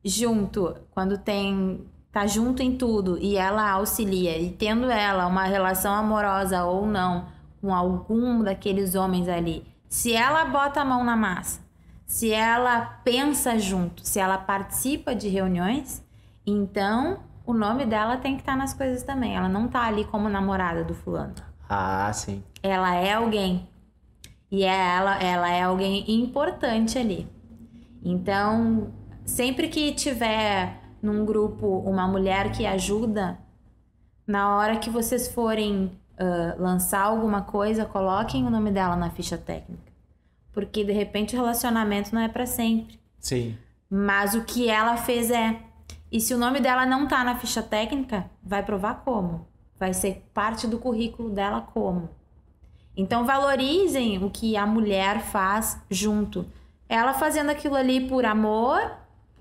junto, 0.04 0.76
quando 0.92 1.18
tem. 1.18 1.86
tá 2.12 2.28
junto 2.28 2.62
em 2.62 2.78
tudo 2.78 3.18
e 3.20 3.36
ela 3.38 3.72
auxilia, 3.72 4.38
e 4.38 4.52
tendo 4.52 4.90
ela 4.90 5.26
uma 5.28 5.44
relação 5.46 5.94
amorosa 5.94 6.64
ou 6.66 6.86
não 6.86 7.26
com 7.62 7.74
algum 7.74 8.44
daqueles 8.44 8.94
homens 8.94 9.28
ali, 9.30 9.66
se 9.88 10.14
ela 10.14 10.46
bota 10.46 10.82
a 10.82 10.86
mão 10.86 11.04
na 11.04 11.16
massa, 11.16 11.62
se 12.06 12.32
ela 12.32 12.82
pensa 13.04 13.58
junto, 13.58 14.06
se 14.06 14.20
ela 14.20 14.38
participa 14.38 15.16
de 15.16 15.30
reuniões, 15.30 16.04
então 16.46 17.20
o 17.46 17.54
nome 17.54 17.86
dela 17.86 18.18
tem 18.18 18.36
que 18.36 18.42
estar 18.42 18.56
nas 18.58 18.74
coisas 18.74 19.04
também. 19.04 19.36
Ela 19.36 19.50
não 19.50 19.68
tá 19.68 19.82
ali 19.84 20.04
como 20.06 20.30
namorada 20.30 20.84
do 20.84 20.94
fulano 20.94 21.34
Ah, 21.70 22.12
sim. 22.14 22.44
ela 22.62 22.94
é 22.96 23.14
alguém. 23.14 23.68
E 24.52 24.64
é 24.64 24.96
ela, 24.98 25.18
ela 25.22 25.50
é 25.50 25.64
alguém 25.64 26.06
importante 26.08 26.98
ali. 27.00 27.28
Então, 28.04 28.92
sempre 29.26 29.68
que 29.68 29.94
tiver 29.94 30.80
num 31.02 31.26
grupo 31.26 31.80
uma 31.80 32.08
mulher 32.08 32.52
que 32.52 32.66
ajuda, 32.66 33.38
na 34.26 34.56
hora 34.56 34.78
que 34.78 34.90
vocês 34.90 35.28
forem 35.28 35.92
ah, 36.18 36.56
lançar 36.58 37.02
alguma 37.02 37.42
coisa, 37.42 37.86
coloquem 37.86 38.46
o 38.46 38.50
nome 38.50 38.72
dela 38.72 38.96
na 38.96 39.10
ficha 39.10 39.38
técnica. 39.38 39.92
Porque 40.52 40.84
de 40.84 40.92
repente 40.92 41.36
o 41.36 41.40
relacionamento 41.40 42.14
não 42.14 42.22
é 42.22 42.28
pra 42.28 42.46
sempre. 42.46 43.00
Sim. 43.20 43.58
Mas 43.90 44.36
o 44.36 44.44
que 44.44 44.70
ela 44.70 44.98
fez 44.98 45.32
é. 45.32 45.60
E 46.12 46.22
se 46.22 46.34
o 46.34 46.38
nome 46.38 46.60
dela 46.60 46.86
não 46.86 47.08
tá 47.08 47.24
na 47.24 47.36
ficha 47.36 47.64
técnica, 47.64 48.30
vai 48.44 48.64
provar 48.64 49.02
como? 49.04 49.48
Vai 49.80 49.94
ser 49.94 50.24
parte 50.34 50.68
do 50.68 50.78
currículo 50.78 51.30
dela 51.30 51.62
como? 51.62 52.10
Então 52.96 53.26
valorizem 53.26 54.24
o 54.24 54.30
que 54.30 54.56
a 54.56 54.68
mulher 54.68 55.22
faz 55.22 55.82
junto. 55.90 56.46
Ela 56.88 57.14
fazendo 57.14 57.50
aquilo 57.50 57.76
ali 57.76 58.08
por 58.08 58.24
amor, 58.24 58.92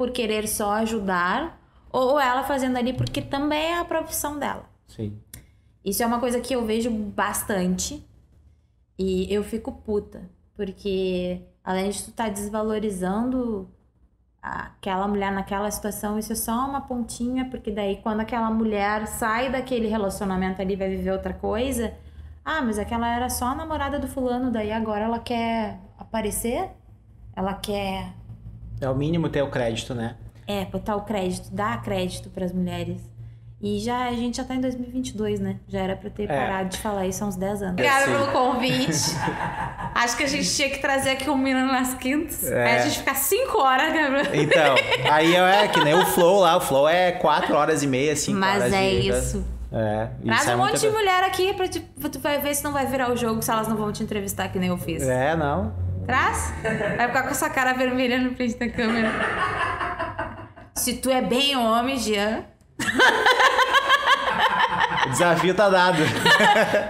por 0.03 0.11
querer 0.11 0.48
só 0.48 0.72
ajudar, 0.72 1.62
ou 1.88 2.18
ela 2.18 2.42
fazendo 2.42 2.76
ali 2.76 2.92
porque 2.92 3.22
também 3.22 3.70
é 3.70 3.78
a 3.78 3.84
profissão 3.84 4.36
dela. 4.36 4.64
Sim. 4.88 5.16
Isso 5.84 6.03
é 6.03 6.07
uma 6.07 6.18
coisa 6.18 6.40
que 6.40 6.53
eu 6.53 6.66
vejo 6.66 6.90
bastante 6.90 8.05
e 8.98 9.32
eu 9.32 9.44
fico 9.44 9.70
puta, 9.70 10.28
porque 10.57 11.40
além 11.62 11.88
de 11.88 12.03
tu 12.03 12.11
estar 12.11 12.30
desvalorizando 12.30 13.70
aquela 14.42 15.07
mulher 15.07 15.30
naquela 15.30 15.70
situação, 15.70 16.18
isso 16.18 16.32
é 16.32 16.36
só 16.36 16.66
uma 16.68 16.80
pontinha, 16.80 17.48
porque 17.48 17.70
daí 17.70 17.98
quando 18.03 18.22
aquela 18.22 18.50
mulher 18.50 19.07
sai 19.07 19.53
daquele 19.53 19.86
relacionamento 19.86 20.61
ali 20.61 20.74
vai 20.74 20.88
viver 20.88 21.12
outra 21.12 21.32
coisa, 21.32 21.94
ah, 22.44 22.61
mas 22.61 22.76
aquela 22.76 23.07
era 23.09 23.30
só 23.30 23.44
a 23.44 23.55
namorada 23.55 24.00
do 24.00 24.09
fulano, 24.09 24.50
daí 24.50 24.72
agora 24.72 25.05
ela 25.05 25.20
quer 25.20 25.78
aparecer? 25.96 26.70
Ela 27.36 27.55
quer 27.55 28.20
É 28.83 28.89
o 28.89 28.95
mínimo 28.95 29.28
ter 29.28 29.43
o 29.43 29.49
crédito, 29.49 29.95
né? 29.95 30.16
é, 30.47 30.64
botar 30.66 30.97
o 30.97 31.03
crédito, 31.03 31.49
dar 31.55 31.80
crédito 31.83 32.28
para 32.28 32.45
as 32.45 32.53
mulheres. 32.53 33.01
E 33.64 33.78
já 33.78 34.09
a 34.09 34.12
gente 34.12 34.37
já 34.39 34.45
tá 34.45 34.57
em 34.57 34.61
2022, 34.61 35.39
né? 35.39 35.61
Já 35.68 35.78
era 35.80 35.95
pra 35.95 36.11
ter 36.11 36.24
É. 36.24 36.26
parado 36.26 36.68
de 36.70 36.78
falar 36.78 37.07
isso 37.07 37.22
há 37.22 37.28
uns 37.28 37.37
10 37.37 37.62
anos. 37.62 37.72
Obrigada 37.74 38.07
sim. 38.07 38.11
pelo 38.12 38.26
convite. 38.33 38.91
Acho 39.95 40.16
que 40.16 40.24
a 40.24 40.26
gente 40.26 40.53
tinha 40.53 40.68
que 40.68 40.78
trazer 40.78 41.11
aqui 41.11 41.30
um 41.30 41.37
Menino 41.39 41.66
nas 41.68 41.95
Quintas. 41.95 42.45
É. 42.51 42.64
Aí 42.72 42.78
a 42.80 42.83
gente 42.83 42.99
ficar 42.99 43.14
5 43.14 43.57
horas, 43.59 43.93
Gabriel. 43.95 44.35
Então, 44.43 44.74
aí 45.11 45.37
é 45.37 45.68
que 45.68 45.83
nem 45.85 45.95
o 45.95 46.05
Flow 46.07 46.41
lá. 46.41 46.57
O 46.57 46.61
Flow 46.61 46.89
é 46.89 47.12
4 47.12 47.55
horas 47.55 47.83
e 47.85 47.87
meia, 47.87 48.16
5 48.16 48.37
horas. 48.37 48.62
Mas 48.64 48.72
é 48.72 48.91
de- 48.91 49.09
isso. 49.11 49.45
É. 49.70 50.09
Traz 50.26 50.49
um 50.49 50.57
monte 50.59 50.80
de 50.80 50.89
mulher 50.91 51.22
aqui 51.24 51.55
pra 51.55 51.66
te, 51.68 51.80
tu 51.80 52.18
vai 52.18 52.39
ver 52.41 52.55
se 52.55 52.62
não 52.64 52.72
vai 52.72 52.85
virar 52.87 53.11
o 53.11 53.16
jogo, 53.16 53.41
se 53.43 53.51
elas 53.51 53.68
não 53.68 53.76
vão 53.76 53.91
te 53.93 54.03
entrevistar 54.03 54.49
que 54.49 54.59
nem 54.59 54.68
eu 54.68 54.76
fiz. 54.76 55.03
É, 55.03 55.35
não. 55.37 55.72
Traz. 56.07 56.53
Vai 56.96 57.07
ficar 57.09 57.22
com 57.22 57.28
essa 57.30 57.48
cara 57.50 57.72
vermelha 57.72 58.18
no 58.18 58.34
frente 58.34 58.57
da 58.59 58.68
câmera. 58.68 59.11
Se 60.74 60.94
tu 60.94 61.11
é 61.11 61.20
bem 61.22 61.57
homem, 61.57 61.98
Jean. 61.98 62.44
O 65.07 65.11
desafio 65.11 65.55
tá 65.55 65.68
dado. 65.68 65.98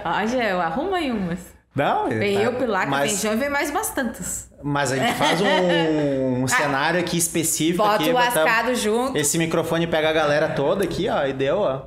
Ó, 0.05 0.25
Jean, 0.27 0.57
arruma 0.61 0.97
aí 0.97 1.11
umas. 1.11 1.39
Não, 1.75 2.07
Vem 2.07 2.35
tá- 2.35 2.41
eu, 2.43 2.53
Pilar, 2.53 2.83
que 2.83 2.89
mas, 2.91 3.11
vem 3.11 3.19
Jean, 3.19 3.35
vem 3.37 3.49
mais 3.49 3.71
bastantes. 3.71 4.47
mas 4.61 4.91
a 4.91 4.95
gente 4.95 5.13
faz 5.15 5.41
um, 5.41 6.43
um 6.43 6.45
cenário 6.47 6.99
aqui 6.99 7.17
específico. 7.17 7.83
Bota 7.83 7.95
aqui, 7.95 8.09
o 8.11 8.13
botamos- 8.13 8.37
Ascado 8.37 8.75
junto. 8.75 9.17
Esse 9.17 9.37
microfone 9.39 9.87
pega 9.87 10.09
a 10.09 10.13
galera 10.13 10.49
toda 10.49 10.83
aqui, 10.83 11.09
ó, 11.09 11.25
e 11.25 11.33
deu, 11.33 11.59
ó. 11.59 11.81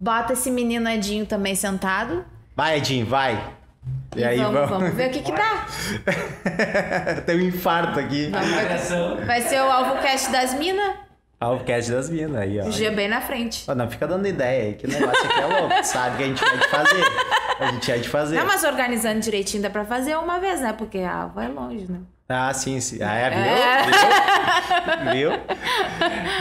Bota 0.00 0.32
esse 0.32 0.50
menino 0.50 0.88
Edinho 0.88 1.26
também 1.26 1.54
sentado. 1.54 2.24
Vai, 2.54 2.78
Edinho, 2.78 3.04
vai. 3.04 3.38
E, 4.16 4.24
aí, 4.24 4.38
vamos, 4.38 4.54
vamos. 4.54 4.70
vamos 4.70 4.94
ver 4.94 5.08
o 5.08 5.10
que 5.12 5.22
que 5.22 5.32
dá. 5.32 5.66
Tem 7.26 7.36
um 7.36 7.42
infarto 7.42 8.00
aqui. 8.00 8.30
Vamos. 8.30 9.26
Vai 9.26 9.42
ser 9.42 9.60
o 9.60 9.70
AlvoCast 9.70 10.30
das 10.30 10.54
minas. 10.54 11.06
Ah, 11.38 11.50
o 11.50 11.60
cast 11.64 11.92
das 11.92 12.08
minas 12.08 12.34
aí, 12.34 12.58
ó. 12.60 12.64
O 12.64 12.72
G 12.72 12.90
bem 12.90 13.08
na 13.08 13.20
frente. 13.20 13.64
Ó, 13.68 13.74
Não 13.74 13.90
fica 13.90 14.06
dando 14.06 14.26
ideia 14.26 14.64
aí, 14.64 14.74
que 14.74 14.86
o 14.86 14.90
negócio 14.90 15.22
aqui 15.26 15.38
é 15.38 15.46
louco, 15.46 15.74
sabe 15.84 16.16
que 16.16 16.22
a 16.22 16.26
gente 16.28 16.42
vai 16.42 16.58
te 16.58 16.68
fazer. 16.68 17.04
A 17.60 17.66
gente 17.66 17.92
é 17.92 17.98
de 17.98 18.08
fazer. 18.08 18.36
Não, 18.36 18.46
mas 18.46 18.64
organizando 18.64 19.20
direitinho 19.20 19.62
dá 19.62 19.68
pra 19.68 19.84
fazer 19.84 20.16
uma 20.16 20.40
vez, 20.40 20.60
né? 20.62 20.72
Porque 20.72 20.98
a 20.98 21.14
Alva 21.14 21.44
é 21.44 21.48
longe, 21.48 21.86
né? 21.90 22.00
Ah, 22.28 22.52
sim, 22.54 22.80
sim. 22.80 23.02
Ah, 23.02 23.14
é, 23.14 23.30
viu? 25.12 25.12
Viu? 25.12 25.30
viu? 25.30 25.40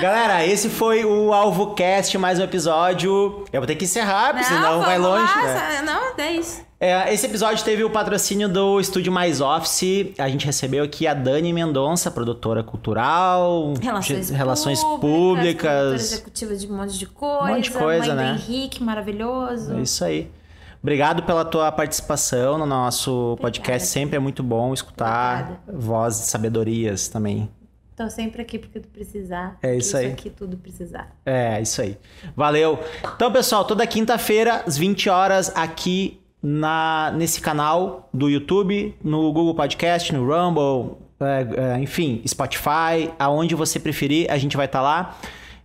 Galera, 0.02 0.46
esse 0.46 0.70
foi 0.70 1.06
o 1.06 1.32
AlvoCast, 1.34 2.18
mais 2.18 2.40
um 2.40 2.44
episódio. 2.44 3.46
Eu 3.52 3.62
vou 3.62 3.68
ter 3.68 3.76
que 3.76 3.84
encerrar, 3.86 4.34
porque 4.34 4.50
não, 4.50 4.62
senão 4.62 4.82
vai 4.82 4.98
longe. 4.98 5.32
Lá, 5.32 5.44
né? 5.44 5.82
Não, 5.84 6.18
é 6.18 6.32
isso. 6.32 6.65
É, 6.86 7.12
esse 7.12 7.26
episódio 7.26 7.66
teve 7.66 7.84
o 7.84 7.90
patrocínio 7.90 8.48
do 8.48 8.80
Estúdio 8.80 9.12
Mais 9.12 9.42
Office. 9.42 10.14
A 10.20 10.30
gente 10.30 10.46
recebeu 10.46 10.84
aqui 10.84 11.08
a 11.08 11.16
Dani 11.16 11.52
Mendonça, 11.52 12.12
produtora 12.12 12.62
cultural, 12.62 13.74
Relações, 13.82 14.30
relações 14.30 14.84
públicas, 14.84 15.00
públicas. 15.02 15.64
produtora 15.64 15.96
executiva 15.96 16.56
de 16.56 16.68
um 16.68 16.78
monte 16.78 17.00
de 17.00 17.08
coisa. 17.08 17.44
Um 17.44 17.56
monte 17.56 17.64
de 17.64 17.72
coisa, 17.72 18.14
mãe 18.14 18.26
né? 18.26 18.34
do 18.34 18.40
Henrique, 18.40 18.84
maravilhoso. 18.84 19.74
É 19.74 19.82
isso 19.82 20.06
aí. 20.06 20.32
Obrigado 20.80 21.24
pela 21.24 21.44
tua 21.44 21.72
participação 21.72 22.60
no 22.60 22.68
nosso 22.68 23.36
podcast. 23.42 23.88
Sempre 23.88 24.18
é 24.18 24.20
muito 24.20 24.44
bom 24.44 24.72
escutar 24.72 25.64
voz 25.68 26.20
de 26.20 26.26
sabedorias 26.28 27.08
também. 27.08 27.50
Tô 27.96 28.08
sempre 28.12 28.44
aqui 28.44 28.60
porque 28.60 28.80
tu 28.80 28.90
precisar. 28.90 29.58
É 29.64 29.76
isso 29.76 29.98
aí. 29.98 30.06
Isso 30.06 30.14
aqui 30.14 30.30
tudo 30.30 30.56
precisar. 30.56 31.10
É, 31.26 31.60
isso 31.60 31.82
aí. 31.82 31.98
Valeu. 32.36 32.78
Então, 33.16 33.32
pessoal, 33.32 33.66
toda 33.66 33.88
quinta-feira, 33.88 34.62
às 34.68 34.78
20 34.78 35.10
horas, 35.10 35.52
aqui 35.56 36.22
na, 36.48 37.12
nesse 37.18 37.42
canal 37.42 38.08
do 38.14 38.30
YouTube, 38.30 38.94
no 39.04 39.34
Google 39.34 39.56
Podcast, 39.56 40.14
no 40.14 40.24
Rumble, 40.24 40.96
é, 41.20 41.48
é, 41.74 41.80
enfim, 41.80 42.22
Spotify, 42.28 43.10
aonde 43.18 43.56
você 43.56 43.80
preferir, 43.80 44.30
a 44.30 44.38
gente 44.38 44.56
vai 44.56 44.68
estar 44.68 44.80
lá. 44.80 45.18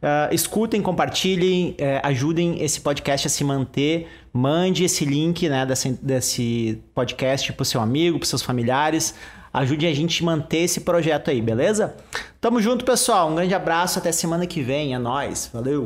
Uh, 0.02 0.34
escutem, 0.34 0.80
compartilhem, 0.80 1.72
uh, 1.72 2.00
ajudem 2.04 2.64
esse 2.64 2.80
podcast 2.80 3.26
a 3.26 3.30
se 3.30 3.44
manter. 3.44 4.08
Mande 4.32 4.82
esse 4.82 5.04
link 5.04 5.46
né, 5.50 5.66
desse, 5.66 5.90
desse 6.00 6.82
podcast 6.94 7.52
pro 7.52 7.66
seu 7.66 7.82
amigo, 7.82 8.18
pros 8.18 8.30
seus 8.30 8.40
familiares. 8.40 9.14
Ajude 9.52 9.86
a 9.86 9.92
gente 9.92 10.22
a 10.22 10.26
manter 10.26 10.60
esse 10.60 10.80
projeto 10.80 11.30
aí, 11.30 11.42
beleza? 11.42 11.94
Tamo 12.40 12.62
junto, 12.62 12.86
pessoal. 12.86 13.28
Um 13.28 13.34
grande 13.34 13.54
abraço. 13.54 13.98
Até 13.98 14.12
semana 14.12 14.46
que 14.46 14.62
vem. 14.62 14.94
É 14.94 14.98
nóis. 14.98 15.50
Valeu. 15.52 15.78